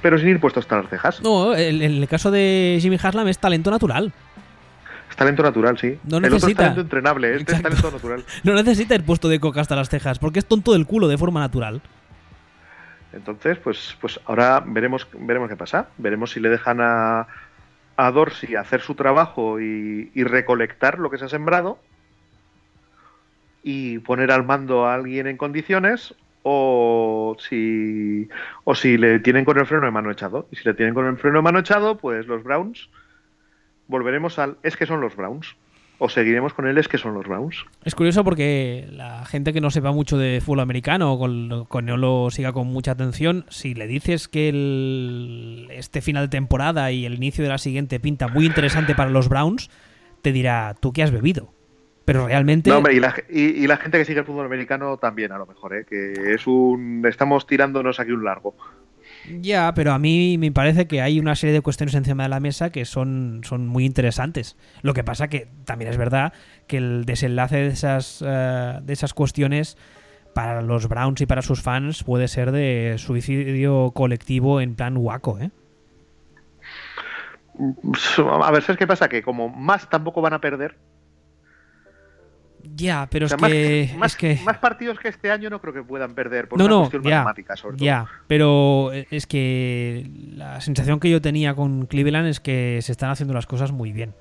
pero 0.01 0.17
sin 0.17 0.29
ir 0.29 0.39
puesto 0.39 0.61
hasta 0.61 0.77
las 0.77 0.89
cejas. 0.89 1.21
No, 1.21 1.53
en 1.55 1.81
el, 1.81 2.07
caso 2.07 2.31
de 2.31 2.77
Jimmy 2.79 2.97
Haslam 3.01 3.27
es 3.27 3.37
talento 3.37 3.69
natural. 3.69 4.13
Es 5.09 5.15
talento 5.17 5.43
natural, 5.43 5.77
sí. 5.77 5.99
No 6.05 6.21
necesita. 6.21 6.27
El 6.27 6.33
otro 6.35 6.47
es 6.47 6.55
talento 6.55 6.81
entrenable, 6.81 7.35
este 7.35 7.53
es 7.53 7.61
talento 7.61 7.91
natural. 7.91 8.23
no 8.43 8.53
necesita 8.53 8.95
ir 8.95 9.03
puesto 9.03 9.27
de 9.27 9.39
coca 9.41 9.59
hasta 9.59 9.75
las 9.75 9.89
cejas, 9.89 10.19
porque 10.19 10.39
es 10.39 10.45
tonto 10.45 10.71
del 10.71 10.85
culo 10.85 11.09
de 11.09 11.17
forma 11.17 11.41
natural. 11.41 11.81
Entonces, 13.15 13.57
pues, 13.57 13.97
pues 14.01 14.19
ahora 14.25 14.61
veremos, 14.65 15.07
veremos 15.13 15.49
qué 15.49 15.55
pasa. 15.55 15.89
Veremos 15.97 16.31
si 16.31 16.39
le 16.39 16.49
dejan 16.49 16.79
a, 16.81 17.27
Dorsey 17.97 18.55
hacer 18.55 18.81
su 18.81 18.93
trabajo 18.95 19.59
y, 19.59 20.11
recolectar 20.23 20.99
lo 20.99 21.09
que 21.09 21.17
se 21.17 21.25
ha 21.25 21.29
sembrado 21.29 21.79
y 23.63 23.99
poner 23.99 24.31
al 24.31 24.43
mando 24.43 24.85
a 24.85 24.93
alguien 24.93 25.27
en 25.27 25.37
condiciones 25.37 26.13
o 26.43 27.35
si, 27.39 28.29
o 28.63 28.75
si 28.75 28.97
le 28.97 29.19
tienen 29.19 29.45
con 29.45 29.57
el 29.57 29.65
freno 29.65 29.85
de 29.85 29.91
mano 29.91 30.11
echado. 30.11 30.47
Y 30.51 30.57
si 30.57 30.63
le 30.65 30.73
tienen 30.73 30.93
con 30.93 31.07
el 31.07 31.17
freno 31.17 31.37
de 31.37 31.43
mano 31.43 31.59
echado, 31.59 31.97
pues 31.97 32.27
los 32.27 32.43
Browns 32.43 32.89
volveremos 33.87 34.37
al... 34.39 34.57
Es 34.61 34.75
que 34.75 34.85
son 34.85 35.01
los 35.01 35.15
Browns 35.15 35.55
o 35.97 36.09
seguiremos 36.09 36.53
con 36.53 36.67
él 36.67 36.77
es 36.77 36.87
que 36.87 36.97
son 36.97 37.13
los 37.13 37.25
Browns. 37.25 37.65
Es 37.83 37.95
curioso 37.95 38.23
porque 38.23 38.87
la 38.91 39.25
gente 39.25 39.53
que 39.53 39.61
no 39.61 39.69
sepa 39.71 39.91
mucho 39.91 40.17
de 40.17 40.41
fútbol 40.41 40.61
americano 40.61 41.13
o 41.13 41.19
con, 41.67 41.85
no 41.85 41.97
lo 41.97 42.29
siga 42.31 42.53
con 42.53 42.67
mucha 42.67 42.91
atención, 42.91 43.45
si 43.49 43.73
le 43.73 43.87
dices 43.87 44.27
que 44.27 44.49
el, 44.49 45.67
este 45.71 46.01
final 46.01 46.25
de 46.25 46.29
temporada 46.29 46.91
y 46.91 47.05
el 47.05 47.15
inicio 47.15 47.43
de 47.43 47.49
la 47.49 47.57
siguiente 47.57 47.99
pinta 47.99 48.27
muy 48.27 48.45
interesante 48.45 48.95
para 48.95 49.09
los 49.09 49.29
Browns, 49.29 49.69
te 50.21 50.31
dirá, 50.31 50.75
¿tú 50.79 50.91
qué 50.91 51.03
has 51.03 51.11
bebido? 51.11 51.53
Pero 52.05 52.27
realmente... 52.27 52.69
No, 52.69 52.77
hombre, 52.77 52.93
y 52.93 52.99
la, 52.99 53.15
y 53.29 53.65
la 53.65 53.77
gente 53.77 53.97
que 53.97 54.05
sigue 54.05 54.19
el 54.19 54.25
fútbol 54.25 54.45
americano 54.45 54.97
también, 54.97 55.31
a 55.31 55.39
lo 55.39 55.47
mejor, 55.47 55.75
¿eh? 55.75 55.85
que 55.89 56.13
es 56.35 56.45
un... 56.45 57.03
Estamos 57.07 57.47
tirándonos 57.47 57.99
aquí 57.99 58.11
un 58.11 58.23
largo. 58.23 58.55
Ya, 59.29 59.73
pero 59.73 59.93
a 59.93 59.99
mí 59.99 60.37
me 60.37 60.51
parece 60.51 60.87
que 60.87 61.01
hay 61.01 61.19
una 61.19 61.35
serie 61.35 61.53
de 61.53 61.61
cuestiones 61.61 61.95
encima 61.95 62.23
de 62.23 62.29
la 62.29 62.39
mesa 62.39 62.69
que 62.69 62.85
son, 62.85 63.41
son 63.43 63.67
muy 63.67 63.85
interesantes. 63.85 64.57
Lo 64.81 64.93
que 64.93 65.03
pasa 65.03 65.27
que 65.27 65.47
también 65.65 65.91
es 65.91 65.97
verdad 65.97 66.33
que 66.67 66.77
el 66.77 67.05
desenlace 67.05 67.57
de 67.57 67.67
esas, 67.67 68.23
eh, 68.25 68.79
de 68.81 68.93
esas 68.93 69.13
cuestiones 69.13 69.77
para 70.33 70.61
los 70.61 70.89
Browns 70.89 71.21
y 71.21 71.25
para 71.25 71.41
sus 71.41 71.61
fans 71.61 72.03
puede 72.03 72.27
ser 72.27 72.51
de 72.51 72.95
suicidio 72.97 73.91
colectivo 73.91 74.59
en 74.61 74.75
plan 74.75 74.95
guaco, 74.95 75.39
¿eh? 75.39 75.49
A 77.57 78.51
ver, 78.51 78.61
¿sabes 78.61 78.77
qué 78.77 78.85
pasa? 78.85 79.07
Que 79.07 79.23
como 79.23 79.47
más 79.47 79.89
tampoco 79.89 80.21
van 80.21 80.33
a 80.33 80.41
perder, 80.41 80.77
ya, 82.73 83.07
pero 83.11 83.25
es, 83.25 83.33
que, 83.35 83.93
más, 83.97 84.15
que, 84.15 84.39
Más 84.43 84.57
partidos 84.57 84.99
que 84.99 85.09
este 85.09 85.31
año 85.31 85.49
no 85.49 85.59
creo 85.59 85.73
que 85.73 85.83
puedan 85.83 86.13
perder 86.13 86.47
por 86.47 86.61
una 86.61 86.77
cuestión 86.77 87.03
matemática, 87.03 87.55
sobre 87.55 87.77
todo. 87.77 87.85
Ya, 87.85 88.07
pero 88.27 88.91
es 88.91 89.27
que 89.27 90.09
la 90.35 90.61
sensación 90.61 90.99
que 90.99 91.09
yo 91.09 91.21
tenía 91.21 91.53
con 91.53 91.85
Cleveland 91.85 92.27
es 92.27 92.39
que 92.39 92.79
se 92.81 92.91
están 92.91 93.09
haciendo 93.09 93.33
las 93.33 93.45
cosas 93.45 93.71
muy 93.71 93.91
bien. 93.91 94.13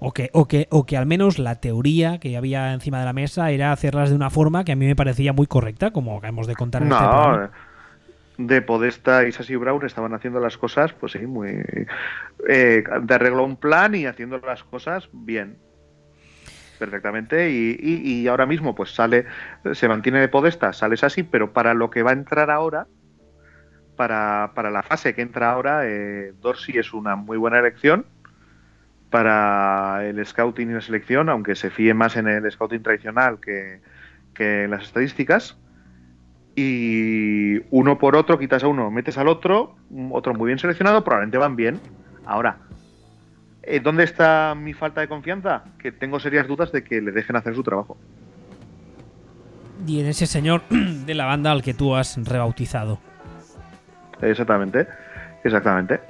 O 0.00 0.12
que, 0.12 0.28
o 0.32 0.46
que, 0.46 0.66
o 0.70 0.84
que 0.84 0.96
al 0.96 1.06
menos 1.06 1.38
la 1.38 1.60
teoría 1.60 2.18
que 2.18 2.36
había 2.36 2.74
encima 2.74 2.98
de 2.98 3.04
la 3.06 3.12
mesa 3.12 3.50
era 3.50 3.72
hacerlas 3.72 4.10
de 4.10 4.16
una 4.16 4.28
forma 4.28 4.64
que 4.64 4.72
a 4.72 4.76
mí 4.76 4.86
me 4.86 4.96
parecía 4.96 5.32
muy 5.32 5.46
correcta, 5.46 5.92
como 5.92 6.18
acabamos 6.18 6.46
de 6.46 6.54
contar 6.54 6.82
en 6.82 6.92
este 6.92 7.04
programa. 7.04 7.50
De 8.36 8.60
Podesta 8.62 9.26
y 9.26 9.32
Sassy 9.32 9.54
Brown 9.54 9.86
estaban 9.86 10.12
haciendo 10.12 10.40
las 10.40 10.58
cosas, 10.58 10.92
pues 10.92 11.12
sí, 11.12 11.20
muy. 11.20 11.50
Eh, 12.48 12.84
de 13.02 13.14
arreglo 13.14 13.44
un 13.44 13.56
plan 13.56 13.94
y 13.94 14.06
haciendo 14.06 14.38
las 14.38 14.64
cosas 14.64 15.08
bien 15.12 15.56
perfectamente 16.78 17.50
y, 17.50 18.26
ahora 18.28 18.46
mismo 18.46 18.74
pues 18.74 18.94
sale, 18.94 19.26
se 19.72 19.88
mantiene 19.88 20.20
de 20.20 20.28
Podesta, 20.28 20.72
sales 20.72 21.04
así, 21.04 21.22
pero 21.22 21.52
para 21.52 21.74
lo 21.74 21.90
que 21.90 22.02
va 22.02 22.10
a 22.10 22.14
entrar 22.14 22.50
ahora, 22.50 22.86
para, 23.96 24.52
para 24.54 24.70
la 24.70 24.82
fase 24.82 25.14
que 25.14 25.22
entra 25.22 25.52
ahora, 25.52 25.82
eh, 25.84 26.32
Dorsey 26.40 26.78
es 26.78 26.92
una 26.92 27.16
muy 27.16 27.36
buena 27.36 27.58
elección 27.58 28.06
para 29.10 30.04
el 30.06 30.24
scouting 30.26 30.70
y 30.70 30.74
la 30.74 30.80
selección, 30.80 31.28
aunque 31.28 31.54
se 31.54 31.70
fíe 31.70 31.94
más 31.94 32.16
en 32.16 32.26
el 32.26 32.50
scouting 32.50 32.82
tradicional 32.82 33.38
que, 33.40 33.80
que 34.34 34.64
en 34.64 34.72
las 34.72 34.82
estadísticas. 34.82 35.56
Y 36.56 37.58
uno 37.70 37.98
por 37.98 38.16
otro, 38.16 38.38
quitas 38.38 38.64
a 38.64 38.68
uno, 38.68 38.90
metes 38.90 39.18
al 39.18 39.28
otro, 39.28 39.76
otro 40.10 40.34
muy 40.34 40.48
bien 40.48 40.58
seleccionado, 40.58 41.04
probablemente 41.04 41.38
van 41.38 41.56
bien. 41.56 41.80
Ahora, 42.26 42.58
eh, 43.66 43.80
¿Dónde 43.80 44.04
está 44.04 44.54
mi 44.54 44.74
falta 44.74 45.00
de 45.00 45.08
confianza? 45.08 45.64
Que 45.78 45.92
tengo 45.92 46.20
serias 46.20 46.46
dudas 46.46 46.72
de 46.72 46.84
que 46.84 47.00
le 47.00 47.12
dejen 47.12 47.36
hacer 47.36 47.54
su 47.54 47.62
trabajo. 47.62 47.96
Y 49.86 50.00
en 50.00 50.06
ese 50.06 50.26
señor 50.26 50.62
de 50.68 51.14
la 51.14 51.24
banda 51.24 51.52
al 51.52 51.62
que 51.62 51.74
tú 51.74 51.94
has 51.94 52.16
rebautizado. 52.22 52.98
Exactamente, 54.20 54.86
exactamente. 55.42 56.00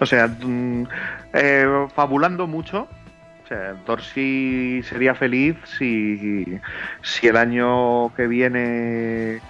O 0.00 0.06
sea, 0.06 0.28
mm, 0.28 0.86
eh, 1.32 1.86
fabulando 1.94 2.46
mucho, 2.46 2.88
o 3.44 3.46
sea, 3.48 3.74
Dorsey 3.86 4.82
sería 4.82 5.14
feliz 5.14 5.56
si, 5.64 6.60
si 7.02 7.26
el 7.26 7.36
año 7.36 8.14
que 8.14 8.26
viene 8.26 9.40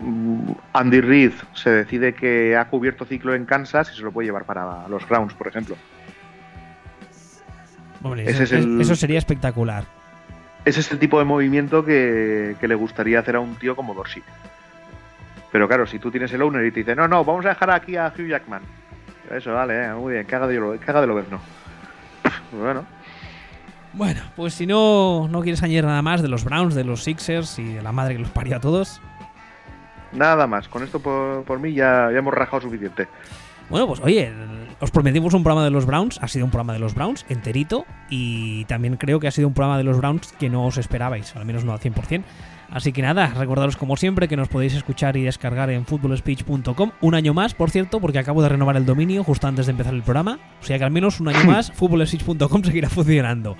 mm, 0.00 0.52
Andy 0.72 1.00
Reid 1.00 1.32
se 1.54 1.70
decide 1.70 2.14
que 2.14 2.56
ha 2.56 2.68
cubierto 2.68 3.04
ciclo 3.04 3.34
en 3.34 3.44
Kansas 3.44 3.90
y 3.92 3.96
se 3.96 4.02
lo 4.02 4.12
puede 4.12 4.26
llevar 4.26 4.44
para 4.44 4.86
los 4.88 5.08
Browns, 5.08 5.34
por 5.34 5.48
ejemplo 5.48 5.76
eso, 8.16 8.94
sería 8.94 9.18
espectacular. 9.18 9.84
Ese 10.64 10.80
es 10.80 10.90
el 10.92 10.98
tipo 10.98 11.18
de 11.18 11.24
movimiento 11.24 11.84
que, 11.84 12.56
le 12.60 12.74
gustaría 12.74 13.20
hacer 13.20 13.36
a 13.36 13.40
un 13.40 13.56
tío 13.56 13.74
como 13.74 13.94
Dorsey. 13.94 14.22
Pero 15.50 15.66
claro, 15.66 15.86
si 15.86 15.98
tú 15.98 16.10
tienes 16.10 16.32
el 16.32 16.42
owner 16.42 16.64
y 16.64 16.70
te 16.70 16.80
dice, 16.80 16.94
no, 16.94 17.08
no, 17.08 17.24
vamos 17.24 17.46
a 17.46 17.50
dejar 17.50 17.70
aquí 17.70 17.96
a 17.96 18.12
Hugh 18.16 18.28
Jackman. 18.28 18.62
Eso, 19.30 19.52
vale, 19.52 19.86
eh, 19.86 19.92
muy 19.94 20.14
bien, 20.14 20.26
que 20.26 20.34
haga 20.34 20.46
de 20.46 20.58
lo, 20.58 20.78
que 20.78 20.90
haga 20.90 21.00
de 21.00 21.06
lo 21.06 21.14
no. 21.22 21.40
Bueno. 22.52 22.84
Bueno, 23.92 24.20
pues 24.36 24.54
si 24.54 24.66
no, 24.66 25.28
no 25.28 25.42
quieres 25.42 25.62
añadir 25.62 25.84
nada 25.84 26.02
más 26.02 26.22
de 26.22 26.28
los 26.28 26.44
Browns, 26.44 26.74
de 26.74 26.84
los 26.84 27.04
Sixers 27.04 27.58
y 27.58 27.74
de 27.74 27.82
la 27.82 27.92
madre 27.92 28.14
que 28.14 28.20
los 28.20 28.30
parió 28.30 28.56
a 28.56 28.60
todos. 28.60 29.00
Nada 30.12 30.46
más. 30.46 30.68
Con 30.68 30.82
esto 30.82 31.00
por, 31.00 31.44
por 31.44 31.58
mí 31.58 31.72
ya, 31.72 32.10
ya 32.12 32.18
hemos 32.18 32.34
rajado 32.34 32.62
suficiente. 32.62 33.08
Bueno, 33.68 33.86
pues 33.86 34.00
oye, 34.00 34.32
os 34.80 34.90
prometimos 34.90 35.34
un 35.34 35.42
programa 35.42 35.64
de 35.64 35.70
los 35.70 35.86
Browns, 35.86 36.18
ha 36.22 36.28
sido 36.28 36.44
un 36.44 36.50
programa 36.50 36.72
de 36.72 36.78
los 36.78 36.94
Browns 36.94 37.26
enterito 37.28 37.84
y 38.08 38.64
también 38.66 38.96
creo 38.96 39.18
que 39.18 39.28
ha 39.28 39.32
sido 39.32 39.48
un 39.48 39.54
programa 39.54 39.78
de 39.78 39.84
los 39.84 39.98
Browns 39.98 40.32
que 40.38 40.48
no 40.48 40.66
os 40.66 40.78
esperabais, 40.78 41.34
al 41.34 41.44
menos 41.44 41.64
no 41.64 41.72
al 41.72 41.80
100%. 41.80 42.22
Así 42.70 42.92
que 42.92 43.00
nada, 43.00 43.32
recordaros 43.36 43.76
como 43.76 43.96
siempre 43.96 44.28
que 44.28 44.36
nos 44.36 44.48
podéis 44.48 44.74
escuchar 44.74 45.16
y 45.16 45.22
descargar 45.22 45.70
en 45.70 45.86
footballspeech.com 45.86 46.90
un 47.00 47.14
año 47.14 47.32
más, 47.32 47.54
por 47.54 47.70
cierto, 47.70 47.98
porque 47.98 48.18
acabo 48.18 48.42
de 48.42 48.50
renovar 48.50 48.76
el 48.76 48.84
dominio 48.84 49.24
justo 49.24 49.46
antes 49.46 49.66
de 49.66 49.72
empezar 49.72 49.94
el 49.94 50.02
programa. 50.02 50.38
O 50.60 50.64
sea 50.64 50.78
que 50.78 50.84
al 50.84 50.90
menos 50.90 51.18
un 51.20 51.28
año 51.28 51.44
más 51.46 51.72
footballspeech.com 51.72 52.62
seguirá 52.62 52.90
funcionando. 52.90 53.56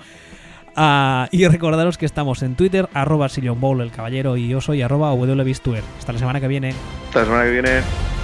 Ah, 0.75 1.27
y 1.31 1.45
recordaros 1.47 1.97
que 1.97 2.05
estamos 2.05 2.43
en 2.43 2.55
Twitter, 2.55 2.87
arroba 2.93 3.27
Bowl 3.55 3.81
el 3.81 3.91
caballero, 3.91 4.37
y 4.37 4.47
yo 4.47 4.61
soy 4.61 4.81
arroba 4.81 5.11
Hasta 5.11 6.13
la 6.13 6.19
semana 6.19 6.39
que 6.39 6.47
viene. 6.47 6.73
Hasta 7.07 7.19
la 7.19 7.25
semana 7.25 7.43
que 7.45 7.51
viene. 7.51 8.18